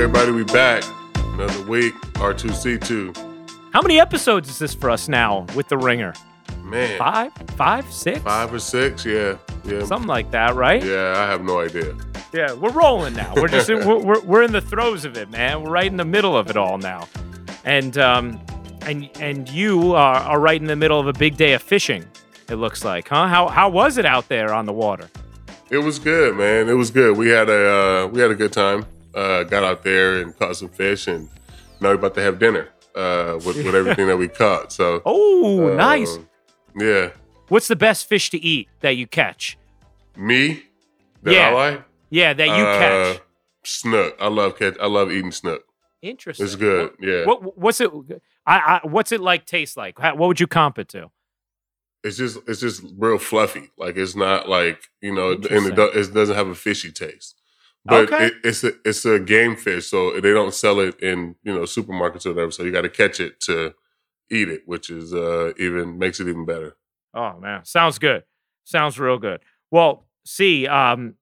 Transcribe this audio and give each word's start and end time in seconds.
everybody? 0.00 0.32
We 0.32 0.44
back 0.44 0.82
another 1.14 1.62
week. 1.64 1.94
R2C2. 2.14 3.14
How 3.74 3.82
many 3.82 4.00
episodes 4.00 4.48
is 4.48 4.58
this 4.58 4.72
for 4.72 4.88
us 4.88 5.08
now 5.08 5.44
with 5.54 5.68
the 5.68 5.76
Ringer? 5.76 6.14
Man, 6.62 6.98
Five, 6.98 7.32
five, 7.56 7.92
six, 7.92 8.20
five 8.20 8.52
or 8.54 8.58
six? 8.60 9.04
Yeah, 9.04 9.36
yeah, 9.64 9.84
something 9.84 10.08
like 10.08 10.30
that, 10.30 10.54
right? 10.54 10.82
yeah. 10.82 11.14
I 11.18 11.30
have 11.30 11.42
no 11.42 11.60
idea. 11.60 11.94
Yeah, 12.32 12.54
we're 12.54 12.70
rolling 12.70 13.14
now. 13.14 13.34
We're 13.36 13.48
just 13.48 13.68
we're, 13.68 13.98
we're 13.98 14.20
we're 14.20 14.42
in 14.42 14.52
the 14.52 14.60
throes 14.62 15.04
of 15.04 15.18
it, 15.18 15.28
man. 15.30 15.62
We're 15.62 15.70
right 15.70 15.86
in 15.86 15.98
the 15.98 16.04
middle 16.04 16.34
of 16.34 16.48
it 16.48 16.56
all 16.56 16.78
now, 16.78 17.06
and 17.64 17.98
um, 17.98 18.40
and 18.82 19.10
and 19.20 19.50
you 19.50 19.94
are, 19.94 20.16
are 20.16 20.40
right 20.40 20.60
in 20.60 20.66
the 20.66 20.76
middle 20.76 20.98
of 20.98 21.08
a 21.08 21.12
big 21.12 21.36
day 21.36 21.52
of 21.52 21.62
fishing. 21.62 22.06
It 22.48 22.56
looks 22.56 22.84
like, 22.84 23.08
huh? 23.08 23.26
How 23.26 23.48
how 23.48 23.68
was 23.68 23.98
it 23.98 24.06
out 24.06 24.28
there 24.28 24.54
on 24.54 24.64
the 24.64 24.72
water? 24.72 25.10
It 25.68 25.78
was 25.78 25.98
good, 25.98 26.36
man. 26.36 26.68
It 26.70 26.74
was 26.74 26.90
good. 26.90 27.18
We 27.18 27.28
had 27.28 27.50
a 27.50 27.70
uh, 27.70 28.06
we 28.06 28.20
had 28.20 28.30
a 28.30 28.36
good 28.36 28.52
time. 28.52 28.86
Uh, 29.14 29.42
got 29.44 29.64
out 29.64 29.82
there 29.82 30.20
and 30.20 30.36
caught 30.38 30.56
some 30.56 30.68
fish, 30.68 31.06
and 31.08 31.28
now 31.80 31.88
we're 31.88 31.94
about 31.94 32.14
to 32.14 32.22
have 32.22 32.38
dinner 32.38 32.68
uh, 32.94 33.34
with 33.44 33.56
with 33.56 33.74
everything 33.74 34.06
that 34.06 34.16
we 34.16 34.28
caught. 34.42 34.72
So, 34.72 35.02
Oh, 35.04 35.74
nice. 35.76 36.16
um, 36.16 36.28
Yeah, 36.78 37.10
What's 37.48 37.66
the 37.68 37.74
best 37.76 38.08
fish 38.08 38.30
to 38.30 38.38
eat 38.38 38.68
that 38.80 38.96
you 38.96 39.06
catch? 39.08 39.58
me. 40.16 40.62
That 41.22 41.34
Yeah. 41.34 41.48
I 41.48 41.52
like 41.52 41.84
Yeah, 42.10 42.32
that 42.34 42.46
you 42.46 42.64
uh, 42.64 42.78
catch. 42.78 43.20
snook. 43.64 44.16
I 44.20 44.28
love 44.28 44.56
catch. 44.58 44.76
I 44.80 44.86
love 44.86 45.10
eating 45.10 45.32
snook. 45.32 45.64
Interesting. 46.02 46.46
It's 46.46 46.54
good. 46.56 46.92
Yeah, 47.00 47.24
What 47.26 47.58
what's 47.58 47.80
it? 47.80 47.90
I, 48.46 48.80
I 48.82 48.86
what's 48.86 49.12
it 49.12 49.20
like? 49.20 49.44
Taste 49.44 49.76
like? 49.76 49.98
How, 49.98 50.14
what 50.14 50.28
would 50.28 50.40
you 50.40 50.46
comp 50.46 50.78
it 50.78 50.88
to? 50.90 51.10
it's 52.02 52.16
just 52.16 52.38
it's 52.46 52.60
just 52.60 52.82
real 52.96 53.18
fluffy. 53.18 53.70
Like 53.76 53.96
it's 53.98 54.16
not 54.16 54.48
like 54.48 54.80
you 55.02 55.14
know, 55.14 55.32
and 55.32 55.44
it, 55.66 55.74
do, 55.76 55.82
it 55.92 56.14
doesn't 56.14 56.34
have 56.36 56.48
a 56.48 56.54
fishy 56.54 56.90
taste. 56.92 57.39
But 57.84 58.12
Okay. 58.12 58.26
it, 58.26 58.34
it's 58.44 58.62
a 58.64 58.72
it's 58.84 59.04
a 59.04 59.18
game 59.18 59.56
fish, 59.56 59.88
so 59.88 60.12
they 60.20 60.32
don't 60.32 60.52
sell 60.54 60.80
it 60.80 61.00
in 61.00 61.36
you 61.42 61.52
know 61.54 61.62
supermarkets 61.62 62.26
or 62.26 62.34
whatever. 62.34 62.50
So 62.50 62.62
you 62.62 62.72
got 62.72 62.82
to 62.82 62.88
catch 62.90 63.20
it 63.20 63.40
to 63.42 63.74
eat 64.30 64.48
it, 64.48 64.62
which 64.66 64.90
is 64.90 65.14
uh 65.14 65.52
even 65.58 65.98
makes 65.98 66.20
it 66.20 66.28
even 66.28 66.44
better. 66.44 66.76
Oh 67.14 67.38
man, 67.40 67.64
sounds 67.64 67.98
good. 67.98 68.24
Sounds 68.64 68.98
real 68.98 69.18
good. 69.18 69.40
Well, 69.70 70.04
see, 70.24 70.66
um, 70.66 71.14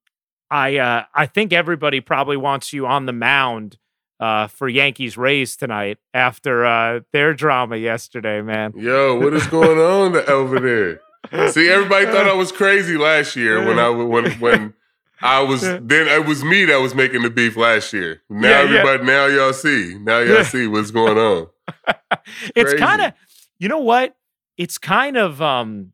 I 0.51 0.77
uh, 0.79 1.05
I 1.15 1.27
think 1.27 1.53
everybody 1.53 2.01
probably 2.01 2.37
wants 2.37 2.73
you 2.73 2.87
on 2.87 3.07
the 3.07 3.13
mound 3.13 3.79
uh, 4.21 4.49
for 4.49 4.69
Yankees 4.69 5.17
Rays 5.17 5.57
tonight 5.57 5.99
after 6.13 6.67
uh, 6.67 7.01
their 7.13 7.35
drama 7.35 7.77
yesterday, 7.77 8.43
man. 8.43 8.73
Yo, 8.77 9.19
what 9.21 9.33
is 9.33 9.47
going 9.47 9.79
on 9.79 10.17
over 10.29 10.59
there? 10.61 11.49
See, 11.51 11.69
everybody 11.69 12.07
thought 12.07 12.27
I 12.27 12.35
was 12.35 12.51
crazy 12.53 12.97
last 12.97 13.37
year 13.37 13.65
when 13.65 13.79
I 13.79 13.89
when 13.91 14.31
when 14.41 14.75
I 15.21 15.41
was 15.41 15.63
then 15.63 16.09
it 16.09 16.27
was 16.27 16.45
me 16.45 16.65
that 16.67 16.81
was 16.81 16.95
making 16.95 17.23
the 17.23 17.31
beef 17.31 17.57
last 17.57 17.93
year. 17.93 18.23
Now 18.29 18.49
Yeah, 18.49 18.63
yeah. 18.63 18.79
everybody 18.79 19.05
now 19.05 19.27
y'all 19.27 19.53
see. 19.53 19.97
Now 20.01 20.19
y'all 20.21 20.45
see 20.45 20.67
what's 20.67 20.91
going 20.91 21.19
on. 21.19 21.49
it's 22.55 22.75
kind 22.75 23.03
of, 23.03 23.13
you 23.59 23.69
know 23.69 23.81
what? 23.81 24.17
It's 24.57 24.79
kind 24.79 25.17
of 25.17 25.43
um, 25.43 25.93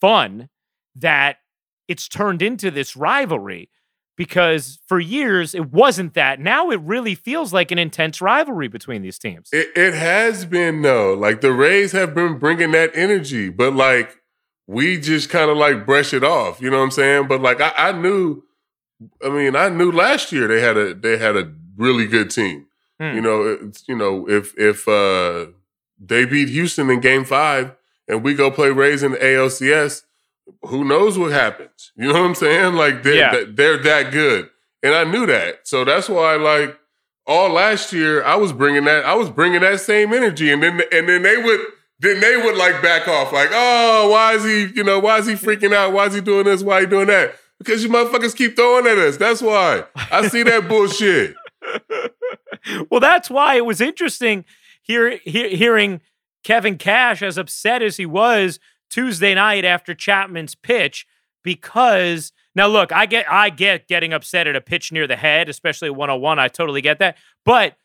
fun 0.00 0.48
that 0.96 1.38
it's 1.88 2.08
turned 2.08 2.42
into 2.42 2.70
this 2.70 2.96
rivalry 2.96 3.70
because 4.16 4.78
for 4.86 5.00
years 5.00 5.54
it 5.54 5.72
wasn't 5.72 6.14
that. 6.14 6.40
Now 6.40 6.70
it 6.70 6.80
really 6.80 7.14
feels 7.14 7.52
like 7.52 7.70
an 7.70 7.78
intense 7.78 8.20
rivalry 8.20 8.68
between 8.68 9.02
these 9.02 9.18
teams. 9.18 9.48
It, 9.52 9.68
it 9.76 9.94
has 9.94 10.44
been 10.44 10.82
though. 10.82 11.14
Like 11.14 11.40
the 11.40 11.52
Rays 11.52 11.92
have 11.92 12.14
been 12.14 12.38
bringing 12.38 12.72
that 12.72 12.90
energy, 12.94 13.48
but 13.48 13.74
like 13.74 14.16
we 14.66 15.00
just 15.00 15.28
kind 15.28 15.50
of 15.50 15.56
like 15.56 15.86
brush 15.86 16.14
it 16.14 16.24
off. 16.24 16.60
You 16.60 16.70
know 16.70 16.78
what 16.78 16.84
I'm 16.84 16.90
saying? 16.90 17.28
But 17.28 17.40
like 17.40 17.60
I, 17.60 17.72
I 17.76 17.92
knew, 17.92 18.42
I 19.24 19.28
mean, 19.28 19.56
I 19.56 19.68
knew 19.68 19.90
last 19.92 20.32
year 20.32 20.46
they 20.48 20.60
had 20.60 20.76
a 20.76 20.94
they 20.94 21.16
had 21.18 21.36
a 21.36 21.52
really 21.76 22.06
good 22.06 22.30
team. 22.30 22.66
Hmm. 23.00 23.14
You 23.14 23.20
know, 23.20 23.58
it's, 23.62 23.84
you 23.88 23.96
know 23.96 24.28
if 24.28 24.56
if 24.58 24.86
uh 24.88 25.46
they 25.98 26.24
beat 26.24 26.48
Houston 26.48 26.90
in 26.90 27.00
Game 27.00 27.24
Five 27.24 27.72
and 28.08 28.22
we 28.22 28.34
go 28.34 28.50
play 28.50 28.70
Rays 28.70 29.02
in 29.02 29.12
the 29.12 29.18
ALCS, 29.18 30.02
who 30.62 30.84
knows 30.84 31.18
what 31.18 31.32
happens? 31.32 31.92
You 31.96 32.08
know 32.08 32.14
what 32.20 32.26
I'm 32.26 32.34
saying? 32.34 32.74
Like 32.74 33.02
they're, 33.02 33.14
Yeah. 33.14 33.44
they're 33.48 33.78
that 33.78 34.12
good, 34.12 34.50
and 34.82 34.94
I 34.94 35.04
knew 35.04 35.26
that. 35.26 35.66
So 35.68 35.84
that's 35.84 36.08
why 36.08 36.36
like 36.36 36.76
all 37.26 37.50
last 37.50 37.92
year 37.92 38.22
I 38.24 38.34
was 38.36 38.52
bringing 38.52 38.84
that 38.84 39.04
I 39.04 39.14
was 39.14 39.30
bringing 39.30 39.60
that 39.60 39.80
same 39.80 40.12
energy, 40.12 40.52
and 40.52 40.62
then 40.62 40.82
and 40.92 41.08
then 41.08 41.22
they 41.22 41.36
would 41.36 41.60
then 42.00 42.18
they 42.20 42.36
would 42.36 42.56
like 42.56 42.82
back 42.82 43.06
off, 43.06 43.32
like, 43.32 43.50
oh, 43.52 44.08
why 44.10 44.34
is 44.34 44.42
he 44.44 44.66
you 44.76 44.82
know 44.84 44.98
why 44.98 45.18
is 45.18 45.26
he 45.26 45.34
freaking 45.34 45.72
out? 45.72 45.92
Why 45.92 46.06
is 46.06 46.14
he 46.14 46.20
doing 46.20 46.44
this? 46.44 46.62
Why 46.62 46.80
he 46.80 46.86
doing 46.86 47.06
that? 47.06 47.36
Because 47.64 47.82
you 47.82 47.88
motherfuckers 47.88 48.36
keep 48.36 48.56
throwing 48.56 48.86
at 48.86 48.98
us. 48.98 49.16
That's 49.16 49.42
why 49.42 49.84
I 50.10 50.28
see 50.28 50.42
that 50.42 50.68
bullshit. 50.68 51.34
well, 52.90 53.00
that's 53.00 53.30
why 53.30 53.56
it 53.56 53.64
was 53.64 53.80
interesting 53.80 54.44
hear, 54.82 55.18
hear, 55.18 55.48
hearing 55.48 56.00
Kevin 56.44 56.76
Cash 56.76 57.22
as 57.22 57.38
upset 57.38 57.82
as 57.82 57.96
he 57.96 58.06
was 58.06 58.58
Tuesday 58.90 59.34
night 59.34 59.64
after 59.64 59.94
Chapman's 59.94 60.54
pitch 60.54 61.06
because 61.42 62.32
now 62.54 62.66
look, 62.66 62.92
I 62.92 63.06
get 63.06 63.30
I 63.30 63.50
get 63.50 63.88
getting 63.88 64.12
upset 64.12 64.46
at 64.46 64.56
a 64.56 64.60
pitch 64.60 64.92
near 64.92 65.06
the 65.06 65.16
head, 65.16 65.48
especially 65.48 65.88
at 65.88 65.96
101. 65.96 66.38
I 66.38 66.48
totally 66.48 66.82
get 66.82 66.98
that. 66.98 67.16
But 67.44 67.76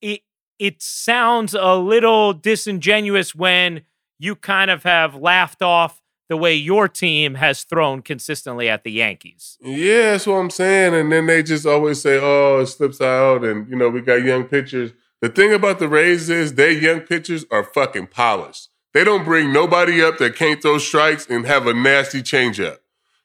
it 0.00 0.22
it 0.58 0.82
sounds 0.82 1.54
a 1.54 1.76
little 1.76 2.32
disingenuous 2.32 3.34
when 3.34 3.82
you 4.18 4.34
kind 4.34 4.70
of 4.70 4.82
have 4.82 5.14
laughed 5.14 5.62
off 5.62 6.02
the 6.30 6.36
way 6.36 6.54
your 6.54 6.86
team 6.86 7.34
has 7.34 7.64
thrown 7.64 8.02
consistently 8.02 8.68
at 8.68 8.84
the 8.84 8.92
Yankees. 8.92 9.58
Yeah, 9.60 10.12
that's 10.12 10.28
what 10.28 10.36
I'm 10.36 10.48
saying. 10.48 10.94
And 10.94 11.10
then 11.10 11.26
they 11.26 11.42
just 11.42 11.66
always 11.66 12.00
say, 12.00 12.20
oh, 12.22 12.60
it 12.60 12.66
slips 12.66 13.00
out. 13.00 13.44
And, 13.44 13.68
you 13.68 13.74
know, 13.74 13.88
we 13.88 14.00
got 14.00 14.22
young 14.22 14.44
pitchers. 14.44 14.92
The 15.20 15.28
thing 15.28 15.52
about 15.52 15.80
the 15.80 15.88
Rays 15.88 16.30
is 16.30 16.54
they 16.54 16.78
young 16.78 17.00
pitchers 17.00 17.44
are 17.50 17.64
fucking 17.64 18.06
polished. 18.06 18.68
They 18.94 19.02
don't 19.02 19.24
bring 19.24 19.52
nobody 19.52 20.00
up 20.00 20.18
that 20.18 20.36
can't 20.36 20.62
throw 20.62 20.78
strikes 20.78 21.26
and 21.28 21.44
have 21.46 21.66
a 21.66 21.74
nasty 21.74 22.22
changeup. 22.22 22.78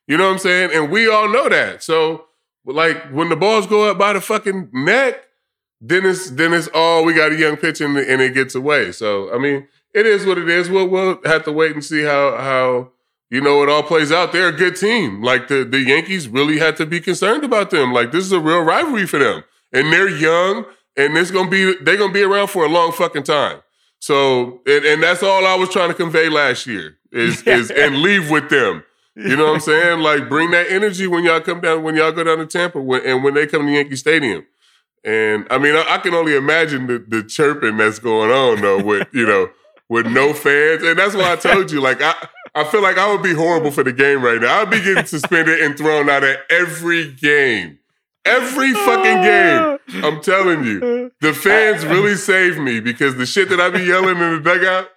You 0.07 0.17
know 0.17 0.25
what 0.25 0.33
I'm 0.33 0.39
saying? 0.39 0.71
And 0.73 0.91
we 0.91 1.07
all 1.07 1.29
know 1.31 1.47
that. 1.47 1.83
So, 1.83 2.25
like, 2.65 3.11
when 3.11 3.29
the 3.29 3.35
balls 3.35 3.67
go 3.67 3.87
up 3.87 3.99
by 3.99 4.13
the 4.13 4.21
fucking 4.21 4.69
neck, 4.73 5.25
then 5.79 6.05
it's 6.05 6.31
then 6.31 6.53
it's 6.53 6.69
oh 6.73 7.03
we 7.03 7.13
got 7.13 7.31
a 7.31 7.35
young 7.35 7.57
pitcher 7.57 7.85
and, 7.85 7.97
and 7.97 8.21
it 8.21 8.33
gets 8.33 8.55
away. 8.55 8.91
So 8.91 9.33
I 9.33 9.37
mean 9.37 9.67
it 9.93 10.05
is 10.05 10.25
what 10.25 10.37
it 10.37 10.49
is. 10.49 10.69
We'll 10.69 10.87
we'll 10.87 11.19
have 11.25 11.43
to 11.45 11.51
wait 11.51 11.73
and 11.73 11.83
see 11.83 12.03
how 12.03 12.37
how 12.37 12.91
you 13.29 13.41
know 13.41 13.63
it 13.63 13.69
all 13.69 13.83
plays 13.83 14.11
out. 14.11 14.31
They're 14.31 14.49
a 14.49 14.53
good 14.53 14.75
team. 14.75 15.21
Like 15.21 15.47
the 15.47 15.63
the 15.63 15.79
Yankees 15.79 16.27
really 16.27 16.59
had 16.59 16.77
to 16.77 16.85
be 16.85 16.99
concerned 16.99 17.43
about 17.43 17.71
them. 17.71 17.91
Like 17.91 18.11
this 18.11 18.23
is 18.23 18.31
a 18.31 18.39
real 18.39 18.61
rivalry 18.61 19.07
for 19.07 19.19
them, 19.19 19.43
and 19.73 19.91
they're 19.91 20.09
young, 20.09 20.65
and 20.95 21.17
it's 21.17 21.31
gonna 21.31 21.49
be 21.49 21.75
they're 21.81 21.97
gonna 21.97 22.13
be 22.13 22.23
around 22.23 22.47
for 22.47 22.65
a 22.65 22.69
long 22.69 22.91
fucking 22.91 23.23
time. 23.23 23.61
So 23.99 24.61
and, 24.65 24.85
and 24.85 25.03
that's 25.03 25.23
all 25.23 25.45
I 25.45 25.55
was 25.55 25.69
trying 25.69 25.89
to 25.89 25.95
convey 25.95 26.29
last 26.29 26.67
year 26.67 26.97
is 27.11 27.41
is 27.47 27.71
and 27.71 27.97
leave 27.97 28.29
with 28.29 28.49
them. 28.49 28.83
You 29.15 29.37
know 29.37 29.45
what 29.45 29.55
I'm 29.55 29.59
saying? 29.61 30.01
Like 30.01 30.27
bring 30.29 30.51
that 30.51 30.67
energy 30.69 31.07
when 31.07 31.23
y'all 31.23 31.39
come 31.41 31.61
down 31.61 31.83
when 31.83 31.95
y'all 31.95 32.11
go 32.11 32.23
down 32.23 32.37
to 32.39 32.45
Tampa 32.45 32.81
when, 32.81 33.05
and 33.05 33.23
when 33.23 33.33
they 33.33 33.47
come 33.47 33.65
to 33.65 33.71
Yankee 33.71 33.95
Stadium. 33.95 34.45
And 35.03 35.47
I 35.49 35.57
mean, 35.57 35.75
I, 35.75 35.85
I 35.87 35.97
can 35.99 36.13
only 36.13 36.35
imagine 36.35 36.87
the, 36.87 37.03
the 37.07 37.23
chirping 37.23 37.77
that's 37.77 37.99
going 37.99 38.31
on 38.31 38.61
though 38.61 38.83
with 38.83 39.07
you 39.13 39.25
know 39.25 39.49
with 39.87 40.07
no 40.07 40.33
fans, 40.33 40.83
and 40.83 40.97
that's 40.99 41.15
why 41.15 41.31
I 41.31 41.35
told 41.35 41.71
you 41.71 41.79
like 41.79 42.01
I 42.01 42.15
I 42.55 42.63
feel 42.63 42.81
like 42.81 42.97
I 42.97 43.11
would 43.11 43.21
be 43.21 43.33
horrible 43.33 43.69
for 43.71 43.83
the 43.83 43.91
game 43.91 44.23
right 44.23 44.39
now. 44.41 44.61
I'd 44.61 44.69
be 44.69 44.81
getting 44.81 45.05
suspended 45.15 45.59
and 45.61 45.77
thrown 45.77 46.09
out 46.09 46.23
at 46.23 46.39
every 46.49 47.11
game, 47.11 47.79
every 48.25 48.73
fucking 48.73 49.21
game. 49.21 49.77
I'm 50.05 50.21
telling 50.21 50.63
you, 50.63 51.11
the 51.21 51.33
fans 51.33 51.85
really 51.85 52.15
saved 52.15 52.57
me 52.59 52.79
because 52.79 53.15
the 53.17 53.25
shit 53.25 53.49
that 53.49 53.59
I 53.59 53.69
be 53.69 53.83
yelling 53.83 54.17
in 54.17 54.33
the 54.35 54.39
dugout. 54.39 54.89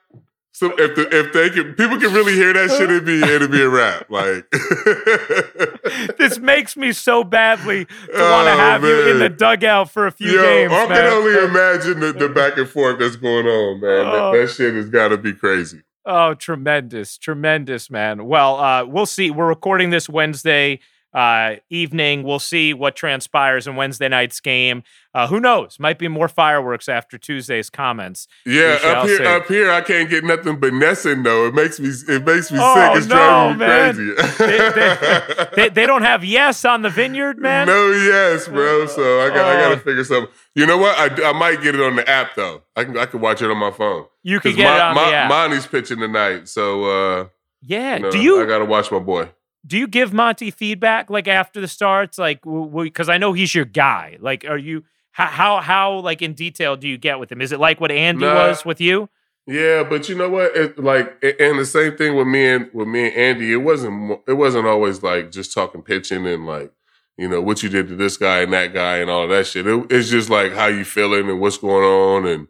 So 0.52 0.72
if 0.76 0.96
the, 0.96 1.08
if 1.16 1.32
they 1.32 1.50
can, 1.50 1.74
people 1.74 2.00
can 2.00 2.12
really 2.12 2.32
hear 2.32 2.52
that 2.52 2.70
shit, 2.70 2.90
it'd 2.90 3.04
be 3.04 3.22
it'd 3.22 3.50
be 3.52 3.62
a 3.62 3.68
rap. 3.68 4.10
Like 4.10 4.50
this 6.18 6.38
makes 6.40 6.76
me 6.76 6.90
so 6.92 7.22
badly 7.22 7.84
to 7.84 7.90
want 7.92 8.46
to 8.48 8.54
Oh, 8.54 8.56
have 8.56 8.82
you 8.82 9.10
in 9.10 9.18
the 9.20 9.28
dugout 9.28 9.88
for 9.90 10.06
a 10.08 10.10
few 10.10 10.32
Yo, 10.32 10.42
games, 10.42 10.72
I 10.72 10.88
man. 10.88 10.96
can 10.96 11.06
only 11.12 11.44
imagine 11.44 12.00
the, 12.00 12.12
the 12.12 12.28
back 12.28 12.56
and 12.58 12.68
forth 12.68 12.98
that's 12.98 13.14
going 13.14 13.46
on, 13.46 13.80
man. 13.80 14.06
Oh. 14.06 14.32
That, 14.32 14.38
that 14.46 14.48
shit 14.52 14.74
has 14.74 14.88
got 14.88 15.08
to 15.08 15.16
be 15.16 15.32
crazy. 15.32 15.82
Oh, 16.10 16.32
tremendous, 16.32 17.18
tremendous, 17.18 17.90
man. 17.90 18.24
Well, 18.24 18.56
uh, 18.58 18.86
we'll 18.86 19.04
see. 19.04 19.30
We're 19.30 19.46
recording 19.46 19.90
this 19.90 20.08
Wednesday 20.08 20.80
uh, 21.18 21.56
evening. 21.68 22.22
We'll 22.22 22.38
see 22.38 22.72
what 22.72 22.94
transpires 22.94 23.66
in 23.66 23.74
Wednesday 23.76 24.08
night's 24.08 24.38
game. 24.40 24.84
Uh, 25.14 25.26
who 25.26 25.40
knows? 25.40 25.80
Might 25.80 25.98
be 25.98 26.06
more 26.06 26.28
fireworks 26.28 26.88
after 26.88 27.18
Tuesday's 27.18 27.70
comments. 27.70 28.28
Yeah, 28.46 28.78
up 28.84 29.06
here, 29.06 29.16
see. 29.16 29.24
up 29.26 29.46
here, 29.48 29.70
I 29.70 29.80
can't 29.80 30.08
get 30.08 30.22
nothing 30.22 30.60
but 30.60 30.72
NESN 30.72 31.24
though. 31.24 31.46
It 31.46 31.54
makes 31.54 31.80
me, 31.80 31.88
it 31.88 32.24
makes 32.24 32.52
me 32.52 32.58
Oh, 32.60 32.74
sick. 32.92 32.98
It's 32.98 33.06
no, 33.08 33.16
driving 33.16 33.58
me 33.58 33.66
man. 33.66 33.94
crazy. 33.94 34.36
They, 34.38 34.70
they, 34.70 35.46
they, 35.56 35.68
they 35.70 35.86
don't 35.86 36.02
have 36.02 36.22
YES 36.24 36.64
on 36.64 36.82
the 36.82 36.90
vineyard, 36.90 37.38
man. 37.38 37.66
No, 37.66 37.90
YES, 37.90 38.46
bro. 38.48 38.86
So 38.86 39.20
I 39.22 39.28
got, 39.30 39.38
I 39.46 39.54
got 39.60 39.72
Oh. 39.72 39.74
to 39.74 39.80
figure 39.80 40.04
something. 40.04 40.32
You 40.54 40.66
know 40.66 40.78
what? 40.78 40.96
I, 40.98 41.30
I 41.30 41.32
might 41.32 41.62
get 41.62 41.74
it 41.74 41.80
on 41.80 41.96
the 41.96 42.08
app 42.08 42.36
though. 42.36 42.62
I 42.76 42.84
can, 42.84 42.96
I 42.96 43.06
can 43.06 43.20
watch 43.20 43.42
it 43.42 43.50
on 43.50 43.56
my 43.58 43.72
phone. 43.72 44.04
You 44.22 44.38
can 44.38 44.54
get 44.54 44.66
it 44.72 44.78
Ma- 44.78 44.88
on 44.90 44.94
Ma- 44.94 45.10
the 45.10 45.16
app. 45.16 45.28
Monty's 45.30 45.66
pitching 45.66 45.98
tonight, 45.98 46.48
so 46.48 46.84
uh, 46.84 47.26
yeah. 47.62 47.96
you 47.96 48.02
know, 48.02 48.10
Do 48.12 48.18
you 48.20 48.40
I 48.40 48.46
got 48.46 48.58
to 48.58 48.64
watch 48.66 48.92
my 48.92 48.98
boy. 49.00 49.30
Do 49.68 49.78
you 49.78 49.86
give 49.86 50.12
Monty 50.12 50.50
feedback 50.50 51.10
like 51.10 51.28
after 51.28 51.60
the 51.60 51.68
starts? 51.68 52.18
Like, 52.18 52.40
because 52.42 53.08
I 53.08 53.18
know 53.18 53.32
he's 53.32 53.54
your 53.54 53.64
guy. 53.64 54.16
Like, 54.18 54.44
are 54.44 54.58
you? 54.58 54.84
How 55.12 55.26
how, 55.26 55.60
how 55.60 55.98
like 56.00 56.22
in 56.22 56.32
detail 56.32 56.76
do 56.76 56.88
you 56.88 56.96
get 56.98 57.18
with 57.20 57.30
him? 57.30 57.40
Is 57.40 57.52
it 57.52 57.60
like 57.60 57.80
what 57.80 57.90
Andy 57.90 58.24
Nah. 58.24 58.48
was 58.48 58.64
with 58.64 58.80
you? 58.80 59.08
Yeah, 59.46 59.82
but 59.82 60.08
you 60.08 60.14
know 60.14 60.28
what? 60.28 60.54
It, 60.56 60.78
like, 60.78 61.06
and 61.22 61.58
the 61.58 61.64
same 61.64 61.96
thing 61.96 62.16
with 62.16 62.26
me 62.26 62.46
and 62.46 62.70
with 62.72 62.86
me 62.86 63.06
and 63.06 63.16
Andy. 63.16 63.52
It 63.52 63.56
wasn't. 63.56 64.20
It 64.26 64.34
wasn't 64.34 64.66
always 64.66 65.02
like 65.02 65.30
just 65.30 65.52
talking 65.52 65.82
pitching 65.82 66.26
and 66.26 66.46
like, 66.46 66.72
you 67.16 67.28
know, 67.28 67.40
what 67.40 67.62
you 67.62 67.68
did 67.68 67.88
to 67.88 67.96
this 67.96 68.16
guy 68.16 68.40
and 68.40 68.52
that 68.52 68.74
guy 68.74 68.98
and 68.98 69.10
all 69.10 69.24
of 69.24 69.30
that 69.30 69.46
shit. 69.46 69.66
It, 69.66 69.86
it's 69.90 70.08
just 70.08 70.30
like 70.30 70.52
how 70.52 70.66
you 70.66 70.84
feeling 70.84 71.28
and 71.28 71.40
what's 71.40 71.58
going 71.58 71.84
on 71.84 72.26
and 72.26 72.48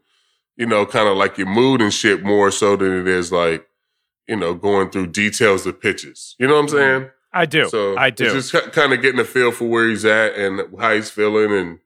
you 0.58 0.66
know, 0.66 0.84
kind 0.84 1.08
of 1.08 1.16
like 1.16 1.38
your 1.38 1.46
mood 1.46 1.80
and 1.80 1.94
shit 1.94 2.24
more 2.24 2.50
so 2.50 2.74
than 2.74 2.92
it 2.92 3.06
is 3.06 3.30
like, 3.30 3.64
you 4.28 4.36
know, 4.36 4.54
going 4.54 4.90
through 4.90 5.08
details 5.08 5.66
of 5.66 5.80
pitches. 5.80 6.36
You 6.38 6.46
know 6.46 6.54
what 6.54 6.60
I'm 6.60 6.68
saying? 6.68 7.10
I 7.32 7.46
do. 7.46 7.68
So 7.68 7.96
I 7.96 8.10
do. 8.10 8.30
Just 8.30 8.52
kind 8.72 8.92
of 8.92 9.02
getting 9.02 9.20
a 9.20 9.24
feel 9.24 9.52
for 9.52 9.66
where 9.66 9.88
he's 9.88 10.04
at 10.04 10.34
and 10.34 10.60
how 10.78 10.94
he's 10.94 11.10
feeling, 11.10 11.52
and 11.52 11.78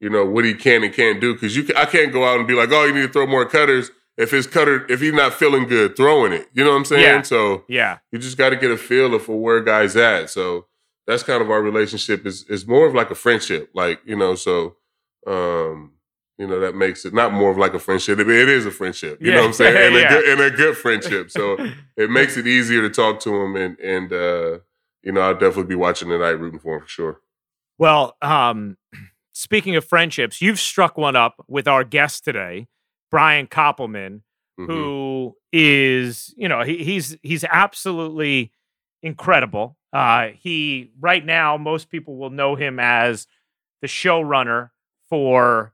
you 0.00 0.10
know 0.10 0.24
what 0.24 0.44
he 0.44 0.54
can 0.54 0.82
and 0.82 0.92
can't 0.92 1.20
do. 1.20 1.34
Because 1.34 1.56
you, 1.56 1.68
I 1.76 1.84
can't 1.84 2.12
go 2.12 2.24
out 2.24 2.38
and 2.38 2.48
be 2.48 2.54
like, 2.54 2.70
oh, 2.72 2.84
you 2.84 2.94
need 2.94 3.02
to 3.02 3.12
throw 3.12 3.26
more 3.26 3.44
cutters. 3.44 3.90
If 4.16 4.30
his 4.30 4.46
cutter, 4.46 4.86
if 4.90 5.00
he's 5.00 5.14
not 5.14 5.32
feeling 5.32 5.66
good 5.66 5.96
throwing 5.96 6.34
it, 6.34 6.48
you 6.52 6.62
know 6.64 6.70
what 6.70 6.76
I'm 6.76 6.84
saying? 6.84 7.02
Yeah. 7.02 7.22
So 7.22 7.64
yeah. 7.68 7.98
you 8.10 8.18
just 8.18 8.36
got 8.36 8.50
to 8.50 8.56
get 8.56 8.70
a 8.70 8.76
feel 8.76 9.18
for 9.18 9.40
where 9.40 9.62
guy's 9.62 9.96
at. 9.96 10.28
So 10.28 10.66
that's 11.06 11.22
kind 11.22 11.42
of 11.42 11.50
our 11.50 11.62
relationship. 11.62 12.26
is 12.26 12.44
is 12.44 12.66
more 12.66 12.86
of 12.86 12.94
like 12.94 13.10
a 13.10 13.14
friendship, 13.14 13.70
like 13.74 14.00
you 14.04 14.16
know. 14.16 14.34
So 14.34 14.76
um, 15.26 15.92
you 16.38 16.46
know 16.46 16.60
that 16.60 16.74
makes 16.74 17.04
it 17.04 17.12
not 17.14 17.32
more 17.32 17.50
of 17.50 17.58
like 17.58 17.74
a 17.74 17.78
friendship. 17.78 18.18
It, 18.18 18.28
it 18.28 18.48
is 18.48 18.66
a 18.66 18.70
friendship. 18.70 19.18
You 19.20 19.32
know 19.32 19.40
what 19.40 19.46
I'm 19.48 19.52
saying? 19.52 19.76
And, 19.76 19.94
Yeah. 19.94 20.06
a 20.06 20.20
good, 20.20 20.28
and 20.28 20.40
a 20.40 20.56
good 20.56 20.76
friendship. 20.76 21.30
So 21.30 21.56
it 21.96 22.10
makes 22.10 22.36
it 22.36 22.46
easier 22.46 22.80
to 22.82 22.90
talk 22.90 23.20
to 23.20 23.34
him 23.34 23.56
and 23.56 23.78
and 23.80 24.12
uh 24.12 24.58
you 25.02 25.12
know 25.12 25.20
i'll 25.20 25.34
definitely 25.34 25.64
be 25.64 25.74
watching 25.74 26.08
tonight 26.08 26.30
rooting 26.38 26.60
for 26.60 26.76
him 26.76 26.82
for 26.82 26.88
sure 26.88 27.20
Well, 27.78 28.16
um, 28.22 28.76
speaking 29.32 29.74
of 29.76 29.84
friendships, 29.84 30.40
you've 30.40 30.60
struck 30.60 30.96
one 30.96 31.16
up 31.16 31.44
with 31.48 31.66
our 31.66 31.82
guest 31.84 32.24
today, 32.24 32.68
Brian 33.10 33.46
Koppelman, 33.46 34.22
Mhm. 34.60 34.66
who 34.66 35.36
is, 35.52 36.32
you 36.36 36.46
know, 36.48 36.62
he, 36.62 36.84
he's 36.84 37.16
he's 37.22 37.42
absolutely 37.44 38.52
incredible. 39.02 39.76
Uh, 39.92 40.28
he 40.38 40.92
right 41.00 41.24
now, 41.24 41.56
most 41.56 41.88
people 41.90 42.16
will 42.16 42.30
know 42.30 42.54
him 42.54 42.78
as 42.78 43.26
the 43.80 43.88
showrunner 43.88 44.70
for 45.08 45.72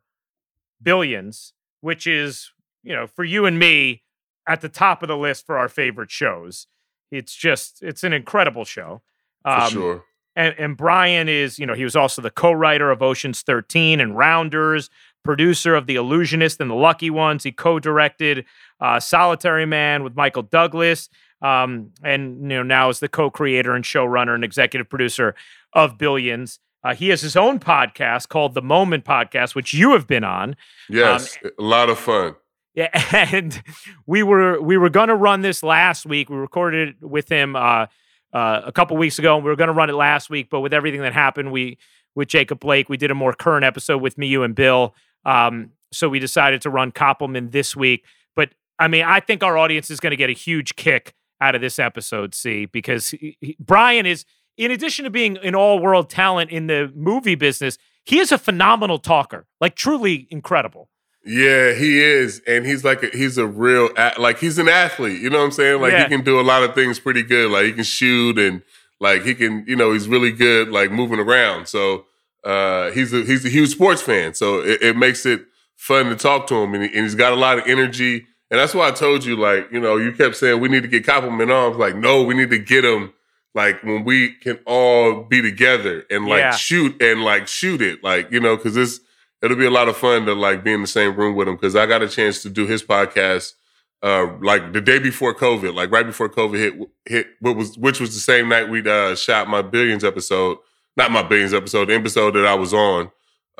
Billions, 0.82 1.52
which 1.80 2.06
is, 2.06 2.50
you 2.82 2.94
know, 2.94 3.06
for 3.06 3.24
you 3.24 3.46
and 3.46 3.58
me 3.58 4.02
at 4.46 4.60
the 4.60 4.68
top 4.68 5.02
of 5.02 5.08
the 5.08 5.16
list 5.16 5.46
for 5.46 5.58
our 5.58 5.68
favorite 5.68 6.10
shows. 6.10 6.66
It's 7.10 7.34
just, 7.34 7.82
it's 7.82 8.04
an 8.04 8.12
incredible 8.12 8.64
show. 8.64 9.02
for 9.42 9.50
Um, 9.50 9.70
sure 9.70 10.04
and, 10.38 10.54
and 10.56 10.76
Brian 10.76 11.28
is, 11.28 11.58
you 11.58 11.66
know, 11.66 11.74
he 11.74 11.82
was 11.82 11.96
also 11.96 12.22
the 12.22 12.30
co-writer 12.30 12.92
of 12.92 13.02
Ocean's 13.02 13.42
13 13.42 14.00
and 14.00 14.16
Rounders, 14.16 14.88
producer 15.24 15.74
of 15.74 15.86
The 15.86 15.96
Illusionist 15.96 16.60
and 16.60 16.70
The 16.70 16.76
Lucky 16.76 17.10
Ones. 17.10 17.42
He 17.42 17.50
co-directed 17.50 18.44
uh, 18.80 19.00
Solitary 19.00 19.66
Man 19.66 20.04
with 20.04 20.14
Michael 20.14 20.44
Douglas, 20.44 21.08
um, 21.42 21.90
and 22.04 22.40
you 22.42 22.56
know 22.56 22.62
now 22.62 22.88
is 22.88 23.00
the 23.00 23.08
co-creator 23.08 23.74
and 23.74 23.84
showrunner 23.84 24.32
and 24.32 24.44
executive 24.44 24.88
producer 24.88 25.34
of 25.72 25.98
Billions. 25.98 26.60
Uh, 26.84 26.94
he 26.94 27.08
has 27.08 27.20
his 27.20 27.36
own 27.36 27.58
podcast 27.58 28.28
called 28.28 28.54
The 28.54 28.62
Moment 28.62 29.04
Podcast, 29.04 29.54
which 29.54 29.74
you 29.74 29.92
have 29.92 30.06
been 30.06 30.24
on. 30.24 30.56
yes 30.88 31.36
a 31.42 31.62
lot 31.62 31.88
of 31.90 31.98
fun 31.98 32.34
Yeah, 32.74 32.88
and 33.32 33.60
we 34.06 34.22
were 34.22 34.60
we 34.60 34.76
were 34.76 34.90
going 34.90 35.08
to 35.08 35.14
run 35.16 35.40
this 35.42 35.62
last 35.62 36.06
week. 36.06 36.30
We 36.30 36.36
recorded 36.36 36.90
it 36.90 36.96
with 37.06 37.28
him 37.28 37.56
uh, 37.56 37.86
uh, 38.32 38.60
a 38.64 38.72
couple 38.72 38.96
weeks 38.96 39.18
ago, 39.18 39.34
and 39.36 39.44
we 39.44 39.50
were 39.50 39.56
going 39.56 39.68
to 39.68 39.74
run 39.74 39.90
it 39.90 39.94
last 39.94 40.30
week. 40.30 40.48
But 40.50 40.60
with 40.60 40.72
everything 40.72 41.00
that 41.02 41.12
happened, 41.12 41.50
we 41.50 41.78
with 42.14 42.28
Jacob 42.28 42.60
Blake, 42.60 42.88
we 42.88 42.96
did 42.96 43.10
a 43.10 43.14
more 43.14 43.32
current 43.32 43.64
episode 43.64 43.98
with 43.98 44.16
me, 44.18 44.26
you, 44.28 44.42
and 44.44 44.54
Bill. 44.54 44.94
Um, 45.24 45.70
so 45.92 46.08
we 46.08 46.18
decided 46.20 46.62
to 46.62 46.70
run 46.70 46.92
Koppelman 46.92 47.50
this 47.52 47.74
week. 47.74 48.04
But 48.36 48.50
I 48.78 48.86
mean, 48.88 49.04
I 49.04 49.20
think 49.20 49.42
our 49.42 49.56
audience 49.58 49.90
is 49.90 49.98
going 50.00 50.10
to 50.12 50.16
get 50.16 50.30
a 50.30 50.34
huge 50.34 50.76
kick 50.76 51.14
out 51.40 51.54
of 51.54 51.60
this 51.60 51.78
episode, 51.78 52.34
see, 52.34 52.66
because 52.66 53.08
he, 53.10 53.36
he- 53.40 53.56
Brian 53.60 54.06
is, 54.06 54.24
in 54.58 54.70
addition 54.70 55.04
to 55.04 55.10
being 55.10 55.38
an 55.38 55.54
all 55.54 55.78
world 55.78 56.10
talent 56.10 56.50
in 56.50 56.66
the 56.66 56.92
movie 56.94 57.34
business, 57.36 57.78
he 58.04 58.18
is 58.18 58.32
a 58.32 58.38
phenomenal 58.38 58.98
talker, 58.98 59.46
like 59.60 59.74
truly 59.76 60.26
incredible. 60.30 60.88
yeah 61.24 61.72
he 61.74 62.00
is 62.00 62.40
and 62.46 62.64
he's 62.66 62.84
like 62.84 63.02
a, 63.02 63.08
he's 63.08 63.36
a 63.38 63.46
real 63.46 63.88
like 64.18 64.38
he's 64.38 64.56
an 64.58 64.68
athlete 64.68 65.20
you 65.20 65.28
know 65.28 65.38
what 65.38 65.44
i'm 65.44 65.50
saying 65.50 65.80
like 65.82 65.92
Yeah. 65.92 66.04
he 66.04 66.08
can 66.08 66.24
do 66.24 66.38
a 66.40 66.46
lot 66.52 66.62
of 66.62 66.74
things 66.74 67.00
pretty 67.00 67.22
good 67.22 67.50
like 67.50 67.64
he 67.66 67.72
can 67.72 67.84
shoot 67.84 68.38
and 68.38 68.62
like 69.00 69.24
he 69.24 69.34
can 69.34 69.64
you 69.66 69.76
know 69.76 69.92
he's 69.92 70.08
really 70.08 70.30
good 70.32 70.68
like 70.70 70.90
moving 70.92 71.18
around 71.18 71.66
so 71.66 72.06
uh 72.44 72.90
he's 72.92 73.12
a 73.12 73.24
he's 73.24 73.44
a 73.44 73.48
huge 73.48 73.70
sports 73.70 74.00
fan 74.00 74.32
so 74.32 74.60
it, 74.60 74.80
it 74.80 74.96
makes 74.96 75.26
it 75.26 75.40
fun 75.76 76.06
to 76.08 76.16
talk 76.16 76.46
to 76.46 76.54
him 76.54 76.72
and, 76.74 76.84
he, 76.84 76.88
and 76.94 77.02
he's 77.04 77.16
got 77.16 77.32
a 77.32 77.36
lot 77.36 77.58
of 77.58 77.66
energy 77.66 78.14
and 78.50 78.58
that's 78.60 78.72
why 78.74 78.86
i 78.88 78.90
told 78.92 79.24
you 79.24 79.36
like 79.36 79.70
you 79.72 79.80
know 79.80 79.96
you 79.96 80.12
kept 80.12 80.36
saying 80.36 80.60
we 80.60 80.68
need 80.68 80.82
to 80.82 80.88
get 80.88 81.04
Koppelman 81.04 81.50
on 81.50 81.64
I 81.64 81.68
was 81.68 81.78
like 81.78 81.96
no 81.96 82.22
we 82.22 82.34
need 82.34 82.50
to 82.50 82.58
get 82.58 82.84
him 82.84 83.12
like 83.54 83.82
when 83.82 84.04
we 84.04 84.30
can 84.34 84.58
all 84.66 85.22
be 85.24 85.40
together 85.42 86.04
and 86.10 86.26
like 86.26 86.40
Yeah. 86.40 86.50
shoot 86.54 87.00
and 87.02 87.22
like 87.24 87.48
shoot 87.48 87.80
it 87.82 88.02
like 88.04 88.30
you 88.30 88.40
know 88.40 88.56
because 88.56 88.74
this 88.74 89.00
it'll 89.42 89.56
be 89.56 89.64
a 89.66 89.70
lot 89.70 89.88
of 89.88 89.96
fun 89.96 90.26
to 90.26 90.34
like 90.34 90.62
be 90.64 90.72
in 90.72 90.80
the 90.82 90.86
same 90.86 91.16
room 91.16 91.34
with 91.34 91.48
him 91.48 91.54
because 91.56 91.74
i 91.76 91.86
got 91.86 92.02
a 92.02 92.08
chance 92.08 92.42
to 92.42 92.50
do 92.50 92.66
his 92.66 92.82
podcast 92.82 93.54
uh 94.02 94.26
like 94.42 94.72
the 94.72 94.80
day 94.80 94.98
before 94.98 95.34
covid 95.34 95.74
like 95.74 95.90
right 95.90 96.06
before 96.06 96.28
covid 96.28 96.56
hit 96.58 96.74
hit 97.06 97.26
what 97.40 97.56
was 97.56 97.76
which 97.78 98.00
was 98.00 98.14
the 98.14 98.20
same 98.20 98.48
night 98.48 98.68
we 98.68 98.80
uh 98.88 99.14
shot 99.14 99.48
my 99.48 99.62
billions 99.62 100.04
episode 100.04 100.58
not 100.96 101.10
my 101.10 101.22
billions 101.22 101.54
episode 101.54 101.86
the 101.88 101.94
episode 101.94 102.32
that 102.32 102.46
i 102.46 102.54
was 102.54 102.72
on 102.74 103.10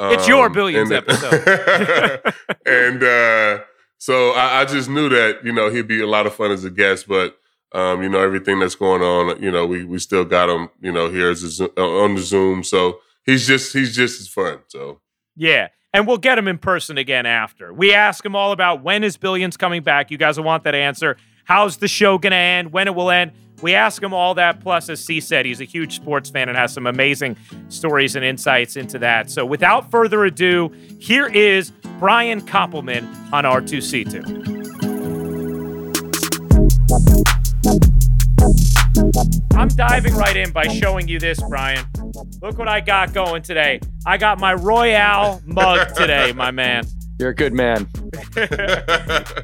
It's 0.01 0.29
your 0.29 0.47
Um, 0.47 0.53
Billions 0.53 0.91
and- 0.93 0.99
episode. 1.09 2.23
and 2.67 3.03
uh 3.03 3.59
so 4.01 4.31
I, 4.31 4.61
I 4.61 4.65
just 4.65 4.89
knew 4.89 5.09
that 5.09 5.45
you 5.45 5.53
know 5.53 5.71
he'd 5.71 5.89
be 5.89 6.01
a 6.01 6.07
lot 6.07 6.27
of 6.27 6.35
fun 6.35 6.53
as 6.53 6.63
a 6.65 6.71
guest 6.71 7.09
but 7.09 7.37
um 7.73 8.03
you 8.03 8.09
know 8.09 8.21
everything 8.21 8.59
that's 8.61 8.75
going 8.75 9.03
on 9.03 9.43
you 9.43 9.51
know 9.51 9.67
we 9.67 9.85
we 9.85 9.99
still 9.99 10.25
got 10.25 10.49
him 10.49 10.69
you 10.81 10.93
know 10.93 11.11
here 11.11 11.31
uh, 11.31 11.83
on 11.83 12.15
the 12.15 12.21
zoom 12.23 12.65
so 12.65 13.01
he's 13.25 13.47
just 13.47 13.73
he's 13.73 13.95
just 13.95 14.21
as 14.21 14.29
fun 14.29 14.59
so 14.69 15.01
Yeah. 15.39 15.69
And 15.95 16.07
we'll 16.07 16.19
get 16.19 16.37
him 16.37 16.49
in 16.49 16.59
person 16.59 16.99
again 16.99 17.25
after. 17.25 17.73
We 17.73 17.95
ask 17.95 18.23
him 18.25 18.37
all 18.37 18.53
about 18.53 18.83
when 18.83 19.03
is 19.05 19.17
Billions 19.17 19.57
coming 19.57 19.83
back. 19.83 20.11
You 20.11 20.19
guys 20.19 20.37
will 20.37 20.45
want 20.45 20.65
that 20.65 20.75
answer. 20.75 21.17
How's 21.45 21.79
the 21.79 21.89
show 21.89 22.19
going 22.19 22.33
to 22.33 22.37
end? 22.37 22.73
When 22.73 22.89
it 22.89 22.95
will 22.95 23.11
end? 23.11 23.33
We 23.63 23.75
ask 23.75 24.03
him 24.03 24.13
all 24.13 24.35
that. 24.35 24.61
Plus, 24.61 24.91
as 24.91 25.03
C 25.03 25.19
said, 25.21 25.47
he's 25.47 25.63
a 25.63 25.65
huge 25.65 25.97
sports 25.97 26.29
fan 26.29 26.51
and 26.51 26.59
has 26.59 26.75
some 26.75 26.87
amazing 26.87 27.37
stories 27.71 28.17
and 28.17 28.25
insights 28.25 28.77
into 28.77 28.99
that. 28.99 29.31
So, 29.31 29.47
without 29.47 29.91
further 29.91 30.25
ado, 30.25 30.69
here 31.01 31.27
is 31.27 31.71
Brian 31.99 32.43
Koppelman 32.43 33.07
on 33.33 33.45
R2C2. 33.45 34.59
I'm 39.55 39.69
diving 39.69 40.15
right 40.15 40.37
in 40.37 40.53
by 40.53 40.69
showing 40.69 41.09
you 41.09 41.19
this, 41.19 41.41
Brian. 41.49 41.85
Look 42.41 42.59
what 42.59 42.69
I 42.69 42.81
got 42.81 43.13
going 43.13 43.43
today. 43.43 43.81
I 44.07 44.17
got 44.17 44.39
my 44.39 44.55
Royale 44.55 45.43
mug 45.45 45.95
today, 45.95 46.33
my 46.33 46.51
man. 46.51 46.85
You're 47.19 47.31
a 47.31 47.35
good 47.35 47.53
man. 47.53 47.89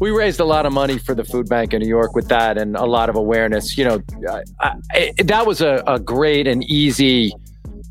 We 0.00 0.10
raised 0.10 0.40
a 0.40 0.44
lot 0.44 0.66
of 0.66 0.72
money 0.72 0.98
for 0.98 1.14
the 1.14 1.22
food 1.22 1.48
bank 1.48 1.74
in 1.74 1.80
New 1.80 1.88
York 1.88 2.14
with 2.14 2.28
that 2.28 2.58
and 2.58 2.76
a 2.76 2.84
lot 2.84 3.08
of 3.08 3.16
awareness. 3.16 3.78
You 3.78 3.84
know, 3.84 4.02
I, 4.60 4.74
I, 4.90 5.12
that 5.24 5.46
was 5.46 5.60
a, 5.60 5.82
a 5.86 6.00
great 6.00 6.48
and 6.48 6.64
easy 6.64 7.32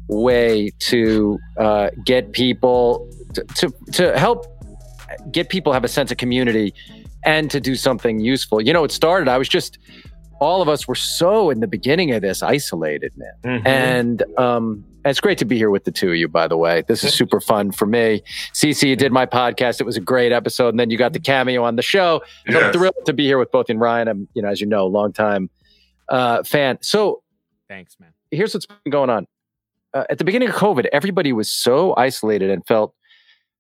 way 0.08 0.72
to 0.80 1.40
uh, 1.58 1.90
get 2.06 2.32
people 2.34 3.10
to, 3.34 3.44
to, 3.44 3.74
to 3.94 4.18
help 4.18 4.46
get 5.32 5.50
people 5.50 5.72
have 5.72 5.84
a 5.84 5.88
sense 5.88 6.12
of 6.12 6.18
community 6.18 6.74
and 7.26 7.50
to 7.52 7.60
do 7.60 7.76
something 7.76 8.20
useful. 8.20 8.62
You 8.62 8.74
know, 8.74 8.84
it 8.84 8.92
started, 8.92 9.28
I 9.28 9.38
was 9.38 9.50
just, 9.50 9.78
all 10.40 10.62
of 10.62 10.68
us 10.68 10.88
were 10.88 10.96
so 10.96 11.50
in 11.52 11.60
the 11.60 11.68
beginning 11.68 12.12
of 12.12 12.22
this 12.22 12.42
isolated, 12.42 13.14
man. 13.16 13.62
And 13.66 14.24
um, 14.40 14.84
it's 15.06 15.20
great 15.20 15.38
to 15.38 15.46
be 15.46 15.56
here 15.56 15.70
with 15.70 15.84
the 15.84 15.92
two 15.92 16.10
of 16.10 16.16
you, 16.16 16.28
by 16.28 16.48
the 16.48 16.58
way. 16.58 16.84
This 16.88 17.04
is 17.04 17.14
super 17.14 17.40
fun 17.40 17.72
for 17.72 17.86
me. 17.86 18.24
CC, 18.54 18.90
you 18.90 18.96
did 18.96 19.12
my 19.12 19.28
podcast. 19.28 19.80
It 19.80 19.86
was 19.86 19.98
a 19.98 20.02
great 20.02 20.32
episode. 20.32 20.70
And 20.70 20.80
then 20.80 20.90
you 20.90 20.98
got 20.98 21.14
the 21.14 21.20
cameo 21.20 21.64
on 21.64 21.76
the 21.76 21.84
show. 21.84 22.22
So 22.50 22.60
I'm 22.60 22.74
thrilled 22.74 22.96
to 23.06 23.14
be 23.14 23.26
here 23.26 23.38
with 23.38 23.52
both 23.52 23.70
you 23.70 23.74
and 23.74 23.80
Ryan. 23.80 24.08
I'm, 24.08 24.28
you 24.34 24.42
know, 24.42 24.50
as 24.50 24.60
you 24.60 24.66
know, 24.66 24.88
long 24.88 25.14
time 25.14 25.50
uh, 26.10 26.42
fan. 26.44 26.80
So 26.82 27.22
Thanks, 27.70 27.98
man. 28.00 28.10
here's 28.32 28.54
what's 28.54 28.66
been 28.66 28.90
going 28.90 29.12
on. 29.12 29.28
Uh, 29.94 30.06
at 30.10 30.18
the 30.18 30.24
beginning 30.24 30.50
of 30.50 30.56
COVID, 30.56 30.88
everybody 30.92 31.34
was 31.34 31.52
so 31.52 31.94
isolated 31.98 32.50
and 32.50 32.66
felt 32.66 32.96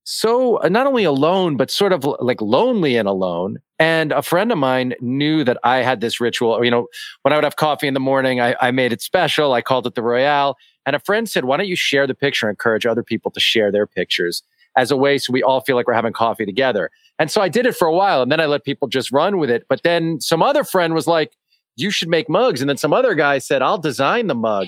so 0.03 0.58
uh, 0.62 0.70
not 0.70 0.88
only 0.88 1.03
alone, 1.03 1.58
but 1.58 1.70
sort 1.70 1.93
of 1.93 2.03
like 2.20 2.41
lonely 2.41 2.98
and 2.98 3.08
alone. 3.08 3.60
And 3.79 4.12
a 4.12 4.22
friend 4.22 4.51
of 4.51 4.58
mine 4.58 4.93
knew 5.00 5.43
that 5.43 5.58
I 5.63 5.77
had 5.77 6.01
this 6.01 6.20
ritual. 6.20 6.63
You 6.63 6.72
know, 6.72 6.88
when 7.22 7.34
I 7.34 7.38
would 7.38 7.43
have 7.43 7.55
coffee 7.55 7.88
in 7.88 7.93
the 7.93 8.00
morning, 8.00 8.39
I, 8.39 8.55
I 8.60 8.72
made 8.72 8.93
it 8.93 9.01
special. 9.01 9.53
I 9.53 9.62
called 9.62 9.88
it 9.88 9.96
the 9.96 10.03
Royale. 10.03 10.58
And 10.86 10.96
a 10.96 11.00
friend 11.00 11.29
said, 11.29 11.46
Why 11.46 11.58
don't 11.58 11.67
you 11.67 11.75
share 11.75 12.08
the 12.08 12.15
picture 12.15 12.48
and 12.48 12.53
encourage 12.53 12.86
other 12.86 13.03
people 13.03 13.31
to 13.31 13.39
share 13.39 13.72
their 13.72 13.86
pictures 13.86 14.43
as 14.77 14.89
a 14.89 14.98
way 14.98 15.17
so 15.17 15.34
we 15.34 15.43
all 15.43 15.62
feel 15.62 15.75
like 15.75 15.88
we're 15.88 15.93
having 15.93 16.13
coffee 16.13 16.46
together? 16.46 16.89
And 17.20 17.29
so 17.29 17.41
I 17.41 17.50
did 17.50 17.67
it 17.67 17.75
for 17.75 17.88
a 17.88 17.93
while 17.93 18.24
and 18.24 18.31
then 18.31 18.39
I 18.39 18.48
let 18.48 18.63
people 18.63 18.88
just 18.88 19.12
run 19.12 19.38
with 19.38 19.51
it. 19.51 19.65
But 19.70 19.84
then 19.84 20.20
some 20.20 20.41
other 20.41 20.63
friend 20.63 20.93
was 20.93 21.05
like, 21.05 21.34
You 21.75 21.91
should 21.91 22.10
make 22.10 22.27
mugs. 22.27 22.62
And 22.62 22.70
then 22.70 22.77
some 22.77 22.93
other 22.93 23.13
guy 23.13 23.38
said, 23.38 23.62
I'll 23.62 23.77
design 23.77 24.27
the 24.27 24.36
mug. 24.36 24.67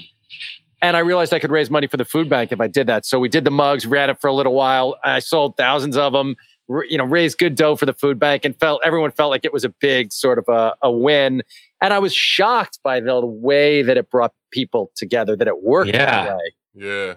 And 0.84 0.96
I 0.96 1.00
realized 1.00 1.34
I 1.34 1.40
could 1.40 1.50
raise 1.50 1.72
money 1.72 1.88
for 1.88 1.98
the 1.98 2.06
food 2.06 2.30
bank 2.30 2.52
if 2.52 2.62
I 2.62 2.68
did 2.68 2.86
that. 2.88 3.06
So 3.06 3.18
we 3.20 3.30
did 3.30 3.46
the 3.46 3.52
mugs, 3.52 3.86
ran 3.88 4.10
it 4.12 4.20
for 4.22 4.28
a 4.28 4.34
little 4.34 4.54
while. 4.54 4.98
I 5.04 5.18
sold 5.20 5.58
thousands 5.58 5.98
of 5.98 6.14
them, 6.14 6.36
you 6.90 6.98
know, 7.00 7.06
raised 7.06 7.38
good 7.40 7.56
dough 7.56 7.76
for 7.76 7.86
the 7.88 7.94
food 7.94 8.20
bank 8.20 8.44
and 8.46 8.56
felt 8.60 8.82
everyone 8.86 9.12
felt 9.12 9.32
like 9.32 9.46
it 9.46 9.54
was 9.54 9.64
a 9.64 9.70
big 9.70 10.12
sort 10.14 10.38
of 10.38 10.46
a, 10.50 10.76
a 10.82 10.92
win. 10.92 11.42
And 11.82 11.94
I 11.94 12.00
was 12.00 12.14
shocked 12.14 12.80
by 12.84 13.00
the 13.00 13.26
way 13.26 13.82
that 13.82 13.98
it 13.98 14.12
brought 14.12 14.34
people 14.52 14.92
together, 14.96 15.36
that 15.38 15.48
it 15.48 15.64
worked 15.64 15.90
Yeah. 15.92 16.26
that 16.26 16.36
way. 16.38 16.54
Yeah, 16.76 17.14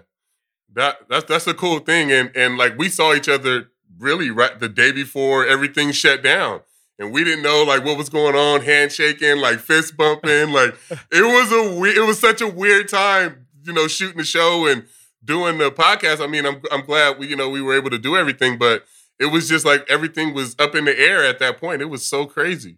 that 0.73 0.97
that's 1.09 1.25
that's 1.25 1.47
a 1.47 1.53
cool 1.53 1.79
thing, 1.79 2.11
and 2.11 2.31
and 2.35 2.57
like 2.57 2.77
we 2.77 2.89
saw 2.89 3.13
each 3.15 3.27
other 3.27 3.71
really 3.97 4.29
right 4.29 4.59
the 4.59 4.69
day 4.69 4.91
before 4.91 5.47
everything 5.47 5.91
shut 5.91 6.21
down, 6.21 6.61
and 6.99 7.11
we 7.11 7.23
didn't 7.23 7.41
know 7.43 7.63
like 7.63 7.83
what 7.83 7.97
was 7.97 8.09
going 8.09 8.35
on, 8.35 8.61
handshaking, 8.61 9.37
like 9.37 9.57
fist 9.59 9.97
bumping, 9.97 10.51
like 10.51 10.75
it 11.11 11.23
was 11.23 11.51
a 11.51 11.79
we- 11.79 11.95
it 11.97 12.05
was 12.05 12.19
such 12.19 12.39
a 12.41 12.47
weird 12.47 12.87
time, 12.87 13.46
you 13.67 13.73
know, 13.73 13.87
shooting 13.87 14.17
the 14.17 14.23
show 14.23 14.65
and 14.67 14.85
doing 15.23 15.57
the 15.57 15.71
podcast. 15.71 16.23
I 16.23 16.27
mean, 16.27 16.45
I'm 16.45 16.61
I'm 16.71 16.85
glad 16.85 17.19
we 17.19 17.27
you 17.27 17.35
know 17.35 17.49
we 17.49 17.61
were 17.61 17.75
able 17.75 17.89
to 17.91 17.97
do 17.99 18.15
everything, 18.15 18.57
but 18.57 18.85
it 19.19 19.27
was 19.27 19.47
just 19.49 19.65
like 19.65 19.85
everything 19.89 20.33
was 20.33 20.55
up 20.59 20.73
in 20.75 20.85
the 20.85 20.97
air 20.97 21.23
at 21.23 21.39
that 21.39 21.59
point. 21.59 21.81
It 21.81 21.89
was 21.89 22.05
so 22.05 22.25
crazy. 22.25 22.77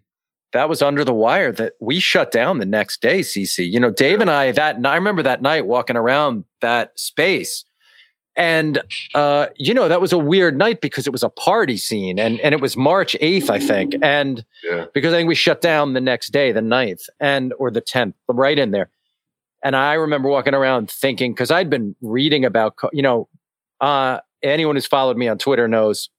that 0.52 0.68
was 0.68 0.82
under 0.82 1.04
the 1.04 1.14
wire 1.14 1.52
that 1.52 1.74
we 1.80 2.00
shut 2.00 2.32
down 2.32 2.58
the 2.58 2.66
next 2.66 3.00
day 3.00 3.20
cc 3.20 3.70
you 3.70 3.78
know 3.78 3.90
dave 3.90 4.20
and 4.20 4.28
i 4.30 4.50
that 4.50 4.74
i 4.84 4.96
remember 4.96 5.22
that 5.22 5.40
night 5.40 5.64
walking 5.64 5.96
around 5.96 6.42
that 6.60 6.90
space 6.98 7.64
and 8.36 8.82
uh 9.14 9.46
you 9.56 9.72
know 9.74 9.86
that 9.88 10.00
was 10.00 10.12
a 10.12 10.18
weird 10.18 10.56
night 10.56 10.80
because 10.80 11.06
it 11.06 11.10
was 11.12 11.22
a 11.22 11.28
party 11.28 11.76
scene 11.76 12.18
and 12.18 12.40
and 12.40 12.52
it 12.52 12.60
was 12.60 12.76
march 12.76 13.16
8th 13.20 13.48
i 13.50 13.60
think 13.60 13.94
and 14.02 14.44
Yeah. 14.64 14.86
because 14.92 15.12
i 15.14 15.18
think 15.18 15.28
we 15.28 15.34
shut 15.36 15.60
down 15.60 15.92
the 15.92 16.00
next 16.00 16.30
day 16.32 16.50
the 16.52 16.60
9th 16.60 17.02
and 17.20 17.52
or 17.58 17.70
the 17.70 17.82
10th 17.82 18.14
right 18.28 18.58
in 18.58 18.70
there 18.72 18.90
and 19.62 19.76
i 19.76 19.94
remember 19.94 20.28
walking 20.28 20.54
around 20.54 20.90
thinking 20.90 21.32
because 21.32 21.50
i'd 21.50 21.70
been 21.70 21.94
reading 22.00 22.44
about 22.44 22.74
you 22.92 23.02
know 23.02 23.28
uh 23.80 24.18
anyone 24.42 24.76
who's 24.76 24.86
followed 24.86 25.16
me 25.16 25.28
on 25.28 25.38
twitter 25.38 25.68
knows 25.68 26.10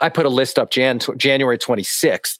i 0.00 0.08
put 0.08 0.26
a 0.26 0.30
list 0.30 0.58
up 0.58 0.70
Jan- 0.70 1.00
january 1.16 1.58
26th 1.58 2.38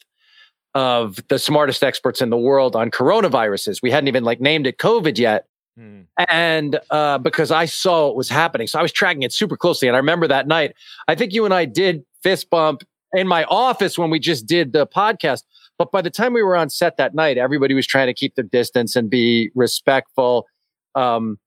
of 0.76 1.26
the 1.28 1.38
smartest 1.38 1.83
experts 1.83 2.21
in 2.21 2.28
the 2.28 2.37
world 2.37 2.76
on 2.76 2.90
coronaviruses. 2.90 3.81
We 3.83 3.90
hadn't 3.90 4.09
even 4.09 4.25
like 4.25 4.43
named 4.43 4.66
it 4.66 4.76
COVID 4.76 5.16
yet. 5.16 5.47
Hmm. 5.75 6.02
And 6.28 6.78
uh, 6.90 7.16
because 7.16 7.50
I 7.50 7.64
saw 7.64 8.09
what 8.09 8.16
was 8.16 8.28
happening. 8.28 8.66
So 8.66 8.78
I 8.78 8.83
was 8.83 8.93
tracking 8.93 9.23
it 9.23 9.33
super 9.33 9.57
closely. 9.57 9.88
And 9.88 9.97
I 9.97 9.99
remember 9.99 10.28
that 10.28 10.47
night, 10.47 10.75
I 11.09 11.14
think 11.14 11.33
you 11.33 11.47
and 11.47 11.55
I 11.55 11.64
did 11.64 12.05
fist 12.23 12.50
bump 12.50 12.83
in 13.14 13.26
my 13.26 13.45
office 13.45 13.97
when 13.97 14.11
we 14.11 14.19
just 14.19 14.47
did 14.47 14.75
the 14.75 14.87
podcast. 14.87 15.45
But 15.78 15.92
by 15.92 16.02
the 16.02 16.11
time 16.11 16.33
we 16.33 16.42
were 16.42 16.56
on 16.56 16.71
set 16.71 16.97
that 16.97 17.14
night, 17.14 17.38
everybody 17.38 17.75
was 17.75 17.87
trying 17.87 18.06
to 18.06 18.14
keep 18.14 18.35
their 18.35 18.45
distance 18.45 18.97
and 18.97 19.11
be 19.11 19.50
respectful. 19.54 20.47
Um, 20.95 21.38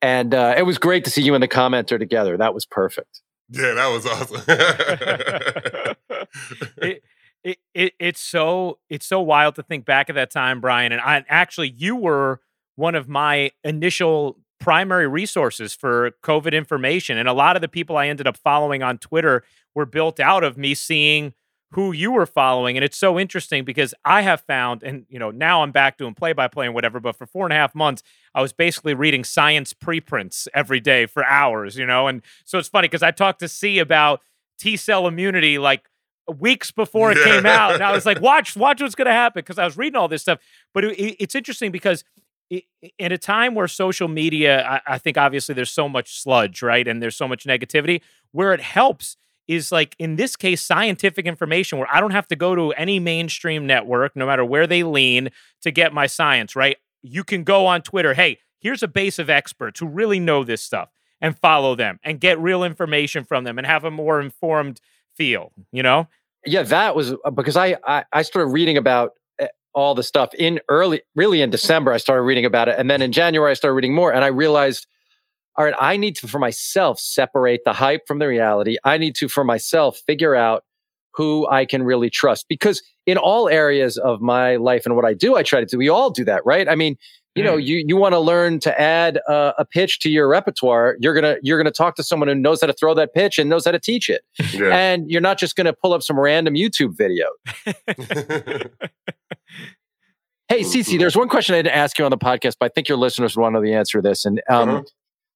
and 0.00 0.34
uh, 0.34 0.54
it 0.56 0.62
was 0.62 0.78
great 0.78 1.04
to 1.04 1.10
see 1.10 1.22
you 1.22 1.34
and 1.34 1.42
the 1.42 1.48
commenter 1.48 1.98
together. 1.98 2.36
That 2.36 2.54
was 2.54 2.66
perfect. 2.66 3.20
Yeah, 3.50 3.74
that 3.74 3.88
was 3.88 4.06
awesome. 4.06 4.42
it, 6.78 7.02
it, 7.42 7.58
it 7.74 7.92
it's 7.98 8.20
so 8.20 8.78
it's 8.88 9.06
so 9.06 9.20
wild 9.20 9.56
to 9.56 9.62
think 9.62 9.84
back 9.84 10.08
at 10.08 10.14
that 10.14 10.30
time, 10.30 10.60
Brian. 10.60 10.92
And 10.92 11.00
I 11.00 11.24
actually 11.28 11.74
you 11.76 11.96
were 11.96 12.40
one 12.76 12.94
of 12.94 13.08
my 13.08 13.50
initial 13.62 14.38
primary 14.60 15.06
resources 15.06 15.74
for 15.74 16.12
COVID 16.22 16.52
information. 16.52 17.18
And 17.18 17.28
a 17.28 17.32
lot 17.32 17.56
of 17.56 17.62
the 17.62 17.68
people 17.68 17.96
I 17.96 18.08
ended 18.08 18.26
up 18.26 18.36
following 18.36 18.82
on 18.82 18.98
Twitter 18.98 19.44
were 19.74 19.86
built 19.86 20.18
out 20.18 20.42
of 20.42 20.56
me 20.56 20.74
seeing 20.74 21.34
who 21.74 21.92
you 21.92 22.12
were 22.12 22.26
following. 22.26 22.76
And 22.76 22.84
it's 22.84 22.96
so 22.96 23.18
interesting 23.18 23.64
because 23.64 23.94
I 24.04 24.22
have 24.22 24.40
found, 24.42 24.82
and 24.82 25.06
you 25.08 25.18
know, 25.18 25.30
now 25.30 25.62
I'm 25.62 25.72
back 25.72 25.98
doing 25.98 26.14
play 26.14 26.32
by 26.32 26.46
play 26.48 26.66
and 26.66 26.74
whatever, 26.74 27.00
but 27.00 27.16
for 27.16 27.26
four 27.26 27.44
and 27.46 27.52
a 27.52 27.56
half 27.56 27.74
months, 27.74 28.02
I 28.34 28.42
was 28.42 28.52
basically 28.52 28.94
reading 28.94 29.24
science 29.24 29.72
preprints 29.72 30.46
every 30.54 30.80
day 30.80 31.06
for 31.06 31.24
hours, 31.24 31.76
you 31.76 31.84
know. 31.86 32.06
And 32.06 32.22
so 32.44 32.58
it's 32.58 32.68
funny 32.68 32.86
because 32.86 33.02
I 33.02 33.10
talked 33.10 33.40
to 33.40 33.48
C 33.48 33.78
about 33.80 34.20
T 34.58 34.76
cell 34.76 35.06
immunity 35.08 35.58
like 35.58 35.88
weeks 36.38 36.70
before 36.70 37.12
it 37.12 37.18
came 37.24 37.44
out. 37.44 37.74
And 37.74 37.82
I 37.82 37.92
was 37.92 38.06
like, 38.06 38.20
watch, 38.20 38.56
watch 38.56 38.80
what's 38.80 38.94
going 38.94 39.06
to 39.06 39.12
happen 39.12 39.40
because 39.40 39.58
I 39.58 39.64
was 39.64 39.76
reading 39.76 39.96
all 39.96 40.08
this 40.08 40.22
stuff. 40.22 40.38
But 40.72 40.84
it, 40.84 40.98
it- 40.98 41.16
it's 41.20 41.34
interesting 41.34 41.70
because 41.72 42.04
in 42.50 43.10
a 43.10 43.18
time 43.18 43.54
where 43.54 43.66
social 43.66 44.06
media, 44.06 44.64
I, 44.66 44.94
I 44.94 44.98
think 44.98 45.16
obviously 45.18 45.54
there's 45.54 45.72
so 45.72 45.88
much 45.88 46.20
sludge, 46.22 46.62
right? 46.62 46.86
And 46.86 47.02
there's 47.02 47.16
so 47.16 47.26
much 47.26 47.44
negativity, 47.46 48.00
where 48.32 48.52
it 48.52 48.60
helps 48.60 49.16
is 49.46 49.70
like 49.70 49.94
in 49.98 50.16
this 50.16 50.36
case, 50.36 50.62
scientific 50.62 51.26
information 51.26 51.78
where 51.78 51.88
I 51.92 52.00
don't 52.00 52.12
have 52.12 52.28
to 52.28 52.36
go 52.36 52.54
to 52.54 52.72
any 52.72 52.98
mainstream 52.98 53.66
network, 53.66 54.16
no 54.16 54.26
matter 54.26 54.44
where 54.44 54.66
they 54.66 54.82
lean, 54.82 55.30
to 55.62 55.70
get 55.70 55.92
my 55.92 56.06
science, 56.06 56.56
right? 56.56 56.76
You 57.02 57.24
can 57.24 57.44
go 57.44 57.66
on 57.66 57.82
Twitter, 57.82 58.14
hey, 58.14 58.38
here's 58.58 58.82
a 58.82 58.88
base 58.88 59.18
of 59.18 59.28
experts 59.28 59.80
who 59.80 59.86
really 59.86 60.20
know 60.20 60.44
this 60.44 60.62
stuff 60.62 60.88
and 61.20 61.38
follow 61.38 61.74
them 61.74 62.00
and 62.02 62.20
get 62.20 62.38
real 62.38 62.64
information 62.64 63.24
from 63.24 63.44
them 63.44 63.58
and 63.58 63.66
have 63.66 63.84
a 63.84 63.90
more 63.90 64.20
informed 64.20 64.80
feel, 65.14 65.52
you 65.72 65.82
know? 65.82 66.08
yeah 66.46 66.62
that 66.62 66.94
was 66.94 67.12
uh, 67.24 67.30
because 67.30 67.56
I, 67.56 67.76
I 67.84 68.04
i 68.12 68.22
started 68.22 68.48
reading 68.48 68.76
about 68.76 69.12
uh, 69.40 69.46
all 69.74 69.94
the 69.94 70.02
stuff 70.02 70.30
in 70.34 70.60
early 70.68 71.02
really 71.14 71.42
in 71.42 71.50
december 71.50 71.92
i 71.92 71.96
started 71.96 72.22
reading 72.22 72.44
about 72.44 72.68
it 72.68 72.78
and 72.78 72.90
then 72.90 73.02
in 73.02 73.12
january 73.12 73.50
i 73.50 73.54
started 73.54 73.74
reading 73.74 73.94
more 73.94 74.12
and 74.12 74.24
i 74.24 74.28
realized 74.28 74.86
all 75.56 75.64
right 75.64 75.74
i 75.80 75.96
need 75.96 76.16
to 76.16 76.26
for 76.28 76.38
myself 76.38 76.98
separate 76.98 77.60
the 77.64 77.72
hype 77.72 78.06
from 78.06 78.18
the 78.18 78.26
reality 78.28 78.76
i 78.84 78.96
need 78.98 79.14
to 79.14 79.28
for 79.28 79.44
myself 79.44 80.00
figure 80.06 80.34
out 80.34 80.64
who 81.12 81.46
i 81.48 81.64
can 81.64 81.82
really 81.82 82.10
trust 82.10 82.46
because 82.48 82.82
in 83.06 83.16
all 83.18 83.48
areas 83.48 83.98
of 83.98 84.20
my 84.20 84.56
life 84.56 84.84
and 84.86 84.96
what 84.96 85.04
i 85.04 85.14
do 85.14 85.36
i 85.36 85.42
try 85.42 85.60
to 85.60 85.66
do 85.66 85.78
we 85.78 85.88
all 85.88 86.10
do 86.10 86.24
that 86.24 86.44
right 86.44 86.68
i 86.68 86.74
mean 86.74 86.96
you 87.36 87.42
know 87.42 87.56
you 87.56 87.82
you 87.86 87.96
want 87.96 88.12
to 88.12 88.20
learn 88.20 88.60
to 88.60 88.80
add 88.80 89.18
uh, 89.28 89.52
a 89.58 89.64
pitch 89.64 89.98
to 89.98 90.08
your 90.08 90.28
repertoire 90.28 90.96
you're 91.00 91.14
gonna 91.14 91.36
you're 91.42 91.58
gonna 91.58 91.70
talk 91.70 91.96
to 91.96 92.02
someone 92.04 92.28
who 92.28 92.34
knows 92.36 92.60
how 92.60 92.66
to 92.68 92.72
throw 92.72 92.94
that 92.94 93.12
pitch 93.12 93.40
and 93.40 93.50
knows 93.50 93.64
how 93.64 93.72
to 93.72 93.80
teach 93.80 94.08
it 94.08 94.22
yeah. 94.52 94.68
and 94.76 95.10
you're 95.10 95.20
not 95.20 95.36
just 95.36 95.56
going 95.56 95.64
to 95.64 95.72
pull 95.72 95.92
up 95.92 96.00
some 96.02 96.18
random 96.18 96.54
YouTube 96.54 96.96
video. 96.96 97.26
Hey, 100.48 100.60
CC, 100.60 100.98
there's 100.98 101.16
one 101.16 101.28
question 101.30 101.54
I 101.54 101.62
didn't 101.62 101.74
ask 101.74 101.98
you 101.98 102.04
on 102.04 102.10
the 102.10 102.18
podcast, 102.18 102.56
but 102.60 102.66
I 102.66 102.68
think 102.74 102.86
your 102.86 102.98
listeners 102.98 103.34
want 103.34 103.54
to 103.54 103.60
know 103.60 103.64
the 103.64 103.72
answer 103.72 103.98
to 103.98 104.02
this. 104.06 104.26
And 104.26 104.42
um, 104.50 104.68
Uh-huh. 104.68 104.82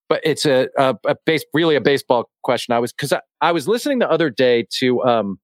But 0.09 0.21
it's 0.25 0.47
a, 0.47 0.69
a, 0.77 0.97
a 1.07 1.17
base, 1.27 1.45
really 1.53 1.77
a 1.77 1.81
baseball 1.81 2.31
question. 2.43 2.75
I 2.75 2.79
was 2.79 2.93
because 2.93 3.13
I, 3.13 3.21
I 3.41 3.53
was 3.53 3.69
listening 3.69 3.99
the 3.99 4.11
other 4.11 4.31
day 4.31 4.67
to 4.79 5.03
um, 5.05 5.39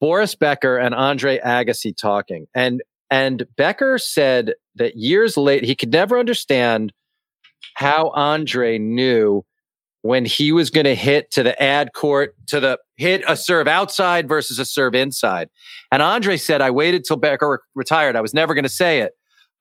Boris 0.00 0.34
Becker 0.34 0.76
and 0.76 0.94
Andre 0.94 1.38
Agassi 1.38 1.96
talking, 1.96 2.46
and 2.54 2.82
and 3.10 3.46
Becker 3.56 3.98
said 3.98 4.54
that 4.76 4.96
years 4.96 5.36
late 5.36 5.64
he 5.64 5.74
could 5.74 5.92
never 5.92 6.18
understand 6.18 6.92
how 7.74 8.10
Andre 8.10 8.78
knew 8.78 9.44
when 10.02 10.24
he 10.24 10.52
was 10.52 10.70
going 10.70 10.84
to 10.84 10.94
hit 10.94 11.30
to 11.32 11.42
the 11.42 11.60
ad 11.60 11.92
court 11.92 12.34
to 12.46 12.60
the 12.60 12.78
hit 12.96 13.22
a 13.26 13.36
serve 13.36 13.66
outside 13.66 14.28
versus 14.28 14.58
a 14.58 14.64
serve 14.64 14.94
inside. 14.94 15.48
And 15.90 16.02
Andre 16.02 16.36
said, 16.36 16.60
I 16.60 16.70
waited 16.70 17.04
till 17.04 17.16
Becker 17.16 17.50
re- 17.50 17.58
retired. 17.74 18.16
I 18.16 18.20
was 18.20 18.34
never 18.34 18.54
going 18.54 18.64
to 18.64 18.68
say 18.68 19.00
it, 19.00 19.12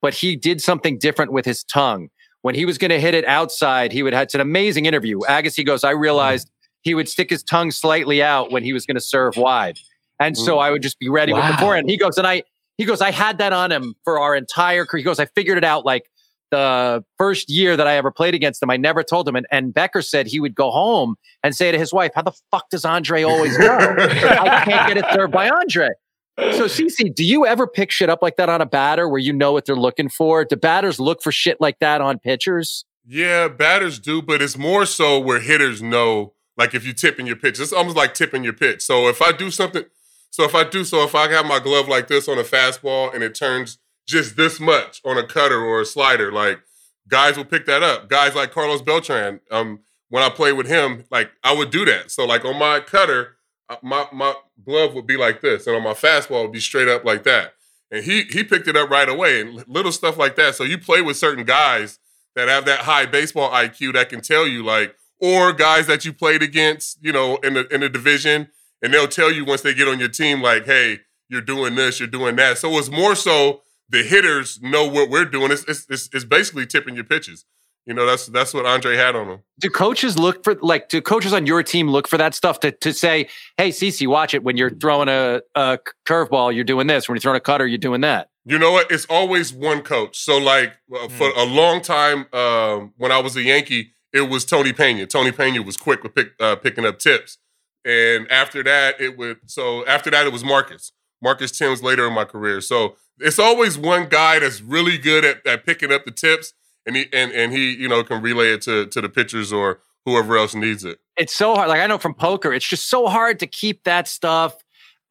but 0.01 0.13
he 0.13 0.35
did 0.35 0.61
something 0.61 0.97
different 0.99 1.31
with 1.31 1.45
his 1.45 1.63
tongue. 1.63 2.09
When 2.41 2.56
he 2.56 2.65
was 2.65 2.77
going 2.77 2.91
to 2.91 3.00
hit 3.00 3.13
it 3.13 3.25
outside, 3.25 3.91
he 3.91 4.03
would 4.03 4.13
have 4.13 4.24
it's 4.24 4.36
an 4.36 4.41
amazing 4.41 4.86
interview. 4.86 5.20
Agassi 5.22 5.65
goes, 5.65 5.84
I 5.84 5.91
mm-hmm. 5.91 6.01
realized 6.01 6.51
he 6.82 6.94
would 6.94 7.10
stick 7.10 7.29
his 7.29 7.44
tongue 7.44 7.72
slightly 7.72 8.22
out 8.22 8.51
when 8.51 8.63
he 8.63 8.74
was 8.74 8.86
going 8.86 8.96
to 8.96 9.01
serve 9.01 9.36
wide. 9.38 9.77
And 10.20 10.38
so 10.38 10.58
mm. 10.58 10.62
I 10.62 10.72
would 10.72 10.82
just 10.82 11.00
be 11.00 11.10
ready 11.10 11.34
with 11.34 11.44
the 11.44 11.51
Wow. 11.51 11.60
forehand. 11.60 11.89
He 11.89 11.98
goes, 11.98 12.17
and 12.17 12.25
I, 12.25 12.44
he 12.77 12.86
goes, 12.86 13.01
I 13.01 13.12
had 13.12 13.38
that 13.39 13.53
on 13.53 13.72
him 13.72 13.96
for 14.03 14.20
our 14.20 14.36
entire 14.36 14.86
career. 14.86 15.00
He 15.00 15.03
goes, 15.03 15.20
I 15.20 15.25
figured 15.25 15.58
it 15.58 15.63
out 15.63 15.86
like 15.86 16.10
the 16.51 17.03
first 17.17 17.50
year 17.50 17.75
that 17.75 17.88
I 17.88 17.98
ever 17.98 18.12
played 18.12 18.34
against 18.34 18.62
him. 18.62 18.70
I 18.70 18.77
never 18.77 19.03
told 19.03 19.27
him. 19.27 19.36
And, 19.36 19.46
and 19.51 19.74
Becker 19.74 20.01
said 20.01 20.27
he 20.27 20.39
would 20.39 20.56
go 20.56 20.72
home 20.72 21.15
and 21.44 21.56
say 21.56 21.72
to 21.72 21.77
his 21.77 21.94
wife, 21.94 22.12
How 22.15 22.22
the 22.22 22.34
fuck 22.51 22.70
does 22.70 22.86
Andre 22.86 23.24
always 23.24 23.58
know? 23.60 23.67
I 23.98 24.63
can't 24.63 24.88
get 24.88 24.98
it 24.98 25.06
served 25.13 25.34
by 25.34 25.50
Andre. 25.50 25.89
So, 26.38 26.65
CC, 26.65 27.13
do 27.13 27.24
you 27.24 27.48
ever 27.48 27.65
pick 27.65 27.89
shit 27.89 28.10
up 28.10 28.22
like 28.22 28.36
that 28.38 28.48
on 28.48 28.62
a 28.62 28.65
batter 28.65 29.10
where 29.10 29.20
you 29.20 29.34
know 29.34 29.53
what 29.53 29.65
they're 29.65 29.75
looking 29.75 30.08
for? 30.08 30.46
Do 30.46 30.56
batters 30.56 31.00
look 31.00 31.24
for 31.24 31.32
shit 31.32 31.60
like 31.60 31.79
that 31.79 32.00
on 32.00 32.20
pitchers? 32.20 32.86
Yeah, 33.06 33.48
batters 33.48 33.98
do, 34.00 34.22
but 34.22 34.41
it's 34.41 34.58
more 34.58 34.86
so 34.86 35.20
where 35.20 35.39
hitters 35.39 35.82
know, 35.82 36.34
like 36.56 36.75
if 36.75 36.86
you're 36.86 36.94
tipping 36.94 37.25
your 37.25 37.38
pitch, 37.38 37.60
it's 37.60 37.74
almost 37.74 37.98
like 37.98 38.13
tipping 38.13 38.44
your 38.44 38.53
pitch. 38.53 38.84
So 38.84 39.08
if 39.08 39.22
I 39.22 39.32
do 39.32 39.50
something, 39.50 39.86
so 40.29 40.44
if 40.44 40.53
I 40.53 40.63
do, 40.63 40.84
so 40.84 41.03
if 41.03 41.15
I 41.15 41.32
have 41.32 41.46
my 41.46 41.60
glove 41.60 41.88
like 41.88 42.08
this 42.08 42.27
on 42.27 42.38
a 42.38 42.44
fastball 42.44 43.13
and 43.13 43.24
it 43.24 43.34
turns 43.34 43.79
just 44.08 44.38
this 44.38 44.60
much 44.60 45.01
on 45.03 45.17
a 45.17 45.25
cutter 45.25 45.60
or 45.60 45.82
a 45.82 45.86
slider, 45.86 46.32
like 46.32 46.60
guys 47.08 47.38
will 47.38 47.46
pick 47.46 47.65
that 47.65 47.82
up. 47.82 48.10
Guys 48.10 48.36
like 48.36 48.51
Carlos 48.51 48.82
Beltran, 48.82 49.39
um, 49.50 49.79
when 50.10 50.22
I 50.22 50.29
played 50.29 50.53
with 50.53 50.67
him, 50.67 51.06
like 51.10 51.32
I 51.44 51.56
would 51.56 51.72
do 51.72 51.86
that. 51.86 52.12
So 52.12 52.25
like 52.25 52.46
on 52.46 52.60
my 52.60 52.79
cutter, 52.82 53.37
my 53.81 54.07
my 54.12 54.33
glove 54.65 54.93
would 54.93 55.07
be 55.07 55.17
like 55.17 55.41
this, 55.41 55.67
and 55.67 55.75
on 55.75 55.83
my 55.83 55.93
fastball 55.93 56.43
would 56.43 56.51
be 56.51 56.59
straight 56.59 56.88
up 56.88 57.03
like 57.03 57.24
that. 57.24 57.53
And 57.91 58.03
he 58.03 58.24
he 58.24 58.43
picked 58.43 58.67
it 58.67 58.75
up 58.75 58.89
right 58.89 59.09
away, 59.09 59.41
and 59.41 59.67
little 59.67 59.91
stuff 59.91 60.17
like 60.17 60.36
that. 60.36 60.55
So 60.55 60.63
you 60.63 60.77
play 60.77 61.01
with 61.01 61.17
certain 61.17 61.45
guys 61.45 62.00
that 62.36 62.47
have 62.47 62.65
that 62.65 62.81
high 62.81 63.05
baseball 63.05 63.50
IQ 63.51 63.93
that 63.93 64.09
can 64.09 64.21
tell 64.21 64.47
you 64.47 64.63
like, 64.63 64.95
or 65.19 65.53
guys 65.53 65.88
that 65.88 66.05
you 66.05 66.13
played 66.13 66.43
against, 66.43 67.00
you 67.01 67.12
know, 67.12 67.38
in 67.38 67.53
the 67.55 67.67
in 67.74 67.81
the 67.81 67.89
division, 67.89 68.50
and 68.81 68.93
they'll 68.93 69.07
tell 69.07 69.31
you 69.31 69.43
once 69.43 69.62
they 69.62 69.74
get 69.74 69.88
on 69.88 70.00
your 70.00 70.09
team, 70.09 70.41
like, 70.41 70.65
hey, 70.65 71.00
you're 71.29 71.41
doing 71.41 71.75
this, 71.75 72.00
you're 72.00 72.07
doing 72.07 72.36
that. 72.38 72.57
So 72.57 72.77
it's 72.77 72.89
more 72.89 73.15
so 73.15 73.62
the 73.89 74.03
hitters 74.03 74.62
know 74.62 74.88
what 74.88 75.09
we're 75.09 75.25
doing. 75.25 75.51
It's 75.51 75.63
it's 75.63 75.88
it's, 75.89 76.09
it's 76.13 76.25
basically 76.25 76.65
tipping 76.65 76.95
your 76.95 77.03
pitches. 77.03 77.45
You 77.88 77.94
know, 77.94 78.06
that's 78.06 78.25
that's 78.27 78.53
what 78.53 78.65
Andre 78.65 78.98
had 78.98 79.15
on 79.15 79.29
him. 79.29 79.39
Do 79.60 79.70
coaches 79.70 80.20
look 80.20 80.44
for 80.44 80.56
like 80.56 80.89
do 80.89 81.01
coaches 81.01 81.32
on 81.32 81.46
your 81.46 81.63
team 81.63 81.89
look 81.89 82.06
for 82.06 82.17
that 82.17 82.36
stuff 82.36 82.60
to 82.60 82.72
to 82.74 82.94
say, 82.94 83.29
hey, 83.56 83.70
CC, 83.70 84.06
watch 84.06 84.34
it 84.34 84.44
when 84.44 84.58
you're 84.58 84.70
throwing 84.70 85.08
a, 85.08 85.41
a 85.56 85.79
curveball, 86.06 86.53
you're 86.53 86.65
doing 86.65 86.88
this. 86.88 87.08
When 87.08 87.15
you're 87.15 87.22
throwing 87.22 87.38
a 87.38 87.41
cutter, 87.41 87.65
you're 87.65 87.77
doing 87.77 88.01
that. 88.01 88.29
You 88.44 88.60
know 88.60 88.74
what? 88.74 88.91
It's 88.91 89.06
always 89.06 89.53
one 89.53 89.84
coach. 89.84 90.20
So 90.20 90.38
like 90.38 90.74
uh, 90.94 91.08
for 91.08 91.29
a 91.29 91.46
long 91.46 91.82
time, 91.82 92.25
um, 92.34 92.94
when 92.98 93.13
I 93.13 93.20
was 93.20 93.38
a 93.38 93.41
Yankee, 93.41 93.94
it 94.12 94.29
was 94.29 94.44
Tony 94.44 94.74
Pena. 94.74 95.06
Tony 95.06 95.32
Pena 95.32 95.62
was 95.62 95.77
quick 95.77 96.03
with 96.03 96.13
pick, 96.13 96.34
uh, 96.41 96.58
picking 96.58 96.86
up 96.86 97.00
tips, 97.00 97.38
and 97.86 98.29
after 98.29 98.63
that, 98.63 99.00
it 99.00 99.17
would. 99.17 99.39
So 99.46 99.86
after 99.88 100.12
that, 100.12 100.27
it 100.27 100.34
was 100.34 100.44
Marcus. 100.44 100.91
Marcus 101.22 101.58
Thames 101.58 101.82
later 101.82 102.06
in 102.06 102.13
my 102.13 102.25
career. 102.25 102.60
So 102.60 102.96
it's 103.17 103.39
always 103.39 103.77
one 103.77 104.08
guy 104.10 104.39
that's 104.39 104.62
really 104.62 104.98
good 104.98 105.25
at, 105.25 105.46
at 105.48 105.65
picking 105.65 105.91
up 105.91 106.06
the 106.06 106.12
tips, 106.12 106.53
and 106.88 106.96
he 106.96 107.06
and, 107.13 107.32
and 107.34 107.53
he 107.53 107.74
you 107.75 107.88
know 107.88 108.03
can 108.03 108.22
relay 108.22 108.53
it 108.53 108.62
to 108.63 108.88
to 108.88 109.01
the 109.01 109.10
pitchers 109.10 109.53
or 109.53 109.79
whoever 110.06 110.38
else 110.38 110.56
needs 110.56 110.84
it. 110.84 111.00
It's 111.17 111.36
so 111.36 111.53
hard. 111.53 111.67
Like 111.67 111.82
I 111.82 111.88
know 111.88 111.98
from 111.98 112.15
poker, 112.15 112.53
it's 112.53 112.67
just 112.67 112.89
so 112.89 113.08
hard 113.08 113.39
to 113.39 113.48
keep 113.48 113.84
that 113.84 114.08
stuff 114.08 114.56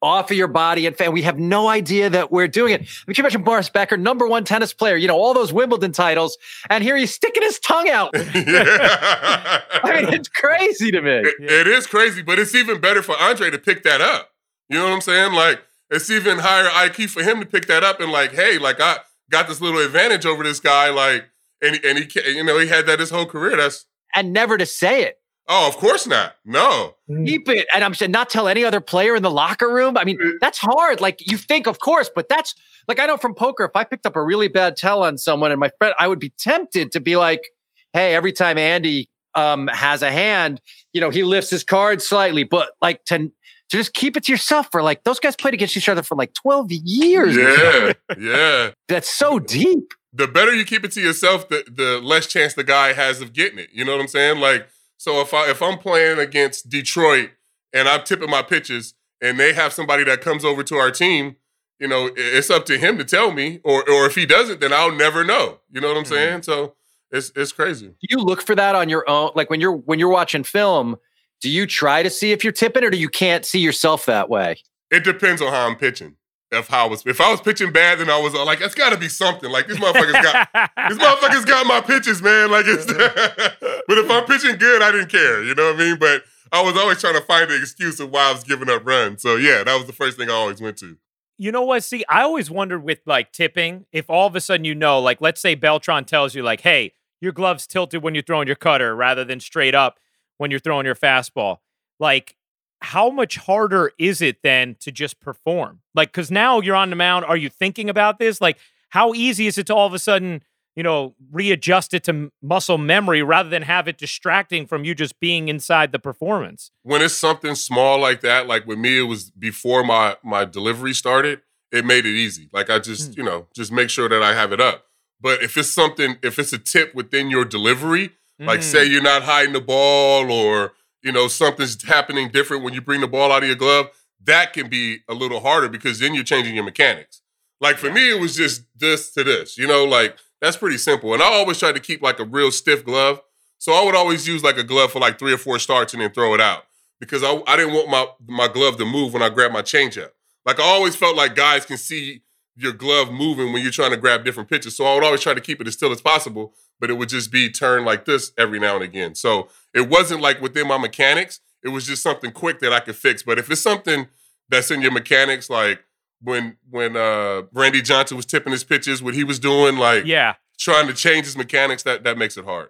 off 0.01 0.29
of 0.29 0.37
your 0.37 0.47
body 0.47 0.85
and 0.85 0.95
fan. 0.95 1.11
We 1.11 1.23
have 1.23 1.39
no 1.39 1.67
idea 1.67 2.09
that 2.09 2.31
we're 2.31 2.47
doing 2.47 2.73
it. 2.73 2.81
I 2.81 2.83
mean, 3.07 3.15
can 3.15 3.15
you 3.17 3.23
imagine 3.23 3.43
Boris 3.43 3.69
Becker, 3.69 3.97
number 3.97 4.27
one 4.27 4.43
tennis 4.43 4.73
player, 4.73 4.95
you 4.95 5.07
know, 5.07 5.17
all 5.17 5.33
those 5.33 5.51
Wimbledon 5.51 5.91
titles, 5.91 6.37
and 6.69 6.83
here 6.83 6.95
he's 6.97 7.13
sticking 7.13 7.43
his 7.43 7.59
tongue 7.59 7.89
out. 7.89 8.11
I 8.15 9.61
mean, 9.83 10.13
it's 10.13 10.29
crazy 10.29 10.91
to 10.91 11.01
me. 11.01 11.11
It, 11.11 11.35
it 11.39 11.67
is 11.67 11.87
crazy, 11.87 12.21
but 12.21 12.39
it's 12.39 12.53
even 12.53 12.79
better 12.79 13.01
for 13.01 13.15
Andre 13.19 13.49
to 13.49 13.57
pick 13.57 13.83
that 13.83 14.01
up. 14.01 14.31
You 14.69 14.77
know 14.77 14.85
what 14.85 14.93
I'm 14.93 15.01
saying? 15.01 15.33
Like, 15.33 15.61
it's 15.89 16.09
even 16.09 16.39
higher 16.39 16.65
IQ 16.65 17.09
for 17.09 17.23
him 17.23 17.39
to 17.39 17.45
pick 17.45 17.67
that 17.67 17.83
up 17.83 17.99
and 17.99 18.11
like, 18.11 18.33
hey, 18.33 18.57
like 18.57 18.81
I 18.81 18.97
got 19.29 19.47
this 19.47 19.61
little 19.61 19.79
advantage 19.79 20.25
over 20.25 20.43
this 20.43 20.59
guy, 20.59 20.89
like, 20.89 21.25
and 21.61 21.79
and 21.83 21.99
he, 21.99 22.31
you 22.35 22.43
know, 22.43 22.59
he 22.59 22.67
had 22.67 22.85
that 22.87 22.99
his 22.99 23.09
whole 23.09 23.25
career. 23.25 23.57
That's 23.57 23.85
and 24.15 24.33
never 24.33 24.57
to 24.57 24.65
say 24.65 25.03
it. 25.03 25.19
Oh, 25.49 25.67
of 25.67 25.77
course 25.77 26.05
not. 26.05 26.35
No. 26.43 26.95
Keep 27.25 27.47
it. 27.47 27.67
And 27.73 27.81
I'm 27.83 27.93
saying 27.93 28.11
not 28.11 28.29
tell 28.29 28.49
any 28.49 28.65
other 28.65 28.81
player 28.81 29.15
in 29.15 29.23
the 29.23 29.31
locker 29.31 29.73
room. 29.73 29.97
I 29.97 30.03
mean, 30.03 30.19
that's 30.41 30.57
hard. 30.57 30.99
Like 30.99 31.25
you 31.31 31.37
think, 31.37 31.67
of 31.67 31.79
course, 31.79 32.11
but 32.13 32.27
that's 32.27 32.53
like 32.87 32.99
I 32.99 33.05
know 33.05 33.15
from 33.15 33.33
poker, 33.33 33.63
if 33.63 33.71
I 33.73 33.85
picked 33.85 34.05
up 34.05 34.17
a 34.17 34.21
really 34.21 34.49
bad 34.49 34.75
tell 34.75 35.03
on 35.03 35.17
someone 35.17 35.51
and 35.51 35.59
my 35.59 35.71
friend, 35.77 35.95
I 35.99 36.09
would 36.09 36.19
be 36.19 36.33
tempted 36.37 36.91
to 36.91 36.99
be 36.99 37.15
like, 37.15 37.47
hey, 37.93 38.13
every 38.13 38.33
time 38.33 38.57
Andy 38.57 39.09
um, 39.35 39.67
has 39.67 40.01
a 40.01 40.11
hand, 40.11 40.59
you 40.91 40.99
know, 40.99 41.09
he 41.09 41.23
lifts 41.23 41.49
his 41.49 41.63
card 41.63 42.01
slightly, 42.01 42.43
but 42.43 42.71
like 42.81 43.05
to 43.05 43.31
to 43.69 43.77
just 43.77 43.93
keep 43.93 44.15
it 44.15 44.23
to 44.23 44.31
yourself 44.31 44.69
for 44.71 44.81
like 44.81 45.03
those 45.03 45.19
guys 45.19 45.35
played 45.35 45.53
against 45.53 45.75
each 45.77 45.89
other 45.89 46.03
for 46.03 46.15
like 46.15 46.33
12 46.33 46.71
years. 46.71 47.35
Yeah. 47.35 47.93
yeah. 48.17 48.71
That's 48.87 49.09
so 49.09 49.39
deep. 49.39 49.93
The 50.17 50.27
better 50.27 50.53
you 50.53 50.65
keep 50.65 50.83
it 50.83 50.91
to 50.93 51.01
yourself, 51.01 51.47
the 51.47 51.63
the 51.71 52.01
less 52.01 52.25
chance 52.25 52.55
the 52.55 52.63
guy 52.63 52.93
has 52.93 53.21
of 53.21 53.33
getting 53.33 53.59
it. 53.59 53.69
You 53.71 53.85
know 53.85 53.91
what 53.91 54.01
I'm 54.01 54.07
saying? 54.07 54.39
Like 54.39 54.67
so 54.97 55.21
if 55.21 55.33
I 55.33 55.49
if 55.49 55.61
I'm 55.61 55.77
playing 55.77 56.19
against 56.19 56.69
Detroit 56.69 57.29
and 57.71 57.87
I'm 57.87 58.03
tipping 58.03 58.29
my 58.29 58.41
pitches 58.41 58.95
and 59.21 59.39
they 59.39 59.53
have 59.53 59.73
somebody 59.73 60.03
that 60.05 60.21
comes 60.21 60.43
over 60.43 60.63
to 60.63 60.75
our 60.75 60.91
team, 60.91 61.35
you 61.79 61.87
know, 61.87 62.09
it's 62.15 62.49
up 62.49 62.65
to 62.65 62.77
him 62.77 62.97
to 62.97 63.05
tell 63.05 63.31
me. 63.31 63.59
Or 63.63 63.87
or 63.87 64.07
if 64.07 64.15
he 64.15 64.25
doesn't, 64.25 64.59
then 64.59 64.73
I'll 64.73 64.91
never 64.91 65.23
know. 65.23 65.59
You 65.71 65.81
know 65.81 65.89
what 65.89 65.97
I'm 65.97 66.03
mm-hmm. 66.03 66.13
saying? 66.13 66.41
So 66.43 66.73
it's 67.11 67.31
it's 67.35 67.51
crazy. 67.51 67.87
Do 67.87 68.07
you 68.09 68.17
look 68.17 68.41
for 68.41 68.55
that 68.55 68.73
on 68.73 68.89
your 68.89 69.07
own? 69.07 69.31
Like 69.35 69.51
when 69.51 69.61
you're 69.61 69.75
when 69.75 69.99
you're 69.99 70.09
watching 70.09 70.43
film, 70.43 70.97
do 71.41 71.49
you 71.49 71.67
try 71.67 72.01
to 72.01 72.09
see 72.09 72.31
if 72.31 72.43
you're 72.43 72.53
tipping 72.53 72.83
or 72.83 72.89
do 72.89 72.97
you 72.97 73.09
can't 73.09 73.45
see 73.45 73.59
yourself 73.59 74.07
that 74.07 74.29
way? 74.29 74.57
It 74.89 75.03
depends 75.03 75.41
on 75.41 75.53
how 75.53 75.67
I'm 75.67 75.75
pitching 75.75 76.15
if 76.51 76.73
I 76.73 76.85
was 76.85 77.05
if 77.05 77.19
I 77.19 77.29
was 77.29 77.41
pitching 77.41 77.71
bad, 77.71 77.99
then 77.99 78.09
I 78.09 78.19
was 78.19 78.33
uh, 78.33 78.45
like, 78.45 78.61
it's 78.61 78.75
got 78.75 78.91
to 78.91 78.97
be 78.97 79.09
something. 79.09 79.49
Like 79.49 79.67
these 79.67 79.77
motherfuckers 79.77 80.23
got 80.23 80.49
these 80.89 80.97
motherfuckers 80.97 81.45
got 81.45 81.65
my 81.65 81.81
pitches, 81.81 82.21
man. 82.21 82.51
Like 82.51 82.65
it's. 82.67 82.85
but 83.87 83.97
if 83.97 84.09
I'm 84.09 84.25
pitching 84.25 84.57
good, 84.57 84.81
I 84.81 84.91
didn't 84.91 85.09
care. 85.09 85.43
You 85.43 85.55
know 85.55 85.71
what 85.71 85.75
I 85.75 85.79
mean? 85.79 85.97
But 85.99 86.23
I 86.51 86.61
was 86.61 86.77
always 86.77 87.01
trying 87.01 87.15
to 87.15 87.21
find 87.21 87.51
an 87.51 87.61
excuse 87.61 87.99
of 87.99 88.11
why 88.11 88.29
I 88.29 88.31
was 88.31 88.43
giving 88.43 88.69
up 88.69 88.85
runs. 88.85 89.21
So 89.21 89.35
yeah, 89.35 89.63
that 89.63 89.75
was 89.75 89.85
the 89.85 89.93
first 89.93 90.17
thing 90.17 90.29
I 90.29 90.33
always 90.33 90.61
went 90.61 90.77
to. 90.77 90.97
You 91.37 91.51
know 91.51 91.63
what? 91.63 91.83
See, 91.83 92.03
I 92.09 92.23
always 92.23 92.49
wondered 92.49 92.83
with 92.83 92.99
like 93.05 93.31
tipping, 93.31 93.85
if 93.91 94.09
all 94.09 94.27
of 94.27 94.35
a 94.35 94.41
sudden 94.41 94.63
you 94.63 94.73
know, 94.73 94.99
like 94.99 95.21
let's 95.21 95.41
say 95.41 95.53
Beltran 95.55 96.05
tells 96.05 96.33
you, 96.33 96.43
like, 96.43 96.61
hey, 96.61 96.93
your 97.19 97.31
glove's 97.31 97.67
tilted 97.67 98.01
when 98.01 98.15
you're 98.15 98.23
throwing 98.23 98.47
your 98.47 98.55
cutter 98.55 98.95
rather 98.95 99.23
than 99.25 99.39
straight 99.39 99.75
up 99.75 99.99
when 100.37 100.49
you're 100.49 100.59
throwing 100.59 100.85
your 100.85 100.95
fastball. 100.95 101.57
Like, 101.99 102.36
how 102.81 103.09
much 103.09 103.37
harder 103.37 103.91
is 103.97 104.21
it 104.21 104.43
then 104.43 104.75
to 104.81 104.91
just 104.91 105.19
perform? 105.19 105.81
Like, 105.95 106.09
because 106.09 106.31
now 106.31 106.61
you're 106.61 106.75
on 106.75 106.89
the 106.89 106.95
mound. 106.95 107.25
Are 107.25 107.37
you 107.37 107.49
thinking 107.49 107.89
about 107.89 108.19
this? 108.19 108.39
Like, 108.39 108.57
how 108.89 109.13
easy 109.13 109.47
is 109.47 109.57
it 109.57 109.67
to 109.67 109.75
all 109.75 109.87
of 109.87 109.93
a 109.93 109.99
sudden, 109.99 110.41
you 110.75 110.83
know, 110.83 111.15
readjust 111.31 111.93
it 111.93 112.03
to 112.05 112.31
muscle 112.41 112.77
memory 112.77 113.23
rather 113.23 113.49
than 113.49 113.63
have 113.63 113.87
it 113.87 113.97
distracting 113.97 114.65
from 114.65 114.85
you 114.85 114.93
just 114.93 115.19
being 115.19 115.49
inside 115.49 115.91
the 115.91 115.99
performance? 115.99 116.71
When 116.83 117.01
it's 117.01 117.15
something 117.15 117.55
small 117.55 117.99
like 117.99 118.21
that, 118.21 118.47
like 118.47 118.65
with 118.67 118.77
me, 118.77 118.99
it 118.99 119.03
was 119.03 119.31
before 119.31 119.83
my 119.83 120.17
my 120.23 120.45
delivery 120.45 120.93
started. 120.93 121.41
It 121.71 121.83
made 121.83 122.05
it 122.05 122.15
easy. 122.15 122.49
Like 122.53 122.69
I 122.69 122.79
just, 122.79 123.11
mm. 123.11 123.17
you 123.17 123.23
know, 123.23 123.47
just 123.53 123.71
make 123.71 123.89
sure 123.89 124.07
that 124.07 124.23
I 124.23 124.33
have 124.33 124.53
it 124.53 124.61
up. 124.61 124.85
But 125.19 125.41
if 125.41 125.57
it's 125.57 125.71
something, 125.71 126.17
if 126.23 126.39
it's 126.39 126.53
a 126.53 126.59
tip 126.59 126.95
within 126.95 127.29
your 127.29 127.43
delivery, 127.43 128.11
mm. 128.39 128.45
like 128.45 128.63
say 128.63 128.85
hmm. 128.85 128.93
you're 128.93 129.01
not 129.01 129.23
hiding 129.23 129.53
the 129.53 129.61
ball 129.61 130.31
or 130.31 130.73
you 131.07 131.13
know, 131.13 131.29
something's 131.29 131.81
happening 131.83 132.27
different 132.27 132.63
when 132.63 132.73
you 132.73 132.81
bring 132.81 132.99
the 132.99 133.07
ball 133.07 133.31
out 133.31 133.41
of 133.41 133.47
your 133.47 133.55
glove, 133.55 133.89
that 134.25 134.51
can 134.51 134.67
be 134.67 134.99
a 135.07 135.13
little 135.13 135.39
harder 135.39 135.69
because 135.69 135.99
then 135.99 136.13
you're 136.13 136.25
changing 136.25 136.53
your 136.53 136.65
mechanics. 136.65 137.21
Like 137.61 137.77
for 137.77 137.89
me, 137.89 138.11
it 138.11 138.19
was 138.19 138.35
just 138.35 138.63
this 138.75 139.13
to 139.13 139.23
this, 139.23 139.57
you 139.57 139.67
know, 139.67 139.85
like 139.85 140.17
that's 140.41 140.57
pretty 140.57 140.77
simple. 140.77 141.13
And 141.13 141.23
I 141.23 141.27
always 141.27 141.59
try 141.59 141.71
to 141.71 141.79
keep 141.79 142.01
like 142.01 142.19
a 142.19 142.25
real 142.25 142.51
stiff 142.51 142.83
glove. 142.83 143.21
So 143.57 143.71
I 143.71 143.85
would 143.85 143.95
always 143.95 144.27
use 144.27 144.43
like 144.43 144.57
a 144.57 144.65
glove 144.65 144.91
for 144.91 144.99
like 144.99 145.17
three 145.17 145.31
or 145.31 145.37
four 145.37 145.59
starts 145.59 145.93
and 145.93 146.01
then 146.01 146.11
throw 146.11 146.33
it 146.33 146.41
out 146.41 146.65
because 146.99 147.23
I, 147.23 147.41
I 147.47 147.55
didn't 147.55 147.73
want 147.73 147.89
my, 147.89 148.07
my 148.27 148.47
glove 148.49 148.75
to 148.77 148.85
move 148.85 149.13
when 149.13 149.23
I 149.23 149.29
grabbed 149.29 149.53
my 149.53 149.61
changeup. 149.61 150.09
Like 150.45 150.59
I 150.59 150.63
always 150.63 150.97
felt 150.97 151.15
like 151.15 151.35
guys 151.35 151.65
can 151.65 151.77
see 151.77 152.21
your 152.57 152.73
glove 152.73 153.11
moving 153.11 153.53
when 153.53 153.61
you're 153.61 153.71
trying 153.71 153.91
to 153.91 153.97
grab 153.97 154.25
different 154.25 154.49
pitches. 154.49 154.75
So 154.75 154.83
I 154.85 154.93
would 154.95 155.05
always 155.05 155.21
try 155.21 155.33
to 155.33 155.41
keep 155.41 155.61
it 155.61 155.67
as 155.67 155.75
still 155.75 155.91
as 155.93 156.01
possible, 156.01 156.53
but 156.81 156.89
it 156.89 156.95
would 156.95 157.09
just 157.09 157.31
be 157.31 157.49
turned 157.49 157.85
like 157.85 158.03
this 158.03 158.33
every 158.37 158.59
now 158.59 158.75
and 158.75 158.83
again. 158.83 159.15
So 159.15 159.47
it 159.77 159.89
wasn't 159.89 160.21
like 160.21 160.41
within 160.41 160.67
my 160.67 160.77
mechanics. 160.77 161.39
It 161.63 161.69
was 161.69 161.85
just 161.85 162.03
something 162.03 162.31
quick 162.31 162.59
that 162.59 162.73
I 162.73 162.79
could 162.79 162.95
fix. 162.95 163.23
But 163.23 163.39
if 163.39 163.49
it's 163.49 163.61
something 163.61 164.07
that's 164.49 164.71
in 164.71 164.81
your 164.81 164.91
mechanics, 164.91 165.49
like 165.49 165.83
when 166.21 166.57
when 166.69 166.95
uh 166.95 167.43
Randy 167.53 167.81
Johnson 167.81 168.17
was 168.17 168.25
tipping 168.25 168.51
his 168.51 168.63
pitches, 168.63 169.01
what 169.01 169.13
he 169.13 169.23
was 169.23 169.39
doing, 169.39 169.77
like 169.77 170.05
yeah, 170.05 170.35
trying 170.59 170.87
to 170.87 170.93
change 170.93 171.25
his 171.25 171.37
mechanics, 171.37 171.83
that 171.83 172.03
that 172.03 172.17
makes 172.17 172.37
it 172.37 172.45
hard. 172.45 172.69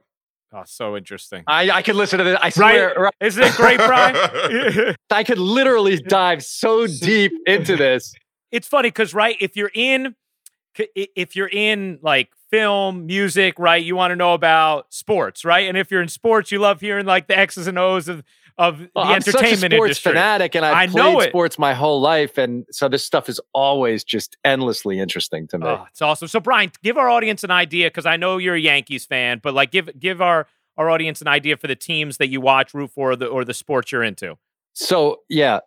Oh, 0.53 0.63
so 0.65 0.95
interesting. 0.95 1.43
I, 1.45 1.69
I 1.69 1.81
could 1.81 1.97
listen 1.97 2.19
to 2.19 2.23
this. 2.23 2.37
I 2.41 2.49
swear. 2.49 2.93
Right? 2.97 3.13
Isn't 3.19 3.43
it 3.43 3.53
great, 3.55 3.77
Brian? 3.77 4.95
I 5.11 5.25
could 5.25 5.39
literally 5.39 5.97
dive 5.97 6.41
so 6.41 6.87
deep 6.87 7.33
into 7.45 7.75
this 7.75 8.13
it's 8.51 8.67
funny 8.67 8.89
because 8.89 9.13
right, 9.13 9.35
if 9.39 9.55
you're 9.55 9.71
in, 9.73 10.15
if 10.75 11.35
you're 11.35 11.49
in 11.51 11.99
like 12.01 12.29
film, 12.49 13.05
music, 13.05 13.59
right, 13.59 13.83
you 13.83 13.95
want 13.95 14.11
to 14.11 14.15
know 14.15 14.33
about 14.33 14.93
sports, 14.93 15.43
right? 15.43 15.67
And 15.67 15.77
if 15.77 15.91
you're 15.91 16.01
in 16.01 16.07
sports, 16.07 16.51
you 16.51 16.59
love 16.59 16.81
hearing 16.81 17.05
like 17.05 17.27
the 17.27 17.37
X's 17.37 17.67
and 17.67 17.77
O's 17.77 18.07
of 18.07 18.23
of 18.57 18.79
well, 18.79 19.05
the 19.05 19.11
I'm 19.11 19.15
entertainment 19.17 19.25
such 19.25 19.51
a 19.51 19.57
sports 19.57 19.71
industry. 19.71 20.11
fanatic, 20.13 20.55
and 20.55 20.65
I've 20.65 20.89
I 20.89 20.91
played 20.91 21.29
sports 21.29 21.59
my 21.59 21.73
whole 21.73 22.01
life, 22.01 22.37
and 22.37 22.65
so 22.71 22.89
this 22.89 23.05
stuff 23.05 23.29
is 23.29 23.39
always 23.53 24.03
just 24.03 24.35
endlessly 24.43 24.99
interesting 24.99 25.47
to 25.49 25.59
me. 25.59 25.67
Oh, 25.67 25.85
it's 25.89 26.01
awesome. 26.01 26.27
So, 26.27 26.39
Brian, 26.39 26.71
give 26.83 26.97
our 26.97 27.09
audience 27.09 27.43
an 27.43 27.51
idea 27.51 27.87
because 27.87 28.05
I 28.05 28.17
know 28.17 28.37
you're 28.37 28.55
a 28.55 28.59
Yankees 28.59 29.05
fan, 29.05 29.39
but 29.43 29.53
like 29.53 29.71
give 29.71 29.89
give 29.99 30.21
our 30.21 30.47
our 30.75 30.89
audience 30.89 31.21
an 31.21 31.27
idea 31.27 31.57
for 31.57 31.67
the 31.67 31.75
teams 31.75 32.17
that 32.17 32.29
you 32.29 32.41
watch, 32.41 32.73
root 32.73 32.91
for, 32.91 33.11
or 33.11 33.15
the 33.15 33.27
or 33.27 33.45
the 33.45 33.53
sports 33.53 33.91
you're 33.91 34.03
into. 34.03 34.37
So, 34.73 35.21
yeah, 35.29 35.59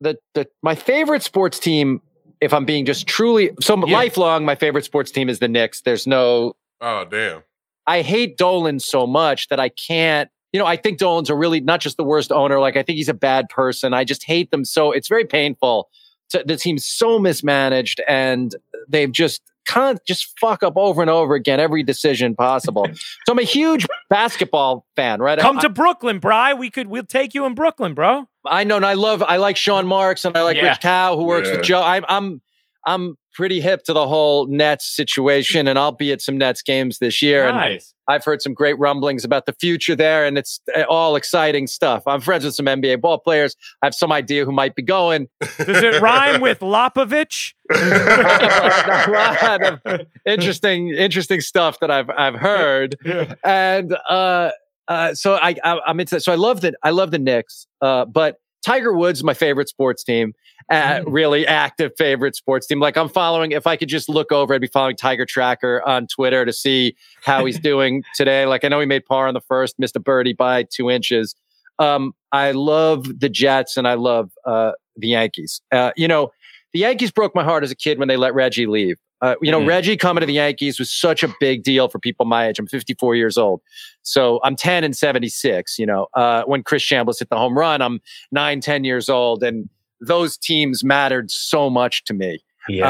the 0.00 0.18
the 0.34 0.48
my 0.62 0.74
favorite 0.74 1.22
sports 1.22 1.58
team 1.58 2.02
if 2.40 2.52
I'm 2.52 2.64
being 2.64 2.84
just 2.84 3.06
truly 3.06 3.50
so 3.60 3.76
yeah. 3.86 3.92
lifelong, 3.92 4.44
my 4.44 4.54
favorite 4.54 4.84
sports 4.84 5.10
team 5.10 5.28
is 5.28 5.38
the 5.38 5.48
Knicks. 5.48 5.82
There's 5.82 6.06
no. 6.06 6.54
Oh 6.80 7.04
damn! 7.04 7.42
I 7.86 8.02
hate 8.02 8.36
Dolan 8.36 8.80
so 8.80 9.06
much 9.06 9.48
that 9.48 9.60
I 9.60 9.68
can't. 9.70 10.30
You 10.52 10.60
know, 10.60 10.66
I 10.66 10.76
think 10.76 10.98
Dolan's 10.98 11.30
a 11.30 11.34
really 11.34 11.60
not 11.60 11.80
just 11.80 11.96
the 11.96 12.04
worst 12.04 12.32
owner. 12.32 12.58
Like 12.58 12.76
I 12.76 12.82
think 12.82 12.96
he's 12.96 13.08
a 13.08 13.14
bad 13.14 13.48
person. 13.48 13.92
I 13.94 14.04
just 14.04 14.24
hate 14.24 14.50
them 14.50 14.64
so. 14.64 14.92
It's 14.92 15.08
very 15.08 15.24
painful. 15.24 15.88
So 16.28 16.42
the 16.44 16.56
team's 16.56 16.84
so 16.84 17.18
mismanaged, 17.18 18.00
and 18.06 18.54
they've 18.88 19.10
just 19.10 19.42
can't 19.66 20.00
just 20.06 20.38
fuck 20.40 20.62
up 20.62 20.74
over 20.76 21.00
and 21.02 21.10
over 21.10 21.34
again 21.34 21.60
every 21.60 21.82
decision 21.82 22.34
possible. 22.34 22.86
so 23.26 23.32
I'm 23.32 23.38
a 23.38 23.42
huge 23.42 23.86
basketball 24.10 24.86
fan, 24.96 25.20
right? 25.20 25.38
Come 25.38 25.58
I, 25.58 25.62
to 25.62 25.68
Brooklyn, 25.68 26.18
Bry. 26.18 26.54
We 26.54 26.70
could 26.70 26.88
we'll 26.88 27.04
take 27.04 27.34
you 27.34 27.44
in 27.44 27.54
Brooklyn, 27.54 27.94
bro. 27.94 28.28
I 28.48 28.64
know, 28.64 28.76
and 28.76 28.86
I 28.86 28.94
love 28.94 29.22
I 29.22 29.36
like 29.36 29.56
Sean 29.56 29.86
Marks 29.86 30.24
and 30.24 30.36
I 30.36 30.42
like 30.42 30.56
yeah. 30.56 30.70
Rich 30.70 30.80
Cow 30.80 31.16
who 31.16 31.24
works 31.24 31.48
yeah. 31.48 31.56
with 31.56 31.64
Joe. 31.64 31.82
I'm 31.82 32.04
I'm 32.08 32.40
I'm 32.86 33.16
pretty 33.34 33.60
hip 33.60 33.84
to 33.84 33.92
the 33.92 34.08
whole 34.08 34.46
Nets 34.48 34.84
situation, 34.84 35.68
and 35.68 35.78
I'll 35.78 35.92
be 35.92 36.10
at 36.10 36.20
some 36.20 36.36
Nets 36.38 36.60
games 36.60 36.98
this 36.98 37.22
year. 37.22 37.50
Nice. 37.52 37.94
I've 38.08 38.24
heard 38.24 38.40
some 38.42 38.54
great 38.54 38.76
rumblings 38.78 39.24
about 39.24 39.46
the 39.46 39.52
future 39.52 39.94
there, 39.94 40.24
and 40.24 40.36
it's 40.38 40.60
uh, 40.74 40.82
all 40.88 41.14
exciting 41.14 41.66
stuff. 41.66 42.02
I'm 42.06 42.20
friends 42.20 42.44
with 42.44 42.54
some 42.54 42.66
NBA 42.66 43.00
ball 43.00 43.18
players. 43.18 43.54
I 43.82 43.86
have 43.86 43.94
some 43.94 44.10
idea 44.10 44.44
who 44.44 44.50
might 44.50 44.74
be 44.74 44.82
going. 44.82 45.28
Does 45.40 45.82
it 45.82 46.00
rhyme 46.00 46.40
with 46.40 46.60
Lopovich? 46.60 47.52
a 47.70 49.10
lot 49.10 49.62
of 49.86 50.00
interesting, 50.26 50.88
interesting 50.88 51.40
stuff 51.40 51.78
that 51.80 51.90
I've 51.90 52.10
I've 52.10 52.34
heard, 52.34 52.96
Yeah. 53.04 53.34
and 53.44 53.96
uh, 54.08 54.50
uh, 54.88 55.14
so 55.14 55.34
I, 55.34 55.54
I 55.62 55.80
I'm 55.86 56.00
into. 56.00 56.20
So 56.20 56.32
I 56.32 56.36
love 56.36 56.60
the 56.60 56.74
I 56.82 56.90
love 56.90 57.10
the 57.10 57.18
Knicks, 57.18 57.66
uh, 57.80 58.04
but 58.06 58.38
Tiger 58.64 58.92
Woods 58.92 59.20
is 59.20 59.24
my 59.24 59.34
favorite 59.34 59.68
sports 59.68 60.02
team. 60.02 60.34
Uh, 60.70 61.00
really 61.06 61.46
active 61.46 61.92
favorite 61.96 62.36
sports 62.36 62.66
team. 62.66 62.80
Like 62.80 62.96
I'm 62.96 63.08
following. 63.08 63.52
If 63.52 63.66
I 63.66 63.76
could 63.76 63.88
just 63.88 64.08
look 64.08 64.32
over, 64.32 64.54
I'd 64.54 64.60
be 64.60 64.66
following 64.66 64.96
Tiger 64.96 65.24
Tracker 65.24 65.82
on 65.86 66.06
Twitter 66.06 66.44
to 66.44 66.52
see 66.52 66.96
how 67.22 67.44
he's 67.44 67.58
doing 67.60 68.02
today. 68.14 68.44
Like 68.46 68.64
I 68.64 68.68
know 68.68 68.80
he 68.80 68.86
made 68.86 69.06
par 69.06 69.28
on 69.28 69.34
the 69.34 69.40
first, 69.40 69.78
missed 69.78 69.96
a 69.96 70.00
birdie 70.00 70.34
by 70.34 70.64
two 70.64 70.90
inches. 70.90 71.34
Um, 71.78 72.12
I 72.32 72.50
love 72.50 73.20
the 73.20 73.28
Jets 73.28 73.76
and 73.76 73.86
I 73.86 73.94
love 73.94 74.32
uh, 74.44 74.72
the 74.96 75.08
Yankees. 75.08 75.60
Uh, 75.72 75.92
you 75.96 76.08
know, 76.08 76.32
the 76.72 76.80
Yankees 76.80 77.10
broke 77.10 77.34
my 77.34 77.44
heart 77.44 77.64
as 77.64 77.70
a 77.70 77.76
kid 77.76 77.98
when 77.98 78.08
they 78.08 78.16
let 78.16 78.34
Reggie 78.34 78.66
leave. 78.66 78.98
Uh, 79.20 79.34
you 79.42 79.50
know, 79.50 79.60
Mhm. 79.60 79.66
Reggie 79.66 79.96
coming 79.96 80.20
to 80.20 80.26
the 80.26 80.34
Yankees 80.34 80.78
was 80.78 80.90
such 80.92 81.22
a 81.22 81.34
big 81.40 81.62
deal 81.62 81.88
for 81.88 81.98
people 81.98 82.24
my 82.26 82.46
age. 82.48 82.58
I'm 82.58 82.66
54 82.66 83.16
years 83.16 83.36
old. 83.36 83.60
So 84.02 84.40
I'm 84.44 84.54
10 84.56 84.84
and 84.84 84.96
76. 84.96 85.78
You 85.78 85.86
know, 85.86 86.06
uh, 86.14 86.44
when 86.44 86.62
Chris 86.62 86.82
Chambliss 86.82 87.18
hit 87.18 87.28
the 87.28 87.36
home 87.36 87.58
run, 87.58 87.82
I'm 87.82 88.00
nine, 88.30 88.60
10 88.60 88.84
years 88.84 89.08
old. 89.08 89.42
And 89.42 89.68
those 90.00 90.36
teams 90.36 90.84
mattered 90.84 91.30
so 91.30 91.68
much 91.68 92.04
to 92.04 92.14
me. 92.14 92.38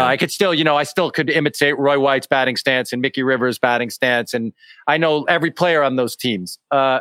Uh, 0.03 0.07
I 0.07 0.17
could 0.17 0.31
still, 0.33 0.53
you 0.53 0.65
know, 0.65 0.77
I 0.77 0.83
still 0.83 1.11
could 1.11 1.31
imitate 1.31 1.79
Roy 1.79 2.01
White's 2.01 2.27
batting 2.27 2.57
stance 2.57 2.93
and 2.93 3.01
Mickey 3.01 3.23
Rivers' 3.23 3.59
batting 3.59 3.91
stance. 3.91 4.35
And 4.35 4.53
I 4.89 4.99
know 4.99 5.23
every 5.25 5.53
player 5.53 5.83
on 5.85 5.97
those 5.97 6.17
teams. 6.17 6.59
Uh, 6.71 7.01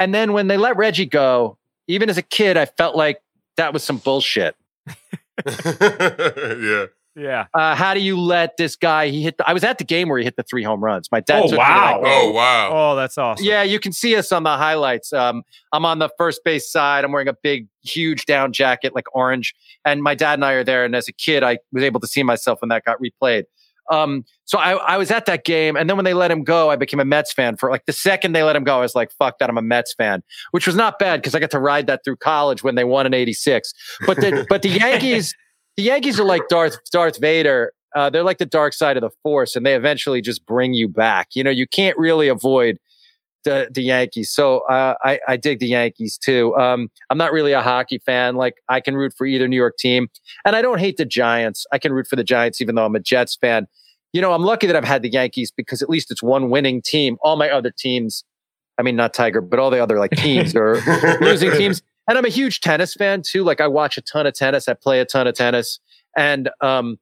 and 0.00 0.12
then 0.12 0.32
when 0.32 0.48
they 0.48 0.56
let 0.56 0.76
Reggie 0.76 1.06
go, 1.06 1.56
even 1.86 2.10
as 2.10 2.18
a 2.18 2.22
kid, 2.22 2.56
I 2.56 2.66
felt 2.66 2.96
like 2.96 3.22
that 3.56 3.72
was 3.72 3.84
some 3.84 3.98
bullshit. 3.98 4.56
yeah. 5.46 6.86
Yeah. 7.18 7.46
Uh, 7.52 7.74
how 7.74 7.94
do 7.94 8.00
you 8.00 8.18
let 8.18 8.56
this 8.56 8.76
guy? 8.76 9.08
He 9.08 9.22
hit. 9.22 9.36
The, 9.38 9.48
I 9.48 9.52
was 9.52 9.64
at 9.64 9.78
the 9.78 9.84
game 9.84 10.08
where 10.08 10.18
he 10.18 10.24
hit 10.24 10.36
the 10.36 10.42
three 10.42 10.62
home 10.62 10.82
runs. 10.82 11.10
My 11.10 11.20
dad. 11.20 11.42
Oh, 11.44 11.48
took 11.48 11.58
wow. 11.58 12.00
that. 12.02 12.08
Oh 12.08 12.30
wow. 12.30 12.70
Oh, 12.72 12.96
that's 12.96 13.18
awesome. 13.18 13.44
Yeah, 13.44 13.62
you 13.62 13.80
can 13.80 13.92
see 13.92 14.16
us 14.16 14.30
on 14.30 14.44
the 14.44 14.56
highlights. 14.56 15.12
Um, 15.12 15.42
I'm 15.72 15.84
on 15.84 15.98
the 15.98 16.10
first 16.16 16.42
base 16.44 16.70
side. 16.70 17.04
I'm 17.04 17.12
wearing 17.12 17.28
a 17.28 17.36
big, 17.42 17.66
huge 17.82 18.26
down 18.26 18.52
jacket, 18.52 18.94
like 18.94 19.14
orange. 19.14 19.54
And 19.84 20.02
my 20.02 20.14
dad 20.14 20.34
and 20.34 20.44
I 20.44 20.52
are 20.52 20.64
there. 20.64 20.84
And 20.84 20.94
as 20.94 21.08
a 21.08 21.12
kid, 21.12 21.42
I 21.42 21.58
was 21.72 21.82
able 21.82 22.00
to 22.00 22.06
see 22.06 22.22
myself 22.22 22.60
when 22.62 22.68
that 22.68 22.84
got 22.84 22.98
replayed. 23.00 23.44
Um, 23.90 24.24
so 24.44 24.58
I, 24.58 24.72
I 24.72 24.96
was 24.96 25.10
at 25.10 25.26
that 25.26 25.44
game. 25.44 25.76
And 25.76 25.88
then 25.88 25.96
when 25.96 26.04
they 26.04 26.14
let 26.14 26.30
him 26.30 26.44
go, 26.44 26.70
I 26.70 26.76
became 26.76 27.00
a 27.00 27.04
Mets 27.04 27.32
fan. 27.32 27.56
For 27.56 27.70
like 27.70 27.86
the 27.86 27.92
second 27.92 28.32
they 28.32 28.42
let 28.42 28.56
him 28.56 28.64
go, 28.64 28.76
I 28.76 28.80
was 28.80 28.94
like, 28.94 29.10
fuck 29.12 29.38
that, 29.38 29.48
I'm 29.48 29.58
a 29.58 29.62
Mets 29.62 29.94
fan, 29.94 30.22
which 30.50 30.66
was 30.66 30.76
not 30.76 30.98
bad 30.98 31.20
because 31.20 31.34
I 31.34 31.40
got 31.40 31.50
to 31.52 31.58
ride 31.58 31.86
that 31.86 32.04
through 32.04 32.16
college 32.16 32.62
when 32.62 32.74
they 32.74 32.84
won 32.84 33.06
in 33.06 33.14
86. 33.14 33.72
But 34.06 34.18
the, 34.18 34.46
but 34.48 34.62
the 34.62 34.68
Yankees, 34.68 35.34
the 35.78 35.84
Yankees 35.84 36.18
are 36.18 36.24
like 36.24 36.48
Darth, 36.48 36.76
Darth 36.90 37.20
Vader. 37.20 37.72
Uh, 37.94 38.10
they're 38.10 38.24
like 38.24 38.38
the 38.38 38.46
dark 38.46 38.74
side 38.74 38.96
of 38.96 39.00
the 39.00 39.10
force, 39.22 39.54
and 39.54 39.64
they 39.64 39.76
eventually 39.76 40.20
just 40.20 40.44
bring 40.44 40.74
you 40.74 40.88
back. 40.88 41.28
You 41.34 41.44
know, 41.44 41.50
you 41.50 41.68
can't 41.68 41.96
really 41.96 42.26
avoid 42.26 42.78
the 43.44 43.68
the 43.72 43.82
Yankees. 43.82 44.30
So 44.30 44.58
uh, 44.68 44.94
I 45.04 45.20
I 45.28 45.36
dig 45.36 45.60
the 45.60 45.68
Yankees 45.68 46.18
too. 46.18 46.54
Um, 46.56 46.90
I'm 47.10 47.16
not 47.16 47.32
really 47.32 47.52
a 47.52 47.62
hockey 47.62 47.98
fan. 48.04 48.34
Like 48.34 48.56
I 48.68 48.80
can 48.80 48.96
root 48.96 49.12
for 49.16 49.24
either 49.24 49.46
New 49.46 49.56
York 49.56 49.76
team, 49.78 50.08
and 50.44 50.56
I 50.56 50.62
don't 50.62 50.80
hate 50.80 50.96
the 50.96 51.04
Giants. 51.04 51.64
I 51.72 51.78
can 51.78 51.92
root 51.92 52.08
for 52.08 52.16
the 52.16 52.24
Giants 52.24 52.60
even 52.60 52.74
though 52.74 52.84
I'm 52.84 52.96
a 52.96 53.00
Jets 53.00 53.36
fan. 53.36 53.68
You 54.12 54.20
know, 54.20 54.32
I'm 54.32 54.42
lucky 54.42 54.66
that 54.66 54.74
I've 54.74 54.84
had 54.84 55.02
the 55.02 55.10
Yankees 55.10 55.52
because 55.52 55.80
at 55.80 55.88
least 55.88 56.10
it's 56.10 56.24
one 56.24 56.50
winning 56.50 56.82
team. 56.82 57.18
All 57.22 57.36
my 57.36 57.50
other 57.50 57.70
teams, 57.70 58.24
I 58.78 58.82
mean 58.82 58.96
not 58.96 59.14
Tiger, 59.14 59.40
but 59.40 59.60
all 59.60 59.70
the 59.70 59.80
other 59.80 60.00
like 60.00 60.10
teams 60.10 60.56
are 60.56 60.80
losing 61.20 61.52
teams. 61.52 61.82
And 62.08 62.16
I'm 62.16 62.24
a 62.24 62.30
huge 62.30 62.60
tennis 62.60 62.94
fan 62.94 63.22
too. 63.22 63.44
Like 63.44 63.60
I 63.60 63.68
watch 63.68 63.98
a 63.98 64.00
ton 64.00 64.26
of 64.26 64.34
tennis. 64.34 64.66
I 64.66 64.74
play 64.74 65.00
a 65.00 65.04
ton 65.04 65.26
of 65.26 65.34
tennis, 65.34 65.78
and 66.16 66.48
um, 66.62 66.98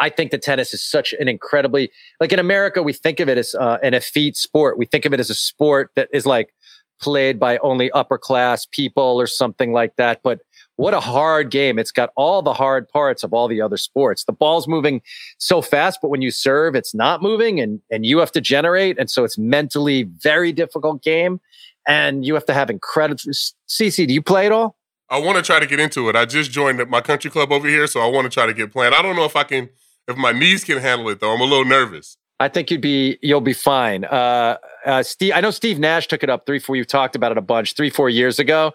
I 0.00 0.08
think 0.10 0.30
that 0.30 0.42
tennis 0.42 0.72
is 0.72 0.82
such 0.82 1.12
an 1.14 1.28
incredibly 1.28 1.90
like 2.20 2.32
in 2.32 2.38
America 2.38 2.82
we 2.82 2.92
think 2.92 3.20
of 3.20 3.28
it 3.28 3.36
as 3.36 3.54
uh, 3.54 3.78
an 3.82 3.94
effete 3.94 4.36
sport. 4.36 4.78
We 4.78 4.86
think 4.86 5.04
of 5.04 5.12
it 5.12 5.20
as 5.20 5.28
a 5.28 5.34
sport 5.34 5.90
that 5.96 6.08
is 6.12 6.24
like 6.24 6.54
played 7.00 7.38
by 7.40 7.58
only 7.58 7.90
upper 7.90 8.16
class 8.16 8.66
people 8.70 9.20
or 9.20 9.26
something 9.26 9.72
like 9.72 9.96
that. 9.96 10.20
But 10.22 10.40
what 10.76 10.94
a 10.94 11.00
hard 11.00 11.50
game! 11.50 11.78
It's 11.78 11.92
got 11.92 12.10
all 12.16 12.42
the 12.42 12.54
hard 12.54 12.88
parts 12.88 13.22
of 13.22 13.32
all 13.32 13.46
the 13.46 13.60
other 13.60 13.76
sports. 13.76 14.24
The 14.24 14.32
ball's 14.32 14.66
moving 14.66 15.02
so 15.38 15.62
fast, 15.62 15.98
but 16.02 16.08
when 16.08 16.22
you 16.22 16.32
serve, 16.32 16.74
it's 16.74 16.94
not 16.94 17.22
moving, 17.22 17.60
and 17.60 17.80
and 17.90 18.04
you 18.04 18.18
have 18.18 18.32
to 18.32 18.40
generate, 18.40 18.98
and 18.98 19.08
so 19.08 19.24
it's 19.24 19.38
mentally 19.38 20.04
very 20.04 20.52
difficult 20.52 21.02
game. 21.02 21.40
And 21.86 22.24
you 22.24 22.34
have 22.34 22.46
to 22.46 22.54
have 22.54 22.70
incredible. 22.70 23.20
CC, 23.68 24.06
do 24.06 24.14
you 24.14 24.22
play 24.22 24.46
at 24.46 24.52
all? 24.52 24.76
I 25.10 25.18
want 25.18 25.36
to 25.36 25.42
try 25.42 25.60
to 25.60 25.66
get 25.66 25.78
into 25.78 26.08
it. 26.08 26.16
I 26.16 26.24
just 26.24 26.50
joined 26.50 26.88
my 26.88 27.00
country 27.00 27.30
club 27.30 27.52
over 27.52 27.68
here, 27.68 27.86
so 27.86 28.00
I 28.00 28.06
want 28.06 28.24
to 28.24 28.30
try 28.30 28.46
to 28.46 28.54
get 28.54 28.72
playing. 28.72 28.94
I 28.94 29.02
don't 29.02 29.16
know 29.16 29.24
if 29.24 29.36
I 29.36 29.44
can, 29.44 29.68
if 30.08 30.16
my 30.16 30.32
knees 30.32 30.64
can 30.64 30.78
handle 30.78 31.08
it 31.10 31.20
though. 31.20 31.32
I'm 31.32 31.40
a 31.40 31.44
little 31.44 31.64
nervous. 31.64 32.16
I 32.40 32.48
think 32.48 32.70
you'd 32.70 32.80
be 32.80 33.18
you'll 33.22 33.40
be 33.40 33.52
fine. 33.52 34.04
Uh, 34.04 34.56
uh, 34.84 35.02
Steve, 35.02 35.32
I 35.34 35.40
know 35.40 35.50
Steve 35.50 35.78
Nash 35.78 36.08
took 36.08 36.22
it 36.22 36.30
up 36.30 36.46
three, 36.46 36.58
four. 36.58 36.74
You've 36.74 36.86
talked 36.86 37.14
about 37.14 37.32
it 37.32 37.38
a 37.38 37.42
bunch, 37.42 37.74
three, 37.74 37.90
four 37.90 38.08
years 38.08 38.38
ago, 38.38 38.72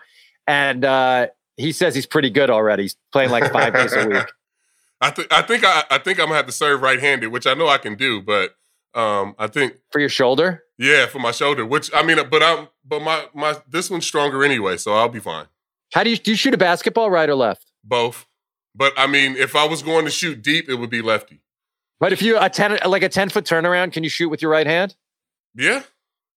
and 0.48 0.86
uh, 0.86 1.28
he 1.58 1.72
says 1.72 1.94
he's 1.94 2.06
pretty 2.06 2.30
good 2.30 2.50
already. 2.50 2.84
He's 2.84 2.96
playing 3.12 3.32
like 3.32 3.52
five 3.52 3.74
days 3.74 3.94
a 3.94 4.08
week. 4.08 4.24
I 5.02 5.12
think 5.12 5.34
I 5.34 5.42
think 5.42 5.64
I, 5.66 5.84
I 5.92 5.98
think 5.98 6.20
I'm 6.20 6.26
gonna 6.26 6.36
have 6.36 6.46
to 6.46 6.52
serve 6.52 6.82
right-handed, 6.82 7.30
which 7.30 7.48
I 7.48 7.54
know 7.54 7.68
I 7.68 7.78
can 7.78 7.96
do, 7.96 8.22
but 8.22 8.56
um, 8.94 9.36
I 9.38 9.48
think 9.48 9.76
For 9.92 10.00
your 10.00 10.10
shoulder, 10.10 10.64
yeah, 10.80 11.06
for 11.08 11.20
my 11.20 11.32
shoulder. 11.32 11.66
Which 11.66 11.92
I 11.94 12.02
mean, 12.02 12.18
but 12.30 12.42
I'm 12.42 12.70
but 12.84 13.02
my 13.02 13.26
my 13.36 13.58
this 13.70 13.90
one's 13.90 14.08
stronger 14.08 14.44
anyway, 14.44 14.78
so 14.78 14.94
I'll 14.94 15.10
be 15.10 15.20
fine. 15.20 15.46
how 15.94 16.04
do 16.04 16.10
you 16.10 16.18
do? 16.18 16.32
You 16.32 16.38
shoot 16.38 16.54
a 16.54 16.58
basketball, 16.58 17.12
right 17.12 17.30
or 17.30 17.36
left? 17.36 17.72
Both. 17.84 18.26
But 18.74 18.94
I 18.98 19.06
mean, 19.06 19.36
if 19.36 19.56
I 19.56 19.68
was 19.68 19.84
going 19.84 20.06
to 20.06 20.12
shoot 20.12 20.42
deep, 20.42 20.70
it 20.70 20.76
would 20.76 20.90
be 20.90 21.02
lefty. 21.02 21.42
But 22.00 22.14
if 22.14 22.22
you 22.22 22.40
a 22.40 22.50
ten 22.50 22.80
like 22.86 23.04
a 23.04 23.10
ten 23.10 23.30
foot 23.30 23.46
turnaround, 23.46 23.92
can 23.92 24.04
you 24.04 24.10
shoot 24.10 24.30
with 24.30 24.42
your 24.42 24.52
right 24.52 24.68
hand? 24.68 24.96
Yeah, 25.54 25.84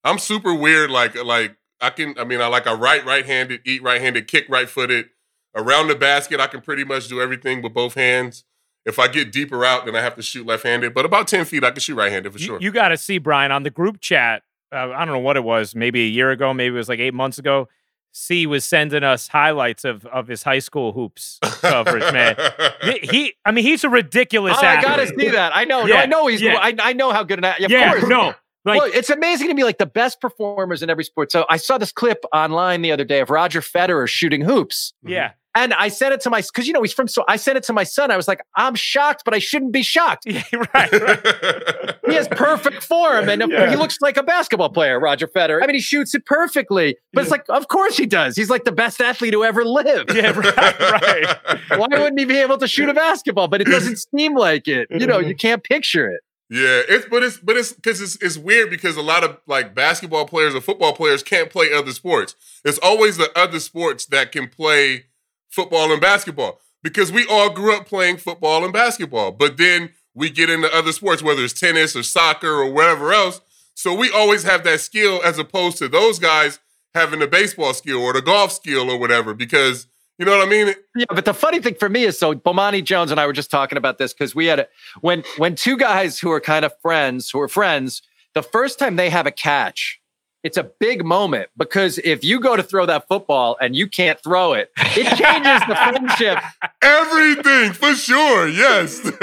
I'm 0.03 0.19
super 0.19 0.53
weird. 0.53 0.91
Like 0.91 1.15
like 1.23 1.57
I 1.81 1.91
can. 1.91 2.19
I 2.19 2.25
mean, 2.25 2.41
I 2.41 2.49
like 2.49 2.67
I 2.67 2.75
right 2.75 3.05
right-handed, 3.05 3.61
eat 3.65 3.83
right-handed, 3.83 4.27
kick 4.27 4.47
right-footed. 4.49 5.11
Around 5.55 5.89
the 5.89 5.95
basket, 5.95 6.41
I 6.41 6.47
can 6.47 6.63
pretty 6.63 6.83
much 6.83 7.09
do 7.09 7.21
everything 7.21 7.61
with 7.63 7.75
both 7.75 7.95
hands. 7.95 8.45
If 8.85 8.99
I 8.99 9.07
get 9.09 9.31
deeper 9.33 9.65
out, 9.65 9.87
then 9.87 9.95
I 9.95 10.01
have 10.01 10.17
to 10.17 10.23
shoot 10.23 10.45
left-handed. 10.47 10.93
But 10.95 11.05
about 11.05 11.29
ten 11.29 11.45
feet, 11.45 11.63
I 11.65 11.71
can 11.71 11.81
shoot 11.81 11.95
right-handed 11.95 12.33
for 12.33 12.39
You- 12.39 12.45
sure. 12.47 12.59
You, 12.61 12.71
got 12.73 12.89
to 12.89 12.97
see 12.97 13.19
Brian 13.19 13.53
on 13.53 13.63
the 13.63 13.71
group 13.71 14.01
chat. 14.01 14.43
Uh, 14.73 14.91
I 14.91 15.05
don't 15.05 15.15
know 15.15 15.19
what 15.21 15.37
it 15.37 15.45
was, 15.45 15.75
maybe 15.75 16.03
a 16.05 16.09
year 16.09 16.31
ago, 16.31 16.53
maybe 16.55 16.75
it 16.75 16.79
was 16.79 16.89
like 16.89 16.99
eight 16.99 17.15
months 17.15 17.39
ago. 17.39 17.69
C 18.15 18.47
was 18.47 18.65
sending 18.65 19.03
us 19.05 19.29
highlights 19.29 19.85
of 19.85 20.05
of 20.07 20.29
his 20.29 20.43
high 20.43 20.59
school 20.59 20.93
hoops 20.93 21.39
coverage, 21.43 22.13
man. 22.13 22.37
He, 22.83 22.99
he- 23.03 23.35
I 23.45 23.53
mean, 23.53 23.65
he's 23.65 23.85
a 23.85 23.89
ridiculous 23.89 24.57
Oh, 24.61 24.67
I 24.67 24.83
gotta 24.83 25.07
see 25.07 25.29
that. 25.31 25.55
I 25.55 25.65
know. 25.65 25.83
no, 25.83 25.87
Yeah, 25.87 26.01
I 26.03 26.07
know 26.07 26.27
he's. 26.27 26.43
yeah. 26.43 26.57
I, 26.61 26.75
I 26.81 26.93
know 26.95 27.13
how 27.13 27.23
good 27.23 27.39
an. 27.39 27.45
Of 27.65 27.71
yeah, 27.71 27.93
course. 27.93 28.09
no, 28.09 28.35
like 28.65 28.81
well, 28.81 28.91
it's 28.93 29.09
amazing 29.09 29.49
to 29.49 29.55
be 29.55 29.63
like 29.65 29.79
the 29.79 29.87
best 29.87 30.21
performers 30.21 30.83
in 30.83 30.91
every 30.91 31.05
sport. 31.05 31.31
So 31.33 31.47
I 31.49 31.57
saw 31.59 31.79
this 31.79 31.93
clip 31.93 32.25
online 32.33 32.83
the 32.83 32.91
other 32.93 33.05
day 33.05 33.21
of 33.21 33.31
Roger 33.31 33.61
Federer 33.61 34.09
shooting 34.09 34.43
hoops. 34.43 34.93
yeah, 35.05 35.33
And 35.55 35.75
I 35.75 35.89
sent 35.89 36.15
it 36.15 36.21
to 36.23 36.31
my 36.31 36.41
because 36.41 36.67
you 36.67 36.73
know 36.73 36.83
he's 36.83 36.93
from 36.95 37.09
so 37.09 37.25
I 37.29 37.37
sent 37.37 37.59
it 37.59 37.65
to 37.65 37.73
my 37.73 37.85
son. 37.85 38.11
I 38.11 38.17
was 38.17 38.27
like, 38.27 38.41
I'm 38.57 38.75
shocked, 38.75 39.23
but 39.25 39.35
I 39.35 39.39
shouldn't 39.39 39.73
be 39.73 39.83
shocked. 39.83 40.25
yeah, 40.27 40.43
right, 40.75 40.93
right. 40.93 41.95
He 42.07 42.15
has 42.15 42.29
perfect 42.29 42.83
form, 42.83 43.29
and 43.29 43.43
Yeah. 43.51 43.71
he 43.71 43.77
looks 43.77 43.99
like 44.01 44.17
a 44.17 44.23
basketball 44.23 44.69
player, 44.71 44.99
Roger 44.99 45.27
Federer. 45.27 45.63
I 45.63 45.67
mean, 45.67 45.77
he 45.77 45.81
shoots 45.81 46.15
it 46.15 46.27
perfectly, 46.27 46.97
but 47.13 47.23
it's 47.23 47.31
like, 47.31 47.45
of 47.49 47.69
course 47.69 47.97
he 47.97 48.07
does. 48.07 48.37
He's 48.37 48.51
like 48.51 48.65
the 48.65 48.73
best 48.73 49.01
athlete 49.01 49.33
who 49.33 49.45
ever 49.45 49.65
lived. 49.65 50.15
yeah, 50.15 50.31
right, 50.31 50.81
right. 50.81 51.59
Why 51.79 51.87
wouldn't 51.91 52.19
he 52.19 52.25
be 52.25 52.39
able 52.39 52.59
to 52.59 52.69
shoot 52.69 52.89
a 52.89 52.95
basketball? 52.95 53.49
But 53.49 53.63
it 53.63 53.69
doesn't 53.69 53.99
seem 54.15 54.37
like 54.37 54.69
it. 54.69 54.89
You 54.91 55.07
know, 55.07 55.19
you 55.19 55.29
mm-hmm. 55.29 55.37
can't 55.37 55.65
picture 55.65 56.11
it. 56.11 56.21
Yeah, 56.51 56.83
it's 56.87 57.07
but 57.07 57.23
it's 57.23 57.39
but 57.39 57.57
it's 57.57 57.73
because 57.73 58.03
it's 58.03 58.17
it's 58.17 58.37
weird 58.37 58.69
because 58.69 58.99
a 58.99 59.03
lot 59.03 59.25
of 59.25 59.39
like 59.47 59.75
basketball 59.75 60.27
players 60.27 60.55
or 60.55 60.61
football 60.61 60.93
players 60.93 61.23
can't 61.23 61.49
play 61.49 61.73
other 61.73 61.93
sports. 61.93 62.37
It's 62.63 62.79
always 62.83 63.17
the 63.17 63.31
other 63.39 63.59
sports 63.59 64.05
that 64.07 64.33
can 64.33 64.49
play 64.49 65.07
football 65.53 65.93
and 65.93 66.01
basketball 66.01 66.61
because 66.83 67.13
we 67.13 67.27
all 67.27 67.51
grew 67.51 67.77
up 67.77 67.87
playing 67.87 68.17
football 68.17 68.65
and 68.65 68.73
basketball, 68.73 69.31
but 69.31 69.57
then 69.57 69.91
we 70.15 70.31
get 70.31 70.51
into 70.51 70.73
other 70.75 70.93
sports, 70.93 71.23
whether 71.23 71.45
it's 71.45 71.59
tennis 71.59 71.95
or 71.95 72.03
soccer 72.03 72.51
or 72.51 72.73
whatever 72.73 73.13
else. 73.13 73.41
So 73.75 73.95
we 73.95 74.11
always 74.11 74.43
have 74.43 74.65
that 74.65 74.81
skill 74.81 75.21
as 75.25 75.39
opposed 75.39 75.79
to 75.79 75.89
those 75.89 76.19
guys 76.19 76.59
having 76.95 77.21
the 77.21 77.27
baseball 77.27 77.73
skill 77.73 78.03
or 78.03 78.13
the 78.13 78.21
golf 78.21 78.53
skill 78.53 78.91
or 78.91 78.99
whatever 78.99 79.33
because 79.33 79.87
you 80.19 80.27
know 80.27 80.37
what 80.37 80.47
I 80.47 80.51
mean? 80.51 80.75
Yeah, 80.95 81.07
but 81.09 81.25
the 81.25 81.35
funny 81.35 81.59
thing 81.59 81.75
for 81.75 81.89
me 81.89 82.05
is 82.05 82.19
so 82.19 82.35
Bomani 82.35 82.85
Jones 82.85 83.11
and 83.11 83.19
I 83.19 83.27
were 83.27 83.33
just 83.33 83.51
talking 83.51 83.79
about 83.79 83.99
this 83.99 84.13
because 84.13 84.35
we 84.35 84.47
had 84.47 84.61
a 84.61 84.69
when 85.01 85.25
when 85.39 85.55
two 85.55 85.77
guys 85.77 86.19
who 86.19 86.31
are 86.31 86.41
kind 86.41 86.65
of 86.65 86.73
friends 86.83 87.31
who 87.31 87.41
are 87.41 87.49
friends, 87.49 88.03
the 88.35 88.43
first 88.43 88.79
time 88.79 88.97
they 88.97 89.09
have 89.09 89.27
a 89.27 89.31
catch, 89.31 90.01
it's 90.43 90.57
a 90.57 90.65
big 90.65 91.05
moment 91.05 91.49
because 91.57 91.99
if 91.99 92.25
you 92.25 92.41
go 92.41 92.57
to 92.57 92.63
throw 92.63 92.87
that 92.87 93.07
football 93.09 93.57
and 93.61 93.77
you 93.77 93.87
can't 93.89 94.21
throw 94.23 94.55
it, 94.55 94.71
it 94.77 95.17
changes 95.17 95.63
the 95.69 95.75
friendship. 96.19 96.39
Everything 96.83 97.73
for 97.73 97.95
sure. 97.95 98.49
Yes. 98.49 99.01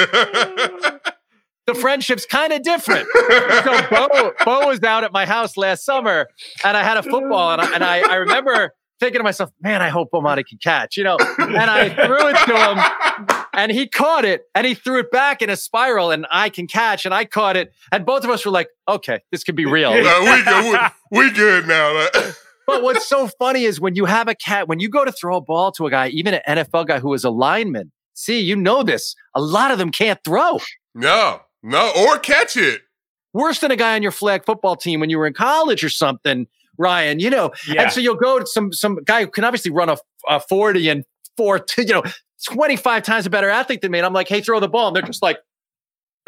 the 1.69 1.75
friendship's 1.75 2.25
kind 2.25 2.53
of 2.53 2.63
different. 2.63 3.07
so 3.15 3.87
Bo, 3.89 4.31
Bo 4.45 4.67
was 4.67 4.81
out 4.83 5.03
at 5.03 5.11
my 5.11 5.25
house 5.25 5.57
last 5.57 5.85
summer, 5.85 6.27
and 6.63 6.75
I 6.75 6.83
had 6.83 6.97
a 6.97 7.03
football, 7.03 7.51
and 7.51 7.61
I, 7.61 7.73
and 7.73 7.83
I, 7.83 7.99
I 7.99 8.15
remember 8.15 8.73
thinking 8.99 9.19
to 9.19 9.23
myself, 9.23 9.51
man, 9.61 9.81
I 9.81 9.89
hope 9.89 10.11
Bomani 10.11 10.45
can 10.45 10.57
catch, 10.57 10.97
you 10.97 11.03
know. 11.03 11.17
And 11.37 11.57
I 11.57 11.89
threw 12.05 12.27
it 12.27 12.37
to 12.45 12.71
him, 12.71 13.37
and 13.53 13.71
he 13.71 13.87
caught 13.87 14.25
it, 14.25 14.43
and 14.53 14.65
he 14.65 14.73
threw 14.73 14.99
it 14.99 15.11
back 15.11 15.41
in 15.41 15.49
a 15.49 15.55
spiral, 15.55 16.11
and 16.11 16.25
I 16.31 16.49
can 16.49 16.67
catch, 16.67 17.05
and 17.05 17.13
I 17.13 17.25
caught 17.25 17.57
it, 17.57 17.73
and 17.91 18.05
both 18.05 18.23
of 18.23 18.29
us 18.29 18.45
were 18.45 18.51
like, 18.51 18.69
okay, 18.87 19.19
this 19.31 19.43
could 19.43 19.55
be 19.55 19.65
real. 19.65 19.91
No, 19.91 20.21
we 20.21 20.43
good. 20.43 20.89
We, 21.11 21.19
we 21.19 21.31
good 21.31 21.67
now. 21.67 22.07
but 22.67 22.83
what's 22.83 23.07
so 23.07 23.27
funny 23.39 23.63
is 23.63 23.79
when 23.79 23.95
you 23.95 24.05
have 24.05 24.27
a 24.27 24.35
cat, 24.35 24.67
when 24.67 24.79
you 24.79 24.89
go 24.89 25.05
to 25.05 25.11
throw 25.11 25.37
a 25.37 25.41
ball 25.41 25.71
to 25.73 25.87
a 25.87 25.91
guy, 25.91 26.09
even 26.09 26.33
an 26.35 26.41
NFL 26.47 26.87
guy 26.87 26.99
who 26.99 27.13
is 27.13 27.23
a 27.23 27.29
lineman, 27.29 27.91
see, 28.13 28.39
you 28.39 28.55
know 28.55 28.83
this, 28.83 29.15
a 29.35 29.41
lot 29.41 29.71
of 29.71 29.77
them 29.77 29.91
can't 29.91 30.19
throw. 30.23 30.59
No, 30.93 31.41
no, 31.63 31.91
or 31.97 32.17
catch 32.19 32.57
it. 32.57 32.81
Worse 33.31 33.59
than 33.59 33.69
a 33.69 33.75
guy 33.75 33.95
on 33.95 34.01
your 34.01 34.11
flag 34.11 34.43
football 34.43 34.75
team 34.75 34.99
when 34.99 35.11
you 35.11 35.19
were 35.19 35.27
in 35.27 35.33
college 35.33 35.83
or 35.83 35.89
something, 35.89 36.47
Ryan. 36.79 37.19
You 37.19 37.29
know, 37.29 37.51
Yeah. 37.67 37.83
and 37.83 37.91
so 37.91 37.99
you'll 37.99 38.15
go 38.15 38.39
to 38.39 38.47
some 38.47 38.73
some 38.73 38.97
guy 39.03 39.21
who 39.21 39.27
can 39.27 39.43
obviously 39.43 39.69
run 39.71 39.89
a, 39.89 39.97
a 40.27 40.39
forty 40.39 40.89
and 40.89 41.03
four, 41.37 41.63
you 41.77 41.85
know, 41.85 42.03
twenty 42.47 42.75
five 42.77 43.03
times 43.03 43.25
a 43.27 43.29
better 43.29 43.49
athlete 43.49 43.81
than 43.81 43.91
me. 43.91 43.99
And 43.99 44.05
I'm 44.07 44.13
like, 44.13 44.27
hey, 44.29 44.41
throw 44.41 44.59
the 44.59 44.67
ball, 44.69 44.87
and 44.87 44.95
they're 44.95 45.03
just 45.03 45.21
like, 45.21 45.37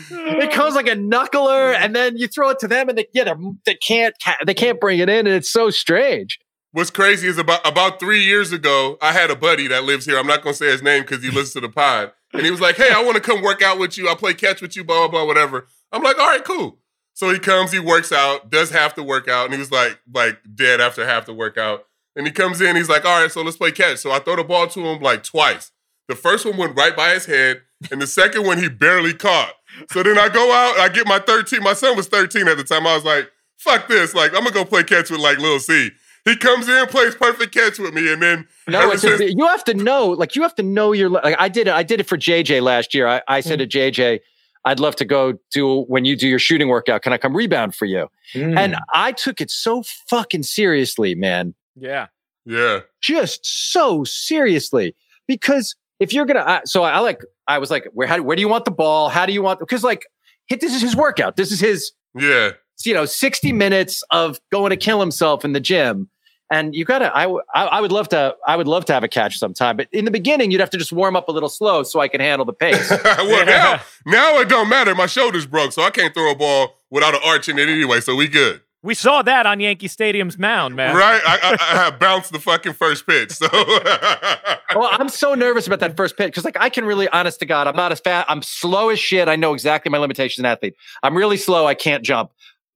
it 0.10 0.50
comes 0.52 0.74
like 0.74 0.86
a 0.88 0.96
knuckler, 0.96 1.74
and 1.74 1.94
then 1.94 2.16
you 2.16 2.26
throw 2.28 2.50
it 2.50 2.58
to 2.60 2.68
them, 2.68 2.88
and 2.88 2.96
they 2.98 3.06
yeah, 3.12 3.32
they 3.66 3.74
can't 3.74 4.14
they 4.46 4.54
can't 4.54 4.80
bring 4.80 4.98
it 4.98 5.08
in, 5.08 5.26
and 5.26 5.36
it's 5.36 5.50
so 5.50 5.70
strange. 5.70 6.38
What's 6.72 6.90
crazy 6.90 7.26
is 7.26 7.36
about 7.38 7.66
about 7.66 7.98
three 8.00 8.22
years 8.24 8.52
ago, 8.52 8.96
I 9.02 9.12
had 9.12 9.30
a 9.30 9.36
buddy 9.36 9.66
that 9.68 9.84
lives 9.84 10.06
here. 10.06 10.18
I'm 10.18 10.26
not 10.26 10.42
gonna 10.42 10.54
say 10.54 10.66
his 10.70 10.82
name 10.82 11.02
because 11.02 11.22
he 11.22 11.28
listens 11.30 11.54
to 11.54 11.60
the 11.60 11.68
pod, 11.68 12.12
and 12.32 12.42
he 12.44 12.50
was 12.50 12.60
like, 12.60 12.76
"Hey, 12.76 12.90
I 12.94 13.02
want 13.02 13.16
to 13.16 13.20
come 13.20 13.42
work 13.42 13.60
out 13.62 13.78
with 13.78 13.98
you. 13.98 14.08
I'll 14.08 14.16
play 14.16 14.34
catch 14.34 14.62
with 14.62 14.76
you, 14.76 14.84
blah 14.84 15.00
blah 15.00 15.08
blah, 15.08 15.26
whatever." 15.26 15.66
I'm 15.92 16.02
like, 16.02 16.18
"All 16.18 16.28
right, 16.28 16.44
cool." 16.44 16.78
So 17.20 17.28
he 17.28 17.38
comes, 17.38 17.70
he 17.70 17.78
works 17.78 18.12
out, 18.12 18.48
does 18.48 18.70
half 18.70 18.94
the 18.94 19.02
workout, 19.02 19.44
and 19.44 19.52
he 19.52 19.60
was 19.60 19.70
like, 19.70 20.00
like 20.10 20.38
dead 20.54 20.80
after 20.80 21.04
half 21.06 21.26
the 21.26 21.34
workout. 21.34 21.84
And 22.16 22.26
he 22.26 22.32
comes 22.32 22.62
in, 22.62 22.76
he's 22.76 22.88
like, 22.88 23.04
"All 23.04 23.20
right, 23.20 23.30
so 23.30 23.42
let's 23.42 23.58
play 23.58 23.72
catch." 23.72 23.98
So 23.98 24.10
I 24.10 24.20
throw 24.20 24.36
the 24.36 24.42
ball 24.42 24.68
to 24.68 24.80
him 24.80 25.02
like 25.02 25.22
twice. 25.22 25.70
The 26.08 26.14
first 26.14 26.46
one 26.46 26.56
went 26.56 26.78
right 26.78 26.96
by 26.96 27.12
his 27.12 27.26
head, 27.26 27.60
and 27.90 28.00
the 28.00 28.06
second 28.06 28.46
one 28.46 28.56
he 28.56 28.70
barely 28.70 29.12
caught. 29.12 29.52
So 29.92 30.02
then 30.02 30.18
I 30.18 30.30
go 30.30 30.50
out, 30.50 30.78
I 30.78 30.88
get 30.88 31.06
my 31.06 31.18
13. 31.18 31.62
My 31.62 31.74
son 31.74 31.94
was 31.94 32.08
13 32.08 32.48
at 32.48 32.56
the 32.56 32.64
time. 32.64 32.86
I 32.86 32.94
was 32.94 33.04
like, 33.04 33.30
"Fuck 33.58 33.86
this!" 33.86 34.14
Like 34.14 34.30
I'm 34.30 34.42
gonna 34.42 34.52
go 34.52 34.64
play 34.64 34.82
catch 34.82 35.10
with 35.10 35.20
like 35.20 35.36
Lil 35.36 35.60
C. 35.60 35.90
He 36.24 36.36
comes 36.36 36.70
in, 36.70 36.86
plays 36.86 37.14
perfect 37.16 37.52
catch 37.52 37.78
with 37.78 37.92
me, 37.92 38.10
and 38.10 38.22
then 38.22 38.48
No, 38.66 38.92
it's 38.92 39.02
since- 39.02 39.20
you 39.20 39.46
have 39.46 39.64
to 39.64 39.74
know, 39.74 40.06
like 40.06 40.36
you 40.36 40.40
have 40.42 40.54
to 40.54 40.62
know 40.62 40.92
your. 40.92 41.10
Like 41.10 41.36
I 41.38 41.50
did 41.50 41.66
it. 41.66 41.74
I 41.74 41.82
did 41.82 42.00
it 42.00 42.04
for 42.04 42.16
JJ 42.16 42.62
last 42.62 42.94
year. 42.94 43.06
I, 43.06 43.20
I 43.28 43.40
said 43.40 43.58
to 43.58 43.66
JJ, 43.66 44.20
"I'd 44.64 44.80
love 44.80 44.96
to 44.96 45.04
go 45.04 45.34
do 45.50 45.82
when 45.82 46.04
you 46.04 46.16
do 46.16 46.28
your 46.28 46.38
shooting 46.38 46.68
workout. 46.68 47.02
Can 47.02 47.12
I 47.12 47.18
come 47.18 47.36
rebound 47.36 47.74
for 47.74 47.84
you?" 47.84 48.08
And 48.34 48.74
mm. 48.74 48.80
I 48.94 49.12
took 49.12 49.40
it 49.40 49.50
so 49.50 49.82
fucking 50.08 50.42
seriously, 50.44 51.14
man. 51.14 51.54
yeah. 51.76 52.06
yeah, 52.44 52.80
Just 53.00 53.40
so 53.44 54.04
seriously 54.04 54.94
because 55.26 55.74
if 56.00 56.12
you're 56.12 56.26
gonna, 56.26 56.44
I, 56.44 56.60
so 56.64 56.82
I, 56.82 56.98
like, 57.00 57.20
I 57.46 57.58
was 57.58 57.70
like, 57.70 57.86
where, 57.92 58.08
how, 58.08 58.20
where 58.22 58.34
do 58.34 58.40
you 58.40 58.48
want 58.48 58.64
the 58.64 58.70
ball? 58.70 59.10
How 59.10 59.26
do 59.26 59.32
you 59.32 59.42
want? 59.42 59.60
Because 59.60 59.84
like, 59.84 60.06
hit 60.46 60.60
this 60.60 60.74
is 60.74 60.82
his 60.82 60.96
workout. 60.96 61.36
This 61.36 61.52
is 61.52 61.60
his 61.60 61.92
yeah, 62.14 62.50
you 62.84 62.94
know 62.94 63.04
60 63.04 63.52
minutes 63.52 64.02
of 64.10 64.40
going 64.50 64.70
to 64.70 64.76
kill 64.76 65.00
himself 65.00 65.44
in 65.44 65.52
the 65.52 65.60
gym 65.60 66.10
and 66.50 66.74
you 66.74 66.84
gotta 66.84 67.16
I, 67.16 67.22
w- 67.22 67.42
I 67.54 67.64
I 67.66 67.80
would 67.80 67.92
love 67.92 68.08
to 68.10 68.34
i 68.46 68.56
would 68.56 68.66
love 68.68 68.84
to 68.86 68.92
have 68.92 69.04
a 69.04 69.08
catch 69.08 69.38
sometime 69.38 69.76
but 69.76 69.88
in 69.92 70.04
the 70.04 70.10
beginning 70.10 70.50
you'd 70.50 70.60
have 70.60 70.70
to 70.70 70.78
just 70.78 70.92
warm 70.92 71.14
up 71.16 71.28
a 71.28 71.32
little 71.32 71.48
slow 71.48 71.82
so 71.82 72.00
i 72.00 72.08
can 72.08 72.20
handle 72.20 72.44
the 72.44 72.52
pace 72.52 72.90
well 73.04 73.46
now 73.46 73.80
now 74.06 74.38
it 74.38 74.48
don't 74.48 74.68
matter. 74.68 74.94
My 74.94 75.06
shoulder's 75.06 75.46
broke, 75.46 75.72
so 75.72 75.82
I 75.82 75.90
can't 75.90 76.14
throw 76.14 76.30
a 76.32 76.34
ball 76.34 76.78
without 76.90 77.14
an 77.14 77.20
arch 77.24 77.48
in 77.48 77.58
it 77.58 77.68
anyway. 77.68 78.00
So 78.00 78.16
we 78.16 78.28
good, 78.28 78.62
We 78.82 78.94
saw 78.94 79.20
that 79.22 79.44
on 79.44 79.60
Yankee 79.60 79.88
Stadium's 79.88 80.38
mound, 80.38 80.74
man. 80.74 80.96
right? 80.96 81.20
I, 81.24 81.38
I, 81.42 81.86
I 81.86 81.90
bounced 81.90 82.32
the 82.32 82.38
fucking 82.40 82.72
first 82.72 83.06
pitch, 83.06 83.32
so 83.32 83.46
well 84.74 84.88
i'm 84.92 85.08
so 85.08 85.34
nervous 85.34 85.66
about 85.66 85.80
that 85.80 85.96
first 85.96 86.16
pitch 86.16 86.28
because 86.28 86.44
like 86.44 86.56
i 86.60 86.68
can 86.68 86.84
really 86.84 87.08
honest 87.08 87.40
to 87.40 87.46
god 87.46 87.66
i'm 87.66 87.74
not 87.76 87.90
as 87.92 87.98
fast 88.00 88.24
i'm 88.30 88.40
slow 88.42 88.88
as 88.88 88.98
shit 89.00 89.28
i 89.28 89.34
know 89.36 89.52
exactly 89.52 89.90
my 89.90 89.98
limitations 89.98 90.38
as 90.38 90.40
an 90.40 90.46
athlete 90.46 90.74
i'm 91.02 91.16
really 91.16 91.36
slow 91.36 91.66
i 91.66 91.74
can't 91.74 92.04
jump 92.04 92.30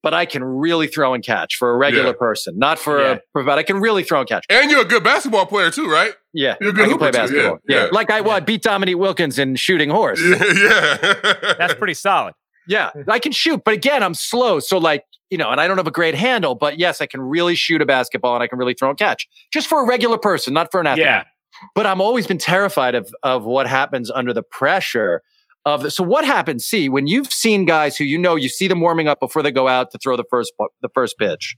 but 0.05 0.15
i 0.15 0.25
can 0.25 0.45
really 0.45 0.87
throw 0.87 1.13
and 1.15 1.25
catch 1.25 1.57
for 1.57 1.73
a 1.75 1.77
regular 1.77 2.11
Yeah. 2.11 2.27
person 2.27 2.57
not 2.57 2.79
for 2.79 3.01
Yeah. 3.01 3.19
a 3.35 3.43
but 3.43 3.59
i 3.59 3.65
can 3.65 3.81
really 3.81 4.05
throw 4.05 4.21
and 4.21 4.29
catch 4.29 4.45
and 4.49 4.71
you're 4.71 4.83
a 4.83 4.85
good 4.85 5.03
basketball 5.03 5.47
player 5.47 5.71
too, 5.73 5.91
right? 5.91 6.15
yeah 6.33 6.55
You're 6.61 6.71
a 6.71 6.73
good 6.73 6.85
i 6.87 6.89
can 6.91 6.99
play 6.99 7.11
basketball 7.11 7.59
yeah, 7.69 7.77
yeah, 7.77 7.85
yeah. 7.87 7.89
like 7.91 8.11
i 8.13 8.21
well, 8.21 8.37
I 8.37 8.41
beat 8.41 8.63
dominique 8.63 8.99
wilkins 8.99 9.39
in 9.41 9.57
shooting 9.57 9.91
horse 9.91 10.21
Yeah, 10.23 10.45
yeah. 10.55 11.55
That's 11.59 11.75
pretty 11.75 11.95
solid. 11.95 12.35
Yeah, 12.69 12.91
I 13.09 13.19
can 13.19 13.33
shoot, 13.33 13.61
but 13.63 13.75
again, 13.75 14.03
I'm 14.03 14.15
slow. 14.15 14.59
So 14.59 14.79
like, 14.79 15.05
you 15.29 15.37
know, 15.37 15.51
and 15.51 15.61
I 15.61 15.69
don't 15.69 15.77
have 15.77 15.87
a 15.87 15.91
great 15.91 16.15
handle, 16.15 16.55
but 16.55 16.79
yes, 16.79 17.03
I 17.03 17.07
can 17.07 17.21
really 17.21 17.55
shoot 17.57 17.83
a 17.83 17.87
basketball 17.87 18.33
and 18.35 18.43
I 18.43 18.47
can 18.47 18.59
really 18.59 18.73
throw 18.73 18.89
and 18.89 18.99
catch. 18.99 19.29
Just 19.53 19.67
for 19.69 19.85
a 19.85 19.87
regular 19.87 20.17
person, 20.17 20.55
not 20.55 20.71
for 20.73 20.81
an 20.81 20.87
athlete. 20.87 21.05
Yeah. 21.05 21.25
But 21.75 21.85
I'm 21.87 22.01
always 22.01 22.27
been 22.27 22.39
terrified 22.39 22.95
of 22.95 23.13
of 23.23 23.45
what 23.45 23.67
happens 23.67 24.11
under 24.11 24.33
the 24.33 24.43
pressure 24.43 25.21
of 25.65 25.83
the, 25.83 25.91
so 25.91 26.05
what 26.05 26.25
happens? 26.25 26.65
See, 26.65 26.89
when 26.89 27.07
you've 27.07 27.33
seen 27.33 27.65
guys 27.65 27.97
who 27.97 28.05
you 28.05 28.19
know, 28.19 28.37
you 28.37 28.49
see 28.49 28.69
them 28.69 28.81
warming 28.81 29.09
up 29.09 29.21
before 29.21 29.43
they 29.43 29.51
go 29.51 29.67
out 29.69 29.91
to 29.93 29.99
throw 29.99 30.17
the 30.17 30.25
first 30.29 30.53
the 30.83 30.89
first 30.95 31.17
pitch. 31.19 31.57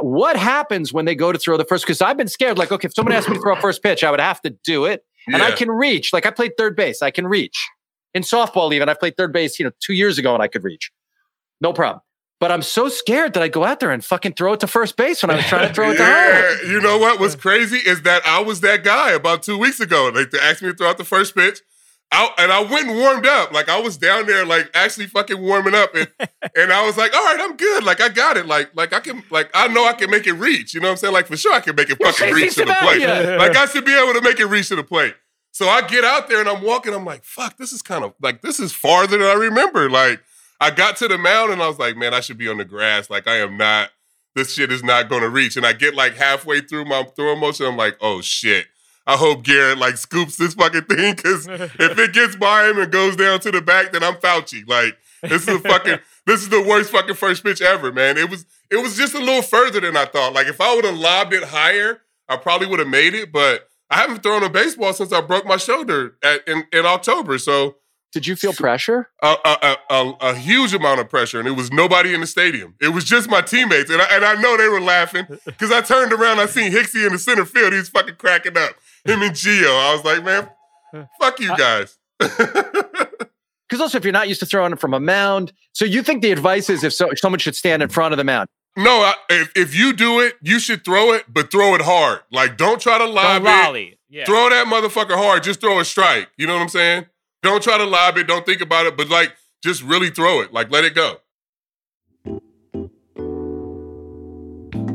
What 0.00 0.36
happens 0.36 0.92
when 0.92 1.04
they 1.04 1.14
go 1.14 1.30
to 1.30 1.38
throw 1.38 1.56
the 1.56 1.64
first? 1.64 1.84
Because 1.84 2.02
I've 2.02 2.16
been 2.16 2.26
scared. 2.28 2.58
Like, 2.58 2.72
okay, 2.72 2.86
if 2.86 2.94
someone 2.94 3.12
asked 3.12 3.28
me 3.28 3.36
to 3.36 3.40
throw 3.40 3.54
a 3.54 3.60
first 3.60 3.80
pitch, 3.80 4.02
I 4.02 4.10
would 4.10 4.18
have 4.18 4.40
to 4.40 4.50
do 4.64 4.86
it, 4.86 5.02
and 5.28 5.40
I 5.40 5.52
can 5.52 5.70
reach. 5.70 6.12
Like, 6.12 6.26
I 6.26 6.30
played 6.30 6.52
third 6.58 6.74
base. 6.74 7.00
I 7.00 7.12
can 7.12 7.28
reach 7.28 7.68
in 8.12 8.22
softball. 8.22 8.74
Even 8.74 8.88
I 8.88 8.94
played 8.94 9.16
third 9.16 9.32
base, 9.32 9.58
you 9.60 9.64
know, 9.64 9.70
two 9.80 9.92
years 9.92 10.18
ago, 10.18 10.34
and 10.34 10.42
I 10.42 10.48
could 10.48 10.64
reach, 10.64 10.90
no 11.60 11.72
problem. 11.72 12.00
But 12.40 12.50
I'm 12.50 12.62
so 12.62 12.88
scared 12.88 13.34
that 13.34 13.42
I 13.42 13.48
go 13.48 13.64
out 13.64 13.80
there 13.80 13.92
and 13.92 14.04
fucking 14.04 14.34
throw 14.34 14.54
it 14.54 14.60
to 14.60 14.66
first 14.66 14.96
base 14.96 15.22
when 15.22 15.30
I 15.30 15.36
was 15.36 15.46
trying 15.46 15.68
to 15.68 15.72
throw 15.72 15.92
it 15.92 15.96
to 15.96 16.04
home. 16.04 16.70
You 16.70 16.80
know 16.80 16.98
what 16.98 17.20
was 17.20 17.36
crazy 17.36 17.78
is 17.78 18.02
that 18.02 18.26
I 18.26 18.42
was 18.42 18.60
that 18.60 18.82
guy 18.82 19.12
about 19.12 19.44
two 19.44 19.56
weeks 19.56 19.78
ago. 19.78 20.10
They 20.10 20.26
asked 20.40 20.60
me 20.60 20.70
to 20.70 20.76
throw 20.76 20.88
out 20.88 20.98
the 20.98 21.04
first 21.04 21.36
pitch. 21.36 21.60
I, 22.14 22.32
and 22.38 22.52
I 22.52 22.60
went 22.60 22.88
and 22.88 22.96
warmed 22.96 23.26
up. 23.26 23.52
Like 23.52 23.68
I 23.68 23.80
was 23.80 23.96
down 23.96 24.26
there, 24.26 24.46
like 24.46 24.70
actually 24.74 25.06
fucking 25.06 25.40
warming 25.40 25.74
up, 25.74 25.94
and 25.94 26.08
and 26.56 26.72
I 26.72 26.86
was 26.86 26.96
like, 26.96 27.14
all 27.14 27.24
right, 27.24 27.40
I'm 27.40 27.56
good. 27.56 27.82
Like 27.82 28.00
I 28.00 28.08
got 28.08 28.36
it. 28.36 28.46
Like 28.46 28.70
like 28.74 28.92
I 28.92 29.00
can 29.00 29.24
like 29.30 29.50
I 29.54 29.68
know 29.68 29.84
I 29.86 29.92
can 29.94 30.10
make 30.10 30.26
it 30.26 30.34
reach. 30.34 30.74
You 30.74 30.80
know 30.80 30.88
what 30.88 30.92
I'm 30.92 30.96
saying? 30.98 31.12
Like 31.12 31.26
for 31.26 31.36
sure 31.36 31.52
I 31.52 31.60
can 31.60 31.74
make 31.74 31.90
it 31.90 31.98
fucking 32.02 32.32
reach 32.32 32.54
to 32.54 32.64
the 32.64 32.76
plate. 32.80 33.00
Like 33.38 33.56
I 33.56 33.66
should 33.66 33.84
be 33.84 33.94
able 33.94 34.14
to 34.14 34.20
make 34.20 34.38
it 34.38 34.46
reach 34.46 34.68
to 34.68 34.76
the 34.76 34.84
plate. 34.84 35.14
So 35.50 35.68
I 35.68 35.82
get 35.86 36.04
out 36.04 36.28
there 36.28 36.40
and 36.40 36.48
I'm 36.48 36.62
walking. 36.62 36.94
I'm 36.94 37.04
like, 37.04 37.24
fuck, 37.24 37.56
this 37.58 37.72
is 37.72 37.82
kind 37.82 38.04
of 38.04 38.14
like 38.20 38.42
this 38.42 38.58
is 38.60 38.72
farther 38.72 39.18
than 39.18 39.26
I 39.26 39.34
remember. 39.34 39.90
Like 39.90 40.20
I 40.60 40.70
got 40.70 40.96
to 40.98 41.08
the 41.08 41.18
mound 41.18 41.52
and 41.52 41.62
I 41.62 41.68
was 41.68 41.78
like, 41.78 41.96
man, 41.96 42.14
I 42.14 42.20
should 42.20 42.38
be 42.38 42.48
on 42.48 42.58
the 42.58 42.64
grass. 42.64 43.10
Like 43.10 43.26
I 43.26 43.36
am 43.36 43.56
not. 43.56 43.90
This 44.34 44.54
shit 44.54 44.72
is 44.72 44.82
not 44.82 45.08
going 45.08 45.22
to 45.22 45.28
reach. 45.28 45.56
And 45.56 45.64
I 45.64 45.72
get 45.72 45.94
like 45.94 46.16
halfway 46.16 46.60
through 46.60 46.86
my 46.86 47.04
throwing 47.14 47.38
motion. 47.38 47.66
I'm 47.66 47.76
like, 47.76 47.96
oh 48.00 48.20
shit. 48.20 48.66
I 49.06 49.16
hope 49.16 49.42
Garrett 49.42 49.78
like 49.78 49.96
scoops 49.96 50.36
this 50.36 50.54
fucking 50.54 50.84
thing 50.84 51.14
because 51.14 51.46
if 51.46 51.98
it 51.98 52.12
gets 52.12 52.36
by 52.36 52.68
him 52.68 52.78
and 52.78 52.90
goes 52.90 53.16
down 53.16 53.40
to 53.40 53.50
the 53.50 53.60
back, 53.60 53.92
then 53.92 54.02
I'm 54.02 54.14
Fauci. 54.14 54.66
Like 54.66 54.96
this 55.22 55.46
is 55.46 55.56
a 55.56 55.58
fucking 55.58 55.98
this 56.26 56.40
is 56.40 56.48
the 56.48 56.62
worst 56.62 56.90
fucking 56.90 57.14
first 57.14 57.44
pitch 57.44 57.60
ever, 57.60 57.92
man. 57.92 58.16
It 58.16 58.30
was 58.30 58.46
it 58.70 58.76
was 58.76 58.96
just 58.96 59.14
a 59.14 59.18
little 59.18 59.42
further 59.42 59.80
than 59.80 59.96
I 59.96 60.06
thought. 60.06 60.32
Like 60.32 60.46
if 60.46 60.60
I 60.60 60.74
would 60.74 60.84
have 60.84 60.96
lobbed 60.96 61.34
it 61.34 61.44
higher, 61.44 62.00
I 62.28 62.36
probably 62.36 62.66
would 62.66 62.78
have 62.78 62.88
made 62.88 63.14
it. 63.14 63.30
But 63.30 63.68
I 63.90 63.98
haven't 63.98 64.22
thrown 64.22 64.42
a 64.42 64.48
baseball 64.48 64.92
since 64.92 65.12
I 65.12 65.20
broke 65.20 65.46
my 65.46 65.56
shoulder 65.56 66.16
at, 66.22 66.46
in 66.48 66.64
in 66.72 66.86
October. 66.86 67.38
So 67.38 67.76
Did 68.12 68.26
you 68.26 68.36
feel 68.36 68.54
pressure? 68.54 69.08
a, 69.22 69.36
a, 69.44 69.76
a, 69.90 70.12
a, 70.20 70.34
huge 70.34 70.72
amount 70.72 71.00
of 71.00 71.10
pressure, 71.10 71.38
and 71.38 71.46
it 71.46 71.52
was 71.52 71.70
nobody 71.70 72.14
in 72.14 72.20
the 72.22 72.26
stadium. 72.26 72.74
It 72.80 72.88
was 72.88 73.04
just 73.04 73.28
my 73.28 73.42
teammates, 73.42 73.90
and 73.90 74.00
I, 74.00 74.06
and 74.12 74.24
I 74.24 74.40
know 74.40 74.56
they 74.56 74.68
were 74.68 74.80
laughing 74.80 75.26
because 75.44 75.70
I 75.70 75.82
turned 75.82 76.12
around, 76.12 76.40
I 76.40 76.46
seen 76.46 76.72
Hixie 76.72 77.06
in 77.06 77.12
the 77.12 77.18
center 77.18 77.44
field. 77.44 77.74
He's 77.74 77.90
fucking 77.90 78.16
cracking 78.16 78.56
up. 78.56 78.74
Him 79.04 79.22
and 79.22 79.34
Geo. 79.34 79.68
I 79.68 79.92
was 79.94 80.04
like, 80.04 80.24
man, 80.24 80.48
fuck 81.20 81.38
you 81.40 81.56
guys. 81.56 81.98
Because 83.66 83.80
also, 83.80 83.96
if 83.98 84.04
you're 84.04 84.12
not 84.12 84.28
used 84.28 84.40
to 84.40 84.46
throwing 84.46 84.72
it 84.74 84.78
from 84.78 84.92
a 84.92 85.00
mound, 85.00 85.52
so 85.72 85.84
you 85.86 86.02
think 86.02 86.20
the 86.22 86.30
advice 86.30 86.68
is 86.68 86.84
if 86.84 86.92
so, 86.92 87.08
someone 87.16 87.38
should 87.38 87.56
stand 87.56 87.82
in 87.82 87.88
front 87.88 88.12
of 88.12 88.18
the 88.18 88.24
mound. 88.24 88.46
no, 88.76 88.90
I, 88.90 89.14
if, 89.30 89.52
if 89.56 89.74
you 89.74 89.94
do 89.94 90.20
it, 90.20 90.34
you 90.42 90.58
should 90.58 90.84
throw 90.84 91.12
it, 91.12 91.24
but 91.32 91.50
throw 91.50 91.74
it 91.74 91.80
hard. 91.80 92.20
Like, 92.30 92.58
don't 92.58 92.78
try 92.80 92.98
to 92.98 93.06
lob 93.06 93.42
Don't 93.42 93.52
it. 93.52 93.62
lolly. 93.64 93.98
Yeah. 94.10 94.26
Throw 94.26 94.50
that 94.50 94.66
motherfucker 94.66 95.16
hard. 95.16 95.42
Just 95.42 95.60
throw 95.60 95.80
a 95.80 95.84
strike. 95.84 96.28
You 96.36 96.46
know 96.46 96.54
what 96.54 96.62
I'm 96.62 96.68
saying? 96.68 97.06
Don't 97.42 97.62
try 97.62 97.78
to 97.78 97.84
lob 97.84 98.18
it. 98.18 98.26
Don't 98.26 98.44
think 98.44 98.60
about 98.60 98.84
it, 98.86 98.96
but 98.98 99.08
like, 99.08 99.32
just 99.62 99.82
really 99.82 100.10
throw 100.10 100.40
it. 100.40 100.52
Like, 100.52 100.70
let 100.70 100.84
it 100.84 100.94
go. 100.94 101.16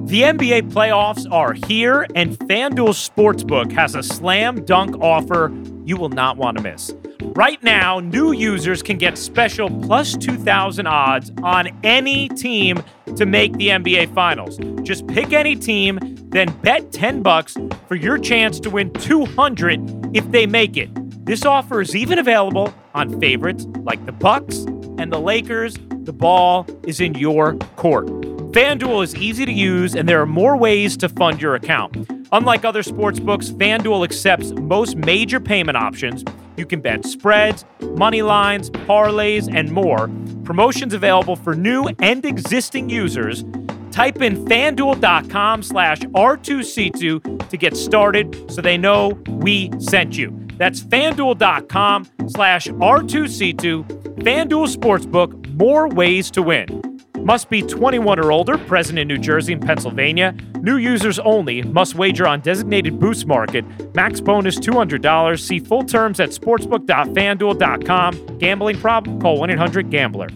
The 0.10 0.24
NBA 0.24 0.72
playoffs 0.72 1.32
are 1.32 1.54
here, 1.54 2.08
and 2.16 2.36
FanDuel 2.36 2.96
Sportsbook 2.98 3.72
has 3.74 3.94
a 3.94 4.02
slam 4.02 4.66
dunk 4.66 5.00
offer 5.00 5.54
you 5.86 5.98
will 5.98 6.10
not 6.10 6.36
want 6.36 6.58
to 6.58 6.64
miss. 6.64 6.92
Right 7.22 7.62
now, 7.62 8.00
new 8.00 8.32
users 8.32 8.82
can 8.82 8.98
get 8.98 9.20
special 9.20 9.70
plus 9.82 10.18
2,000 10.18 10.88
odds 10.88 11.32
on 11.44 11.68
any 11.84 12.28
team 12.30 12.82
to 13.18 13.28
make 13.28 13.54
the 13.54 13.68
NBA 13.68 14.12
Finals. 14.16 14.58
Just 14.82 15.06
pick 15.06 15.32
any 15.32 15.56
team, 15.56 16.00
then 16.30 16.50
bet 16.64 16.92
10 16.92 17.22
bucks 17.22 17.56
for 17.88 17.94
your 17.94 18.18
chance 18.18 18.60
to 18.62 18.72
win 18.72 18.92
200 18.94 20.18
if 20.18 20.32
they 20.32 20.48
make 20.48 20.76
it. 20.76 20.90
This 21.24 21.46
offer 21.46 21.82
is 21.82 21.96
even 21.96 22.18
available 22.18 22.74
on 22.96 23.20
favorites 23.20 23.68
like 23.84 24.04
the 24.08 24.12
Bucks 24.12 24.66
and 24.98 25.14
the 25.14 25.20
Lakers. 25.20 25.76
The 26.02 26.14
ball 26.14 26.66
is 26.82 27.00
in 27.00 27.14
your 27.14 27.58
court. 27.76 28.39
FanDuel 28.60 29.06
is 29.06 29.16
easy 29.16 29.46
to 29.46 29.54
use, 29.54 29.96
and 29.96 30.10
there 30.10 30.20
are 30.20 30.26
more 30.26 30.58
ways 30.58 30.98
to 30.98 31.08
fund 31.08 31.42
your 31.42 31.56
account. 31.56 31.96
Unlike 32.34 32.66
other 32.66 32.84
sports 32.84 33.18
books, 33.18 33.52
FanDuel 33.52 34.04
accepts 34.04 34.52
most 34.52 34.98
major 34.98 35.40
payment 35.40 35.78
options. 35.78 36.26
You 36.58 36.66
can 36.66 36.82
bet 36.82 37.06
spreads, 37.06 37.64
money 37.96 38.22
lines, 38.22 38.70
parlays, 38.70 39.50
and 39.50 39.72
more. 39.72 40.10
Promotions 40.44 40.94
available 40.94 41.38
for 41.38 41.56
new 41.56 41.90
and 42.02 42.26
existing 42.26 42.90
users. 42.90 43.46
Type 43.92 44.22
in 44.22 44.44
fanduel.com 44.44 45.64
slash 45.64 46.02
R2C2 46.02 47.50
to 47.50 47.58
get 47.58 47.78
started 47.78 48.52
so 48.52 48.62
they 48.62 48.78
know 48.78 49.18
we 49.30 49.72
sent 49.80 50.18
you. 50.18 50.38
That's 50.58 50.82
fanduel.com 50.82 52.10
slash 52.28 52.68
R2C2. 52.68 53.86
FanDuel 54.18 54.76
Sportsbook, 54.76 55.48
more 55.56 55.88
ways 55.88 56.30
to 56.32 56.42
win. 56.42 56.89
Must 57.30 57.48
be 57.48 57.62
21 57.62 58.18
or 58.18 58.32
older, 58.32 58.58
present 58.58 58.98
in 58.98 59.08
New 59.08 59.20
Jersey 59.20 59.54
and 59.54 59.64
Pennsylvania. 59.64 60.36
New 60.62 60.78
users 60.78 61.20
only. 61.20 61.62
Must 61.62 61.94
wager 61.94 62.26
on 62.26 62.40
designated 62.40 63.00
boost 63.00 63.28
market. 63.28 63.64
Max 63.94 64.20
bonus 64.20 64.58
$200. 64.58 65.40
See 65.40 65.60
full 65.60 65.84
terms 65.84 66.20
at 66.20 66.30
sportsbook.fanduel.com. 66.30 68.38
Gambling 68.40 68.80
problem? 68.80 69.22
Call 69.22 69.38
1 69.38 69.52
800 69.52 69.92
Gambler. 69.92 70.30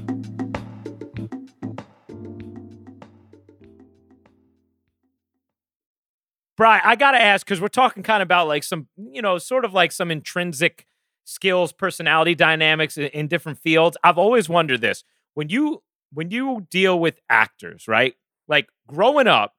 Brian, 6.55 6.81
I 6.85 6.95
got 6.95 7.13
to 7.13 7.19
ask 7.19 7.43
because 7.43 7.59
we're 7.59 7.69
talking 7.69 8.03
kind 8.03 8.21
of 8.21 8.27
about 8.27 8.47
like 8.47 8.63
some, 8.63 8.87
you 8.95 9.23
know, 9.23 9.39
sort 9.39 9.65
of 9.65 9.73
like 9.73 9.91
some 9.91 10.11
intrinsic 10.11 10.85
skills, 11.23 11.73
personality 11.73 12.35
dynamics 12.35 12.99
in, 12.99 13.05
in 13.05 13.27
different 13.27 13.57
fields. 13.57 13.97
I've 14.03 14.19
always 14.19 14.47
wondered 14.47 14.81
this 14.81 15.03
when 15.33 15.49
you 15.49 15.81
when 16.13 16.31
you 16.31 16.67
deal 16.69 16.99
with 16.99 17.19
actors, 17.29 17.87
right? 17.87 18.15
Like 18.47 18.69
growing 18.87 19.27
up, 19.27 19.55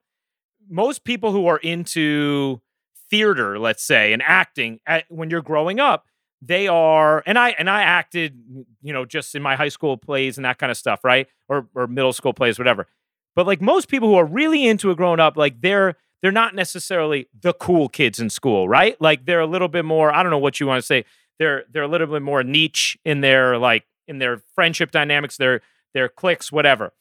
most 0.68 1.04
people 1.04 1.32
who 1.32 1.46
are 1.46 1.58
into 1.58 2.60
theater, 3.10 3.58
let's 3.58 3.82
say, 3.82 4.12
and 4.12 4.22
acting, 4.24 4.80
at, 4.86 5.04
when 5.08 5.30
you're 5.30 5.42
growing 5.42 5.80
up, 5.80 6.06
they 6.40 6.68
are, 6.68 7.22
and 7.26 7.38
I 7.38 7.50
and 7.50 7.70
I 7.70 7.82
acted, 7.82 8.38
you 8.82 8.92
know, 8.92 9.04
just 9.06 9.34
in 9.34 9.42
my 9.42 9.56
high 9.56 9.68
school 9.68 9.96
plays 9.96 10.36
and 10.36 10.44
that 10.44 10.58
kind 10.58 10.70
of 10.70 10.76
stuff, 10.76 11.02
right? 11.02 11.26
Or 11.48 11.68
or 11.74 11.86
middle 11.86 12.12
school 12.12 12.34
plays, 12.34 12.58
whatever. 12.58 12.86
But 13.34 13.46
like 13.46 13.60
most 13.60 13.88
people 13.88 14.08
who 14.08 14.14
are 14.16 14.26
really 14.26 14.66
into 14.66 14.90
it 14.90 14.96
growing 14.96 15.20
up, 15.20 15.36
like 15.36 15.60
they're 15.60 15.96
they're 16.22 16.32
not 16.32 16.54
necessarily 16.54 17.28
the 17.38 17.52
cool 17.52 17.88
kids 17.88 18.18
in 18.18 18.30
school, 18.30 18.68
right? 18.68 19.00
Like 19.00 19.26
they're 19.26 19.40
a 19.40 19.46
little 19.46 19.68
bit 19.68 19.84
more, 19.84 20.14
I 20.14 20.22
don't 20.22 20.30
know 20.30 20.38
what 20.38 20.60
you 20.60 20.66
want 20.66 20.78
to 20.78 20.86
say. 20.86 21.04
They're 21.38 21.64
they're 21.70 21.82
a 21.82 21.88
little 21.88 22.06
bit 22.06 22.22
more 22.22 22.42
niche 22.42 22.98
in 23.04 23.20
their 23.20 23.58
like 23.58 23.84
in 24.06 24.18
their 24.18 24.42
friendship 24.54 24.90
dynamics. 24.90 25.36
They're 25.36 25.62
their 25.94 26.08
cliques, 26.08 26.52
whatever. 26.52 26.92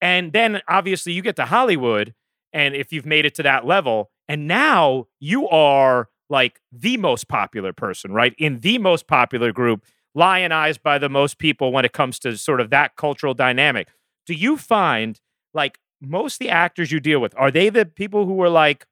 And 0.00 0.32
then 0.32 0.60
obviously 0.68 1.12
you 1.12 1.22
get 1.22 1.36
to 1.36 1.46
Hollywood, 1.46 2.14
and 2.52 2.74
if 2.74 2.92
you've 2.92 3.06
made 3.06 3.24
it 3.24 3.34
to 3.36 3.42
that 3.42 3.66
level, 3.66 4.10
and 4.28 4.46
now 4.46 5.06
you 5.18 5.48
are 5.48 6.08
like 6.30 6.60
the 6.72 6.96
most 6.96 7.28
popular 7.28 7.72
person, 7.72 8.12
right? 8.12 8.34
In 8.38 8.60
the 8.60 8.78
most 8.78 9.06
popular 9.06 9.52
group, 9.52 9.84
lionized 10.14 10.82
by 10.82 10.98
the 10.98 11.08
most 11.08 11.38
people 11.38 11.72
when 11.72 11.84
it 11.84 11.92
comes 11.92 12.18
to 12.20 12.36
sort 12.38 12.60
of 12.60 12.70
that 12.70 12.96
cultural 12.96 13.34
dynamic. 13.34 13.88
Do 14.26 14.34
you 14.34 14.56
find 14.56 15.20
like 15.52 15.78
most 16.00 16.38
the 16.38 16.50
actors 16.50 16.92
you 16.92 17.00
deal 17.00 17.20
with, 17.20 17.34
are 17.36 17.50
they 17.50 17.68
the 17.68 17.84
people 17.86 18.26
who 18.26 18.34
were 18.34 18.48
like 18.48 18.86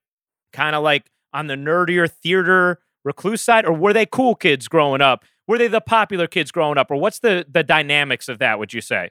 kind 0.52 0.74
of 0.74 0.82
like 0.82 1.10
on 1.32 1.46
the 1.46 1.54
nerdier 1.54 2.10
theater 2.10 2.80
recluse 3.04 3.42
side, 3.42 3.66
or 3.66 3.72
were 3.72 3.92
they 3.92 4.06
cool 4.06 4.34
kids 4.34 4.68
growing 4.68 5.00
up? 5.00 5.24
Were 5.48 5.58
they 5.58 5.68
the 5.68 5.80
popular 5.80 6.26
kids 6.26 6.52
growing 6.52 6.78
up, 6.78 6.90
or 6.90 6.96
what's 6.96 7.18
the 7.18 7.46
the 7.50 7.62
dynamics 7.62 8.28
of 8.28 8.38
that? 8.38 8.58
Would 8.58 8.72
you 8.72 8.80
say? 8.80 9.10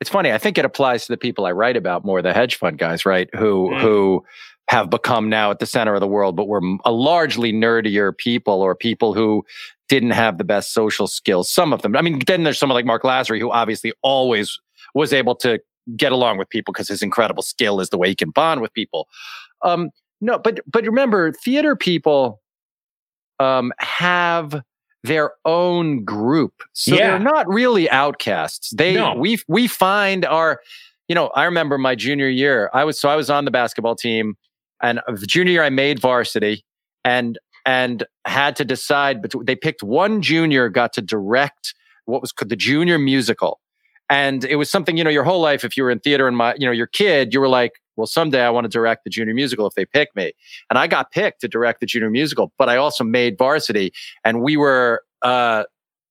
It's 0.00 0.10
funny. 0.10 0.32
I 0.32 0.38
think 0.38 0.58
it 0.58 0.64
applies 0.64 1.06
to 1.06 1.12
the 1.12 1.16
people 1.16 1.44
I 1.46 1.52
write 1.52 1.76
about 1.76 2.04
more, 2.04 2.22
the 2.22 2.32
hedge 2.32 2.56
fund 2.56 2.78
guys, 2.78 3.04
right? 3.04 3.28
Who 3.34 3.70
mm. 3.70 3.80
who 3.80 4.24
have 4.68 4.90
become 4.90 5.28
now 5.28 5.50
at 5.50 5.58
the 5.58 5.66
center 5.66 5.94
of 5.94 6.00
the 6.00 6.06
world, 6.06 6.36
but 6.36 6.46
were 6.46 6.60
a 6.84 6.92
largely 6.92 7.52
nerdier 7.52 8.16
people 8.16 8.60
or 8.60 8.74
people 8.74 9.14
who 9.14 9.44
didn't 9.88 10.10
have 10.10 10.36
the 10.36 10.44
best 10.44 10.74
social 10.74 11.06
skills. 11.06 11.50
Some 11.50 11.72
of 11.72 11.82
them. 11.82 11.96
I 11.96 12.02
mean, 12.02 12.20
then 12.26 12.44
there's 12.44 12.58
someone 12.58 12.74
like 12.74 12.84
Marc 12.84 13.02
Lasry, 13.02 13.40
who 13.40 13.50
obviously 13.50 13.92
always 14.02 14.58
was 14.94 15.12
able 15.12 15.34
to 15.36 15.58
get 15.96 16.12
along 16.12 16.36
with 16.36 16.50
people 16.50 16.72
because 16.72 16.88
his 16.88 17.02
incredible 17.02 17.42
skill 17.42 17.80
is 17.80 17.88
the 17.88 17.98
way 17.98 18.08
he 18.08 18.14
can 18.14 18.30
bond 18.30 18.60
with 18.60 18.72
people. 18.74 19.08
Um, 19.62 19.90
no, 20.20 20.38
but 20.38 20.60
but 20.66 20.84
remember, 20.84 21.32
theater 21.32 21.74
people 21.74 22.40
um, 23.40 23.72
have 23.78 24.62
their 25.04 25.32
own 25.44 26.04
group. 26.04 26.62
So 26.72 26.94
yeah. 26.94 27.10
they're 27.10 27.18
not 27.18 27.48
really 27.48 27.88
outcasts. 27.90 28.70
They 28.76 28.94
no. 28.94 29.14
we 29.14 29.38
we 29.48 29.66
find 29.66 30.24
our 30.24 30.60
you 31.08 31.14
know, 31.14 31.28
I 31.28 31.44
remember 31.44 31.78
my 31.78 31.94
junior 31.94 32.28
year. 32.28 32.70
I 32.74 32.84
was 32.84 33.00
so 33.00 33.08
I 33.08 33.16
was 33.16 33.30
on 33.30 33.44
the 33.44 33.50
basketball 33.50 33.96
team 33.96 34.36
and 34.82 35.00
uh, 35.00 35.12
the 35.12 35.26
junior 35.26 35.52
year 35.52 35.62
I 35.62 35.70
made 35.70 35.98
varsity 36.00 36.64
and 37.04 37.38
and 37.64 38.04
had 38.26 38.56
to 38.56 38.64
decide 38.64 39.22
between 39.22 39.44
they 39.44 39.56
picked 39.56 39.82
one 39.82 40.22
junior 40.22 40.68
got 40.68 40.92
to 40.94 41.02
direct 41.02 41.74
what 42.04 42.20
was 42.20 42.32
called 42.32 42.48
the 42.48 42.56
junior 42.56 42.98
musical. 42.98 43.60
And 44.10 44.44
it 44.44 44.56
was 44.56 44.70
something, 44.70 44.96
you 44.96 45.04
know, 45.04 45.10
your 45.10 45.24
whole 45.24 45.40
life, 45.40 45.64
if 45.64 45.76
you 45.76 45.82
were 45.82 45.90
in 45.90 46.00
theater 46.00 46.26
and 46.26 46.36
my, 46.36 46.54
you 46.54 46.66
know, 46.66 46.72
your 46.72 46.86
kid, 46.86 47.34
you 47.34 47.40
were 47.40 47.48
like, 47.48 47.72
well, 47.98 48.06
someday 48.06 48.42
I 48.42 48.50
want 48.50 48.64
to 48.64 48.68
direct 48.68 49.04
the 49.04 49.10
junior 49.10 49.34
musical 49.34 49.66
if 49.66 49.74
they 49.74 49.84
pick 49.84 50.14
me. 50.16 50.32
And 50.70 50.78
I 50.78 50.86
got 50.86 51.10
picked 51.10 51.40
to 51.42 51.48
direct 51.48 51.80
the 51.80 51.86
junior 51.86 52.10
musical, 52.10 52.52
but 52.56 52.68
I 52.68 52.76
also 52.76 53.04
made 53.04 53.36
varsity 53.36 53.92
and 54.24 54.40
we 54.40 54.56
were, 54.56 55.02
uh, 55.22 55.64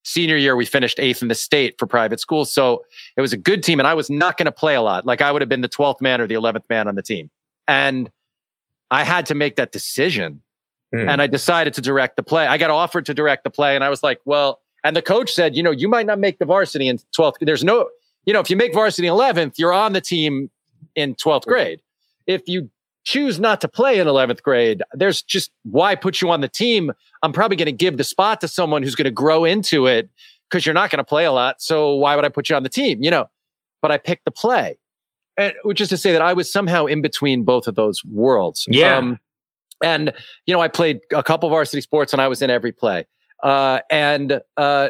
senior 0.03 0.37
year, 0.37 0.55
we 0.55 0.65
finished 0.65 0.99
eighth 0.99 1.21
in 1.21 1.27
the 1.27 1.35
state 1.35 1.75
for 1.77 1.85
private 1.85 2.19
schools. 2.19 2.53
So 2.53 2.83
it 3.17 3.21
was 3.21 3.33
a 3.33 3.37
good 3.37 3.63
team 3.63 3.79
and 3.79 3.87
I 3.87 3.93
was 3.93 4.09
not 4.09 4.37
going 4.37 4.45
to 4.45 4.51
play 4.51 4.75
a 4.75 4.81
lot. 4.81 5.05
Like 5.05 5.21
I 5.21 5.31
would 5.31 5.41
have 5.41 5.49
been 5.49 5.61
the 5.61 5.69
12th 5.69 6.01
man 6.01 6.21
or 6.21 6.27
the 6.27 6.35
11th 6.35 6.63
man 6.69 6.87
on 6.87 6.95
the 6.95 7.01
team. 7.01 7.29
And 7.67 8.09
I 8.89 9.03
had 9.03 9.25
to 9.27 9.35
make 9.35 9.57
that 9.57 9.71
decision. 9.71 10.41
Mm. 10.95 11.09
And 11.09 11.21
I 11.21 11.27
decided 11.27 11.73
to 11.73 11.81
direct 11.81 12.15
the 12.15 12.23
play. 12.23 12.47
I 12.47 12.57
got 12.57 12.69
offered 12.69 13.05
to 13.07 13.13
direct 13.13 13.43
the 13.43 13.49
play 13.49 13.75
and 13.75 13.83
I 13.83 13.89
was 13.89 14.01
like, 14.01 14.19
well, 14.23 14.61
and 14.83 14.95
the 14.95 15.01
coach 15.01 15.33
said, 15.33 15.55
you 15.55 15.63
know, 15.63 15.71
you 15.71 15.89
might 15.89 16.05
not 16.05 16.19
make 16.19 16.39
the 16.39 16.45
varsity 16.45 16.87
in 16.87 16.97
12th. 17.17 17.33
There's 17.41 17.63
no, 17.63 17.89
you 18.25 18.33
know, 18.33 18.39
if 18.39 18.49
you 18.49 18.55
make 18.55 18.73
varsity 18.73 19.07
11th, 19.07 19.55
you're 19.57 19.73
on 19.73 19.91
the 19.91 20.01
team 20.01 20.49
in 20.97 21.15
12th 21.15 21.45
grade. 21.45 21.79
If 22.25 22.41
you 22.47 22.69
choose 23.05 23.39
not 23.39 23.61
to 23.61 23.69
play 23.69 23.99
in 23.99 24.07
11th 24.07 24.41
grade, 24.41 24.83
there's 24.91 25.21
just 25.21 25.51
why 25.63 25.95
put 25.95 26.21
you 26.21 26.29
on 26.29 26.41
the 26.41 26.49
team? 26.49 26.91
I'm 27.23 27.31
probably 27.31 27.55
going 27.55 27.67
to 27.67 27.71
give 27.71 27.95
the 27.95 28.03
spot 28.03 28.41
to 28.41 28.49
someone 28.49 28.83
who's 28.83 28.95
going 28.95 29.05
to 29.05 29.11
grow 29.11 29.45
into 29.45 29.87
it 29.87 30.09
because 30.49 30.65
you're 30.65 30.75
not 30.75 30.89
going 30.89 30.97
to 30.97 31.05
play 31.05 31.23
a 31.23 31.31
lot. 31.31 31.61
So 31.61 31.95
why 31.95 32.17
would 32.17 32.25
I 32.25 32.29
put 32.29 32.49
you 32.49 32.57
on 32.57 32.63
the 32.63 32.69
team? 32.69 33.01
You 33.01 33.11
know, 33.11 33.29
but 33.81 33.91
I 33.91 33.97
picked 33.97 34.25
the 34.25 34.31
play, 34.31 34.77
and, 35.37 35.53
which 35.63 35.79
is 35.79 35.87
to 35.89 35.97
say 35.97 36.11
that 36.11 36.21
I 36.21 36.33
was 36.33 36.51
somehow 36.51 36.85
in 36.85 37.01
between 37.01 37.43
both 37.43 37.67
of 37.67 37.75
those 37.75 38.03
worlds. 38.03 38.65
Yeah. 38.67 38.97
Um, 38.97 39.19
and, 39.81 40.11
you 40.45 40.53
know, 40.53 40.59
I 40.59 40.67
played 40.67 40.99
a 41.13 41.23
couple 41.23 41.47
of 41.47 41.51
varsity 41.51 41.81
sports 41.81 42.11
and 42.11 42.21
I 42.21 42.27
was 42.27 42.41
in 42.41 42.49
every 42.49 42.71
play. 42.71 43.05
Uh, 43.43 43.79
and 43.91 44.41
uh, 44.57 44.89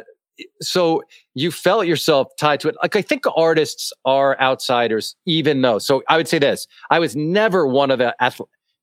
so 0.62 1.04
you 1.34 1.52
felt 1.52 1.88
yourself 1.88 2.28
tied 2.40 2.60
to 2.62 2.70
it. 2.70 2.76
Like 2.82 2.96
I 2.96 3.02
think 3.02 3.24
artists 3.36 3.94
are 4.06 4.40
outsiders, 4.40 5.16
even 5.26 5.62
though. 5.62 5.80
So 5.80 6.04
I 6.10 6.18
would 6.18 6.28
say 6.28 6.40
this: 6.40 6.68
I 6.90 7.00
was 7.00 7.16
never 7.16 7.68
one 7.68 7.92
of 7.92 8.00
the 8.00 8.16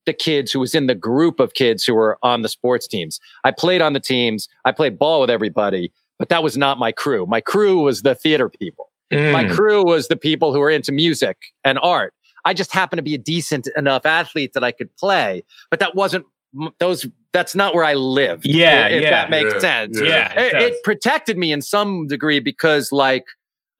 the 0.06 0.12
kids 0.12 0.52
who 0.52 0.60
was 0.60 0.74
in 0.74 0.86
the 0.86 0.94
group 0.94 1.40
of 1.40 1.54
kids 1.54 1.84
who 1.84 1.94
were 1.94 2.18
on 2.22 2.42
the 2.42 2.48
sports 2.48 2.86
teams. 2.86 3.20
I 3.44 3.50
played 3.50 3.80
on 3.80 3.92
the 3.92 4.00
teams. 4.00 4.48
I 4.64 4.72
played 4.72 4.98
ball 4.98 5.20
with 5.20 5.30
everybody, 5.30 5.92
but 6.18 6.28
that 6.28 6.42
was 6.42 6.56
not 6.56 6.78
my 6.78 6.92
crew. 6.92 7.26
My 7.26 7.40
crew 7.40 7.80
was 7.80 8.02
the 8.02 8.14
theater 8.14 8.48
people. 8.48 8.90
Mm. 9.12 9.32
My 9.32 9.48
crew 9.48 9.84
was 9.84 10.08
the 10.08 10.16
people 10.16 10.52
who 10.52 10.60
were 10.60 10.70
into 10.70 10.92
music 10.92 11.38
and 11.64 11.78
art. 11.82 12.14
I 12.44 12.52
just 12.52 12.72
happened 12.72 12.98
to 12.98 13.02
be 13.02 13.14
a 13.14 13.18
decent 13.18 13.68
enough 13.76 14.04
athlete 14.04 14.52
that 14.52 14.64
I 14.64 14.72
could 14.72 14.94
play, 14.96 15.42
but 15.70 15.80
that 15.80 15.94
wasn't 15.94 16.26
those 16.78 17.06
that's 17.34 17.54
not 17.54 17.74
where 17.74 17.84
I 17.84 17.94
live. 17.94 18.46
Yeah, 18.46 18.86
if 18.86 19.02
yeah, 19.02 19.10
that 19.10 19.28
makes 19.28 19.52
yeah, 19.54 19.58
sense. 19.58 20.00
Yeah, 20.00 20.40
it, 20.40 20.54
it, 20.54 20.82
protected 20.84 21.36
me 21.36 21.52
in 21.52 21.60
some 21.60 22.06
degree 22.06 22.38
because 22.38 22.92
like 22.92 23.24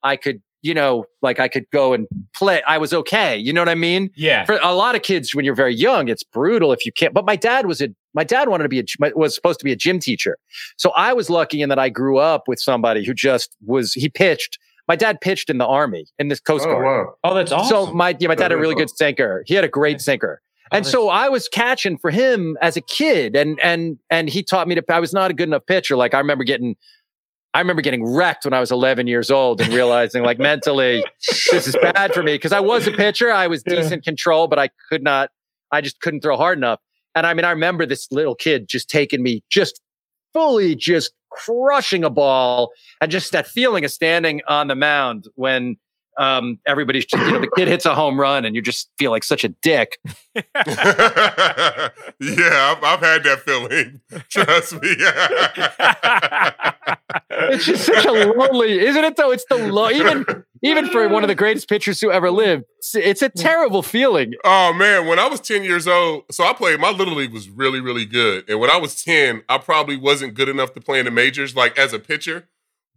I 0.03 0.17
could, 0.17 0.43
you 0.61 0.75
know, 0.75 1.05
like 1.23 1.39
I 1.39 1.47
could 1.47 1.71
go 1.71 1.95
and 1.95 2.09
play. 2.35 2.63
I 2.67 2.79
was 2.79 2.93
okay. 2.93 3.39
You 3.39 3.53
know 3.53 3.61
what 3.61 3.69
I 3.69 3.77
mean? 3.77 4.11
Yeah. 4.17 4.45
For 4.45 4.59
a 4.61 4.75
lot 4.75 4.97
of 4.97 5.03
kids, 5.03 5.37
when 5.37 5.45
you're 5.45 5.55
very 5.55 5.75
young, 5.75 6.09
it's 6.09 6.25
brutal 6.25 6.73
if 6.73 6.85
you 6.85 6.91
can't. 6.91 7.15
But 7.15 7.25
my 7.25 7.37
dad 7.37 7.67
was 7.67 7.81
a 7.81 7.89
my 8.13 8.25
dad 8.25 8.49
wanted 8.49 8.65
to 8.65 8.69
be 8.69 8.81
a 8.81 8.85
was 9.15 9.37
supposed 9.37 9.61
to 9.61 9.65
be 9.65 9.73
a 9.73 9.77
gym 9.77 10.01
teacher, 10.01 10.37
so 10.77 10.91
I 10.97 11.13
was 11.13 11.31
lucky 11.31 11.63
in 11.63 11.69
that 11.69 11.79
I 11.79 11.89
grew 11.89 12.19
up 12.19 12.49
with 12.49 12.59
somebody 12.59 13.05
who 13.05 13.15
just 13.15 13.57
was 13.65 13.95
he 13.95 14.09
pitched. 14.09 14.59
My 14.87 14.97
dad 14.97 15.21
pitched 15.23 15.49
in 15.49 15.57
the 15.57 15.67
army 15.67 16.07
in 16.19 16.29
this 16.29 16.41
Coast 16.41 16.67
oh, 16.69 16.73
Guard. 16.73 16.85
Oh, 16.85 16.89
wow. 16.89 17.15
oh 17.23 17.35
that's 17.35 17.53
awesome. 17.53 17.87
So 17.87 17.93
my 17.93 18.17
yeah, 18.19 18.29
my 18.29 18.35
dad 18.35 18.51
had 18.51 18.53
a 18.53 18.59
really 18.59 18.75
good 18.75 18.91
sinker. 18.91 19.45
He 19.47 19.55
had 19.55 19.65
a 19.65 19.69
great 19.69 20.01
sinker. 20.01 20.43
And 20.75 20.87
so 20.87 21.09
I 21.09 21.29
was 21.29 21.49
catching 21.49 21.99
for 21.99 22.11
him 22.11 22.57
as 22.61 22.77
a 22.77 22.81
kid, 22.81 23.37
and 23.37 23.61
and 23.61 23.99
and 24.11 24.29
he 24.29 24.43
taught 24.43 24.69
me 24.69 24.75
to. 24.75 24.85
I 24.89 25.01
was 25.01 25.13
not 25.13 25.31
a 25.31 25.35
good 25.35 25.49
enough 25.49 25.67
pitcher. 25.67 25.97
Like 25.97 26.15
I 26.15 26.19
remember 26.19 26.45
getting, 26.45 26.77
I 27.55 27.61
remember 27.61 27.83
getting 27.83 28.05
wrecked 28.05 28.45
when 28.45 28.53
I 28.53 28.61
was 28.61 28.73
11 28.73 29.07
years 29.07 29.31
old 29.31 29.61
and 29.61 29.73
realizing 29.73 30.23
like 30.23 30.39
mentally 30.39 31.05
this 31.51 31.69
is 31.69 31.77
bad 31.81 32.13
for 32.13 32.23
me 32.23 32.35
because 32.35 32.53
I 32.53 32.61
was 32.61 32.87
a 32.87 32.91
pitcher. 32.91 33.31
I 33.31 33.47
was 33.47 33.63
decent 33.63 34.05
control, 34.05 34.49
but 34.49 34.59
I 34.59 34.71
could 34.89 35.03
not. 35.03 35.31
I 35.71 35.81
just 35.81 36.01
couldn't 36.01 36.21
throw 36.21 36.37
hard 36.37 36.59
enough. 36.59 36.81
And 37.15 37.27
I 37.27 37.35
mean, 37.35 37.45
I 37.45 37.51
remember 37.51 37.87
this 37.87 38.09
little 38.11 38.35
kid 38.35 38.69
just 38.69 38.91
taking 38.91 39.23
me, 39.23 39.43
just 39.51 39.81
fully, 40.33 40.75
just 40.75 41.13
crushing 41.31 42.05
a 42.05 42.11
ball, 42.11 42.73
and 43.01 43.11
just 43.11 43.33
that 43.33 43.47
feeling 43.47 43.85
of 43.85 43.93
standing 43.93 44.41
on 44.49 44.69
the 44.69 44.75
mound 44.75 45.29
when 45.35 45.77
um, 46.17 46.59
everybody's 46.67 47.05
just, 47.05 47.25
you 47.25 47.33
know, 47.33 47.41
the 47.41 47.51
kid 47.57 47.69
hits 47.69 47.87
a 47.87 47.95
home 47.95 48.19
run 48.19 48.45
and 48.45 48.55
you 48.55 48.63
just 48.63 48.91
feel 48.99 49.11
like 49.11 49.25
such 49.25 49.45
a 49.45 49.49
dick. 49.49 49.99
yeah, 50.35 50.43
I've, 52.21 52.83
I've, 52.83 53.01
had 53.01 53.25
that 53.25 53.43
feeling. 53.45 54.01
Trust 54.31 54.75
me. 54.75 54.97
it's 57.31 57.65
just 57.65 57.87
such 57.87 58.05
a 58.05 58.13
lonely, 58.13 58.79
isn't 58.81 59.05
it? 59.05 59.17
Though 59.17 59.31
it's 59.31 59.45
the 59.49 59.57
low, 59.57 59.91
even 59.91 60.25
even 60.63 60.89
for 60.89 61.09
one 61.09 61.23
of 61.23 61.29
the 61.29 61.35
greatest 61.35 61.69
pitchers 61.69 62.01
who 62.01 62.11
ever 62.11 62.31
lived, 62.31 62.65
it's 62.95 63.23
a 63.23 63.29
terrible 63.29 63.83
feeling. 63.83 64.33
Oh 64.45 64.73
man, 64.73 65.07
when 65.07 65.19
I 65.19 65.29
was 65.29 65.41
ten 65.41 65.63
years 65.63 65.87
old, 65.87 66.25
so 66.31 66.45
I 66.45 66.53
played. 66.53 66.81
My 66.81 66.91
little 66.91 67.15
league 67.15 67.33
was 67.33 67.49
really 67.51 67.81
really 67.81 68.07
good, 68.07 68.49
and 68.49 68.59
when 68.61 68.71
I 68.71 68.79
was 68.79 69.03
ten, 69.03 69.43
I 69.49 69.59
probably 69.59 69.97
wasn't 69.97 70.35
good 70.35 70.49
enough 70.49 70.73
to 70.75 70.81
play 70.81 70.99
in 70.99 71.05
the 71.05 71.11
majors, 71.11 71.55
like 71.55 71.79
as 71.79 71.93
a 71.93 71.99
pitcher. 71.99 72.49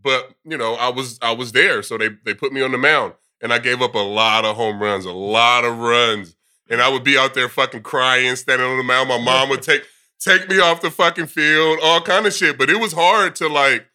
But 0.01 0.33
you 0.43 0.57
know, 0.57 0.75
I 0.75 0.89
was 0.89 1.19
I 1.21 1.31
was 1.31 1.51
there, 1.51 1.81
so 1.83 1.97
they 1.97 2.09
they 2.25 2.33
put 2.33 2.53
me 2.53 2.61
on 2.61 2.71
the 2.71 2.77
mound, 2.77 3.13
and 3.41 3.51
I 3.51 3.59
gave 3.59 3.81
up 3.81 3.95
a 3.95 3.99
lot 3.99 4.45
of 4.45 4.55
home 4.55 4.81
runs, 4.81 5.05
a 5.05 5.11
lot 5.11 5.65
of 5.65 5.77
runs, 5.77 6.35
and 6.69 6.81
I 6.81 6.89
would 6.89 7.03
be 7.03 7.17
out 7.17 7.33
there 7.33 7.49
fucking 7.49 7.83
crying, 7.83 8.35
standing 8.35 8.67
on 8.67 8.77
the 8.77 8.83
mound. 8.83 9.09
My 9.09 9.19
mom 9.19 9.49
would 9.49 9.61
take 9.61 9.83
take 10.19 10.49
me 10.49 10.59
off 10.59 10.81
the 10.81 10.91
fucking 10.91 11.27
field, 11.27 11.79
all 11.81 12.01
kind 12.01 12.25
of 12.25 12.33
shit. 12.33 12.57
But 12.57 12.69
it 12.69 12.79
was 12.79 12.93
hard 12.93 13.35
to 13.37 13.47
like 13.47 13.87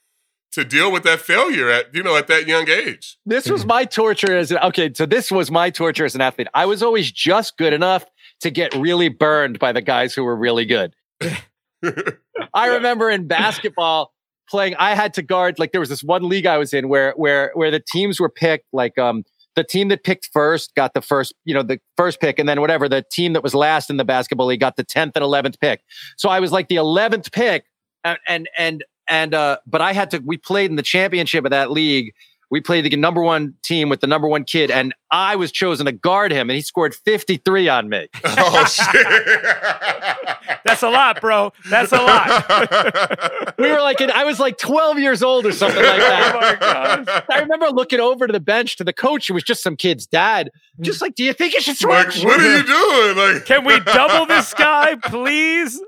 to 0.53 0.65
deal 0.65 0.93
with 0.93 1.03
that 1.05 1.21
failure 1.21 1.71
at 1.71 1.95
you 1.95 2.03
know 2.03 2.17
at 2.17 2.27
that 2.29 2.47
young 2.47 2.69
age. 2.69 3.19
This 3.25 3.49
was 3.49 3.65
my 3.65 3.85
torture 3.85 4.37
as 4.37 4.51
an 4.51 4.59
okay. 4.59 4.91
So 4.95 5.07
this 5.07 5.31
was 5.31 5.51
my 5.51 5.71
torture 5.71 6.05
as 6.05 6.15
an 6.15 6.21
athlete. 6.21 6.49
I 6.55 6.67
was 6.67 6.83
always 6.83 7.11
just 7.11 7.57
good 7.57 7.73
enough 7.73 8.05
to 8.41 8.51
get 8.51 8.75
really 8.75 9.09
burned 9.09 9.59
by 9.59 9.73
the 9.73 9.81
guys 9.81 10.15
who 10.15 10.25
were 10.25 10.37
really 10.37 10.67
good. 10.67 10.95
I 12.55 12.67
remember 12.67 13.11
in 13.11 13.27
basketball 13.27 14.12
playing, 14.53 14.77
I 14.77 14.95
had 14.95 15.15
to 15.15 15.23
guard 15.23 15.59
like 15.59 15.73
there 15.73 15.81
was 15.81 15.89
this 15.89 16.05
one 16.05 16.29
league 16.29 16.47
I 16.47 16.59
was 16.59 16.73
in 16.73 16.89
where 16.89 17.13
where 17.17 17.51
where 17.55 17.73
the 17.73 17.81
teams 17.81 18.21
were 18.21 18.29
picked 18.29 18.67
like 18.73 18.97
um 18.99 19.25
the 19.57 19.65
team 19.65 19.89
that 19.89 20.05
picked 20.05 20.31
first 20.33 20.75
got 20.75 20.95
the 20.95 21.03
first, 21.03 21.35
you 21.45 21.53
know, 21.53 21.63
the 21.63 21.79
first 21.97 22.21
pick, 22.21 22.39
and 22.39 22.49
then 22.49 22.61
whatever 22.61 22.89
the 22.89 23.05
team 23.11 23.33
that 23.33 23.43
was 23.43 23.55
last 23.55 23.91
in 23.91 23.97
the 23.97 24.05
basketball 24.05 24.47
league 24.47 24.61
got 24.61 24.77
the 24.77 24.85
tenth 24.85 25.13
and 25.17 25.23
eleventh 25.23 25.59
pick. 25.61 25.83
So 26.17 26.29
I 26.29 26.41
was 26.41 26.53
like 26.53 26.69
the 26.69 26.77
eleventh 26.77 27.33
pick, 27.33 27.65
and 28.05 28.19
and 28.29 28.49
and 28.57 28.85
and 29.09 29.35
uh, 29.35 29.59
but 29.67 29.81
I 29.81 29.93
had 29.93 30.11
to. 30.13 30.19
We 30.25 30.37
played 30.37 30.71
in 30.71 30.77
the 30.77 30.83
championship 30.83 31.45
of 31.45 31.51
that 31.51 31.71
league, 31.71 32.13
we 32.53 32.61
played 32.61 32.85
the 32.85 32.95
number 32.97 33.23
one 33.23 33.55
team 33.63 33.89
with 33.89 34.01
the 34.03 34.07
number 34.07 34.29
one 34.29 34.45
kid, 34.45 34.71
and 34.71 34.95
I 35.11 35.37
was 35.37 35.51
chosen 35.51 35.87
to 35.87 35.93
guard 35.93 36.33
him, 36.33 36.51
and 36.51 36.55
he 36.55 36.61
scored 36.61 36.95
53 36.95 37.69
on 37.71 37.89
me. 37.89 38.09
Oh, 38.45 38.65
shit. 38.65 39.07
That's 40.65 40.83
a 40.83 40.91
lot, 40.91 41.21
bro. 41.21 41.53
That's 41.71 41.93
a 41.93 41.97
lot. 41.97 43.55
we 43.59 43.71
were 43.71 43.81
like, 43.81 44.01
I 44.03 44.25
was 44.25 44.39
like 44.39 44.59
12 44.59 44.99
years 44.99 45.23
old 45.23 45.47
or 45.47 45.53
something 45.53 45.83
like 45.83 45.99
that. 46.01 47.05
oh 47.09 47.23
I 47.31 47.41
remember 47.41 47.69
looking 47.71 48.01
over 48.01 48.27
to 48.27 48.33
the 48.33 48.41
bench 48.41 48.77
to 48.77 48.85
the 48.85 48.93
coach, 48.93 49.29
who 49.29 49.35
was 49.35 49.43
just 49.43 49.63
some 49.63 49.77
kid's 49.77 50.07
dad, 50.07 50.51
just 50.81 51.01
like, 51.01 51.15
do 51.15 51.25
you 51.25 51.33
think 51.33 51.55
you 51.55 51.61
should 51.61 51.79
switch? 51.79 52.19
Like, 52.19 52.25
what 52.25 52.41
are 52.41 52.57
you 52.59 52.65
doing? 52.65 53.17
Like, 53.17 53.47
can 53.47 53.65
we 53.65 53.81
double 53.81 54.27
this 54.27 54.53
guy, 54.53 54.97
please? 54.97 55.81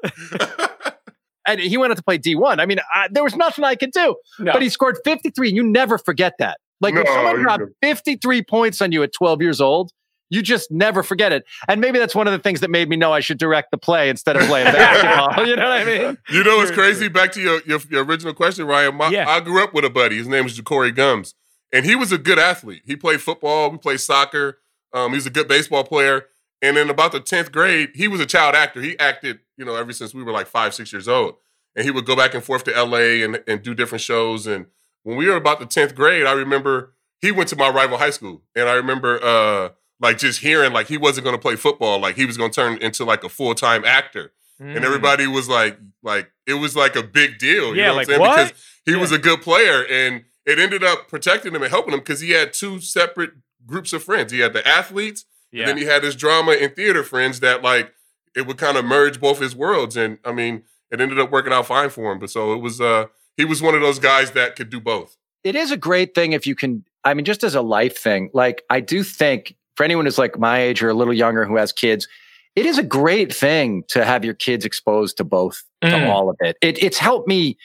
And 1.46 1.60
he 1.60 1.76
went 1.76 1.90
on 1.90 1.96
to 1.96 2.02
play 2.02 2.18
D1. 2.18 2.60
I 2.60 2.66
mean, 2.66 2.78
I, 2.92 3.08
there 3.10 3.24
was 3.24 3.36
nothing 3.36 3.64
I 3.64 3.74
could 3.74 3.92
do, 3.92 4.16
no. 4.38 4.52
but 4.52 4.62
he 4.62 4.68
scored 4.68 4.98
53, 5.04 5.48
and 5.48 5.56
you 5.56 5.62
never 5.62 5.98
forget 5.98 6.34
that. 6.38 6.58
Like 6.80 6.94
no, 6.94 7.02
if 7.02 7.08
someone 7.08 7.40
dropped 7.40 7.64
53 7.82 8.42
points 8.42 8.82
on 8.82 8.92
you 8.92 9.02
at 9.02 9.12
12 9.12 9.40
years 9.40 9.60
old, 9.60 9.90
you 10.30 10.42
just 10.42 10.70
never 10.70 11.02
forget 11.02 11.32
it. 11.32 11.44
And 11.68 11.80
maybe 11.80 11.98
that's 11.98 12.14
one 12.14 12.26
of 12.26 12.32
the 12.32 12.38
things 12.38 12.60
that 12.60 12.70
made 12.70 12.88
me 12.88 12.96
know 12.96 13.12
I 13.12 13.20
should 13.20 13.38
direct 13.38 13.70
the 13.70 13.78
play 13.78 14.10
instead 14.10 14.36
of 14.36 14.42
playing 14.42 14.66
basketball. 14.72 15.46
you 15.46 15.56
know 15.56 15.68
what 15.68 15.72
I 15.72 15.84
mean? 15.84 16.18
You 16.30 16.44
know 16.44 16.56
what's 16.56 16.72
crazy? 16.72 17.08
Back 17.08 17.32
to 17.32 17.40
your, 17.40 17.62
your, 17.66 17.80
your 17.90 18.04
original 18.04 18.34
question, 18.34 18.66
Ryan. 18.66 18.96
My, 18.96 19.08
yeah. 19.08 19.28
I 19.28 19.40
grew 19.40 19.62
up 19.62 19.72
with 19.72 19.84
a 19.84 19.90
buddy. 19.90 20.16
His 20.16 20.26
name 20.26 20.44
was 20.44 20.58
Ja'Cory 20.58 20.94
Gums. 20.94 21.34
And 21.72 21.84
he 21.84 21.94
was 21.94 22.12
a 22.12 22.18
good 22.18 22.38
athlete. 22.38 22.82
He 22.84 22.96
played 22.96 23.20
football, 23.20 23.70
we 23.70 23.78
played 23.78 24.00
soccer. 24.00 24.58
Um, 24.92 25.10
he 25.10 25.16
was 25.16 25.26
a 25.26 25.30
good 25.30 25.48
baseball 25.48 25.84
player. 25.84 26.26
And 26.64 26.78
in 26.78 26.88
about 26.88 27.12
the 27.12 27.20
10th 27.20 27.52
grade, 27.52 27.90
he 27.94 28.08
was 28.08 28.20
a 28.20 28.26
child 28.26 28.54
actor. 28.54 28.80
He 28.80 28.98
acted, 28.98 29.40
you 29.58 29.66
know, 29.66 29.76
ever 29.76 29.92
since 29.92 30.14
we 30.14 30.22
were 30.22 30.32
like 30.32 30.46
five, 30.46 30.72
six 30.72 30.92
years 30.92 31.06
old 31.06 31.36
and 31.76 31.84
he 31.84 31.90
would 31.90 32.06
go 32.06 32.16
back 32.16 32.34
and 32.34 32.42
forth 32.42 32.64
to 32.64 32.70
LA 32.70 33.24
and, 33.24 33.42
and 33.46 33.62
do 33.62 33.74
different 33.74 34.02
shows. 34.02 34.46
And 34.46 34.66
when 35.02 35.16
we 35.16 35.26
were 35.26 35.36
about 35.36 35.60
the 35.60 35.66
10th 35.66 35.94
grade, 35.94 36.26
I 36.26 36.32
remember 36.32 36.94
he 37.20 37.32
went 37.32 37.48
to 37.50 37.56
my 37.56 37.68
rival 37.68 37.98
high 37.98 38.10
school. 38.10 38.42
And 38.54 38.68
I 38.68 38.74
remember 38.74 39.22
uh, 39.22 39.70
like 40.00 40.18
just 40.18 40.40
hearing 40.40 40.72
like 40.72 40.86
he 40.86 40.96
wasn't 40.96 41.24
gonna 41.24 41.38
play 41.38 41.56
football, 41.56 42.00
like 42.00 42.16
he 42.16 42.24
was 42.24 42.36
gonna 42.36 42.52
turn 42.52 42.78
into 42.78 43.04
like 43.04 43.24
a 43.24 43.28
full-time 43.28 43.84
actor. 43.84 44.32
Mm. 44.60 44.76
And 44.76 44.84
everybody 44.84 45.26
was 45.26 45.48
like, 45.48 45.78
like, 46.02 46.30
it 46.46 46.54
was 46.54 46.76
like 46.76 46.96
a 46.96 47.02
big 47.02 47.38
deal. 47.38 47.74
You 47.74 47.82
yeah, 47.82 47.88
know 47.88 47.96
like 47.96 48.08
what 48.08 48.20
I'm 48.20 48.36
saying? 48.36 48.48
Because 48.48 48.62
he 48.86 48.92
yeah. 48.92 49.00
was 49.00 49.12
a 49.12 49.18
good 49.18 49.42
player 49.42 49.84
and 49.90 50.24
it 50.46 50.58
ended 50.58 50.84
up 50.84 51.08
protecting 51.08 51.54
him 51.54 51.62
and 51.62 51.70
helping 51.70 51.92
him 51.92 52.00
because 52.00 52.20
he 52.20 52.30
had 52.30 52.52
two 52.52 52.80
separate 52.80 53.32
groups 53.66 53.92
of 53.92 54.02
friends. 54.02 54.30
He 54.30 54.40
had 54.40 54.52
the 54.52 54.66
athletes, 54.66 55.24
yeah. 55.54 55.62
and 55.62 55.70
then 55.70 55.76
he 55.78 55.84
had 55.84 56.02
his 56.02 56.16
drama 56.16 56.52
and 56.52 56.74
theater 56.74 57.04
friends 57.04 57.40
that 57.40 57.62
like 57.62 57.94
it 58.34 58.46
would 58.46 58.58
kind 58.58 58.76
of 58.76 58.84
merge 58.84 59.20
both 59.20 59.38
his 59.38 59.54
worlds. 59.54 59.96
And 59.96 60.18
I 60.24 60.32
mean, 60.32 60.64
it 60.90 61.00
ended 61.00 61.20
up 61.20 61.30
working 61.30 61.52
out 61.52 61.66
fine 61.66 61.90
for 61.90 62.12
him. 62.12 62.18
But 62.18 62.30
so 62.30 62.52
it 62.52 62.58
was 62.58 62.80
uh 62.80 63.06
he 63.36 63.44
was 63.44 63.62
one 63.62 63.74
of 63.74 63.80
those 63.80 63.98
guys 63.98 64.32
that 64.32 64.56
could 64.56 64.68
do 64.68 64.80
both. 64.80 65.16
It 65.44 65.54
is 65.54 65.70
a 65.70 65.76
great 65.76 66.14
thing 66.14 66.32
if 66.32 66.46
you 66.46 66.56
can 66.56 66.84
I 67.04 67.14
mean 67.14 67.24
just 67.24 67.44
as 67.44 67.54
a 67.54 67.62
life 67.62 67.96
thing. 67.96 68.30
Like 68.34 68.64
I 68.68 68.80
do 68.80 69.04
think 69.04 69.54
for 69.76 69.84
anyone 69.84 70.04
who's 70.04 70.18
like 70.18 70.38
my 70.38 70.58
age 70.58 70.82
or 70.82 70.88
a 70.88 70.94
little 70.94 71.14
younger 71.14 71.44
who 71.44 71.56
has 71.56 71.72
kids, 71.72 72.08
it 72.56 72.66
is 72.66 72.76
a 72.76 72.82
great 72.82 73.32
thing 73.32 73.84
to 73.88 74.04
have 74.04 74.24
your 74.24 74.34
kids 74.34 74.64
exposed 74.64 75.16
to 75.18 75.24
both 75.24 75.62
mm. 75.82 75.90
to 75.90 76.10
all 76.10 76.28
of 76.28 76.36
it. 76.40 76.56
it 76.62 76.82
it's 76.82 76.98
helped 76.98 77.28
me 77.28 77.56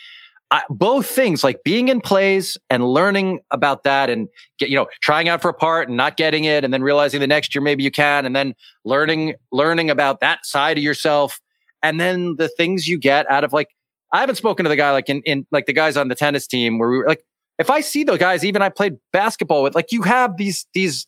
I, 0.52 0.64
both 0.70 1.06
things 1.06 1.44
like 1.44 1.64
being 1.64 1.90
in 1.90 2.02
plays 2.02 2.58
and 2.70 2.84
learning 2.84 3.42
about 3.52 3.84
that 3.84 4.10
and 4.10 4.28
get, 4.58 4.70
you 4.70 4.76
know, 4.76 4.88
trying 5.02 5.30
out 5.30 5.42
for 5.42 5.50
a 5.50 5.54
part 5.54 5.90
and 5.90 5.98
not 5.98 6.18
getting 6.18 6.44
it 6.46 6.64
and 6.64 6.74
then 6.74 6.82
realizing 6.82 7.20
the 7.20 7.28
next 7.28 7.54
year 7.54 7.62
maybe 7.62 7.84
you 7.84 7.92
can 7.92 8.26
and 8.26 8.36
then 8.36 8.56
learning, 8.84 9.36
learning 9.52 9.92
about 9.92 10.22
that 10.22 10.46
side 10.46 10.78
of 10.78 10.84
yourself. 10.84 11.40
And 11.84 12.00
then 12.00 12.36
the 12.38 12.50
things 12.50 12.88
you 12.88 12.98
get 12.98 13.30
out 13.30 13.44
of 13.44 13.54
like 13.54 13.70
I 14.12 14.22
haven't 14.22 14.36
spoken 14.36 14.64
to 14.64 14.70
the 14.70 14.76
guy 14.76 14.92
like 14.92 15.08
in, 15.08 15.22
in 15.22 15.46
like 15.52 15.68
the 15.68 15.74
guys 15.74 15.96
on 15.96 16.08
the 16.08 16.16
tennis 16.16 16.48
team 16.48 16.80
where 16.80 16.90
we 16.90 16.98
were 16.98 17.08
like 17.08 17.24
if 17.60 17.70
I 17.70 17.82
see 17.82 18.04
those 18.04 18.18
guys, 18.18 18.44
even 18.46 18.62
I 18.62 18.70
played 18.70 18.96
basketball 19.12 19.64
with, 19.64 19.76
like 19.76 19.92
you 19.92 20.02
have 20.04 20.38
these 20.38 20.66
these 20.74 21.06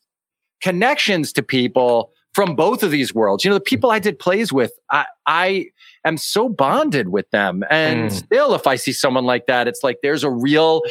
connections 0.62 1.34
to 1.34 1.42
people 1.42 2.12
from 2.34 2.56
both 2.56 2.84
of 2.84 2.92
these 2.92 3.14
worlds. 3.14 3.44
You 3.44 3.50
know, 3.50 3.56
the 3.56 3.62
people 3.62 3.92
I 3.92 4.00
did 4.00 4.20
plays 4.20 4.54
with, 4.54 4.72
I 4.90 5.06
I 5.26 5.66
am 6.06 6.18
so 6.18 6.50
bonded 6.50 7.10
with 7.10 7.30
them. 7.32 7.64
And 7.70 8.10
mm. 8.10 8.12
still, 8.12 8.56
if 8.56 8.68
I 8.68 8.76
see 8.76 8.94
someone 8.94 9.26
like 9.26 9.48
that, 9.48 9.68
it's 9.68 9.84
like 9.84 9.98
there's 10.02 10.24
a 10.24 10.32
real 10.32 10.82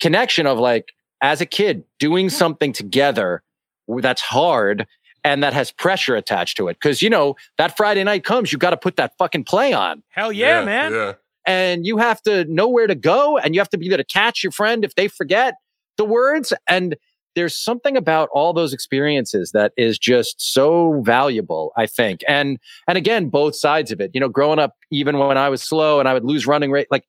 connection 0.00 0.46
of 0.46 0.58
like 0.58 0.92
as 1.20 1.40
a 1.40 1.46
kid 1.46 1.84
doing 1.98 2.28
something 2.28 2.72
together 2.72 3.42
that's 3.88 4.22
hard 4.22 4.86
and 5.24 5.42
that 5.42 5.52
has 5.52 5.72
pressure 5.72 6.14
attached 6.14 6.56
to 6.56 6.68
it. 6.68 6.80
Cause 6.80 7.02
you 7.02 7.10
know, 7.10 7.36
that 7.58 7.76
Friday 7.76 8.04
night 8.04 8.24
comes, 8.24 8.52
you 8.52 8.58
got 8.58 8.70
to 8.70 8.76
put 8.76 8.96
that 8.96 9.12
fucking 9.18 9.44
play 9.44 9.72
on. 9.72 10.02
Hell 10.08 10.32
yeah, 10.32 10.60
yeah 10.60 10.64
man. 10.64 10.92
Yeah. 10.92 11.12
And 11.46 11.86
you 11.86 11.98
have 11.98 12.20
to 12.22 12.44
know 12.46 12.68
where 12.68 12.86
to 12.86 12.94
go 12.94 13.38
and 13.38 13.54
you 13.54 13.60
have 13.60 13.70
to 13.70 13.78
be 13.78 13.88
there 13.88 13.98
to 13.98 14.04
catch 14.04 14.42
your 14.42 14.52
friend 14.52 14.84
if 14.84 14.94
they 14.94 15.08
forget 15.08 15.54
the 15.96 16.04
words. 16.04 16.52
And 16.68 16.96
there's 17.36 17.56
something 17.56 17.96
about 17.96 18.28
all 18.32 18.52
those 18.52 18.72
experiences 18.72 19.52
that 19.52 19.72
is 19.76 19.98
just 19.98 20.34
so 20.38 21.00
valuable, 21.04 21.72
I 21.76 21.86
think. 21.86 22.22
And 22.26 22.58
and 22.88 22.98
again, 22.98 23.28
both 23.28 23.54
sides 23.54 23.92
of 23.92 24.00
it. 24.00 24.10
You 24.14 24.20
know, 24.20 24.28
growing 24.28 24.58
up, 24.58 24.74
even 24.90 25.18
when 25.18 25.38
I 25.38 25.48
was 25.48 25.62
slow 25.62 26.00
and 26.00 26.08
I 26.08 26.14
would 26.14 26.24
lose 26.24 26.46
running 26.46 26.72
rate, 26.72 26.88
like 26.90 27.04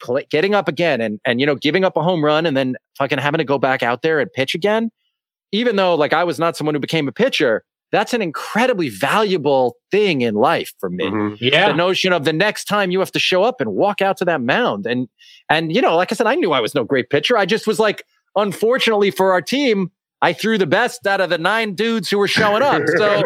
play, 0.00 0.26
getting 0.30 0.54
up 0.54 0.68
again 0.68 1.02
and 1.02 1.20
and 1.26 1.40
you 1.40 1.46
know, 1.46 1.56
giving 1.56 1.84
up 1.84 1.98
a 1.98 2.02
home 2.02 2.24
run 2.24 2.46
and 2.46 2.56
then 2.56 2.76
fucking 2.96 3.18
having 3.18 3.38
to 3.38 3.44
go 3.44 3.58
back 3.58 3.82
out 3.82 4.00
there 4.00 4.20
and 4.20 4.32
pitch 4.32 4.54
again 4.54 4.90
even 5.52 5.76
though 5.76 5.94
like 5.94 6.12
I 6.12 6.24
was 6.24 6.38
not 6.38 6.56
someone 6.56 6.74
who 6.74 6.80
became 6.80 7.08
a 7.08 7.12
pitcher, 7.12 7.64
that's 7.92 8.12
an 8.12 8.20
incredibly 8.20 8.88
valuable 8.88 9.76
thing 9.90 10.22
in 10.22 10.34
life 10.34 10.72
for 10.80 10.90
me. 10.90 11.04
Mm-hmm. 11.04 11.34
Yeah. 11.38 11.68
The 11.68 11.74
notion 11.74 12.12
of 12.12 12.24
the 12.24 12.32
next 12.32 12.64
time 12.64 12.90
you 12.90 12.98
have 12.98 13.12
to 13.12 13.18
show 13.18 13.44
up 13.44 13.60
and 13.60 13.72
walk 13.72 14.02
out 14.02 14.16
to 14.18 14.24
that 14.24 14.40
mound. 14.40 14.86
And 14.86 15.08
and 15.48 15.74
you 15.74 15.80
know, 15.80 15.96
like 15.96 16.10
I 16.12 16.14
said, 16.14 16.26
I 16.26 16.34
knew 16.34 16.52
I 16.52 16.60
was 16.60 16.74
no 16.74 16.84
great 16.84 17.10
pitcher. 17.10 17.38
I 17.38 17.46
just 17.46 17.66
was 17.66 17.78
like, 17.78 18.04
unfortunately 18.36 19.10
for 19.10 19.32
our 19.32 19.42
team, 19.42 19.90
I 20.22 20.32
threw 20.32 20.58
the 20.58 20.66
best 20.66 21.06
out 21.06 21.20
of 21.20 21.30
the 21.30 21.38
nine 21.38 21.74
dudes 21.74 22.08
who 22.08 22.18
were 22.18 22.28
showing 22.28 22.62
up. 22.62 22.82
So 22.96 23.22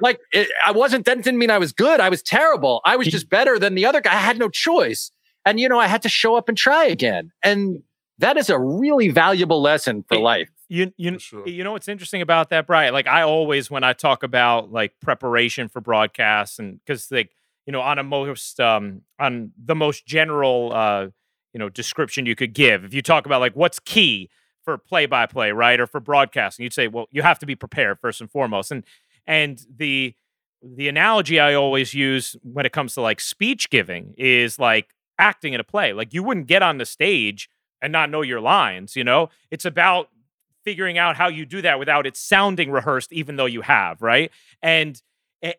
like 0.00 0.20
it, 0.32 0.48
I 0.64 0.70
wasn't 0.72 1.04
that 1.06 1.22
didn't 1.22 1.38
mean 1.38 1.50
I 1.50 1.58
was 1.58 1.72
good. 1.72 2.00
I 2.00 2.08
was 2.08 2.22
terrible. 2.22 2.80
I 2.84 2.96
was 2.96 3.08
just 3.08 3.28
better 3.28 3.58
than 3.58 3.74
the 3.74 3.86
other 3.86 4.00
guy. 4.00 4.12
I 4.12 4.18
had 4.18 4.38
no 4.38 4.48
choice. 4.48 5.10
And 5.44 5.58
you 5.58 5.68
know, 5.68 5.78
I 5.78 5.86
had 5.86 6.02
to 6.02 6.08
show 6.08 6.36
up 6.36 6.48
and 6.48 6.56
try 6.56 6.84
again. 6.84 7.32
And 7.42 7.82
that 8.18 8.36
is 8.36 8.50
a 8.50 8.58
really 8.58 9.08
valuable 9.08 9.60
lesson 9.60 10.04
for 10.06 10.18
life. 10.18 10.50
You 10.68 10.92
you 10.96 11.18
sure. 11.18 11.46
you 11.48 11.64
know 11.64 11.72
what's 11.72 11.88
interesting 11.88 12.22
about 12.22 12.50
that, 12.50 12.66
Brian? 12.66 12.92
Like 12.92 13.08
I 13.08 13.22
always 13.22 13.70
when 13.70 13.82
I 13.82 13.92
talk 13.92 14.22
about 14.22 14.70
like 14.70 14.92
preparation 15.00 15.68
for 15.68 15.80
broadcasts 15.80 16.58
and 16.58 16.78
because 16.84 17.10
like 17.10 17.30
you 17.66 17.72
know 17.72 17.80
on 17.80 17.98
a 17.98 18.04
most 18.04 18.60
um 18.60 19.02
on 19.18 19.52
the 19.62 19.74
most 19.74 20.06
general 20.06 20.72
uh 20.72 21.08
you 21.52 21.58
know 21.58 21.68
description 21.68 22.26
you 22.26 22.36
could 22.36 22.52
give 22.52 22.84
if 22.84 22.94
you 22.94 23.02
talk 23.02 23.26
about 23.26 23.40
like 23.40 23.56
what's 23.56 23.80
key 23.80 24.30
for 24.64 24.78
play 24.78 25.06
by 25.06 25.26
play 25.26 25.52
right 25.52 25.80
or 25.80 25.86
for 25.86 26.00
broadcasting 26.00 26.62
you'd 26.64 26.72
say 26.72 26.88
well 26.88 27.06
you 27.10 27.22
have 27.22 27.38
to 27.38 27.46
be 27.46 27.54
prepared 27.54 27.98
first 28.00 28.20
and 28.20 28.30
foremost 28.30 28.70
and 28.70 28.84
and 29.26 29.64
the 29.76 30.14
the 30.62 30.88
analogy 30.88 31.40
I 31.40 31.54
always 31.54 31.94
use 31.94 32.36
when 32.42 32.66
it 32.66 32.72
comes 32.72 32.94
to 32.94 33.00
like 33.00 33.20
speech 33.20 33.70
giving 33.70 34.14
is 34.18 34.58
like 34.58 34.94
acting 35.18 35.52
in 35.52 35.60
a 35.60 35.64
play. 35.64 35.92
Like 35.92 36.12
you 36.12 36.22
wouldn't 36.22 36.46
get 36.46 36.62
on 36.62 36.78
the 36.78 36.84
stage 36.84 37.48
and 37.80 37.92
not 37.92 38.10
know 38.10 38.22
your 38.22 38.40
lines, 38.40 38.96
you 38.96 39.04
know? 39.04 39.30
It's 39.50 39.64
about 39.64 40.08
figuring 40.64 40.98
out 40.98 41.16
how 41.16 41.28
you 41.28 41.46
do 41.46 41.62
that 41.62 41.78
without 41.78 42.06
it 42.06 42.16
sounding 42.16 42.70
rehearsed 42.70 43.12
even 43.12 43.36
though 43.36 43.46
you 43.46 43.62
have, 43.62 44.02
right? 44.02 44.30
And 44.62 45.00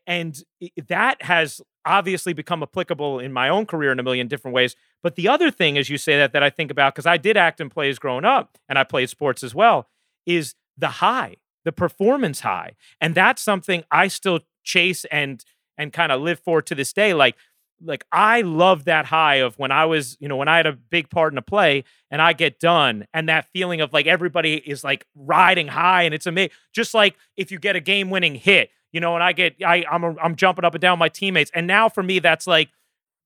and 0.05 0.43
that 0.87 1.23
has 1.23 1.59
obviously 1.85 2.33
become 2.33 2.63
applicable 2.63 3.19
in 3.19 3.33
my 3.33 3.49
own 3.49 3.65
career 3.65 3.91
in 3.91 3.99
a 3.99 4.03
million 4.03 4.27
different 4.27 4.55
ways. 4.55 4.75
But 5.03 5.15
the 5.15 5.27
other 5.27 5.51
thing, 5.51 5.77
as 5.77 5.89
you 5.89 5.97
say 5.97 6.17
that, 6.17 6.33
that 6.33 6.43
I 6.43 6.49
think 6.49 6.71
about, 6.71 6.93
because 6.93 7.05
I 7.05 7.17
did 7.17 7.37
act 7.37 7.59
in 7.59 7.69
plays 7.69 7.99
growing 7.99 8.25
up 8.25 8.57
and 8.69 8.77
I 8.77 8.83
played 8.83 9.09
sports 9.09 9.43
as 9.43 9.55
well, 9.55 9.87
is 10.25 10.55
the 10.77 10.87
high, 10.87 11.37
the 11.65 11.71
performance 11.71 12.41
high. 12.41 12.73
And 12.99 13.15
that's 13.15 13.41
something 13.41 13.83
I 13.91 14.07
still 14.07 14.41
chase 14.63 15.05
and 15.05 15.43
and 15.77 15.91
kind 15.91 16.11
of 16.11 16.21
live 16.21 16.39
for 16.39 16.61
to 16.61 16.75
this 16.75 16.93
day. 16.93 17.13
Like, 17.13 17.35
like 17.83 18.05
I 18.11 18.41
love 18.41 18.85
that 18.85 19.05
high 19.05 19.35
of 19.35 19.57
when 19.57 19.71
I 19.71 19.85
was, 19.85 20.15
you 20.19 20.27
know, 20.27 20.35
when 20.35 20.47
I 20.47 20.57
had 20.57 20.67
a 20.67 20.73
big 20.73 21.09
part 21.09 21.33
in 21.33 21.37
a 21.37 21.41
play 21.41 21.83
and 22.11 22.21
I 22.21 22.33
get 22.33 22.59
done 22.59 23.07
and 23.13 23.27
that 23.29 23.47
feeling 23.51 23.81
of 23.81 23.91
like 23.91 24.05
everybody 24.05 24.55
is 24.55 24.83
like 24.83 25.05
riding 25.15 25.67
high 25.67 26.03
and 26.03 26.13
it's 26.13 26.27
amazing. 26.27 26.51
Just 26.73 26.93
like 26.93 27.15
if 27.35 27.51
you 27.51 27.57
get 27.57 27.75
a 27.75 27.79
game 27.79 28.09
winning 28.09 28.35
hit, 28.35 28.69
you 28.91 28.99
know, 28.99 29.15
and 29.15 29.23
I 29.23 29.33
get, 29.33 29.55
I, 29.65 29.85
I'm, 29.89 30.03
a, 30.03 30.15
I'm 30.17 30.35
jumping 30.35 30.65
up 30.65 30.73
and 30.73 30.81
down 30.81 30.99
my 30.99 31.09
teammates. 31.09 31.51
And 31.53 31.67
now 31.67 31.89
for 31.89 32.03
me, 32.03 32.19
that's 32.19 32.47
like 32.47 32.69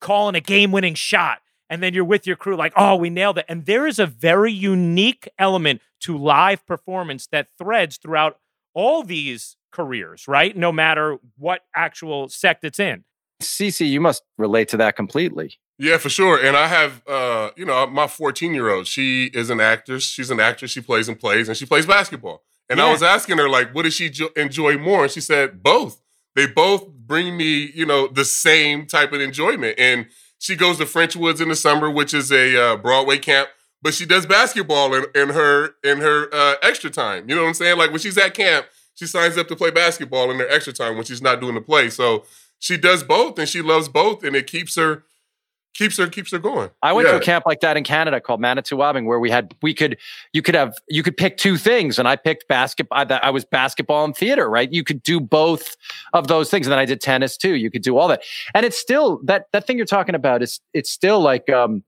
calling 0.00 0.34
a 0.34 0.40
game 0.40 0.72
winning 0.72 0.94
shot. 0.94 1.38
And 1.68 1.82
then 1.82 1.94
you're 1.94 2.04
with 2.04 2.26
your 2.26 2.36
crew 2.36 2.56
like, 2.56 2.72
oh, 2.76 2.94
we 2.96 3.10
nailed 3.10 3.38
it. 3.38 3.44
And 3.48 3.66
there 3.66 3.86
is 3.86 3.98
a 3.98 4.06
very 4.06 4.52
unique 4.52 5.28
element 5.38 5.80
to 6.00 6.16
live 6.16 6.64
performance 6.66 7.26
that 7.32 7.48
threads 7.58 7.96
throughout 7.96 8.38
all 8.74 9.02
these 9.02 9.56
careers, 9.72 10.28
right? 10.28 10.56
No 10.56 10.70
matter 10.70 11.18
what 11.36 11.62
actual 11.74 12.28
sect 12.28 12.64
it's 12.64 12.78
in. 12.78 13.04
CC, 13.42 13.88
you 13.88 14.00
must 14.00 14.22
relate 14.38 14.68
to 14.68 14.76
that 14.76 14.96
completely. 14.96 15.58
Yeah, 15.78 15.98
for 15.98 16.08
sure. 16.08 16.42
And 16.42 16.56
I 16.56 16.68
have, 16.68 17.02
uh, 17.06 17.50
you 17.56 17.66
know, 17.66 17.86
my 17.86 18.06
14 18.06 18.54
year 18.54 18.70
old. 18.70 18.86
She 18.86 19.26
is 19.26 19.50
an 19.50 19.60
actress. 19.60 20.04
She's 20.04 20.30
an 20.30 20.40
actress. 20.40 20.70
She 20.70 20.80
plays 20.80 21.08
and 21.08 21.18
plays, 21.18 21.48
and 21.48 21.56
she 21.56 21.66
plays 21.66 21.84
basketball. 21.84 22.44
And 22.68 22.78
yeah. 22.78 22.86
I 22.86 22.92
was 22.92 23.02
asking 23.02 23.38
her, 23.38 23.48
like, 23.48 23.74
what 23.74 23.82
does 23.82 23.94
she 23.94 24.10
jo- 24.10 24.30
enjoy 24.36 24.76
more? 24.78 25.04
And 25.04 25.12
she 25.12 25.20
said, 25.20 25.62
both. 25.62 26.00
They 26.34 26.46
both 26.46 26.88
bring 26.88 27.36
me, 27.36 27.70
you 27.74 27.86
know, 27.86 28.08
the 28.08 28.24
same 28.24 28.86
type 28.86 29.12
of 29.12 29.20
enjoyment. 29.20 29.78
And 29.78 30.06
she 30.38 30.56
goes 30.56 30.78
to 30.78 30.86
French 30.86 31.16
Woods 31.16 31.40
in 31.40 31.48
the 31.48 31.56
summer, 31.56 31.90
which 31.90 32.12
is 32.12 32.30
a 32.30 32.56
uh, 32.60 32.76
Broadway 32.76 33.18
camp, 33.18 33.48
but 33.82 33.94
she 33.94 34.04
does 34.04 34.26
basketball 34.26 34.94
in, 34.94 35.04
in 35.14 35.30
her 35.30 35.74
in 35.82 35.98
her 35.98 36.28
uh, 36.32 36.56
extra 36.62 36.90
time. 36.90 37.28
You 37.28 37.36
know 37.36 37.42
what 37.42 37.48
I'm 37.48 37.54
saying? 37.54 37.78
Like 37.78 37.90
when 37.90 38.00
she's 38.00 38.18
at 38.18 38.34
camp, 38.34 38.66
she 38.94 39.06
signs 39.06 39.38
up 39.38 39.48
to 39.48 39.56
play 39.56 39.70
basketball 39.70 40.30
in 40.30 40.38
her 40.38 40.48
extra 40.48 40.72
time 40.72 40.96
when 40.96 41.04
she's 41.04 41.22
not 41.22 41.40
doing 41.40 41.54
the 41.54 41.60
play. 41.60 41.90
So 41.90 42.24
she 42.58 42.76
does 42.76 43.02
both 43.02 43.38
and 43.38 43.48
she 43.48 43.62
loves 43.62 43.88
both 43.88 44.24
and 44.24 44.34
it 44.34 44.46
keeps 44.46 44.76
her 44.76 45.04
keeps 45.76 45.96
her 45.98 46.06
keeps 46.08 46.32
her 46.32 46.38
going. 46.38 46.70
I 46.82 46.92
went 46.92 47.06
yeah. 47.06 47.12
to 47.12 47.18
a 47.18 47.22
camp 47.22 47.44
like 47.46 47.60
that 47.60 47.76
in 47.76 47.84
Canada 47.84 48.20
called 48.20 48.40
Manitowoc, 48.40 48.96
where 49.04 49.20
we 49.20 49.30
had 49.30 49.54
we 49.62 49.74
could 49.74 49.98
you 50.32 50.42
could 50.42 50.54
have 50.54 50.76
you 50.88 51.02
could 51.02 51.16
pick 51.16 51.36
two 51.36 51.56
things, 51.56 51.98
and 51.98 52.08
I 52.08 52.16
picked 52.16 52.48
basketball. 52.48 52.98
I, 52.98 53.04
I 53.22 53.30
was 53.30 53.44
basketball 53.44 54.04
and 54.04 54.16
theater, 54.16 54.48
right? 54.48 54.72
You 54.72 54.84
could 54.84 55.02
do 55.02 55.20
both 55.20 55.76
of 56.12 56.28
those 56.28 56.50
things, 56.50 56.66
and 56.66 56.72
then 56.72 56.78
I 56.78 56.84
did 56.84 57.00
tennis 57.00 57.36
too. 57.36 57.54
You 57.54 57.70
could 57.70 57.82
do 57.82 57.96
all 57.96 58.08
that, 58.08 58.22
and 58.54 58.64
it's 58.64 58.78
still 58.78 59.20
that 59.24 59.46
that 59.52 59.66
thing 59.66 59.76
you're 59.76 59.86
talking 59.86 60.14
about 60.14 60.42
is 60.42 60.60
it's 60.72 60.90
still 60.90 61.20
like 61.20 61.48
um 61.50 61.84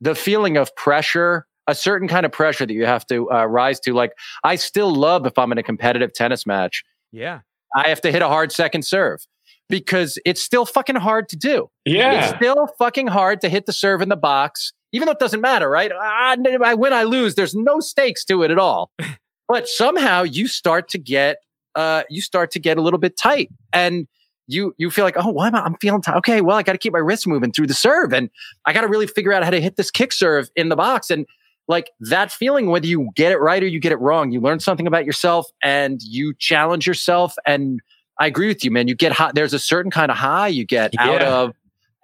the 0.00 0.14
feeling 0.14 0.56
of 0.56 0.74
pressure. 0.76 1.46
A 1.68 1.74
certain 1.74 2.06
kind 2.06 2.24
of 2.24 2.30
pressure 2.30 2.64
that 2.64 2.72
you 2.72 2.86
have 2.86 3.04
to 3.08 3.28
uh, 3.28 3.44
rise 3.44 3.80
to. 3.80 3.92
Like, 3.92 4.12
I 4.44 4.54
still 4.54 4.94
love 4.94 5.26
if 5.26 5.36
I'm 5.36 5.50
in 5.50 5.58
a 5.58 5.64
competitive 5.64 6.12
tennis 6.12 6.46
match. 6.46 6.84
Yeah. 7.10 7.40
I 7.74 7.88
have 7.88 8.00
to 8.02 8.12
hit 8.12 8.22
a 8.22 8.28
hard 8.28 8.52
second 8.52 8.84
serve 8.84 9.26
because 9.68 10.18
it's 10.24 10.42
still 10.42 10.64
fucking 10.64 10.96
hard 10.96 11.28
to 11.30 11.36
do. 11.36 11.70
Yeah. 11.84 12.26
It's 12.26 12.36
still 12.36 12.68
fucking 12.78 13.08
hard 13.08 13.40
to 13.40 13.48
hit 13.48 13.66
the 13.66 13.72
serve 13.72 14.02
in 14.02 14.08
the 14.08 14.16
box, 14.16 14.72
even 14.92 15.06
though 15.06 15.12
it 15.12 15.18
doesn't 15.18 15.40
matter, 15.40 15.68
right? 15.68 15.90
I, 15.92 16.36
I 16.64 16.74
win, 16.74 16.92
I 16.92 17.04
lose. 17.04 17.34
There's 17.34 17.54
no 17.54 17.80
stakes 17.80 18.24
to 18.26 18.42
it 18.42 18.50
at 18.50 18.58
all. 18.58 18.90
but 19.48 19.68
somehow 19.68 20.22
you 20.22 20.46
start 20.48 20.88
to 20.90 20.98
get, 20.98 21.38
uh, 21.74 22.04
you 22.08 22.22
start 22.22 22.50
to 22.52 22.58
get 22.58 22.78
a 22.78 22.82
little 22.82 22.98
bit 22.98 23.16
tight 23.16 23.50
and 23.72 24.06
you, 24.46 24.74
you 24.78 24.90
feel 24.90 25.04
like, 25.04 25.16
oh, 25.18 25.30
why 25.30 25.48
am 25.48 25.56
I, 25.56 25.62
I'm 25.62 25.74
feeling 25.80 26.02
tight. 26.02 26.16
Okay. 26.18 26.40
Well, 26.40 26.56
I 26.56 26.62
got 26.62 26.72
to 26.72 26.78
keep 26.78 26.92
my 26.92 27.00
wrist 27.00 27.26
moving 27.26 27.50
through 27.50 27.66
the 27.66 27.74
serve 27.74 28.12
and 28.12 28.30
I 28.64 28.72
got 28.72 28.82
to 28.82 28.88
really 28.88 29.08
figure 29.08 29.32
out 29.32 29.42
how 29.42 29.50
to 29.50 29.60
hit 29.60 29.76
this 29.76 29.90
kick 29.90 30.12
serve 30.12 30.48
in 30.54 30.68
the 30.68 30.76
box. 30.76 31.10
And 31.10 31.26
like 31.68 31.90
that 32.00 32.30
feeling, 32.30 32.68
whether 32.68 32.86
you 32.86 33.10
get 33.16 33.32
it 33.32 33.38
right 33.38 33.60
or 33.62 33.66
you 33.66 33.80
get 33.80 33.90
it 33.90 33.98
wrong, 33.98 34.30
you 34.30 34.40
learn 34.40 34.60
something 34.60 34.86
about 34.86 35.04
yourself 35.04 35.48
and 35.62 36.00
you 36.00 36.32
challenge 36.38 36.86
yourself 36.86 37.34
and 37.44 37.80
I 38.18 38.26
agree 38.26 38.48
with 38.48 38.64
you, 38.64 38.70
man. 38.70 38.88
You 38.88 38.94
get 38.94 39.12
high. 39.12 39.32
There's 39.34 39.54
a 39.54 39.58
certain 39.58 39.90
kind 39.90 40.10
of 40.10 40.16
high 40.16 40.48
you 40.48 40.64
get 40.64 40.92
yeah. 40.94 41.10
out 41.10 41.22
of 41.22 41.54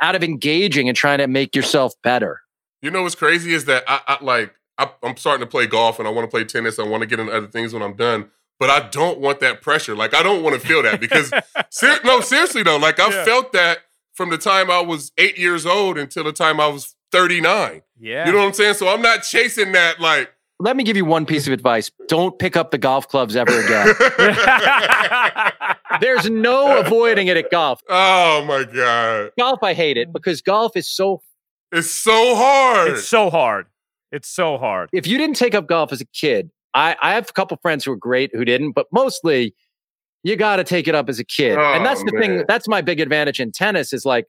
out 0.01 0.15
of 0.15 0.23
engaging 0.23 0.89
and 0.89 0.97
trying 0.97 1.19
to 1.19 1.27
make 1.27 1.55
yourself 1.55 1.95
better. 2.03 2.41
You 2.83 2.91
know 2.91 3.03
what's 3.03 3.15
crazy 3.15 3.55
is 3.55 3.67
that 3.67 3.85
I, 3.87 4.01
I 4.09 4.25
like 4.25 4.55
I, 4.77 4.91
am 5.03 5.17
starting 5.17 5.45
to 5.47 5.51
play 5.51 5.67
golf 5.67 5.99
and 5.99 6.09
I 6.09 6.11
want 6.11 6.29
to 6.29 6.31
play 6.31 6.45
tennis. 6.45 6.79
I 6.79 6.85
want 6.85 7.03
to 7.03 7.07
get 7.07 7.21
into 7.21 7.33
other 7.33 7.47
things 7.47 7.73
when 7.73 7.83
I'm 7.83 7.95
done, 7.95 8.31
but 8.59 8.69
I 8.69 8.89
don't 8.89 9.21
want 9.21 9.41
that 9.41 9.63
pressure. 9.63 9.95
Like 9.95 10.15
I 10.15 10.23
don't 10.23 10.43
want 10.43 10.61
to 10.61 10.67
feel 10.67 10.83
that 10.83 11.01
because 11.01 11.33
ser- 11.71 12.01
no, 12.05 12.21
seriously 12.21 12.63
though, 12.63 12.79
like 12.79 12.99
I 13.01 13.11
yeah. 13.11 13.25
felt 13.25 13.53
that 13.53 13.79
from 14.13 14.31
the 14.31 14.39
time 14.39 14.71
I 14.71 14.81
was 14.81 15.13
eight 15.17 15.39
years 15.39 15.65
old 15.65 15.97
until 15.97 16.25
the 16.25 16.33
time 16.33 16.61
I 16.61 16.67
was 16.67 16.95
39. 17.13 17.83
Yeah, 17.99 18.27
you 18.27 18.33
know 18.33 18.39
what 18.39 18.47
I'm 18.47 18.53
saying. 18.53 18.75
So 18.75 18.89
I'm 18.89 19.03
not 19.03 19.23
chasing 19.23 19.73
that 19.73 20.01
like 20.01 20.33
let 20.63 20.77
me 20.77 20.85
give 20.85 20.97
you 20.97 21.05
one 21.05 21.27
piece 21.27 21.49
of 21.49 21.53
advice. 21.53 21.91
Don't 22.07 22.39
pick 22.39 22.57
up 22.57 22.71
the 22.71 22.79
golf 22.79 23.09
clubs 23.09 23.35
ever 23.35 23.51
again. 23.51 23.95
There's 26.01 26.31
no 26.31 26.79
avoiding 26.79 27.27
it 27.27 27.37
at 27.37 27.51
golf. 27.51 27.83
Oh 27.89 28.45
my 28.45 28.63
God. 28.65 29.33
Golf, 29.37 29.63
I 29.63 29.75
hate 29.75 29.97
it 29.97 30.13
because 30.13 30.41
golf 30.41 30.77
is 30.77 30.89
so. 30.89 31.21
It's 31.73 31.91
so 31.91 32.37
hard. 32.37 32.93
It's 32.93 33.09
so 33.09 33.29
hard. 33.29 33.67
It's 34.13 34.29
so 34.29 34.57
hard. 34.57 34.89
If 34.93 35.07
you 35.07 35.19
didn't 35.19 35.37
take 35.37 35.55
up 35.55 35.67
golf 35.67 35.93
as 35.93 36.01
a 36.01 36.07
kid, 36.07 36.51
I, 36.75 36.97
I 37.03 37.15
have 37.15 37.29
a 37.29 37.33
couple 37.33 37.57
friends 37.57 37.85
who 37.85 37.93
are 37.93 37.97
great 37.97 38.31
who 38.33 38.45
didn't, 38.45 38.73
but 38.73 38.87
mostly 38.93 39.55
you 40.23 40.37
got 40.37 40.57
to 40.57 40.65
take 40.65 40.87
it 40.87 40.95
up 40.95 41.09
as 41.09 41.19
a 41.19 41.25
kid. 41.25 41.59
Oh, 41.59 41.73
and 41.73 41.85
that's 41.85 42.05
the 42.05 42.13
man. 42.13 42.23
thing. 42.23 42.45
That's 42.47 42.69
my 42.69 42.83
big 42.83 43.01
advantage 43.01 43.41
in 43.41 43.51
tennis 43.51 43.93
is 43.93 44.05
like, 44.05 44.27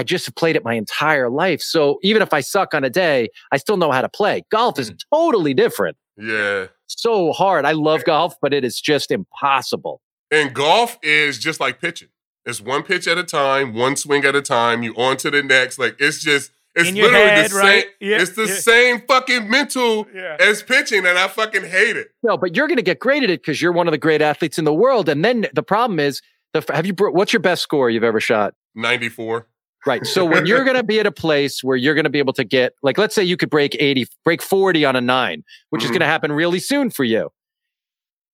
I 0.00 0.02
just 0.02 0.24
have 0.24 0.34
played 0.34 0.56
it 0.56 0.64
my 0.64 0.72
entire 0.72 1.28
life. 1.28 1.60
So 1.60 1.98
even 2.02 2.22
if 2.22 2.32
I 2.32 2.40
suck 2.40 2.72
on 2.72 2.84
a 2.84 2.88
day, 2.88 3.28
I 3.52 3.58
still 3.58 3.76
know 3.76 3.92
how 3.92 4.00
to 4.00 4.08
play. 4.08 4.44
Golf 4.50 4.78
is 4.78 4.90
mm. 4.90 4.98
totally 5.12 5.52
different. 5.52 5.98
Yeah. 6.16 6.68
So 6.86 7.32
hard. 7.32 7.66
I 7.66 7.72
love 7.72 8.04
golf, 8.04 8.34
but 8.40 8.54
it 8.54 8.64
is 8.64 8.80
just 8.80 9.10
impossible. 9.10 10.00
And 10.30 10.54
golf 10.54 10.98
is 11.02 11.38
just 11.38 11.60
like 11.60 11.82
pitching. 11.82 12.08
It's 12.46 12.62
one 12.62 12.82
pitch 12.82 13.06
at 13.06 13.18
a 13.18 13.24
time, 13.24 13.74
one 13.74 13.94
swing 13.94 14.24
at 14.24 14.34
a 14.34 14.40
time. 14.40 14.82
You 14.82 14.94
on 14.94 15.18
to 15.18 15.30
the 15.30 15.42
next. 15.42 15.78
Like 15.78 15.96
it's 15.98 16.18
just 16.18 16.50
it's 16.74 16.88
In 16.88 16.94
literally 16.94 17.26
head, 17.26 17.50
the 17.50 17.56
right? 17.56 17.82
same. 17.82 17.90
Yeah, 18.00 18.22
it's 18.22 18.30
the 18.30 18.46
yeah. 18.46 18.54
same 18.54 19.00
fucking 19.02 19.50
mental 19.50 20.06
yeah. 20.14 20.38
as 20.40 20.62
pitching, 20.62 21.04
and 21.04 21.18
I 21.18 21.28
fucking 21.28 21.64
hate 21.64 21.98
it. 21.98 22.12
No, 22.22 22.38
but 22.38 22.56
you're 22.56 22.68
gonna 22.68 22.80
get 22.80 23.00
great 23.00 23.22
at 23.22 23.28
it 23.28 23.42
because 23.42 23.60
you're 23.60 23.72
one 23.72 23.86
of 23.86 23.92
the 23.92 23.98
great 23.98 24.22
athletes 24.22 24.58
in 24.58 24.64
the 24.64 24.72
world. 24.72 25.10
And 25.10 25.22
then 25.22 25.46
the 25.52 25.62
problem 25.62 26.00
is, 26.00 26.22
the 26.54 26.64
have 26.72 26.86
you? 26.86 26.94
What's 26.98 27.34
your 27.34 27.40
best 27.40 27.60
score 27.60 27.90
you've 27.90 28.04
ever 28.04 28.20
shot? 28.20 28.54
Ninety 28.74 29.10
four. 29.10 29.46
Right. 29.86 30.06
So 30.06 30.26
when 30.26 30.46
you're 30.46 30.64
going 30.64 30.76
to 30.76 30.82
be 30.82 31.00
at 31.00 31.06
a 31.06 31.12
place 31.12 31.64
where 31.64 31.76
you're 31.76 31.94
going 31.94 32.04
to 32.04 32.10
be 32.10 32.18
able 32.18 32.34
to 32.34 32.44
get, 32.44 32.74
like, 32.82 32.98
let's 32.98 33.14
say 33.14 33.24
you 33.24 33.36
could 33.36 33.48
break 33.48 33.74
80, 33.78 34.06
break 34.24 34.42
40 34.42 34.84
on 34.84 34.96
a 34.96 35.00
nine, 35.00 35.42
which 35.70 35.80
mm-hmm. 35.80 35.86
is 35.86 35.90
going 35.90 36.00
to 36.00 36.06
happen 36.06 36.32
really 36.32 36.60
soon 36.60 36.90
for 36.90 37.04
you. 37.04 37.30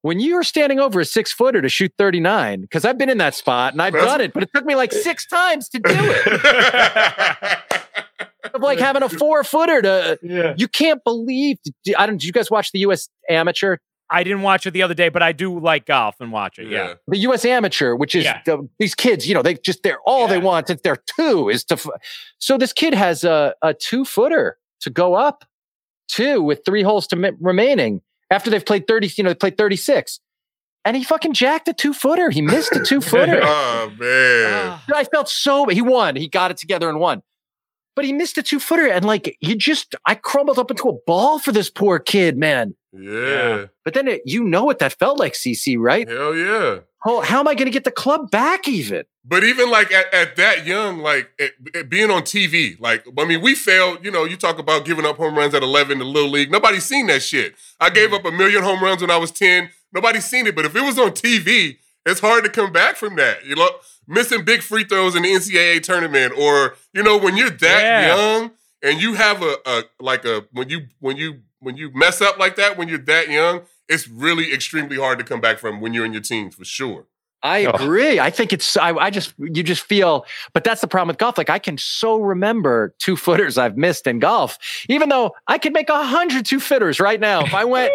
When 0.03 0.21
you're 0.21 0.43
standing 0.43 0.79
over 0.79 1.01
a 1.01 1.05
six 1.05 1.33
footer 1.33 1.63
to 1.63 1.69
shoot 1.69 1.93
39, 1.99 2.63
because 2.63 2.85
I've 2.85 2.99
been 2.99 3.09
in 3.09 3.19
that 3.19 3.35
spot 3.35 3.73
and 3.73 3.83
I've 3.83 3.93
That's... 3.93 4.05
done 4.05 4.21
it, 4.21 4.33
but 4.33 4.43
it 4.43 4.51
took 4.55 4.65
me 4.65 4.75
like 4.75 4.93
six 4.93 5.27
times 5.27 5.69
to 5.71 5.79
do 5.79 5.91
it. 5.93 7.59
of 8.55 8.63
like 8.63 8.79
having 8.79 9.03
a 9.03 9.09
four 9.09 9.45
footer 9.45 9.83
to, 9.83 10.19
yeah. 10.23 10.55
you 10.57 10.69
can't 10.69 11.03
believe. 11.05 11.59
I 11.97 12.07
don't, 12.07 12.19
did 12.19 12.25
you 12.25 12.33
guys 12.33 12.51
watch 12.51 12.73
the 12.73 12.81
U.S. 12.81 13.09
Amateur 13.29 13.79
I 14.09 14.23
didn't 14.23 14.43
watch 14.43 14.67
it 14.67 14.71
the 14.71 14.83
other 14.83 14.95
day, 14.95 15.09
but 15.09 15.23
I 15.23 15.33
do 15.33 15.59
like 15.59 15.87
golf 15.87 16.17
and 16.21 16.31
watch 16.31 16.59
it. 16.59 16.69
Yeah. 16.69 16.89
yeah. 16.89 16.95
The 17.09 17.19
U.S. 17.19 17.45
Amateur, 17.45 17.95
which 17.95 18.15
is 18.15 18.25
yeah. 18.25 18.41
the, 18.47 18.69
these 18.79 18.95
kids, 18.95 19.27
you 19.27 19.35
know, 19.35 19.43
they 19.43 19.55
just, 19.55 19.83
they're 19.83 20.01
all 20.07 20.23
yeah. 20.23 20.35
they 20.35 20.39
want 20.39 20.69
since 20.69 20.81
they're 20.83 21.03
two 21.19 21.49
is 21.49 21.65
to. 21.65 21.75
F- 21.75 21.87
so 22.39 22.57
this 22.57 22.73
kid 22.73 22.95
has 22.95 23.25
a, 23.25 23.55
a 23.63 23.75
two 23.75 24.05
footer 24.05 24.59
to 24.81 24.91
go 24.91 25.15
up 25.15 25.45
two 26.09 26.43
with 26.43 26.61
three 26.65 26.83
holes 26.83 27.07
to 27.09 27.17
m- 27.17 27.37
remaining 27.41 28.01
after 28.31 28.51
they've 28.51 28.65
played 28.65 28.87
30, 28.87 29.11
you 29.17 29.25
know, 29.25 29.31
they 29.31 29.35
played 29.35 29.59
36. 29.59 30.21
And 30.85 30.97
he 30.97 31.03
fucking 31.03 31.33
jacked 31.33 31.67
a 31.67 31.73
two 31.73 31.93
footer. 31.93 32.31
He 32.31 32.43
missed 32.43 32.75
a 32.77 32.81
two 32.81 33.01
footer. 33.01 33.41
oh, 33.43 33.93
man. 33.99 34.47
Ah. 34.49 34.85
I 34.95 35.03
felt 35.05 35.29
so, 35.29 35.67
he 35.67 35.83
won. 35.83 36.15
He 36.15 36.29
got 36.29 36.53
it 36.53 36.57
together 36.57 36.89
and 36.89 37.01
won 37.01 37.23
but 37.97 38.05
he 38.05 38.13
missed 38.13 38.39
a 38.39 38.43
two 38.43 38.61
footer 38.61 38.87
and 38.87 39.05
like 39.05 39.37
you 39.41 39.57
just 39.57 39.97
I 40.05 40.15
crumbled 40.15 40.59
up 40.59 40.71
into 40.71 40.89
a 40.89 40.93
ball 41.07 41.41
for 41.41 41.51
this 41.51 41.71
poor 41.71 41.99
kid, 41.99 42.37
man. 42.37 42.77
Yeah. 42.99 43.67
But 43.85 43.95
then 43.95 44.09
it, 44.09 44.23
you 44.25 44.45
know 44.45 44.65
what 44.65 44.79
that 44.81 44.99
felt 44.99 45.19
like, 45.19 45.35
CC, 45.35 45.77
right? 45.79 46.09
Hell 46.09 46.35
yeah. 46.35 46.81
Oh, 47.09 47.21
how 47.21 47.41
am 47.41 47.49
I 47.49 47.55
going 47.55 47.67
to 47.67 47.71
get 47.71 47.85
the 47.85 47.91
club 47.91 48.31
back 48.31 48.67
even? 48.67 49.05
But 49.25 49.45
even 49.45 49.71
like 49.71 49.93
at, 49.93 50.13
at 50.13 50.37
that 50.37 50.67
young, 50.67 50.99
like 50.99 51.31
it, 51.39 51.53
it 51.75 51.89
being 51.89 52.11
on 52.11 52.23
TV, 52.23 52.79
like, 52.81 53.05
I 53.19 53.25
mean, 53.25 53.43
we 53.43 53.55
failed, 53.55 54.05
you 54.05 54.11
know, 54.11 54.25
you 54.25 54.37
talk 54.37 54.59
about 54.59 54.85
giving 54.85 55.05
up 55.05 55.17
home 55.17 55.37
runs 55.37 55.55
at 55.55 55.63
11 55.63 55.93
in 55.93 55.99
the 55.99 56.05
Little 56.05 56.31
League. 56.31 56.51
Nobody's 56.51 56.85
seen 56.85 57.07
that 57.07 57.23
shit. 57.23 57.55
I 57.79 57.91
gave 57.91 58.11
mm. 58.11 58.15
up 58.15 58.25
a 58.25 58.33
million 58.33 58.63
home 58.63 58.83
runs 58.83 59.03
when 59.03 59.11
I 59.11 59.19
was 59.19 59.31
10. 59.31 59.71
Nobody's 59.93 60.25
seen 60.25 60.47
it. 60.47 60.57
But 60.57 60.65
if 60.65 60.75
it 60.75 60.83
was 60.83 60.99
on 60.99 61.11
TV 61.11 61.77
it's 62.07 62.21
hard 62.21 62.45
to 62.45 62.51
come 62.51 62.73
back 62.73 62.97
from 62.97 63.17
that. 63.17 63.45
You 63.45 63.57
know, 63.57 63.69
missing 64.07 64.45
big 64.45 64.63
free 64.63 64.85
throws 64.85 65.17
in 65.17 65.23
the 65.23 65.29
NCAA 65.29 65.83
tournament, 65.83 66.33
or 66.39 66.77
you 66.95 67.03
know, 67.03 67.19
when 67.19 67.37
you're 67.37 67.51
that 67.51 67.83
Yeah. 67.83 68.17
young 68.17 68.53
and 68.83 69.01
you 69.01 69.15
have 69.15 69.43
a, 69.43 69.57
a 69.67 69.83
like 70.01 70.25
a 70.25 70.47
when 70.53 70.69
you 70.69 70.87
when 71.01 71.17
you 71.17 71.41
when 71.61 71.77
you 71.77 71.91
mess 71.95 72.21
up 72.21 72.39
like 72.39 72.57
that 72.57 72.77
when 72.77 72.89
you're 72.89 72.99
that 72.99 73.29
young, 73.31 73.63
it's 73.89 74.09
really 74.09 74.53
extremely 74.53 74.97
hard 74.97 75.19
to 75.19 75.25
come 75.25 75.41
back 75.41 75.59
from 75.59 75.81
when 75.81 75.95
you're 75.95 76.05
in 76.05 76.13
your 76.13 76.23
teens 76.23 76.55
for 76.55 76.65
sure. 76.65 77.07
I 77.43 77.67
Oh. 77.67 77.71
agree. 77.71 78.19
I 78.19 78.31
think 78.31 78.53
it's 78.53 78.77
I, 78.77 78.91
I 78.95 79.11
just 79.11 79.35
you 79.39 79.63
just 79.63 79.83
feel 79.85 80.25
but 80.53 80.65
that's 80.65 80.81
the 80.81 80.89
problem 80.89 81.09
with 81.09 81.19
golf. 81.19 81.39
Like 81.39 81.51
I 81.51 81.59
can 81.59 81.79
so 81.79 82.19
remember 82.21 82.95
two 82.99 83.17
footers 83.17 83.59
I've 83.59 83.77
missed 83.77 84.07
in 84.07 84.19
golf, 84.19 84.59
even 84.89 85.09
though 85.11 85.33
I 85.47 85.59
could 85.59 85.73
make 85.73 85.89
a 85.89 86.03
hundred 86.05 86.47
two 86.47 86.61
footers 86.61 86.99
right 86.99 87.21
now. 87.21 87.45
If 87.45 87.55
I 87.55 87.65
went 87.65 87.93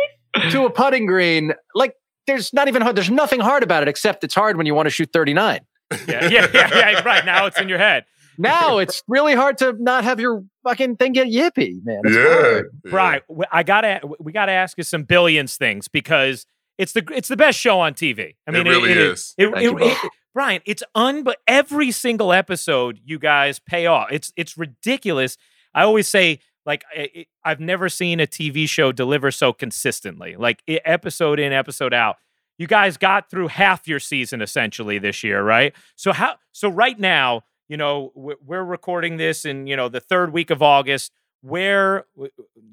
to 0.51 0.66
a 0.66 0.70
putting 0.70 1.05
green, 1.05 1.53
like 1.76 1.95
there's 2.28 2.53
not 2.53 2.68
even 2.68 2.82
hard, 2.82 2.95
there's 2.95 3.09
nothing 3.09 3.39
hard 3.41 3.64
about 3.64 3.82
it 3.82 3.89
except 3.89 4.24
it's 4.24 4.36
hard 4.36 4.55
when 4.57 4.66
you 4.68 4.76
want 4.76 4.86
to 4.86 4.91
shoot 4.91 5.09
39. 5.12 5.59
Yeah, 6.07 6.30
yeah, 6.30 6.47
yeah, 6.53 6.70
yeah. 6.74 7.01
Right 7.03 7.26
now 7.26 7.47
it's 7.47 7.59
in 7.59 7.68
your 7.68 7.80
head. 7.80 8.05
Now 8.38 8.77
it's 8.79 9.03
really 9.07 9.36
hard 9.36 9.57
to 9.59 9.73
not 9.79 10.03
have 10.03 10.19
your 10.19 10.43
fucking 10.63 10.97
thing 10.97 11.13
get 11.13 11.27
yippy, 11.27 11.84
man. 11.84 12.01
It's 12.05 12.15
hard. 12.15 12.69
Brian, 12.84 13.21
w- 13.27 13.45
I 13.51 13.63
gotta 13.63 14.01
we 14.19 14.32
gotta 14.32 14.51
ask 14.51 14.77
you 14.77 14.84
some 14.84 15.03
billions 15.03 15.57
things 15.57 15.88
because 15.88 16.45
it's 16.77 16.93
the 16.93 17.03
it's 17.13 17.27
the 17.27 17.38
best 17.38 17.59
show 17.59 17.79
on 17.79 17.93
TV. 17.93 18.36
I 18.47 18.51
mean, 18.51 18.65
it 18.65 18.69
really 18.69 18.91
it 18.91 18.97
is. 18.97 19.34
It, 19.38 19.51
Thank 19.53 19.82
it- 19.82 19.88
it- 19.88 20.11
Brian, 20.34 20.61
it's 20.65 20.82
un 20.95 21.23
but 21.23 21.38
every 21.45 21.91
single 21.91 22.32
episode 22.32 22.99
you 23.03 23.19
guys 23.19 23.59
pay 23.59 23.86
off. 23.86 24.07
It's 24.11 24.32
it's 24.38 24.57
ridiculous. 24.57 25.38
I 25.73 25.84
always 25.84 26.07
say 26.07 26.39
like 26.65 26.84
I- 26.95 27.09
I- 27.15 27.25
I've 27.43 27.59
never 27.59 27.89
seen 27.89 28.19
a 28.19 28.27
TV 28.27 28.67
show 28.67 28.91
deliver 28.91 29.29
so 29.32 29.51
consistently. 29.51 30.36
Like 30.38 30.63
i- 30.69 30.79
episode 30.86 31.39
in, 31.39 31.51
episode 31.53 31.93
out. 31.93 32.15
You 32.57 32.67
guys 32.67 32.95
got 32.95 33.29
through 33.29 33.47
half 33.49 33.88
your 33.88 33.99
season 33.99 34.41
essentially 34.41 34.99
this 34.99 35.23
year, 35.23 35.41
right? 35.43 35.73
So 35.95 36.13
how 36.13 36.36
so 36.51 36.69
right 36.69 36.97
now, 36.99 37.41
you 37.72 37.78
know, 37.78 38.11
we're, 38.15 38.65
recording 38.65 39.15
this 39.15 39.45
in, 39.45 39.65
you 39.65 39.78
know, 39.78 39.88
the 39.88 40.01
third 40.01 40.34
week 40.34 40.49
of 40.49 40.61
August. 40.61 41.13
Where 41.39 42.05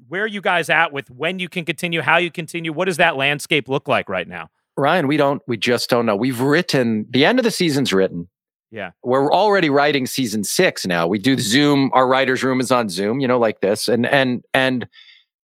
where 0.09 0.23
are 0.23 0.27
you 0.27 0.41
guys 0.41 0.69
at 0.69 0.91
with 0.91 1.09
when 1.09 1.39
you 1.39 1.47
can 1.47 1.63
continue, 1.63 2.01
how 2.01 2.17
you 2.17 2.29
continue? 2.29 2.73
What 2.73 2.85
does 2.85 2.97
that 2.97 3.15
landscape 3.15 3.69
look 3.69 3.87
like 3.87 4.09
right 4.09 4.27
now? 4.27 4.49
Ryan, 4.77 5.07
we 5.07 5.15
don't 5.15 5.41
we 5.47 5.55
just 5.55 5.89
don't 5.89 6.05
know. 6.05 6.17
We've 6.17 6.41
written 6.41 7.07
the 7.09 7.23
end 7.23 7.39
of 7.39 7.45
the 7.45 7.51
season's 7.51 7.93
written. 7.93 8.27
Yeah. 8.71 8.91
We're 9.01 9.33
already 9.33 9.69
writing 9.69 10.05
season 10.05 10.43
6 10.43 10.85
now. 10.85 11.07
We 11.07 11.17
do 11.17 11.35
Zoom, 11.39 11.89
our 11.93 12.05
writers 12.05 12.43
room 12.43 12.59
is 12.59 12.69
on 12.69 12.89
Zoom, 12.89 13.21
you 13.21 13.27
know, 13.27 13.39
like 13.39 13.61
this. 13.61 13.87
And 13.87 14.05
and 14.05 14.43
and 14.53 14.85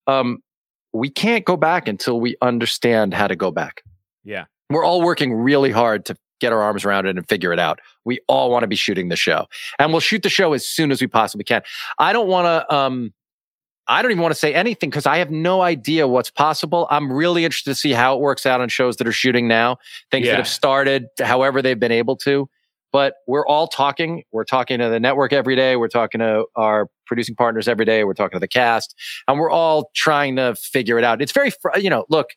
um 0.06 0.40
we 0.94 1.10
can't 1.10 1.46
go 1.46 1.56
back 1.56 1.88
until 1.88 2.20
we 2.20 2.36
understand 2.42 3.14
how 3.14 3.28
to 3.28 3.38
go 3.38 3.52
back. 3.52 3.84
Yeah. 4.26 4.46
We're 4.70 4.86
all 4.86 5.02
working 5.02 5.34
really 5.34 5.72
hard 5.72 6.06
to 6.06 6.18
get 6.40 6.52
our 6.52 6.62
arms 6.62 6.86
around 6.86 7.06
it 7.06 7.18
and 7.18 7.28
figure 7.28 7.54
it 7.54 7.60
out. 7.60 7.80
We 8.06 8.20
all 8.28 8.52
want 8.52 8.64
to 8.64 8.68
be 8.68 8.76
shooting 8.76 9.10
the 9.10 9.16
show. 9.16 9.48
And 9.80 9.92
we'll 9.92 10.00
shoot 10.00 10.24
the 10.24 10.30
show 10.30 10.54
as 10.54 10.66
soon 10.66 10.92
as 10.92 11.02
we 11.02 11.08
possibly 11.08 11.44
can. 11.44 11.62
I 11.98 12.14
don't 12.14 12.28
want 12.28 12.46
to 12.46 12.76
um 12.76 13.14
I 13.88 14.02
don't 14.02 14.10
even 14.12 14.22
want 14.24 14.34
to 14.34 14.40
say 14.40 14.54
anything 14.54 14.90
because 14.90 15.06
I 15.06 15.18
have 15.18 15.30
no 15.30 15.62
idea 15.62 16.08
what's 16.08 16.32
possible. 16.32 16.88
I'm 16.90 17.12
really 17.12 17.46
interested 17.46 17.70
to 17.70 17.76
see 17.76 17.92
how 17.92 18.16
it 18.16 18.20
works 18.20 18.46
out 18.48 18.60
on 18.60 18.68
shows 18.70 18.98
that 18.98 19.08
are 19.08 19.12
shooting 19.12 19.48
now, 19.48 19.78
things 20.10 20.26
Yeah. 20.26 20.34
that 20.34 20.38
have 20.38 20.48
started, 20.48 21.06
however 21.20 21.62
they've 21.62 21.80
been 21.80 21.92
able 21.92 22.16
to. 22.18 22.50
But 22.92 23.16
we're 23.28 23.46
all 23.46 23.68
talking. 23.68 24.24
We're 24.32 24.46
talking 24.46 24.80
to 24.80 24.90
the 24.90 25.00
network 25.00 25.34
every 25.34 25.56
day. 25.56 25.76
We're 25.76 25.88
talking 25.90 26.20
to 26.20 26.46
our 26.56 26.88
producing 27.06 27.36
partners 27.36 27.68
every 27.68 27.86
day. 27.86 28.06
We're 28.06 28.14
talking 28.14 28.38
to 28.38 28.40
the 28.40 28.48
cast, 28.48 28.96
and 29.28 29.38
we're 29.38 29.52
all 29.52 29.92
trying 29.94 30.38
to 30.38 30.56
figure 30.56 30.98
it 30.98 31.04
out. 31.04 31.22
It's 31.22 31.34
very, 31.34 31.52
fr- 31.52 31.78
you 31.78 31.90
know, 31.90 32.06
look, 32.10 32.30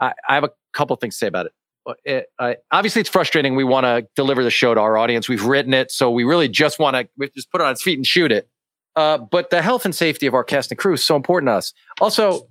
I, 0.00 0.12
I 0.28 0.34
have 0.34 0.44
a 0.44 0.50
couple 0.74 0.96
things 0.96 1.14
to 1.14 1.18
say 1.18 1.26
about 1.28 1.46
it. 1.46 1.52
Uh, 1.86 1.94
It, 2.04 2.26
obviously, 2.70 3.00
it's 3.00 3.10
frustrating. 3.10 3.56
We 3.56 3.64
want 3.64 3.84
to 3.84 4.06
deliver 4.14 4.44
the 4.44 4.50
show 4.50 4.74
to 4.74 4.80
our 4.80 4.96
audience. 4.96 5.28
We've 5.28 5.44
written 5.44 5.74
it, 5.74 5.90
so 5.90 6.10
we 6.10 6.24
really 6.24 6.48
just 6.48 6.78
want 6.78 6.96
to 6.96 7.28
just 7.34 7.50
put 7.50 7.60
it 7.60 7.64
on 7.64 7.72
its 7.72 7.82
feet 7.82 7.98
and 7.98 8.06
shoot 8.06 8.30
it. 8.30 8.48
Uh, 8.94 9.18
but 9.18 9.50
the 9.50 9.62
health 9.62 9.84
and 9.84 9.94
safety 9.94 10.26
of 10.26 10.34
our 10.34 10.44
cast 10.44 10.70
and 10.70 10.78
crew 10.78 10.94
is 10.94 11.04
so 11.04 11.16
important 11.16 11.48
to 11.48 11.54
us. 11.54 11.72
Also, 12.00 12.46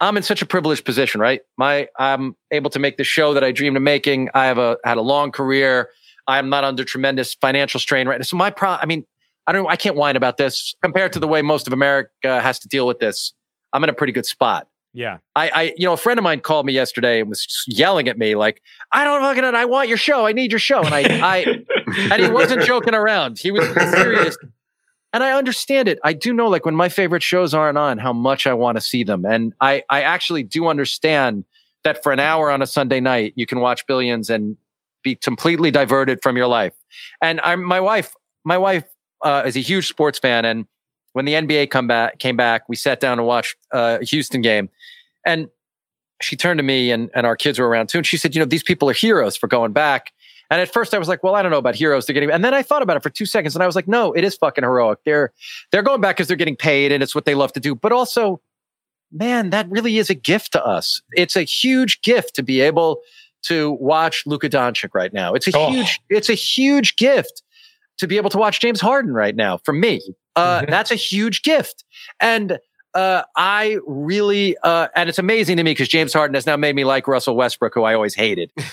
I'm 0.00 0.16
in 0.16 0.22
such 0.22 0.42
a 0.42 0.46
privileged 0.46 0.84
position, 0.84 1.20
right? 1.20 1.40
My 1.56 1.88
I'm 1.98 2.36
able 2.50 2.70
to 2.70 2.78
make 2.78 2.96
the 2.96 3.04
show 3.04 3.34
that 3.34 3.44
I 3.44 3.52
dreamed 3.52 3.76
of 3.76 3.82
making. 3.82 4.30
I 4.34 4.46
have 4.46 4.58
a 4.58 4.76
had 4.84 4.98
a 4.98 5.02
long 5.02 5.30
career. 5.30 5.90
I'm 6.26 6.48
not 6.50 6.64
under 6.64 6.84
tremendous 6.84 7.34
financial 7.34 7.80
strain 7.80 8.06
right 8.06 8.18
now. 8.18 8.24
So 8.24 8.36
my 8.36 8.50
pro 8.50 8.70
I 8.70 8.84
mean, 8.86 9.06
I 9.46 9.52
don't 9.52 9.66
I 9.68 9.76
can't 9.76 9.96
whine 9.96 10.16
about 10.16 10.36
this 10.36 10.74
compared 10.82 11.12
to 11.14 11.20
the 11.20 11.28
way 11.28 11.40
most 11.40 11.66
of 11.66 11.72
America 11.72 12.10
has 12.40 12.58
to 12.60 12.68
deal 12.68 12.86
with 12.86 12.98
this. 12.98 13.32
I'm 13.72 13.82
in 13.84 13.90
a 13.90 13.94
pretty 13.94 14.12
good 14.12 14.26
spot. 14.26 14.66
Yeah. 14.94 15.18
I, 15.34 15.48
I, 15.48 15.62
you 15.76 15.86
know, 15.86 15.94
a 15.94 15.96
friend 15.96 16.18
of 16.18 16.22
mine 16.22 16.40
called 16.40 16.66
me 16.66 16.72
yesterday 16.72 17.20
and 17.20 17.28
was 17.28 17.46
yelling 17.66 18.08
at 18.08 18.18
me 18.18 18.34
like, 18.34 18.62
"I 18.92 19.04
don't 19.04 19.22
fucking, 19.22 19.44
I 19.44 19.64
want 19.64 19.88
your 19.88 19.96
show. 19.96 20.26
I 20.26 20.32
need 20.32 20.52
your 20.52 20.58
show." 20.58 20.82
And 20.82 20.94
I, 20.94 21.00
I, 21.00 21.46
and 22.12 22.22
he 22.22 22.28
wasn't 22.28 22.62
joking 22.66 22.94
around. 22.94 23.38
He 23.38 23.50
was 23.50 23.66
serious. 23.90 24.36
And 25.14 25.22
I 25.22 25.32
understand 25.32 25.88
it. 25.88 25.98
I 26.04 26.14
do 26.14 26.32
know, 26.32 26.48
like, 26.48 26.64
when 26.64 26.74
my 26.74 26.88
favorite 26.88 27.22
shows 27.22 27.52
aren't 27.52 27.76
on, 27.76 27.98
how 27.98 28.12
much 28.12 28.46
I 28.46 28.54
want 28.54 28.76
to 28.76 28.80
see 28.80 29.04
them. 29.04 29.26
And 29.26 29.52
I, 29.60 29.82
I 29.90 30.02
actually 30.02 30.42
do 30.42 30.68
understand 30.68 31.44
that 31.84 32.02
for 32.02 32.12
an 32.12 32.20
hour 32.20 32.50
on 32.50 32.62
a 32.62 32.66
Sunday 32.66 33.00
night, 33.00 33.34
you 33.36 33.44
can 33.44 33.60
watch 33.60 33.86
Billions 33.86 34.30
and 34.30 34.56
be 35.02 35.14
completely 35.14 35.70
diverted 35.70 36.20
from 36.22 36.36
your 36.36 36.46
life. 36.46 36.72
And 37.20 37.40
I'm 37.42 37.62
my 37.62 37.80
wife. 37.80 38.14
My 38.44 38.56
wife 38.56 38.84
uh, 39.22 39.42
is 39.44 39.56
a 39.56 39.60
huge 39.60 39.88
sports 39.88 40.18
fan, 40.18 40.44
and 40.44 40.66
when 41.12 41.24
the 41.24 41.34
NBA 41.34 41.70
come 41.70 41.86
back, 41.86 42.18
came 42.18 42.36
back, 42.36 42.68
we 42.68 42.76
sat 42.76 43.00
down 43.00 43.18
and 43.18 43.26
watched 43.26 43.56
uh, 43.72 43.98
a 44.00 44.04
Houston 44.04 44.40
game, 44.40 44.68
and 45.26 45.48
she 46.20 46.36
turned 46.36 46.58
to 46.58 46.62
me 46.62 46.90
and, 46.92 47.10
and 47.14 47.26
our 47.26 47.36
kids 47.36 47.58
were 47.58 47.68
around 47.68 47.88
too, 47.88 47.98
and 47.98 48.06
she 48.06 48.16
said, 48.16 48.34
"You 48.34 48.38
know, 48.40 48.46
these 48.46 48.62
people 48.62 48.88
are 48.88 48.94
heroes 48.94 49.36
for 49.36 49.46
going 49.48 49.72
back." 49.72 50.12
And 50.50 50.60
at 50.60 50.70
first, 50.72 50.92
I 50.94 50.98
was 50.98 51.08
like, 51.08 51.22
"Well, 51.22 51.34
I 51.34 51.42
don't 51.42 51.50
know 51.50 51.58
about 51.58 51.74
heroes. 51.74 52.06
They're 52.06 52.14
getting," 52.14 52.30
and 52.30 52.44
then 52.44 52.54
I 52.54 52.62
thought 52.62 52.82
about 52.82 52.96
it 52.96 53.02
for 53.02 53.10
two 53.10 53.26
seconds, 53.26 53.56
and 53.56 53.62
I 53.62 53.66
was 53.66 53.74
like, 53.74 53.88
"No, 53.88 54.12
it 54.12 54.22
is 54.24 54.36
fucking 54.36 54.62
heroic. 54.64 54.98
They're 55.04 55.32
they're 55.72 55.82
going 55.82 56.00
back 56.00 56.16
because 56.16 56.28
they're 56.28 56.36
getting 56.36 56.56
paid, 56.56 56.92
and 56.92 57.02
it's 57.02 57.14
what 57.14 57.24
they 57.24 57.34
love 57.34 57.52
to 57.54 57.60
do. 57.60 57.74
But 57.74 57.90
also, 57.92 58.40
man, 59.10 59.50
that 59.50 59.68
really 59.70 59.98
is 59.98 60.10
a 60.10 60.14
gift 60.14 60.52
to 60.52 60.64
us. 60.64 61.00
It's 61.12 61.36
a 61.36 61.42
huge 61.42 62.02
gift 62.02 62.34
to 62.36 62.42
be 62.42 62.60
able 62.60 63.00
to 63.44 63.72
watch 63.72 64.24
Luka 64.26 64.48
Doncic 64.48 64.90
right 64.94 65.12
now. 65.12 65.34
It's 65.34 65.48
a 65.48 65.58
Oh. 65.58 65.70
huge, 65.70 65.98
it's 66.10 66.28
a 66.28 66.34
huge 66.34 66.94
gift 66.96 67.42
to 67.98 68.06
be 68.06 68.16
able 68.16 68.30
to 68.30 68.38
watch 68.38 68.60
James 68.60 68.80
Harden 68.80 69.12
right 69.12 69.34
now. 69.34 69.58
For 69.64 69.72
me, 69.72 70.00
uh, 70.36 70.64
that's 70.68 70.90
a 70.90 70.96
huge 70.96 71.42
gift, 71.42 71.84
and 72.20 72.58
uh, 72.94 73.22
I 73.36 73.78
really, 73.86 74.56
uh, 74.62 74.88
and 74.94 75.08
it's 75.08 75.18
amazing 75.18 75.56
to 75.56 75.62
me 75.62 75.70
because 75.72 75.88
James 75.88 76.12
Harden 76.12 76.34
has 76.34 76.46
now 76.46 76.56
made 76.56 76.76
me 76.76 76.84
like 76.84 77.08
Russell 77.08 77.36
Westbrook, 77.36 77.74
who 77.74 77.84
I 77.84 77.94
always 77.94 78.14
hated, 78.14 78.52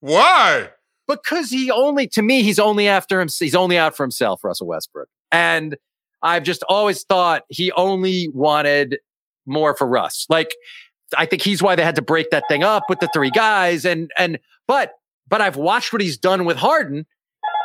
Why? 0.00 0.70
because 1.08 1.50
he 1.50 1.70
only, 1.70 2.08
to 2.08 2.22
me, 2.22 2.42
he's 2.42 2.58
only 2.58 2.88
after 2.88 3.20
him. 3.20 3.28
He's 3.28 3.54
only 3.54 3.78
out 3.78 3.96
for 3.96 4.02
himself, 4.02 4.42
Russell 4.42 4.66
Westbrook, 4.66 5.08
and 5.30 5.76
I've 6.22 6.42
just 6.42 6.62
always 6.68 7.04
thought 7.04 7.42
he 7.48 7.70
only 7.72 8.28
wanted 8.32 8.98
more 9.46 9.76
for 9.76 9.86
Russ. 9.86 10.26
Like, 10.28 10.54
I 11.16 11.26
think 11.26 11.42
he's 11.42 11.62
why 11.62 11.76
they 11.76 11.84
had 11.84 11.94
to 11.96 12.02
break 12.02 12.30
that 12.30 12.44
thing 12.48 12.64
up 12.64 12.84
with 12.88 12.98
the 12.98 13.08
three 13.14 13.30
guys, 13.30 13.84
and 13.84 14.10
and 14.18 14.38
but 14.66 14.92
but 15.28 15.40
I've 15.40 15.56
watched 15.56 15.92
what 15.92 16.02
he's 16.02 16.18
done 16.18 16.44
with 16.44 16.56
Harden, 16.56 17.06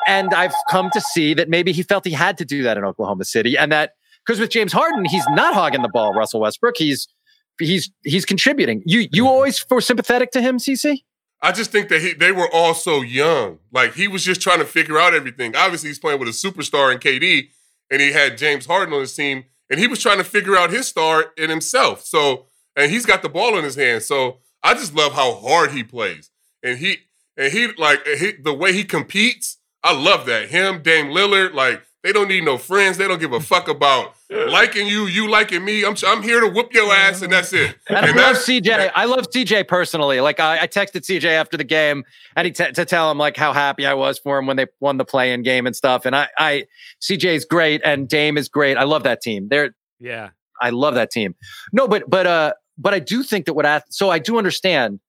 and 0.08 0.34
I've 0.34 0.54
come 0.70 0.90
to 0.92 1.02
see 1.02 1.34
that 1.34 1.50
maybe 1.50 1.72
he 1.72 1.84
felt 1.84 2.06
he 2.06 2.12
had 2.12 2.38
to 2.40 2.46
do 2.46 2.64
that 2.64 2.78
in 2.78 2.84
Oklahoma 2.84 3.26
City, 3.26 3.58
and 3.58 3.72
that 3.72 3.94
because 4.26 4.40
with 4.40 4.50
James 4.50 4.74
Harden, 4.74 5.06
he's 5.06 5.26
not 5.30 5.54
hogging 5.54 5.82
the 5.82 5.90
ball. 5.90 6.14
Russell 6.14 6.42
Westbrook, 6.42 6.78
he's 6.78 7.08
he's 7.60 7.92
he's 8.04 8.26
contributing. 8.26 8.84
You 8.86 9.02
you 9.12 9.24
mm-hmm. 9.24 9.28
always 9.28 9.66
were 9.70 9.82
sympathetic 9.82 10.32
to 10.32 10.42
him, 10.42 10.58
CC. 10.58 11.00
I 11.42 11.52
just 11.52 11.72
think 11.72 11.90
that 11.90 12.02
he, 12.02 12.14
they 12.14 12.32
were 12.32 12.48
all 12.54 12.76
so 12.76 13.02
young. 13.02 13.60
Like 13.72 13.96
he 13.96 14.08
was 14.08 14.24
just 14.24 14.42
trying 14.42 14.60
to 14.60 14.66
figure 14.66 15.00
out 15.00 15.14
everything. 15.14 15.56
Obviously, 15.56 15.90
he's 15.90 16.00
playing 16.00 16.20
with 16.20 16.28
a 16.28 16.32
superstar 16.32 16.92
in 16.92 17.00
KD, 17.00 17.50
and 17.90 18.02
he 18.02 18.12
had 18.12 18.38
James 18.38 18.66
Harden 18.66 18.94
on 18.94 19.02
his 19.02 19.16
team, 19.16 19.46
and 19.70 19.80
he 19.80 19.88
was 19.88 20.00
trying 20.00 20.20
to 20.20 20.24
figure 20.24 20.56
out 20.56 20.70
his 20.70 20.88
star 20.88 21.34
in 21.38 21.50
himself. 21.50 22.06
So, 22.06 22.46
and 22.76 22.92
he's 22.92 23.06
got 23.06 23.22
the 23.22 23.30
ball 23.30 23.58
in 23.58 23.64
his 23.64 23.76
hand. 23.76 24.04
So, 24.04 24.38
I 24.64 24.76
just 24.76 24.94
love 24.94 25.14
how 25.14 25.34
hard 25.34 25.72
he 25.72 25.84
plays, 25.84 26.30
and 26.62 26.78
he 26.78 26.98
and 27.36 27.52
he 27.52 27.72
like 27.74 28.06
he, 28.06 28.34
the 28.34 28.54
way 28.54 28.74
he 28.74 28.84
competes. 28.84 29.58
I 29.84 29.94
love 29.94 30.26
that. 30.28 30.50
Him, 30.50 30.82
Dame 30.82 31.08
Lillard, 31.08 31.54
like 31.54 31.82
they 32.04 32.12
don't 32.12 32.28
need 32.28 32.44
no 32.44 32.58
friends. 32.58 32.98
They 32.98 33.08
don't 33.08 33.20
give 33.20 33.34
a 33.34 33.40
fuck 33.40 33.68
about 33.68 34.16
liking 34.30 34.88
you, 34.88 35.06
you 35.06 35.30
liking 35.30 35.64
me. 35.64 35.84
I'm 35.86 35.96
I'm 36.06 36.24
here 36.24 36.40
to 36.40 36.48
whoop 36.48 36.74
your 36.74 36.92
ass, 36.92 37.22
and 37.22 37.32
that's 37.32 37.54
it. 37.54 37.76
And 37.88 38.06
I 38.06 38.12
love 38.12 38.38
CJ. 38.38 38.92
I 38.94 39.06
love 39.06 39.28
CJ 39.30 39.68
personally. 39.68 40.20
Like 40.22 40.40
I, 40.40 40.62
I 40.64 40.68
texted 40.68 41.02
CJ 41.02 41.26
after 41.26 41.58
the 41.58 41.64
game, 41.64 42.04
and 42.36 42.46
he 42.46 42.52
t- 42.52 42.72
to 42.72 42.86
tell 42.86 43.12
him 43.12 43.18
like 43.18 43.38
how 43.38 43.54
happy 43.54 43.86
I 43.86 43.94
was 43.94 44.20
for 44.20 44.38
him 44.38 44.48
when 44.48 44.58
they 44.58 44.68
won 44.80 44.98
the 44.98 45.06
play-in 45.06 45.44
game 45.44 45.68
and 45.68 45.76
stuff. 45.76 46.06
And 46.06 46.16
I, 46.16 46.28
I 46.38 46.66
CJ 47.02 47.36
is 47.36 47.46
great, 47.46 47.82
and 47.84 48.08
Dame 48.08 48.38
is 48.38 48.50
great. 48.50 48.78
I 48.78 48.84
love 48.84 49.04
that 49.04 49.22
team. 49.22 49.48
They're 49.50 49.76
yeah. 50.00 50.30
I 50.62 50.70
love 50.70 50.94
that 50.94 51.10
team. 51.12 51.36
No, 51.74 51.88
but 51.88 52.10
but 52.10 52.28
uh, 52.28 52.54
but 52.78 52.94
I 52.94 53.00
do 53.00 53.24
think 53.24 53.46
that 53.46 53.54
what 53.54 53.66
ath- 53.66 53.86
so 53.90 54.10
I 54.10 54.20
do 54.20 54.38
understand 54.38 55.00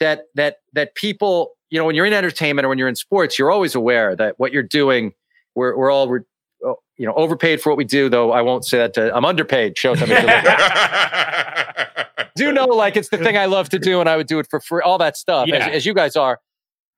that 0.00 0.22
that 0.34 0.58
that 0.72 0.94
people, 0.94 1.55
you 1.70 1.78
know, 1.78 1.84
when 1.84 1.94
you're 1.94 2.06
in 2.06 2.12
entertainment 2.12 2.64
or 2.64 2.68
when 2.68 2.78
you're 2.78 2.88
in 2.88 2.96
sports, 2.96 3.38
you're 3.38 3.50
always 3.50 3.74
aware 3.74 4.16
that 4.16 4.38
what 4.38 4.52
you're 4.52 4.62
doing, 4.62 5.12
we're 5.54 5.76
we're 5.76 5.90
all. 5.90 6.18
Oh, 6.64 6.76
you 6.96 7.04
know, 7.04 7.12
overpaid 7.12 7.60
for 7.60 7.68
what 7.70 7.76
we 7.76 7.84
do, 7.84 8.08
though 8.08 8.32
I 8.32 8.40
won't 8.40 8.64
say 8.64 8.78
that 8.78 8.94
to, 8.94 9.14
I'm 9.14 9.26
underpaid. 9.26 9.74
If 9.76 9.84
you're 9.84 9.94
do 12.34 12.52
know 12.52 12.66
like 12.66 12.96
it's 12.96 13.10
the 13.10 13.18
thing 13.18 13.36
I 13.36 13.44
love 13.44 13.68
to 13.70 13.78
do, 13.78 14.00
and 14.00 14.08
I 14.08 14.16
would 14.16 14.26
do 14.26 14.38
it 14.38 14.46
for 14.48 14.60
free. 14.60 14.80
All 14.82 14.98
that 14.98 15.16
stuff, 15.16 15.48
Yeah. 15.48 15.66
as, 15.66 15.76
as 15.76 15.86
you 15.86 15.94
guys 15.94 16.16
are. 16.16 16.40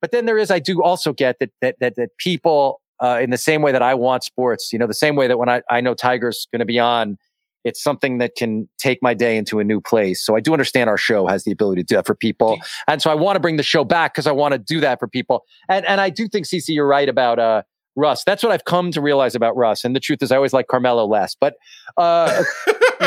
But 0.01 0.11
then 0.11 0.25
there 0.25 0.37
is, 0.37 0.49
I 0.49 0.59
do 0.59 0.81
also 0.81 1.11
get 1.11 1.39
that 1.39 1.51
that 1.61 1.75
that, 1.81 1.95
that 1.97 2.09
people, 2.17 2.79
uh, 3.01 3.19
in 3.21 3.31
the 3.31 3.37
same 3.37 3.61
way 3.61 3.71
that 3.73 3.81
I 3.81 3.95
want 3.95 4.23
sports, 4.23 4.71
you 4.71 4.79
know, 4.79 4.87
the 4.87 4.93
same 4.93 5.15
way 5.15 5.27
that 5.27 5.37
when 5.37 5.49
I 5.49 5.61
I 5.69 5.81
know 5.81 5.93
Tiger's 5.93 6.47
going 6.51 6.59
to 6.59 6.65
be 6.65 6.79
on, 6.79 7.17
it's 7.63 7.81
something 7.83 8.17
that 8.19 8.35
can 8.37 8.67
take 8.77 8.99
my 9.01 9.13
day 9.13 9.37
into 9.37 9.59
a 9.59 9.63
new 9.63 9.81
place. 9.81 10.23
So 10.25 10.35
I 10.35 10.39
do 10.39 10.53
understand 10.53 10.89
our 10.89 10.97
show 10.97 11.27
has 11.27 11.43
the 11.43 11.51
ability 11.51 11.81
to 11.81 11.85
do 11.85 11.95
that 11.95 12.05
for 12.05 12.15
people, 12.15 12.57
and 12.87 13.01
so 13.01 13.09
I 13.11 13.15
want 13.15 13.35
to 13.35 13.39
bring 13.39 13.57
the 13.57 13.63
show 13.63 13.83
back 13.83 14.13
because 14.13 14.27
I 14.27 14.31
want 14.31 14.53
to 14.53 14.57
do 14.57 14.79
that 14.81 14.99
for 14.99 15.07
people. 15.07 15.45
And 15.67 15.85
and 15.85 15.99
I 15.99 16.09
do 16.09 16.27
think, 16.27 16.45
CC, 16.45 16.69
you're 16.69 16.87
right 16.87 17.09
about 17.09 17.39
uh. 17.39 17.63
Russ, 17.95 18.23
that's 18.23 18.43
what 18.43 18.53
I've 18.53 18.63
come 18.63 18.91
to 18.91 19.01
realize 19.01 19.35
about 19.35 19.57
Russ. 19.57 19.83
And 19.83 19.93
the 19.93 19.99
truth 19.99 20.21
is, 20.23 20.31
I 20.31 20.37
always 20.37 20.53
like 20.53 20.67
Carmelo 20.67 21.05
less. 21.05 21.35
But 21.37 21.55
uh, 21.97 22.43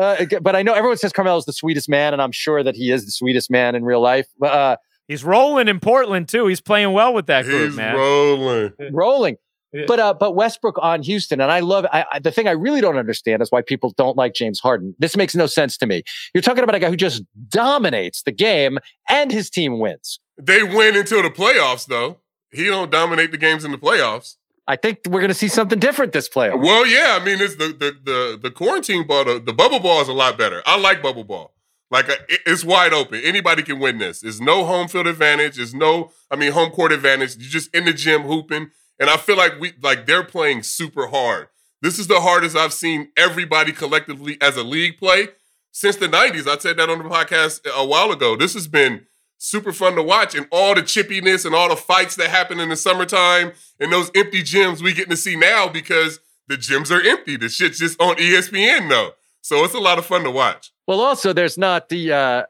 uh, 0.00 0.24
but 0.42 0.56
I 0.56 0.62
know 0.62 0.72
everyone 0.72 0.96
says 0.96 1.12
Carmelo's 1.12 1.44
the 1.44 1.52
sweetest 1.52 1.88
man, 1.88 2.12
and 2.12 2.22
I'm 2.22 2.32
sure 2.32 2.64
that 2.64 2.74
he 2.74 2.90
is 2.90 3.04
the 3.04 3.12
sweetest 3.12 3.48
man 3.48 3.76
in 3.76 3.84
real 3.84 4.00
life. 4.00 4.26
Uh, 4.42 4.76
He's 5.10 5.24
rolling 5.24 5.66
in 5.66 5.80
Portland 5.80 6.28
too. 6.28 6.46
He's 6.46 6.60
playing 6.60 6.92
well 6.92 7.12
with 7.12 7.26
that 7.26 7.44
group, 7.44 7.70
He's 7.70 7.76
man. 7.76 7.96
rolling. 7.96 8.72
rolling. 8.92 9.36
Yeah. 9.72 9.84
But 9.86 10.00
uh, 10.00 10.14
but 10.14 10.34
Westbrook 10.34 10.76
on 10.82 11.02
Houston, 11.02 11.40
and 11.40 11.52
I 11.52 11.60
love 11.60 11.86
I, 11.92 12.04
I, 12.12 12.18
the 12.18 12.32
thing 12.32 12.48
I 12.48 12.52
really 12.52 12.80
don't 12.80 12.96
understand 12.96 13.40
is 13.40 13.52
why 13.52 13.62
people 13.62 13.94
don't 13.96 14.16
like 14.16 14.34
James 14.34 14.58
Harden. 14.58 14.94
This 14.98 15.16
makes 15.16 15.34
no 15.34 15.46
sense 15.46 15.76
to 15.78 15.86
me. 15.86 16.02
You're 16.34 16.42
talking 16.42 16.64
about 16.64 16.74
a 16.74 16.80
guy 16.80 16.90
who 16.90 16.96
just 16.96 17.22
dominates 17.48 18.22
the 18.22 18.32
game, 18.32 18.78
and 19.08 19.30
his 19.30 19.48
team 19.48 19.78
wins. 19.78 20.18
They 20.36 20.62
win 20.62 20.96
until 20.96 21.22
the 21.22 21.30
playoffs, 21.30 21.86
though. 21.86 22.18
He 22.50 22.64
don't 22.64 22.90
dominate 22.90 23.30
the 23.30 23.38
games 23.38 23.64
in 23.64 23.70
the 23.70 23.78
playoffs. 23.78 24.36
I 24.66 24.76
think 24.76 25.00
we're 25.08 25.20
going 25.20 25.28
to 25.28 25.34
see 25.34 25.48
something 25.48 25.78
different 25.78 26.12
this 26.12 26.28
playoff. 26.28 26.60
Well, 26.60 26.86
yeah, 26.86 27.18
I 27.20 27.24
mean, 27.24 27.40
it's 27.40 27.56
the 27.56 27.68
the 27.68 27.96
the, 28.04 28.38
the 28.40 28.50
quarantine 28.50 29.06
ball, 29.06 29.24
the, 29.24 29.38
the 29.38 29.52
bubble 29.52 29.80
ball 29.80 30.00
is 30.00 30.08
a 30.08 30.12
lot 30.12 30.38
better. 30.38 30.62
I 30.66 30.78
like 30.78 31.02
bubble 31.02 31.24
ball. 31.24 31.54
Like 31.90 32.08
uh, 32.08 32.16
it's 32.46 32.64
wide 32.64 32.92
open. 32.92 33.20
Anybody 33.24 33.62
can 33.62 33.80
win 33.80 33.98
this. 33.98 34.20
There's 34.20 34.40
no 34.40 34.64
home 34.64 34.86
field 34.86 35.08
advantage. 35.08 35.56
There's 35.56 35.74
no, 35.74 36.12
I 36.30 36.36
mean, 36.36 36.52
home 36.52 36.70
court 36.70 36.92
advantage. 36.92 37.36
You're 37.36 37.50
just 37.50 37.74
in 37.74 37.84
the 37.84 37.92
gym 37.92 38.22
hooping, 38.22 38.70
and 39.00 39.08
I 39.10 39.16
feel 39.16 39.36
like 39.36 39.58
we 39.58 39.72
like 39.82 40.06
they're 40.06 40.22
playing 40.22 40.62
super 40.62 41.08
hard. 41.08 41.48
This 41.82 41.98
is 41.98 42.06
the 42.06 42.20
hardest 42.20 42.54
I've 42.54 42.74
seen 42.74 43.08
everybody 43.16 43.72
collectively 43.72 44.36
as 44.40 44.56
a 44.56 44.62
league 44.62 44.98
play 44.98 45.28
since 45.72 45.96
the 45.96 46.06
'90s. 46.06 46.46
I 46.46 46.58
said 46.58 46.76
that 46.76 46.90
on 46.90 46.98
the 46.98 47.04
podcast 47.04 47.66
a 47.74 47.84
while 47.84 48.12
ago. 48.12 48.36
This 48.36 48.52
has 48.54 48.68
been 48.68 49.06
super 49.38 49.72
fun 49.72 49.96
to 49.96 50.02
watch, 50.02 50.34
and 50.34 50.46
all 50.52 50.74
the 50.74 50.82
chippiness 50.82 51.46
and 51.46 51.54
all 51.54 51.70
the 51.70 51.76
fights 51.76 52.14
that 52.16 52.28
happen 52.28 52.60
in 52.60 52.68
the 52.68 52.76
summertime 52.76 53.52
and 53.80 53.90
those 53.90 54.10
empty 54.14 54.42
gyms 54.42 54.82
we 54.82 54.92
getting 54.92 55.10
to 55.10 55.16
see 55.16 55.34
now 55.34 55.66
because 55.68 56.20
the 56.46 56.56
gyms 56.56 56.90
are 56.90 57.04
empty. 57.04 57.36
The 57.36 57.48
shit's 57.48 57.78
just 57.78 58.00
on 58.00 58.16
ESPN 58.16 58.90
though, 58.90 59.12
so 59.40 59.64
it's 59.64 59.74
a 59.74 59.80
lot 59.80 59.98
of 59.98 60.04
fun 60.04 60.24
to 60.24 60.30
watch. 60.30 60.70
Well, 60.86 61.00
also 61.00 61.32
there's 61.32 61.56
not 61.56 61.88
the 61.88 62.12
uh, 62.12 62.42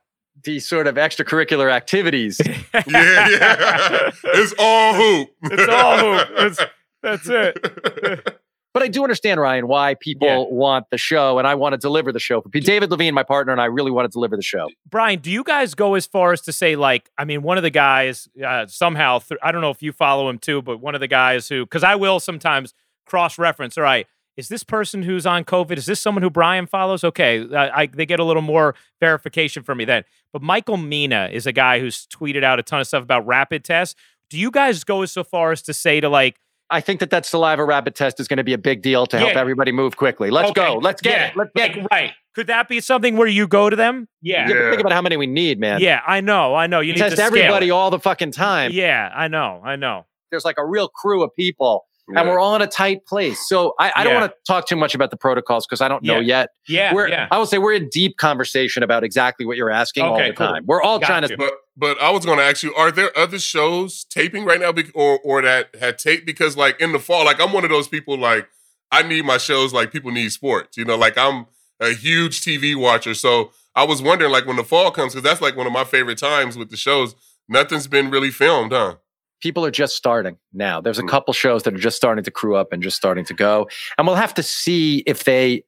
the 0.45 0.59
sort 0.61 0.87
of 0.87 0.95
extracurricular 0.97 1.71
activities. 1.73 2.41
Yeah, 2.87 3.29
yeah, 3.29 4.11
it's 4.25 4.55
all 4.59 4.95
hoop. 4.95 5.29
It's 5.45 5.69
all 5.69 5.99
hoop. 5.99 6.29
It's, 6.39 6.61
that's 7.03 7.29
it. 7.29 8.37
But 8.73 8.85
I 8.85 8.89
do 8.89 9.03
understand, 9.03 9.41
Ryan, 9.41 9.67
why 9.67 9.97
people 9.99 10.29
Yeah. 10.29 10.45
want 10.49 10.87
the 10.93 10.97
show, 10.97 11.41
and 11.41 11.49
I 11.49 11.57
want 11.57 11.73
to 11.73 11.77
deliver 11.77 12.13
the 12.13 12.21
show 12.21 12.41
for 12.41 12.49
people. 12.51 12.65
David 12.67 12.89
Levien, 12.91 13.15
my 13.15 13.25
partner, 13.25 13.51
and 13.51 13.61
I 13.61 13.65
really 13.65 13.91
want 13.91 14.05
to 14.05 14.13
deliver 14.13 14.37
the 14.37 14.45
show. 14.45 14.69
Brian, 14.89 15.19
do 15.19 15.29
you 15.29 15.43
guys 15.43 15.75
go 15.75 15.95
as 15.95 16.07
far 16.07 16.33
as 16.33 16.41
to 16.43 16.53
say, 16.53 16.77
like, 16.77 17.11
I 17.19 17.25
mean, 17.25 17.43
one 17.43 17.57
of 17.57 17.65
the 17.65 17.71
guys 17.71 18.29
uh, 18.47 18.67
somehow, 18.69 19.19
th- 19.19 19.41
I 19.43 19.51
don't 19.51 19.61
know 19.61 19.71
if 19.73 19.83
you 19.83 19.91
follow 19.91 20.29
him 20.31 20.39
too, 20.39 20.63
but 20.63 20.79
one 20.81 20.95
of 20.95 21.01
the 21.01 21.09
guys 21.09 21.49
who, 21.49 21.65
because 21.67 21.83
I 21.83 21.97
will 21.97 22.21
sometimes 22.21 22.73
cross 23.07 23.41
reference, 23.41 23.77
all 23.77 23.83
right, 23.83 24.07
is 24.41 24.49
this 24.49 24.65
person 24.65 25.03
who's 25.05 25.25
on 25.27 25.45
COVID? 25.45 25.77
Is 25.79 25.87
this 25.87 26.01
someone 26.01 26.23
who 26.23 26.31
Brian 26.31 26.67
follows? 26.67 27.05
Okay, 27.05 27.47
I, 27.55 27.83
I, 27.83 27.87
they 27.87 28.07
get 28.07 28.19
a 28.19 28.25
little 28.25 28.43
more 28.43 28.75
verification 29.01 29.63
from 29.63 29.79
me 29.79 29.85
then. 29.85 30.03
But 30.33 30.43
Michael 30.43 30.77
Mina 30.77 31.29
is 31.33 31.47
a 31.47 31.53
guy 31.53 31.79
who's 31.79 32.07
tweeted 32.09 32.43
out 32.43 32.59
a 32.59 32.63
ton 32.63 32.81
of 32.81 32.87
stuff 32.87 33.03
about 33.03 33.27
rapid 33.27 33.65
tests. 33.65 33.95
Do 34.29 34.39
you 34.39 34.51
guys 34.51 34.83
go 34.85 35.05
so 35.07 35.23
far 35.25 35.53
as 35.53 35.63
to 35.63 35.73
say 35.75 36.01
to 36.01 36.09
like, 36.09 36.41
I 36.71 36.81
think 36.81 37.01
that 37.01 37.11
that 37.11 37.27
saliva 37.27 37.65
rapid 37.65 37.97
test 37.97 38.21
is 38.21 38.29
going 38.29 38.37
to 38.37 38.45
be 38.45 38.53
a 38.53 38.59
big 38.59 38.81
deal 38.81 39.05
to 39.07 39.19
help 39.19 39.33
Yeah. 39.35 39.41
everybody 39.41 39.73
move 39.73 39.97
quickly. 39.97 40.31
Let's 40.31 40.51
Okay, 40.51 40.67
go. 40.67 40.75
Let's 40.77 41.03
get 41.03 41.11
yeah, 41.19 41.27
it. 41.29 41.37
Let's 41.37 41.51
get 41.57 41.77
it. 41.77 41.87
right? 41.91 42.13
Could 42.37 42.47
that 42.47 42.69
be 42.69 42.81
something 42.81 43.17
where 43.17 43.27
you 43.27 43.49
go 43.49 43.69
to 43.69 43.75
them? 43.75 44.07
Yeah, 44.23 44.49
You 44.49 44.55
Yeah. 44.55 44.71
think 44.71 44.81
about 44.81 44.93
how 44.93 45.03
many 45.03 45.17
we 45.17 45.27
need, 45.27 45.59
man. 45.59 45.81
yeah, 45.81 46.01
I 46.07 46.21
know, 46.21 46.55
I 46.55 46.69
know. 46.69 46.79
You 46.79 46.93
need 46.93 47.01
Test 47.01 47.19
everybody 47.19 47.71
all 47.73 47.91
the 47.91 47.99
fucking 47.99 48.31
time. 48.31 48.71
Yeah, 48.73 49.11
I 49.13 49.27
know, 49.27 49.61
I 49.65 49.75
know. 49.75 50.07
There's 50.31 50.45
like 50.45 50.59
a 50.59 50.65
real 50.65 50.87
crew 50.89 51.25
of 51.25 51.31
people, 51.37 51.87
Yeah. 52.13 52.21
and 52.21 52.29
we're 52.29 52.39
all 52.39 52.55
in 52.57 52.63
a 52.63 52.67
tight 52.67 53.07
place. 53.07 53.49
So 53.49 53.75
I, 53.79 53.93
I 53.97 54.05
don't 54.05 54.13
Yeah. 54.15 54.21
want 54.21 54.33
to 54.33 54.37
talk 54.47 54.67
too 54.67 54.77
much 54.77 54.95
about 54.95 55.11
the 55.11 55.17
protocols 55.17 55.67
because 55.67 55.81
I 55.81 55.89
don't 55.89 56.03
know 56.03 56.15
Yeah. 56.21 56.39
yet. 56.41 56.49
Yeah, 56.69 56.95
we're, 56.95 57.09
yeah. 57.09 57.29
I 57.31 57.39
will 57.39 57.47
say 57.47 57.59
we're 57.59 57.73
in 57.75 57.89
deep 57.89 58.17
conversation 58.17 58.83
about 58.83 59.05
exactly 59.05 59.47
what 59.47 59.57
you're 59.57 59.71
asking 59.71 60.05
all 60.05 60.17
the 60.19 60.33
cool. 60.33 60.47
time. 60.47 60.65
We're 60.67 60.83
all 60.83 60.99
Got 60.99 61.07
trying 61.07 61.23
you. 61.23 61.29
to. 61.29 61.37
But 61.37 61.53
but 61.77 62.01
I 62.03 62.11
was 62.11 62.25
going 62.25 62.39
to 62.39 62.45
ask 62.45 62.63
you: 62.63 62.75
Are 62.75 62.91
there 62.91 63.17
other 63.17 63.39
shows 63.39 64.05
taping 64.05 64.45
right 64.45 64.61
now, 64.61 64.73
bec- 64.73 64.91
or 64.95 65.19
or 65.25 65.41
that 65.43 65.75
had 65.81 65.99
taped? 65.99 66.27
Because 66.27 66.57
like 66.57 66.81
in 66.81 66.93
the 66.93 66.99
fall, 66.99 67.25
like 67.25 67.41
I'm 67.41 67.53
one 67.53 67.65
of 67.65 67.71
those 67.71 67.89
people. 67.89 68.19
Like 68.19 68.49
I 68.93 69.03
need 69.03 69.25
my 69.25 69.39
shows 69.39 69.73
like 69.73 69.91
people 69.93 70.11
need 70.11 70.31
sports. 70.33 70.77
You 70.77 70.85
know, 70.85 70.97
like 70.97 71.17
I'm 71.17 71.47
a 71.81 71.95
huge 71.95 72.43
TV 72.43 72.77
watcher, 72.77 73.15
so 73.15 73.53
I 73.75 73.85
was 73.85 74.03
wondering 74.03 74.31
like 74.33 74.47
when 74.47 74.57
the 74.57 74.65
fall 74.65 74.91
comes, 74.91 75.15
because 75.15 75.23
that's 75.23 75.41
like 75.41 75.57
one 75.57 75.67
of 75.67 75.73
my 75.73 75.85
favorite 75.85 76.19
times 76.19 76.57
with 76.57 76.71
the 76.71 76.77
shows. 76.77 77.15
Nothing's 77.49 77.87
been 77.89 78.11
really 78.11 78.31
filmed, 78.31 78.71
huh? 78.73 78.97
People 79.41 79.65
are 79.65 79.71
just 79.71 79.97
starting 79.97 80.37
now. 80.53 80.81
There's 80.81 80.99
a 80.99 81.03
Mm. 81.03 81.09
couple 81.09 81.33
shows 81.33 81.63
that 81.65 81.75
are 81.75 81.79
just 81.79 81.97
starting 81.97 82.25
to 82.25 82.31
crew 82.31 82.57
up 82.57 82.73
and 82.73 82.83
just 82.83 82.97
starting 82.97 83.25
to 83.27 83.35
go. 83.35 83.69
And 83.99 84.07
we'll 84.07 84.17
have 84.17 84.35
to 84.35 84.43
see 84.43 85.03
if 85.07 85.25
they 85.25 85.65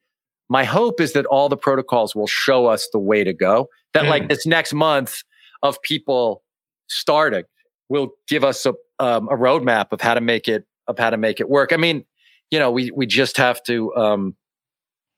my 0.49 0.65
hope 0.65 0.99
is 1.01 1.13
that 1.13 1.25
all 1.27 1.49
the 1.49 1.57
protocols 1.57 2.13
will 2.15 2.27
show 2.27 2.67
us 2.67 2.87
the 2.91 2.99
way 2.99 3.23
to 3.23 3.33
go. 3.33 3.69
That 3.93 4.05
like 4.07 4.29
this 4.29 4.45
next 4.45 4.73
month 4.73 5.23
of 5.63 5.81
people 5.81 6.43
starting 6.89 7.43
will 7.89 8.09
give 8.27 8.43
us 8.43 8.65
a 8.65 8.73
um, 8.99 9.27
a 9.29 9.35
roadmap 9.35 9.91
of 9.91 10.01
how 10.01 10.13
to 10.13 10.21
make 10.21 10.47
it 10.47 10.65
of 10.87 10.99
how 10.99 11.09
to 11.09 11.17
make 11.17 11.39
it 11.39 11.49
work. 11.49 11.71
I 11.73 11.77
mean, 11.77 12.05
you 12.51 12.59
know, 12.59 12.69
we 12.71 12.91
we 12.91 13.05
just 13.05 13.37
have 13.37 13.63
to 13.63 13.95
um 13.95 14.35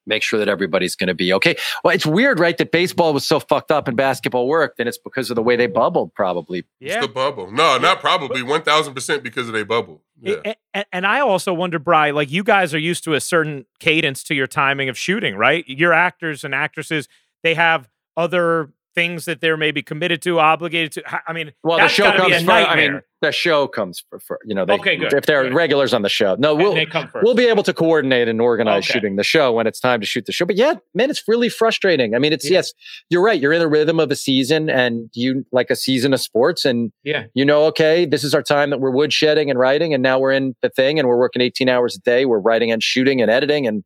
make 0.06 0.24
sure 0.24 0.39
that 0.39 0.47
everybody's 0.47 0.95
going 0.95 1.08
to 1.08 1.14
be 1.14 1.34
okay. 1.34 1.56
Well, 1.84 1.93
it's 1.93 2.06
weird, 2.06 2.39
right? 2.39 2.58
That 2.58 2.72
baseball 2.72 3.14
was 3.14 3.26
so 3.26 3.39
fucked 3.39 3.72
up 3.72 3.88
and 3.88 3.95
basketball 3.97 4.47
worked, 4.47 4.80
and 4.80 4.88
it's 4.89 4.97
because 4.97 5.30
of 5.30 5.36
the 5.36 5.43
way 5.43 5.56
they 5.56 5.68
bubbled, 5.68 6.14
probably. 6.14 6.66
Yeah. 6.80 6.97
It's 6.97 7.08
the 7.08 7.14
bubble. 7.14 7.51
No, 7.51 7.78
not 7.78 7.99
probably. 7.99 8.41
One 8.43 8.62
thousand 8.62 8.93
percent 8.93 9.24
because 9.24 9.47
of 9.47 9.53
their 9.53 9.66
bubble. 9.66 10.01
Yeah. 10.22 10.36
A- 10.45 10.56
a- 10.74 10.86
And, 10.93 11.06
I 11.06 11.20
also 11.20 11.53
wonder, 11.53 11.80
Bry, 11.80 12.12
like 12.12 12.32
you 12.32 12.43
guys 12.43 12.74
are 12.74 12.80
used 12.80 13.03
to 13.06 13.14
a 13.14 13.20
certain 13.22 13.66
cadence 13.80 14.24
to 14.26 14.36
your 14.36 14.47
timing 14.47 14.89
of 14.89 14.97
shooting, 14.97 15.36
right? 15.36 15.68
Your 15.68 15.93
actors 15.93 16.43
and 16.43 16.56
actresses, 16.56 17.08
they 17.43 17.53
have 17.56 17.89
other 18.18 18.72
things 18.96 19.26
that 19.26 19.41
they're 19.41 19.58
maybe 19.58 19.84
committed 19.84 20.22
to, 20.24 20.39
obligated 20.39 20.93
to. 20.93 21.04
I- 21.28 21.34
mean, 21.34 21.52
Well, 21.64 21.78
the 21.78 21.88
show 21.89 22.12
comes 22.12 22.34
first. 22.34 22.50
I 22.50 22.76
mean, 22.76 23.02
the 23.22 23.32
show 23.32 23.68
comes 23.68 24.04
for, 24.10 24.20
for 24.20 24.39
you 24.46 24.56
know. 24.56 24.66
They, 24.66 24.74
Okay, 24.74 24.96
good, 24.98 25.14
If 25.14 25.26
they're 25.26 25.43
good. 25.43 25.54
regulars 25.54 25.93
on 25.93 26.02
the 26.02 26.10
show, 26.10 26.36
no, 26.39 26.56
we'll 26.56 26.74
they 26.74 26.86
come 26.86 27.08
first. 27.08 27.24
we'll 27.26 27.34
be 27.36 27.48
able 27.48 27.64
to 27.64 27.74
coordinate 27.74 28.28
and 28.28 28.39
organize 28.39 28.84
Okay. 28.86 28.93
shooting 28.93 29.16
the 29.16 29.24
show 29.24 29.52
when 29.52 29.68
it's 29.68 29.80
time 29.80 30.00
to 30.00 30.06
shoot 30.06 30.26
the 30.26 30.32
show. 30.32 30.46
But 30.46 30.56
yeah, 30.56 30.76
man, 30.93 31.10
it's 31.10 31.24
really 31.28 31.50
frustrating. 31.50 32.16
I 32.16 32.20
mean, 32.20 32.34
it's 32.34 32.46
Yeah. 32.50 32.58
yes, 32.60 32.74
you're 33.10 33.24
right. 33.24 33.39
You're 33.39 33.54
in 33.54 33.60
the 33.60 33.68
rhythm 33.68 34.00
of 34.00 34.12
a 34.12 34.16
season, 34.16 34.70
and 34.70 35.10
you 35.14 35.46
like 35.52 35.70
a 35.70 35.76
season 35.76 36.14
of 36.14 36.22
sports, 36.22 36.66
and 36.66 36.91
yeah. 37.04 37.26
you 37.34 37.43
know, 37.46 37.66
okay, 37.66 38.06
this 38.06 38.24
is 38.24 38.34
our 38.34 38.43
time 38.43 38.70
that 38.70 38.80
we're 38.80 38.91
woodshedding 38.91 39.50
and 39.50 39.60
writing, 39.60 39.93
and 39.93 40.02
now 40.04 40.20
we're 40.20 40.32
in 40.32 40.56
the 40.62 40.70
thing, 40.70 41.00
and 41.00 41.08
we're 41.08 41.18
working 41.20 41.41
18 41.41 41.68
hours 41.70 41.96
a 41.96 42.00
day. 42.00 42.26
We're 42.26 42.39
writing 42.39 42.72
and 42.72 42.82
shooting 42.84 43.22
and 43.22 43.30
editing, 43.32 43.66
and 43.68 43.84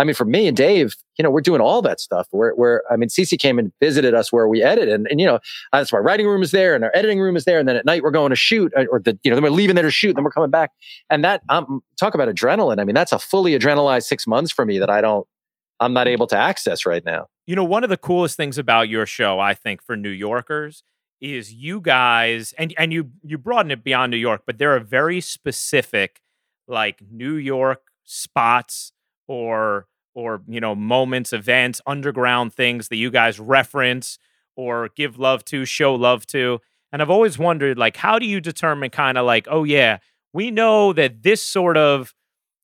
I 0.00 0.04
mean, 0.04 0.14
for 0.14 0.24
me 0.24 0.48
and 0.48 0.56
Dave, 0.56 0.94
you 1.18 1.22
know, 1.22 1.30
we're 1.30 1.42
doing 1.42 1.60
all 1.60 1.82
that 1.82 2.00
stuff. 2.00 2.26
We're, 2.32 2.54
we're 2.54 2.80
I 2.90 2.96
mean, 2.96 3.10
CC 3.10 3.38
came 3.38 3.58
and 3.58 3.70
visited 3.80 4.14
us 4.14 4.32
where 4.32 4.48
we 4.48 4.62
edit, 4.62 4.88
and, 4.88 5.06
and 5.10 5.20
you 5.20 5.26
know, 5.26 5.38
that's 5.72 5.92
why 5.92 5.98
writing 5.98 6.26
room 6.26 6.42
is 6.42 6.52
there, 6.52 6.74
and 6.74 6.82
our 6.82 6.90
editing 6.94 7.20
room 7.20 7.36
is 7.36 7.44
there, 7.44 7.58
and 7.58 7.68
then 7.68 7.76
at 7.76 7.84
night 7.84 8.02
we're 8.02 8.10
going 8.10 8.30
to 8.30 8.36
shoot, 8.36 8.72
uh, 8.76 8.86
or 8.90 9.00
the 9.00 9.18
you 9.22 9.30
know, 9.30 9.36
then 9.36 9.42
we're 9.42 9.50
leaving 9.50 9.76
there 9.76 9.84
to 9.84 9.90
shoot, 9.90 10.14
then 10.14 10.24
we're 10.24 10.30
coming 10.30 10.50
back, 10.50 10.70
and 11.10 11.22
that 11.22 11.42
um, 11.50 11.82
talk 11.98 12.14
about 12.14 12.28
adrenaline. 12.28 12.80
I 12.80 12.84
mean, 12.84 12.94
that's 12.94 13.12
a 13.12 13.18
fully 13.18 13.58
adrenalized 13.58 14.04
six 14.04 14.26
months 14.26 14.50
for 14.50 14.64
me 14.64 14.78
that 14.78 14.88
I 14.88 15.02
don't, 15.02 15.26
I'm 15.80 15.92
not 15.92 16.08
able 16.08 16.26
to 16.28 16.36
access 16.36 16.86
right 16.86 17.04
now. 17.04 17.26
You 17.46 17.54
know, 17.54 17.64
one 17.64 17.84
of 17.84 17.90
the 17.90 17.98
coolest 17.98 18.38
things 18.38 18.56
about 18.56 18.88
your 18.88 19.04
show, 19.04 19.38
I 19.38 19.52
think, 19.52 19.82
for 19.82 19.98
New 19.98 20.08
Yorkers 20.08 20.82
is 21.20 21.52
you 21.52 21.78
guys 21.82 22.54
and 22.56 22.72
and 22.78 22.90
you 22.90 23.10
you 23.22 23.36
broaden 23.36 23.70
it 23.70 23.84
beyond 23.84 24.10
New 24.12 24.16
York, 24.16 24.44
but 24.46 24.56
there 24.56 24.74
are 24.74 24.80
very 24.80 25.20
specific 25.20 26.22
like 26.66 27.02
New 27.10 27.34
York 27.34 27.82
spots 28.04 28.92
or 29.28 29.86
or 30.14 30.42
you 30.48 30.60
know 30.60 30.74
moments, 30.74 31.32
events, 31.32 31.80
underground 31.86 32.54
things 32.54 32.88
that 32.88 32.96
you 32.96 33.10
guys 33.10 33.38
reference 33.38 34.18
or 34.56 34.90
give 34.96 35.18
love 35.18 35.44
to, 35.46 35.64
show 35.64 35.94
love 35.94 36.26
to. 36.26 36.60
And 36.92 37.00
I've 37.00 37.10
always 37.10 37.38
wondered 37.38 37.78
like 37.78 37.96
how 37.96 38.18
do 38.18 38.26
you 38.26 38.40
determine 38.40 38.90
kind 38.90 39.16
of 39.16 39.26
like, 39.26 39.46
oh 39.50 39.64
yeah, 39.64 39.98
we 40.32 40.50
know 40.50 40.92
that 40.92 41.22
this 41.22 41.42
sort 41.42 41.76
of, 41.76 42.14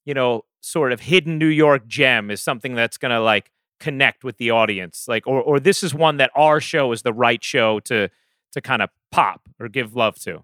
you 0.05 0.14
know, 0.14 0.44
sort 0.61 0.92
of 0.92 1.01
hidden 1.01 1.38
New 1.38 1.47
York 1.47 1.86
gem 1.86 2.30
is 2.30 2.42
something 2.42 2.74
that's 2.74 2.99
going 2.99 3.12
to 3.12 3.20
like 3.20 3.51
connect 3.78 4.24
with 4.24 4.38
the 4.38 4.51
audience 4.51 5.05
like 5.07 5.26
or 5.26 5.42
or 5.42 5.61
this 5.61 5.82
is 5.82 5.94
one 5.94 6.16
that 6.16 6.30
our 6.34 6.62
show 6.62 6.92
is 6.92 7.03
the 7.03 7.12
right 7.12 7.44
show 7.44 7.78
to 7.78 8.09
to 8.51 8.61
kind 8.62 8.80
of 8.80 8.88
pop 9.12 9.49
or 9.61 9.68
give 9.68 9.94
love 9.94 10.18
to 10.18 10.42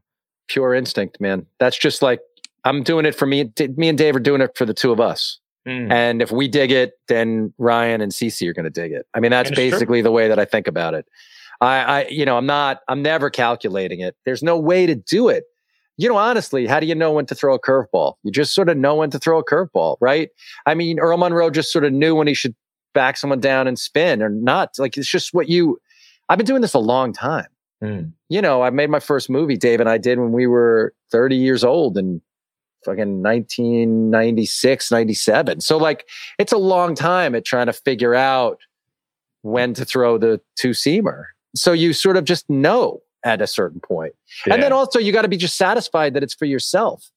Pure 0.49 0.75
instinct, 0.75 1.19
man. 1.19 1.47
That's 1.59 1.79
just 1.79 2.03
like 2.03 2.21
I'm 2.65 2.83
doing 2.83 3.07
it 3.07 3.15
for 3.15 3.25
me. 3.25 3.51
Me 3.77 3.89
and 3.89 3.97
Dave 3.97 4.15
are 4.15 4.21
doing 4.21 4.41
it 4.41 4.57
for 4.57 4.67
the 4.67 4.75
two 4.75 4.93
of 4.93 5.01
us. 5.01 5.39
Mm. 5.67 5.93
And 5.93 6.23
if 6.23 6.33
we 6.33 6.49
dig 6.49 6.73
it, 6.73 6.95
then 7.09 7.53
Ryan 7.59 8.01
and 8.01 8.13
CC 8.13 8.49
are 8.49 8.53
going 8.53 8.65
to 8.65 8.71
dig 8.71 8.93
it. 8.93 9.07
I 9.15 9.21
mean, 9.21 9.31
that's 9.31 9.51
basically 9.51 10.03
the 10.03 10.11
way 10.11 10.29
that 10.29 10.39
I 10.39 10.45
think 10.45 10.67
about 10.67 10.95
it. 10.95 11.07
I, 11.61 11.79
I, 11.79 12.07
you 12.09 12.25
know, 12.25 12.37
I'm 12.37 12.47
not, 12.47 12.81
I'm 12.89 13.03
never 13.03 13.31
calculating 13.31 14.01
it. 14.01 14.17
There's 14.25 14.43
no 14.43 14.59
way 14.59 14.87
to 14.87 14.97
do 14.97 15.29
it. 15.29 15.45
You 15.97 16.09
know, 16.09 16.17
honestly, 16.17 16.67
how 16.67 16.81
do 16.81 16.87
you 16.87 16.95
know 16.95 17.13
when 17.13 17.27
to 17.27 17.35
throw 17.35 17.55
a 17.55 17.61
curveball? 17.61 18.15
You 18.25 18.33
just 18.33 18.55
sort 18.55 18.69
of 18.69 18.77
know 18.77 18.97
when 18.97 19.11
to 19.11 19.19
throw 19.19 19.39
a 19.39 19.45
curveball, 19.45 19.99
right? 20.01 20.31
I 20.67 20.75
mean, 20.75 20.99
Earl 20.99 21.19
Monroe 21.19 21.51
just 21.51 21.73
sort 21.73 21.85
of 21.85 21.93
knew 21.93 22.17
when 22.17 22.27
he 22.27 22.35
should 22.35 22.57
back 22.95 23.17
someone 23.17 23.41
down 23.41 23.69
and 23.69 23.79
spin 23.79 24.23
or 24.23 24.29
not. 24.29 24.71
Like, 24.79 24.97
it's 24.97 25.09
just 25.09 25.33
what 25.33 25.49
you, 25.49 25.79
I've 26.29 26.39
been 26.39 26.47
doing 26.47 26.63
this 26.63 26.75
a 26.75 26.81
long 26.81 27.13
time. 27.13 27.47
Mm. 27.83 28.13
You 28.29 28.43
know, 28.43 28.63
I 28.63 28.71
made 28.71 28.91
my 28.91 29.01
first 29.01 29.31
movie, 29.31 29.57
Dave 29.57 29.81
and 29.81 29.89
I 29.89 29.99
did 29.99 30.19
when 30.19 30.33
we 30.33 30.47
were 30.47 30.95
30 31.11 31.37
years 31.37 31.63
old 31.63 31.97
and 31.97 32.21
fucking 32.85 33.23
1996, 33.23 34.91
97. 34.91 35.61
So 35.61 35.77
like 35.77 36.09
it's 36.39 36.53
a 36.53 36.59
long 36.59 36.95
time 36.95 37.35
at 37.35 37.45
trying 37.45 37.67
to 37.67 37.73
figure 37.73 38.15
out 38.15 38.59
when 39.43 39.75
to 39.75 39.85
throw 39.85 40.19
the 40.19 40.41
two 40.57 40.71
seamer. 40.71 41.25
So 41.55 41.73
you 41.73 41.93
sort 41.93 42.17
of 42.17 42.25
just 42.25 42.49
know 42.49 43.01
at 43.25 43.41
a 43.41 43.47
certain 43.47 43.81
point. 43.81 44.15
Yeah. 44.47 44.55
And 44.55 44.63
then 44.63 44.73
also 44.73 44.99
you 44.99 45.13
got 45.13 45.23
to 45.23 45.29
be 45.29 45.37
just 45.37 45.57
satisfied 45.57 46.15
that 46.15 46.23
it's 46.23 46.35
for 46.35 46.47
yourself 46.47 47.11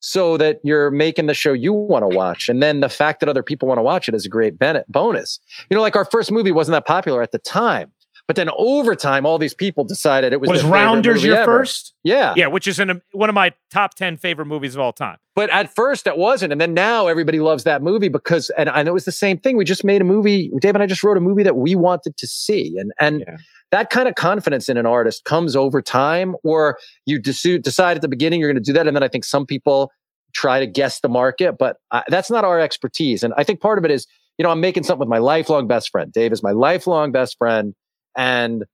so 0.00 0.36
that 0.38 0.60
you're 0.64 0.90
making 0.90 1.26
the 1.26 1.34
show 1.34 1.52
you 1.52 1.72
want 1.72 2.02
to 2.02 2.16
watch. 2.16 2.48
And 2.48 2.62
then 2.62 2.80
the 2.80 2.88
fact 2.88 3.20
that 3.20 3.28
other 3.28 3.42
people 3.42 3.68
want 3.68 3.78
to 3.78 3.82
watch 3.82 4.08
it 4.08 4.14
is 4.14 4.24
a 4.24 4.28
great 4.28 4.58
bonus. 4.88 5.38
You 5.68 5.74
know, 5.76 5.82
like 5.82 5.96
our 5.96 6.06
first 6.06 6.32
movie 6.32 6.52
wasn't 6.52 6.74
that 6.74 6.86
popular 6.86 7.22
at 7.22 7.32
the 7.32 7.38
time. 7.38 7.92
But 8.30 8.36
then 8.36 8.48
over 8.56 8.94
time, 8.94 9.26
all 9.26 9.38
these 9.38 9.54
people 9.54 9.82
decided 9.82 10.32
it 10.32 10.40
was. 10.40 10.48
Was 10.48 10.62
Rounders 10.62 11.24
your 11.24 11.34
ever. 11.34 11.58
first? 11.58 11.94
Yeah, 12.04 12.32
yeah, 12.36 12.46
which 12.46 12.68
is 12.68 12.78
an, 12.78 13.02
one 13.10 13.28
of 13.28 13.34
my 13.34 13.52
top 13.72 13.94
ten 13.94 14.16
favorite 14.16 14.46
movies 14.46 14.76
of 14.76 14.80
all 14.80 14.92
time. 14.92 15.16
But 15.34 15.50
at 15.50 15.74
first, 15.74 16.06
it 16.06 16.16
wasn't, 16.16 16.52
and 16.52 16.60
then 16.60 16.72
now 16.72 17.08
everybody 17.08 17.40
loves 17.40 17.64
that 17.64 17.82
movie 17.82 18.08
because, 18.08 18.48
and 18.50 18.68
I 18.68 18.84
know 18.84 18.92
it 18.92 18.94
was 18.94 19.04
the 19.04 19.10
same 19.10 19.36
thing. 19.36 19.56
We 19.56 19.64
just 19.64 19.82
made 19.82 20.00
a 20.00 20.04
movie. 20.04 20.48
Dave 20.60 20.76
and 20.76 20.82
I 20.82 20.86
just 20.86 21.02
wrote 21.02 21.16
a 21.16 21.20
movie 21.20 21.42
that 21.42 21.56
we 21.56 21.74
wanted 21.74 22.16
to 22.18 22.26
see, 22.28 22.76
and 22.78 22.92
and. 23.00 23.24
Yeah. 23.26 23.36
That 23.72 23.88
kind 23.88 24.08
of 24.08 24.16
confidence 24.16 24.68
in 24.68 24.76
an 24.76 24.84
artist 24.84 25.22
comes 25.24 25.54
over 25.54 25.80
time, 25.80 26.34
or 26.42 26.76
you 27.06 27.20
decide 27.20 27.96
at 27.96 28.02
the 28.02 28.08
beginning 28.08 28.40
you're 28.40 28.48
going 28.50 28.60
to 28.60 28.68
do 28.68 28.72
that, 28.72 28.88
and 28.88 28.96
then 28.96 29.04
I 29.04 29.06
think 29.06 29.24
some 29.24 29.46
people 29.46 29.92
try 30.34 30.58
to 30.58 30.66
guess 30.66 30.98
the 31.00 31.08
market, 31.08 31.56
but 31.56 31.76
I, 31.92 32.02
that's 32.08 32.30
not 32.30 32.44
our 32.44 32.58
expertise. 32.58 33.22
And 33.22 33.32
I 33.36 33.44
think 33.44 33.60
part 33.60 33.78
of 33.78 33.84
it 33.84 33.92
is, 33.92 34.08
you 34.38 34.42
know, 34.42 34.50
I'm 34.50 34.60
making 34.60 34.82
something 34.82 35.00
with 35.00 35.08
my 35.08 35.18
lifelong 35.18 35.68
best 35.68 35.90
friend. 35.90 36.12
Dave 36.12 36.32
is 36.32 36.42
my 36.42 36.50
lifelong 36.50 37.12
best 37.12 37.38
friend 37.38 37.74
and 38.16 38.64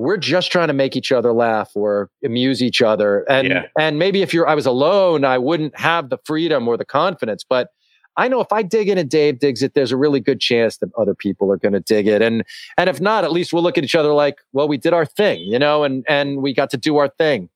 we're 0.00 0.16
just 0.16 0.50
trying 0.50 0.68
to 0.68 0.72
make 0.72 0.96
each 0.96 1.12
other 1.12 1.30
laugh 1.30 1.72
or 1.74 2.08
amuse 2.24 2.62
each 2.62 2.80
other 2.80 3.20
and 3.30 3.48
yeah. 3.48 3.66
and 3.78 3.98
maybe 3.98 4.22
if 4.22 4.32
you're 4.32 4.48
i 4.48 4.54
was 4.54 4.64
alone 4.64 5.24
i 5.24 5.36
wouldn't 5.36 5.78
have 5.78 6.08
the 6.08 6.18
freedom 6.24 6.66
or 6.66 6.78
the 6.78 6.86
confidence 6.86 7.44
but 7.46 7.68
i 8.16 8.26
know 8.26 8.40
if 8.40 8.50
i 8.50 8.62
dig 8.62 8.88
in 8.88 8.96
and 8.96 9.10
dave 9.10 9.38
digs 9.38 9.62
it 9.62 9.74
there's 9.74 9.92
a 9.92 9.98
really 9.98 10.18
good 10.18 10.40
chance 10.40 10.78
that 10.78 10.88
other 10.96 11.14
people 11.14 11.52
are 11.52 11.58
going 11.58 11.74
to 11.74 11.80
dig 11.80 12.06
it 12.06 12.22
and 12.22 12.42
and 12.78 12.88
if 12.88 12.98
not 12.98 13.24
at 13.24 13.30
least 13.30 13.52
we'll 13.52 13.62
look 13.62 13.76
at 13.76 13.84
each 13.84 13.94
other 13.94 14.12
like 14.14 14.38
well 14.54 14.66
we 14.66 14.78
did 14.78 14.94
our 14.94 15.04
thing 15.04 15.38
you 15.40 15.58
know 15.58 15.84
and 15.84 16.02
and 16.08 16.38
we 16.38 16.54
got 16.54 16.70
to 16.70 16.78
do 16.78 16.96
our 16.96 17.08
thing 17.08 17.50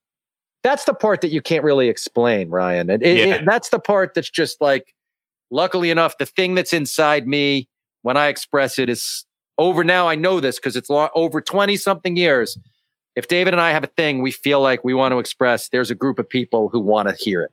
that's 0.62 0.84
the 0.84 0.94
part 0.94 1.22
that 1.22 1.30
you 1.30 1.40
can't 1.40 1.64
really 1.64 1.88
explain 1.88 2.50
ryan 2.50 2.90
and 2.90 3.02
it, 3.02 3.16
yeah. 3.16 3.34
it, 3.36 3.44
that's 3.46 3.70
the 3.70 3.78
part 3.78 4.12
that's 4.12 4.30
just 4.30 4.60
like 4.60 4.94
luckily 5.50 5.90
enough 5.90 6.18
the 6.18 6.26
thing 6.26 6.54
that's 6.54 6.74
inside 6.74 7.26
me 7.26 7.70
when 8.02 8.18
i 8.18 8.26
express 8.26 8.78
it 8.78 8.90
is 8.90 9.24
over 9.58 9.84
now, 9.84 10.08
I 10.08 10.14
know 10.14 10.40
this 10.40 10.56
because 10.56 10.76
it's 10.76 10.90
long, 10.90 11.08
over 11.14 11.40
20 11.40 11.76
something 11.76 12.16
years. 12.16 12.58
If 13.16 13.28
David 13.28 13.54
and 13.54 13.60
I 13.60 13.70
have 13.70 13.84
a 13.84 13.88
thing 13.88 14.22
we 14.22 14.32
feel 14.32 14.60
like 14.60 14.82
we 14.82 14.94
want 14.94 15.12
to 15.12 15.18
express, 15.18 15.68
there's 15.68 15.90
a 15.90 15.94
group 15.94 16.18
of 16.18 16.28
people 16.28 16.68
who 16.68 16.80
want 16.80 17.08
to 17.08 17.14
hear 17.14 17.42
it 17.42 17.52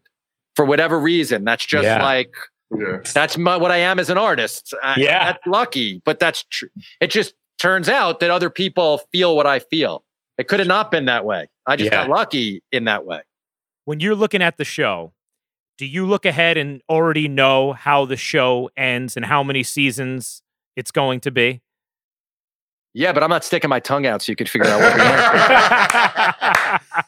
for 0.55 0.65
whatever 0.65 0.99
reason. 0.99 1.43
That's 1.43 1.65
just 1.65 1.83
yeah. 1.83 2.01
like, 2.01 2.33
yeah. 2.75 2.99
that's 3.13 3.37
my, 3.37 3.57
what 3.57 3.71
I 3.71 3.77
am 3.77 3.99
as 3.99 4.09
an 4.09 4.17
artist. 4.17 4.73
I, 4.81 4.99
yeah. 4.99 5.25
That's 5.25 5.45
lucky, 5.45 6.01
but 6.03 6.19
that's 6.19 6.43
true. 6.49 6.69
It 6.99 7.11
just 7.11 7.35
turns 7.59 7.89
out 7.89 8.19
that 8.21 8.31
other 8.31 8.49
people 8.49 9.01
feel 9.11 9.35
what 9.35 9.45
I 9.45 9.59
feel. 9.59 10.03
It 10.39 10.47
could 10.47 10.59
have 10.59 10.67
not 10.67 10.89
been 10.89 11.05
that 11.05 11.25
way. 11.25 11.47
I 11.67 11.75
just 11.75 11.91
yeah. 11.91 12.07
got 12.07 12.09
lucky 12.09 12.63
in 12.71 12.85
that 12.85 13.05
way. 13.05 13.21
When 13.85 13.99
you're 13.99 14.15
looking 14.15 14.41
at 14.41 14.57
the 14.57 14.65
show, 14.65 15.13
do 15.77 15.85
you 15.85 16.05
look 16.05 16.25
ahead 16.25 16.57
and 16.57 16.81
already 16.89 17.27
know 17.27 17.73
how 17.73 18.05
the 18.05 18.17
show 18.17 18.69
ends 18.75 19.15
and 19.15 19.25
how 19.25 19.43
many 19.43 19.61
seasons 19.63 20.41
it's 20.75 20.91
going 20.91 21.19
to 21.21 21.31
be? 21.31 21.61
Yeah, 22.93 23.13
but 23.13 23.23
I'm 23.23 23.29
not 23.29 23.45
sticking 23.45 23.69
my 23.69 23.79
tongue 23.79 24.05
out 24.05 24.21
so 24.21 24.31
you 24.31 24.35
could 24.35 24.49
figure 24.49 24.67
out 24.67 24.81
what 24.81 24.93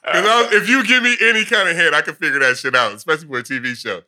Because 0.06 0.54
if 0.54 0.70
you 0.70 0.86
give 0.86 1.04
me 1.04 1.18
any 1.22 1.44
kind 1.44 1.68
of 1.68 1.76
hint, 1.76 1.94
I 1.94 2.02
can 2.02 2.16
figure 2.16 2.40
that 2.40 2.58
shit 2.58 2.76
out, 2.76 2.94
especially 2.94 3.28
for 3.28 3.40
a 3.40 3.44
TV 3.44 3.76
show. 3.76 4.02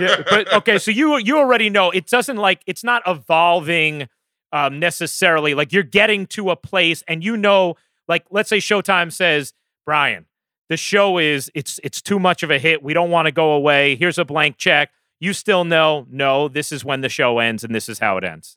yeah, 0.00 0.22
but 0.30 0.52
okay, 0.58 0.78
so 0.78 0.90
you 0.90 1.16
you 1.18 1.38
already 1.38 1.70
know 1.70 1.90
it 1.90 2.06
doesn't 2.06 2.36
like 2.36 2.62
it's 2.66 2.84
not 2.84 3.02
evolving 3.06 4.08
um, 4.52 4.78
necessarily. 4.78 5.54
Like 5.54 5.72
you're 5.72 5.82
getting 5.82 6.26
to 6.28 6.50
a 6.50 6.56
place, 6.56 7.02
and 7.08 7.24
you 7.24 7.36
know, 7.36 7.76
like 8.06 8.24
let's 8.30 8.48
say 8.48 8.58
Showtime 8.58 9.12
says, 9.12 9.52
Brian, 9.84 10.26
the 10.68 10.76
show 10.76 11.18
is 11.18 11.50
it's 11.54 11.80
it's 11.82 12.00
too 12.00 12.18
much 12.18 12.42
of 12.42 12.50
a 12.50 12.58
hit. 12.58 12.82
We 12.82 12.94
don't 12.94 13.10
want 13.10 13.26
to 13.26 13.32
go 13.32 13.52
away. 13.52 13.96
Here's 13.96 14.18
a 14.18 14.24
blank 14.24 14.58
check. 14.58 14.90
You 15.20 15.32
still 15.32 15.64
know, 15.64 16.06
no, 16.08 16.46
this 16.48 16.70
is 16.70 16.84
when 16.84 17.00
the 17.00 17.08
show 17.08 17.38
ends, 17.40 17.64
and 17.64 17.74
this 17.74 17.88
is 17.88 17.98
how 17.98 18.16
it 18.18 18.24
ends. 18.24 18.56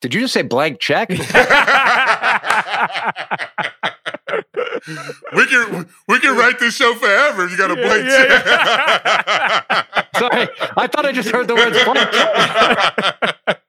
Did 0.00 0.14
you 0.14 0.20
just 0.20 0.32
say 0.32 0.42
blank 0.42 0.78
check? 0.80 1.08
we 1.10 1.16
can 1.16 1.26
we 6.08 6.18
can 6.20 6.36
write 6.36 6.58
this 6.58 6.74
show 6.74 6.94
forever. 6.94 7.46
You 7.48 7.56
got 7.56 7.70
a 7.70 7.76
blank 7.76 8.06
yeah, 8.06 8.26
yeah. 8.28 9.62
check. 9.62 9.86
Sorry, 10.16 10.48
I 10.76 10.86
thought 10.86 11.06
I 11.06 11.12
just 11.12 11.30
heard 11.30 11.48
the 11.48 11.54
words 11.54 11.82
blank 11.84 12.10
check. 12.12 13.60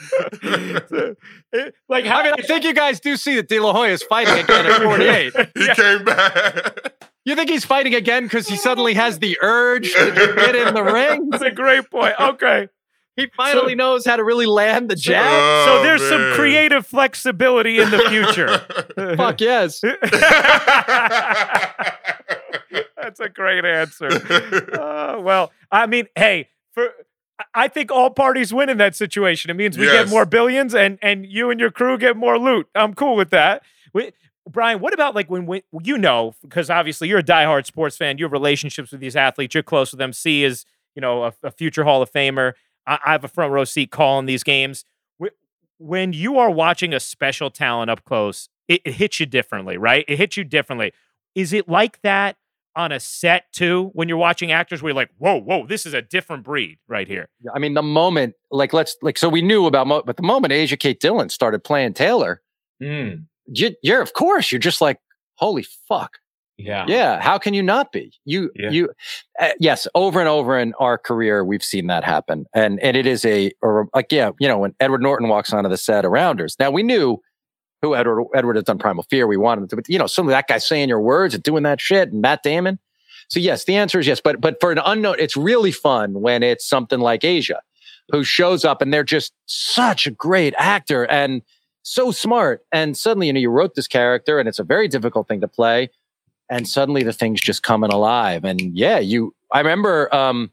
like, 1.88 2.06
I 2.06 2.22
mean, 2.22 2.34
I 2.38 2.42
think 2.42 2.64
you 2.64 2.74
guys 2.74 3.00
do 3.00 3.16
see 3.16 3.36
that 3.36 3.48
De 3.48 3.58
La 3.58 3.72
Hoya 3.72 3.92
is 3.92 4.02
fighting 4.02 4.42
again 4.42 4.66
at 4.66 4.82
48. 4.82 5.32
He 5.54 5.66
yeah. 5.66 5.74
came 5.74 6.04
back. 6.04 6.92
You 7.24 7.36
think 7.36 7.50
he's 7.50 7.64
fighting 7.64 7.94
again 7.94 8.24
because 8.24 8.48
he 8.48 8.56
suddenly 8.56 8.94
has 8.94 9.18
the 9.18 9.38
urge 9.42 9.92
to 9.92 10.32
get 10.36 10.54
in 10.54 10.74
the 10.74 10.82
ring? 10.82 11.30
That's 11.30 11.42
a 11.42 11.50
great 11.50 11.90
point. 11.90 12.14
Okay. 12.18 12.68
He 13.16 13.28
finally 13.36 13.72
so, 13.72 13.76
knows 13.76 14.06
how 14.06 14.16
to 14.16 14.24
really 14.24 14.46
land 14.46 14.88
the 14.88 14.96
jab. 14.96 15.24
Oh, 15.26 15.64
so 15.66 15.82
there's 15.82 16.00
man. 16.00 16.10
some 16.10 16.32
creative 16.34 16.86
flexibility 16.86 17.78
in 17.78 17.90
the 17.90 17.98
future. 18.08 18.58
Fuck 19.16 19.40
yes. 19.40 19.80
That's 23.02 23.20
a 23.20 23.28
great 23.28 23.64
answer. 23.64 24.08
Uh, 24.08 25.20
well, 25.20 25.52
I 25.70 25.86
mean, 25.86 26.06
hey, 26.16 26.48
for 26.72 26.90
I 27.54 27.68
think 27.68 27.90
all 27.90 28.10
parties 28.10 28.52
win 28.52 28.68
in 28.68 28.78
that 28.78 28.94
situation. 28.94 29.50
It 29.50 29.54
means 29.54 29.76
we 29.76 29.86
yes. 29.86 30.04
get 30.04 30.10
more 30.10 30.26
billions, 30.26 30.74
and 30.74 30.98
and 31.02 31.26
you 31.26 31.50
and 31.50 31.58
your 31.58 31.70
crew 31.70 31.98
get 31.98 32.16
more 32.16 32.38
loot. 32.38 32.68
I'm 32.74 32.94
cool 32.94 33.16
with 33.16 33.30
that. 33.30 33.62
We, 33.92 34.12
Brian, 34.48 34.80
what 34.80 34.94
about 34.94 35.14
like 35.14 35.30
when, 35.30 35.46
when 35.46 35.62
you 35.82 35.98
know 35.98 36.34
because 36.42 36.70
obviously 36.70 37.08
you're 37.08 37.18
a 37.18 37.24
diehard 37.24 37.66
sports 37.66 37.96
fan, 37.96 38.18
you 38.18 38.24
have 38.24 38.32
relationships 38.32 38.92
with 38.92 39.00
these 39.00 39.16
athletes, 39.16 39.54
you're 39.54 39.62
close 39.62 39.92
with 39.92 39.98
them. 39.98 40.12
C 40.12 40.44
is 40.44 40.64
you 40.94 41.00
know 41.00 41.24
a, 41.24 41.32
a 41.42 41.50
future 41.50 41.84
Hall 41.84 42.02
of 42.02 42.12
Famer. 42.12 42.52
I, 42.86 42.98
I 43.06 43.12
have 43.12 43.24
a 43.24 43.28
front 43.28 43.52
row 43.52 43.64
seat 43.64 43.90
calling 43.90 44.26
these 44.26 44.42
games. 44.42 44.84
When 45.78 46.12
you 46.12 46.38
are 46.38 46.50
watching 46.50 46.92
a 46.92 47.00
special 47.00 47.50
talent 47.50 47.90
up 47.90 48.04
close, 48.04 48.50
it, 48.68 48.82
it 48.84 48.92
hits 48.94 49.18
you 49.18 49.24
differently, 49.24 49.78
right? 49.78 50.04
It 50.06 50.18
hits 50.18 50.36
you 50.36 50.44
differently. 50.44 50.92
Is 51.34 51.54
it 51.54 51.68
like 51.68 52.02
that 52.02 52.36
on 52.76 52.92
a 52.92 53.00
set 53.00 53.52
too 53.52 53.90
when 53.94 54.08
you're 54.08 54.16
watching 54.16 54.52
actors 54.52 54.80
where 54.80 54.90
you're 54.90 54.96
like 54.96 55.10
whoa 55.18 55.40
whoa 55.40 55.66
this 55.66 55.84
is 55.84 55.92
a 55.92 56.00
different 56.00 56.44
breed 56.44 56.78
right 56.86 57.08
here 57.08 57.28
i 57.52 57.58
mean 57.58 57.74
the 57.74 57.82
moment 57.82 58.34
like 58.50 58.72
let's 58.72 58.96
like 59.02 59.18
so 59.18 59.28
we 59.28 59.42
knew 59.42 59.66
about 59.66 59.86
Mo, 59.86 60.02
but 60.06 60.16
the 60.16 60.22
moment 60.22 60.52
asia 60.52 60.76
kate 60.76 61.00
dillon 61.00 61.28
started 61.28 61.64
playing 61.64 61.92
taylor 61.94 62.40
mm. 62.80 63.24
you, 63.46 63.74
you're 63.82 64.00
of 64.00 64.12
course 64.12 64.52
you're 64.52 64.60
just 64.60 64.80
like 64.80 64.98
holy 65.34 65.64
fuck 65.88 66.18
yeah. 66.64 66.84
Yeah. 66.88 67.20
How 67.20 67.38
can 67.38 67.54
you 67.54 67.62
not 67.62 67.92
be? 67.92 68.12
You, 68.24 68.50
yeah. 68.54 68.70
you, 68.70 68.90
uh, 69.38 69.50
yes, 69.58 69.86
over 69.94 70.20
and 70.20 70.28
over 70.28 70.58
in 70.58 70.74
our 70.78 70.98
career, 70.98 71.44
we've 71.44 71.62
seen 71.62 71.86
that 71.88 72.04
happen. 72.04 72.46
And, 72.54 72.80
and 72.80 72.96
it 72.96 73.06
is 73.06 73.24
a, 73.24 73.52
or 73.62 73.88
like, 73.94 74.12
yeah, 74.12 74.30
you 74.38 74.48
know, 74.48 74.58
when 74.58 74.74
Edward 74.80 75.02
Norton 75.02 75.28
walks 75.28 75.52
onto 75.52 75.68
the 75.68 75.76
set 75.76 76.04
of 76.04 76.10
Rounders. 76.12 76.56
Now 76.58 76.70
we 76.70 76.82
knew 76.82 77.18
who 77.82 77.94
Edward, 77.94 78.26
Edward 78.34 78.56
had 78.56 78.64
done 78.64 78.78
Primal 78.78 79.04
Fear. 79.10 79.26
We 79.26 79.36
wanted 79.36 79.62
him 79.62 79.68
to, 79.68 79.76
but 79.76 79.88
you 79.88 79.98
know, 79.98 80.06
some 80.06 80.26
of 80.26 80.30
that 80.30 80.48
guy 80.48 80.58
saying 80.58 80.88
your 80.88 81.00
words 81.00 81.34
and 81.34 81.42
doing 81.42 81.62
that 81.62 81.80
shit 81.80 82.12
and 82.12 82.20
Matt 82.20 82.42
Damon. 82.42 82.78
So 83.28 83.40
yes, 83.40 83.64
the 83.64 83.76
answer 83.76 83.98
is 83.98 84.06
yes. 84.06 84.20
But, 84.20 84.40
but 84.40 84.60
for 84.60 84.72
an 84.72 84.80
unknown, 84.84 85.16
it's 85.18 85.36
really 85.36 85.72
fun 85.72 86.20
when 86.20 86.42
it's 86.42 86.68
something 86.68 87.00
like 87.00 87.24
Asia 87.24 87.60
who 88.10 88.24
shows 88.24 88.64
up 88.64 88.82
and 88.82 88.92
they're 88.92 89.04
just 89.04 89.32
such 89.46 90.06
a 90.06 90.10
great 90.10 90.54
actor 90.58 91.04
and 91.04 91.42
so 91.82 92.10
smart. 92.10 92.62
And 92.72 92.96
suddenly, 92.96 93.28
you 93.28 93.32
know, 93.32 93.40
you 93.40 93.50
wrote 93.50 93.74
this 93.74 93.88
character 93.88 94.38
and 94.38 94.48
it's 94.48 94.58
a 94.58 94.64
very 94.64 94.88
difficult 94.88 95.28
thing 95.28 95.40
to 95.40 95.48
play 95.48 95.90
and 96.50 96.68
suddenly 96.68 97.04
the 97.04 97.12
thing's 97.12 97.40
just 97.40 97.62
coming 97.62 97.90
alive. 97.92 98.44
And 98.44 98.76
yeah, 98.76 98.98
you, 98.98 99.34
I 99.52 99.60
remember 99.60 100.12
um, 100.14 100.50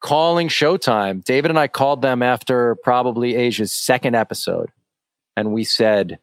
calling 0.00 0.48
Showtime. 0.48 1.24
David 1.24 1.50
and 1.50 1.58
I 1.58 1.68
called 1.68 2.02
them 2.02 2.22
after 2.22 2.74
probably 2.82 3.36
Asia's 3.36 3.72
second 3.72 4.16
episode, 4.16 4.70
and 5.36 5.52
we 5.52 5.64
said, 5.64 6.18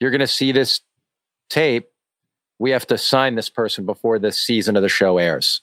"You're 0.00 0.12
going 0.12 0.20
to 0.20 0.26
see 0.26 0.52
this 0.52 0.80
tape. 1.50 1.88
We 2.60 2.70
have 2.70 2.86
to 2.86 2.96
sign 2.96 3.34
this 3.34 3.50
person 3.50 3.84
before 3.84 4.18
this 4.18 4.38
season 4.38 4.76
of 4.76 4.82
the 4.82 4.88
show 4.88 5.18
airs." 5.18 5.60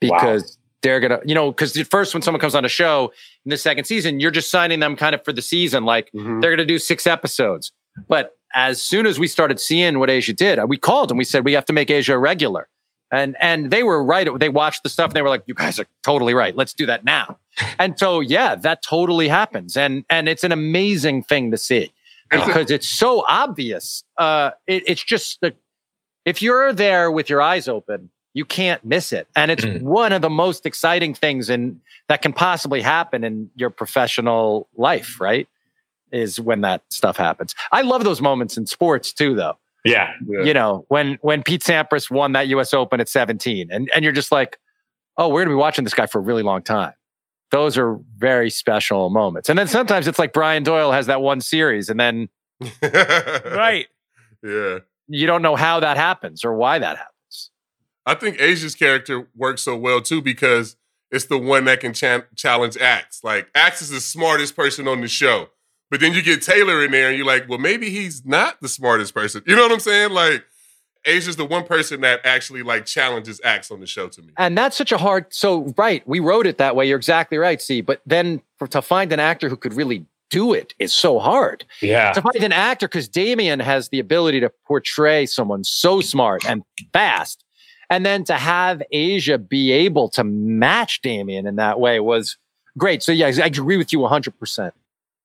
Because 0.00 0.42
wow. 0.42 0.48
they're 0.82 1.00
gonna, 1.00 1.20
you 1.26 1.34
know, 1.34 1.50
because 1.50 1.76
first 1.88 2.14
when 2.14 2.22
someone 2.22 2.40
comes 2.40 2.54
on 2.54 2.64
a 2.64 2.70
show 2.70 3.12
in 3.44 3.50
the 3.50 3.58
second 3.58 3.84
season, 3.84 4.18
you're 4.18 4.30
just 4.30 4.50
signing 4.50 4.80
them 4.80 4.96
kind 4.96 5.14
of 5.14 5.22
for 5.24 5.32
the 5.32 5.42
season, 5.42 5.84
like 5.84 6.10
Mhm. 6.12 6.40
they're 6.40 6.50
gonna 6.50 6.64
do 6.64 6.78
six 6.78 7.06
episodes. 7.06 7.72
But 8.08 8.32
as 8.54 8.82
soon 8.82 9.06
as 9.06 9.18
we 9.18 9.26
started 9.26 9.60
seeing 9.60 9.98
what 9.98 10.10
Asia 10.10 10.32
did, 10.32 10.58
we 10.68 10.76
called 10.76 11.10
and 11.10 11.18
we 11.18 11.24
said 11.24 11.44
we 11.44 11.52
have 11.52 11.64
to 11.66 11.72
make 11.72 11.90
Asia 11.90 12.18
regular. 12.18 12.68
And 13.12 13.36
and 13.40 13.70
they 13.72 13.82
were 13.82 14.04
right. 14.04 14.28
They 14.38 14.48
watched 14.48 14.84
the 14.84 14.88
stuff 14.88 15.08
and 15.08 15.16
they 15.16 15.22
were 15.22 15.28
like, 15.28 15.42
"You 15.46 15.54
guys 15.54 15.80
are 15.80 15.86
totally 16.04 16.32
right. 16.32 16.54
Let's 16.54 16.72
do 16.72 16.86
that 16.86 17.04
now." 17.04 17.38
and 17.80 17.98
so 17.98 18.20
yeah, 18.20 18.54
that 18.54 18.82
totally 18.84 19.26
happens, 19.26 19.76
and 19.76 20.04
and 20.08 20.28
it's 20.28 20.44
an 20.44 20.52
amazing 20.52 21.24
thing 21.24 21.50
to 21.50 21.56
see 21.58 21.92
because 22.30 22.70
it's 22.70 22.88
so 22.88 23.24
obvious. 23.26 24.04
Uh, 24.16 24.52
it, 24.68 24.84
it's 24.86 25.02
just 25.02 25.40
the 25.40 25.54
if 26.24 26.40
you're 26.40 26.72
there 26.72 27.10
with 27.10 27.28
your 27.28 27.42
eyes 27.42 27.66
open, 27.66 28.10
you 28.32 28.44
can't 28.44 28.84
miss 28.84 29.12
it, 29.12 29.26
and 29.34 29.50
it's 29.50 29.64
Mm. 29.64 29.82
one 29.82 30.12
of 30.12 30.22
the 30.22 30.30
most 30.30 30.64
exciting 30.64 31.12
things 31.12 31.50
in 31.50 31.80
that 32.06 32.22
can 32.22 32.32
possibly 32.32 32.80
happen 32.80 33.24
in 33.24 33.50
your 33.56 33.70
professional 33.70 34.68
life. 34.76 35.20
Right? 35.20 35.48
Is 36.12 36.40
when 36.40 36.60
that 36.62 36.82
stuff 36.90 37.16
happens. 37.16 37.54
I 37.72 37.82
love 37.82 38.04
those 38.04 38.20
moments 38.20 38.56
in 38.56 38.66
sports 38.66 39.12
too, 39.12 39.34
though 39.34 39.58
Yeah. 39.84 40.12
Yeah. 40.26 40.42
you 40.44 40.54
know, 40.54 40.84
when 40.88 41.18
when 41.22 41.42
Pete 41.42 41.62
Sampras 41.62 42.10
won 42.10 42.32
that 42.32 42.48
US 42.48 42.74
Open 42.74 43.00
at 43.00 43.08
17 43.08 43.68
and 43.70 43.88
and 43.94 44.04
you're 44.04 44.12
just 44.12 44.32
like, 44.32 44.58
"Oh, 45.16 45.28
we're 45.28 45.40
going 45.44 45.48
to 45.48 45.54
be 45.56 45.60
watching 45.60 45.84
this 45.84 45.94
guy 45.94 46.06
for 46.06 46.18
a 46.18 46.22
really 46.22 46.42
long 46.42 46.62
time." 46.62 46.92
Those 47.50 47.76
are 47.78 47.98
very 48.16 48.48
special 48.50 49.10
moments. 49.10 49.48
And 49.48 49.58
then 49.58 49.66
sometimes 49.66 50.06
it's 50.06 50.18
like 50.20 50.32
Brian 50.32 50.62
Doyle 50.62 50.92
has 50.92 51.06
that 51.06 51.20
one 51.20 51.40
series 51.40 51.88
and 51.88 51.98
then 51.98 52.28
Right. 52.82 53.86
Yeah. 54.42 54.78
you 55.08 55.26
don't 55.26 55.42
know 55.42 55.56
how 55.56 55.80
that 55.80 55.96
happens 55.96 56.44
or 56.44 56.54
why 56.54 56.78
that 56.78 56.96
happens. 56.96 57.50
I 58.06 58.14
think 58.14 58.40
Asia's 58.40 58.74
character 58.74 59.28
works 59.36 59.62
so 59.62 59.76
well 59.76 60.00
too 60.00 60.22
because 60.22 60.76
it's 61.10 61.26
the 61.26 61.38
one 61.38 61.64
that 61.64 61.80
can 61.80 61.92
cha- 61.92 62.22
challenge 62.36 62.76
Axe. 62.76 63.20
Like 63.24 63.48
Axe 63.54 63.82
is 63.82 63.90
the 63.90 64.00
smartest 64.00 64.56
person 64.56 64.86
on 64.88 65.00
the 65.00 65.08
show, 65.08 65.48
but 65.90 66.00
then 66.00 66.12
you 66.12 66.22
get 66.22 66.42
Taylor 66.42 66.84
in 66.84 66.92
there 66.92 67.08
and 67.08 67.16
you're 67.16 67.26
like, 67.26 67.48
well, 67.48 67.58
maybe 67.58 67.90
he's 67.90 68.24
not 68.24 68.60
the 68.60 68.68
smartest 68.68 69.14
person. 69.14 69.42
You 69.46 69.56
know 69.56 69.62
what 69.62 69.72
I'm 69.72 69.80
saying? 69.80 70.12
Like 70.12 70.44
Asia's 71.04 71.36
the 71.36 71.44
one 71.44 71.64
person 71.64 72.02
that 72.02 72.20
actually 72.24 72.62
like 72.62 72.86
challenges 72.86 73.40
Axe 73.42 73.70
on 73.70 73.80
the 73.80 73.86
show 73.86 74.08
to 74.08 74.22
me. 74.22 74.32
And 74.36 74.56
that's 74.56 74.76
such 74.76 74.92
a 74.92 74.98
hard 74.98 75.26
so 75.30 75.72
right, 75.76 76.06
we 76.06 76.20
wrote 76.20 76.46
it 76.46 76.58
that 76.58 76.76
way. 76.76 76.86
You're 76.86 76.98
exactly 76.98 77.38
right, 77.38 77.60
see, 77.60 77.80
but 77.80 78.00
then 78.06 78.42
for, 78.58 78.66
to 78.68 78.82
find 78.82 79.12
an 79.12 79.20
actor 79.20 79.48
who 79.48 79.56
could 79.56 79.74
really 79.74 80.06
do 80.30 80.52
it 80.52 80.74
is 80.78 80.94
so 80.94 81.18
hard. 81.18 81.64
Yeah. 81.82 82.12
to 82.12 82.22
find 82.22 82.42
an 82.44 82.52
actor 82.52 82.86
because 82.86 83.08
Damian 83.08 83.60
has 83.60 83.88
the 83.88 83.98
ability 83.98 84.40
to 84.40 84.50
portray 84.66 85.26
someone 85.26 85.64
so 85.64 86.00
smart 86.00 86.48
and 86.48 86.62
fast. 86.92 87.44
And 87.88 88.06
then 88.06 88.22
to 88.24 88.34
have 88.34 88.82
Asia 88.92 89.36
be 89.38 89.72
able 89.72 90.08
to 90.10 90.22
match 90.22 91.02
Damian 91.02 91.46
in 91.48 91.56
that 91.56 91.80
way 91.80 91.98
was 91.98 92.36
great. 92.78 93.02
So 93.02 93.10
yeah, 93.10 93.26
I 93.26 93.46
agree 93.46 93.76
with 93.76 93.92
you 93.92 93.98
100%. 93.98 94.70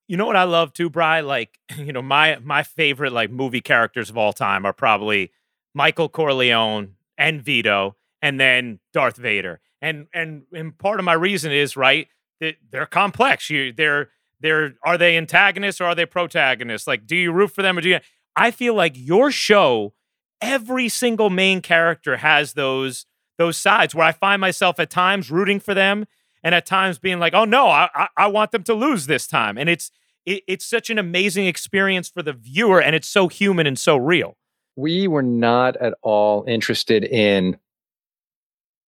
You 0.07 0.17
know 0.17 0.25
what 0.25 0.35
I 0.35 0.43
love 0.43 0.73
too, 0.73 0.89
Bry? 0.89 1.21
Like, 1.21 1.57
you 1.77 1.93
know, 1.93 2.01
my 2.01 2.37
my 2.43 2.63
favorite 2.63 3.13
like 3.13 3.31
movie 3.31 3.61
characters 3.61 4.09
of 4.09 4.17
all 4.17 4.33
time 4.33 4.65
are 4.65 4.73
probably 4.73 5.31
Michael 5.73 6.09
Corleone 6.09 6.95
and 7.17 7.41
Vito, 7.41 7.95
and 8.21 8.39
then 8.39 8.79
Darth 8.93 9.17
Vader. 9.17 9.59
And 9.81 10.07
and 10.13 10.43
and 10.53 10.77
part 10.77 10.99
of 10.99 11.05
my 11.05 11.13
reason 11.13 11.51
is 11.51 11.75
right 11.77 12.07
that 12.39 12.55
they're 12.71 12.85
complex. 12.85 13.49
You 13.49 13.71
they're 13.73 14.09
they're 14.39 14.75
are 14.83 14.97
they 14.97 15.17
antagonists 15.17 15.81
or 15.81 15.85
are 15.85 15.95
they 15.95 16.05
protagonists? 16.05 16.87
Like, 16.87 17.05
do 17.07 17.15
you 17.15 17.31
root 17.31 17.51
for 17.51 17.61
them 17.61 17.77
or 17.77 17.81
do 17.81 17.89
you? 17.89 17.99
I 18.35 18.51
feel 18.51 18.73
like 18.73 18.93
your 18.95 19.31
show, 19.31 19.93
every 20.41 20.89
single 20.89 21.29
main 21.29 21.61
character 21.61 22.17
has 22.17 22.53
those 22.53 23.05
those 23.37 23.57
sides 23.57 23.93
where 23.93 24.07
I 24.07 24.11
find 24.11 24.39
myself 24.39 24.79
at 24.79 24.89
times 24.89 25.29
rooting 25.29 25.59
for 25.59 25.73
them 25.73 26.05
and 26.45 26.53
at 26.53 26.65
times 26.65 26.99
being 26.99 27.19
like, 27.19 27.33
oh 27.33 27.43
no, 27.43 27.67
I 27.67 27.89
I, 27.93 28.07
I 28.15 28.27
want 28.27 28.51
them 28.51 28.63
to 28.63 28.73
lose 28.73 29.07
this 29.07 29.27
time. 29.27 29.57
And 29.57 29.67
it's 29.67 29.91
it, 30.25 30.43
it's 30.47 30.65
such 30.65 30.89
an 30.89 30.97
amazing 30.97 31.47
experience 31.47 32.07
for 32.07 32.21
the 32.21 32.33
viewer, 32.33 32.79
and 32.79 32.95
it's 32.95 33.09
so 33.09 33.27
human 33.27 33.67
and 33.67 33.77
so 33.77 33.97
real. 33.97 34.37
We 34.77 35.07
were 35.07 35.23
not 35.23 35.75
at 35.77 35.95
all 36.03 36.45
interested 36.47 37.03
in 37.03 37.57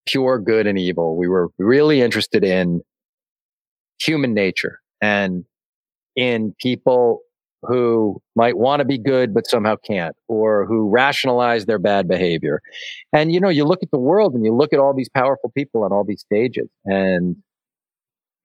pure 0.06 0.38
good 0.38 0.66
and 0.66 0.78
evil. 0.78 1.16
We 1.16 1.28
were 1.28 1.48
really 1.58 2.00
interested 2.00 2.44
in 2.44 2.80
human 4.00 4.32
nature 4.32 4.80
and 5.02 5.44
in 6.14 6.54
people 6.60 7.20
who 7.62 8.22
might 8.36 8.56
want 8.56 8.78
to 8.78 8.84
be 8.84 8.98
good 8.98 9.34
but 9.34 9.44
somehow 9.44 9.74
can't 9.84 10.14
or 10.28 10.64
who 10.66 10.88
rationalize 10.88 11.66
their 11.66 11.80
bad 11.80 12.06
behavior 12.06 12.60
and 13.12 13.32
you 13.32 13.40
know 13.40 13.48
you 13.48 13.64
look 13.64 13.82
at 13.82 13.90
the 13.90 13.98
world 13.98 14.32
and 14.34 14.44
you 14.44 14.54
look 14.54 14.72
at 14.72 14.78
all 14.78 14.94
these 14.94 15.08
powerful 15.08 15.50
people 15.50 15.82
on 15.82 15.92
all 15.92 16.04
these 16.04 16.20
stages 16.20 16.68
and 16.84 17.34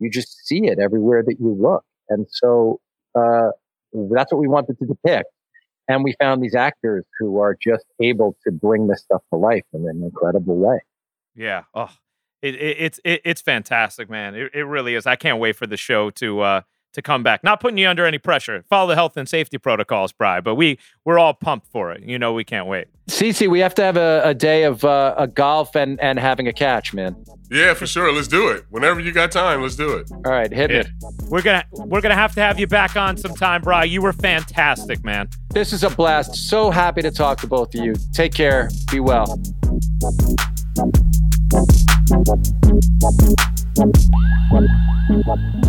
you 0.03 0.09
just 0.09 0.45
see 0.45 0.65
it 0.65 0.79
everywhere 0.79 1.23
that 1.25 1.35
you 1.39 1.55
look 1.59 1.83
and 2.09 2.27
so 2.29 2.79
uh, 3.15 3.49
that's 4.11 4.31
what 4.31 4.39
we 4.39 4.47
wanted 4.47 4.77
to 4.79 4.85
depict 4.85 5.29
and 5.87 6.03
we 6.03 6.13
found 6.19 6.41
these 6.41 6.55
actors 6.55 7.05
who 7.19 7.39
are 7.39 7.57
just 7.61 7.85
able 8.01 8.35
to 8.45 8.51
bring 8.51 8.87
this 8.87 9.01
stuff 9.01 9.21
to 9.31 9.37
life 9.37 9.65
in 9.73 9.87
an 9.87 10.01
incredible 10.03 10.57
way 10.57 10.79
Yeah. 11.35 11.63
Oh, 11.73 11.89
it, 12.41 12.55
it, 12.55 12.77
it's 12.79 12.99
it, 13.03 13.21
it's 13.23 13.41
fantastic, 13.41 14.09
man. 14.09 14.35
It, 14.35 14.51
it 14.53 14.63
really 14.63 14.95
is. 14.95 15.05
I 15.05 15.15
can't 15.15 15.39
wait 15.39 15.55
for 15.55 15.67
the 15.67 15.77
show 15.77 16.09
to 16.11 16.41
uh 16.41 16.61
to 16.93 17.01
come 17.01 17.23
back. 17.23 17.43
Not 17.43 17.59
putting 17.59 17.77
you 17.77 17.87
under 17.87 18.05
any 18.05 18.17
pressure. 18.17 18.63
Follow 18.69 18.87
the 18.89 18.95
health 18.95 19.17
and 19.17 19.27
safety 19.27 19.57
protocols, 19.57 20.11
Bry. 20.11 20.41
But 20.41 20.55
we 20.55 20.79
we're 21.05 21.19
all 21.19 21.33
pumped 21.33 21.67
for 21.67 21.91
it. 21.91 22.03
You 22.03 22.17
know, 22.17 22.33
we 22.33 22.43
can't 22.43 22.67
wait. 22.67 22.87
CC, 23.09 23.49
we 23.49 23.59
have 23.59 23.75
to 23.75 23.83
have 23.83 23.97
a, 23.97 24.21
a 24.23 24.33
day 24.33 24.63
of 24.63 24.85
uh, 24.85 25.13
a 25.17 25.27
golf 25.27 25.75
and, 25.75 25.99
and 25.99 26.17
having 26.17 26.47
a 26.47 26.53
catch, 26.53 26.93
man. 26.93 27.15
Yeah, 27.51 27.73
for 27.73 27.85
sure. 27.85 28.13
Let's 28.13 28.29
do 28.29 28.47
it. 28.47 28.65
Whenever 28.69 29.01
you 29.01 29.11
got 29.11 29.29
time, 29.31 29.61
let's 29.61 29.75
do 29.75 29.91
it. 29.97 30.09
All 30.11 30.31
right, 30.31 30.51
hit 30.51 30.71
Yeah. 30.71 30.77
it. 30.79 30.87
We're 31.27 31.41
gonna 31.41 31.65
we're 31.71 32.01
gonna 32.01 32.15
have 32.15 32.33
to 32.35 32.41
have 32.41 32.59
you 32.59 32.67
back 32.67 32.95
on 32.95 33.17
sometime, 33.17 33.61
Bry. 33.61 33.83
You 33.83 34.01
were 34.01 34.13
fantastic, 34.13 35.03
man. 35.03 35.27
This 35.49 35.73
is 35.73 35.83
a 35.83 35.89
blast. 35.89 36.35
So 36.49 36.71
happy 36.71 37.01
to 37.01 37.11
talk 37.11 37.39
to 37.41 37.47
both 37.47 37.75
of 37.75 37.83
you. 37.83 37.93
Take 38.13 38.33
care. 38.33 38.69
Be 38.91 38.99
well. 39.01 39.37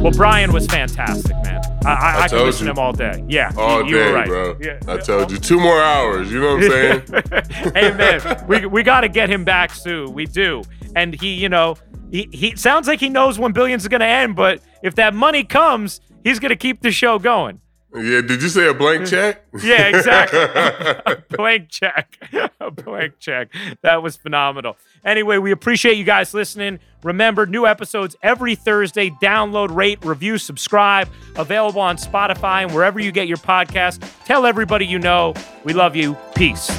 Well, 0.00 0.10
Brian 0.12 0.52
was 0.52 0.66
fantastic, 0.66 1.32
man. 1.42 1.60
I, 1.84 1.88
I, 1.92 1.94
I 2.20 2.24
I, 2.24 2.28
told 2.28 2.46
listen 2.46 2.66
you. 2.66 2.72
to 2.74 2.80
him 2.80 2.84
all 2.84 2.92
day. 2.92 3.24
Yeah, 3.28 3.52
All 3.56 3.82
you, 3.82 3.88
you 3.90 3.94
day, 3.96 4.08
were 4.10 4.14
right. 4.14 4.26
bro. 4.28 4.56
Yeah. 4.60 4.78
I 4.86 4.96
told 4.98 5.30
you 5.30 5.38
two 5.38 5.58
more 5.58 5.80
hours. 5.80 6.30
You 6.30 6.40
know 6.40 6.56
what 6.56 6.64
I'm 6.64 6.70
saying? 7.06 7.72
hey 7.74 7.90
man, 7.96 8.44
we 8.48 8.66
we 8.66 8.82
got 8.82 9.00
to 9.02 9.08
get 9.08 9.28
him 9.30 9.44
back 9.44 9.72
soon. 9.74 10.12
We 10.12 10.26
do, 10.26 10.62
and 10.94 11.18
he, 11.20 11.34
you 11.34 11.48
know, 11.48 11.76
he 12.10 12.28
he 12.32 12.56
sounds 12.56 12.86
like 12.86 13.00
he 13.00 13.08
knows 13.08 13.38
when 13.38 13.52
billions 13.52 13.82
is 13.84 13.88
gonna 13.88 14.04
end, 14.04 14.36
but 14.36 14.60
if 14.82 14.94
that 14.96 15.14
money 15.14 15.44
comes, 15.44 16.00
he's 16.22 16.38
gonna 16.38 16.56
keep 16.56 16.80
the 16.82 16.90
show 16.92 17.18
going. 17.18 17.60
Yeah. 17.94 18.20
Did 18.20 18.42
you 18.42 18.48
say 18.48 18.68
a 18.68 18.74
blank 18.74 19.02
mm. 19.02 19.10
check? 19.10 19.44
Yeah, 19.62 19.88
exactly. 19.88 20.38
a 20.40 21.22
blank 21.36 21.68
check. 21.68 22.18
a 22.60 22.70
blank 22.70 23.18
check. 23.18 23.48
That 23.82 24.02
was 24.02 24.16
phenomenal. 24.16 24.76
Anyway, 25.04 25.38
we 25.38 25.50
appreciate 25.50 25.96
you 25.96 26.04
guys 26.04 26.34
listening. 26.34 26.80
Remember, 27.02 27.46
new 27.46 27.66
episodes 27.66 28.16
every 28.22 28.54
Thursday. 28.54 29.10
Download, 29.10 29.74
rate, 29.74 30.04
review, 30.04 30.38
subscribe. 30.38 31.08
Available 31.36 31.82
on 31.82 31.96
Spotify 31.96 32.62
and 32.62 32.74
wherever 32.74 32.98
you 32.98 33.12
get 33.12 33.28
your 33.28 33.36
podcast. 33.36 34.02
Tell 34.24 34.46
everybody 34.46 34.86
you 34.86 34.98
know. 34.98 35.34
We 35.64 35.72
love 35.72 35.94
you. 35.94 36.16
Peace. 36.34 36.70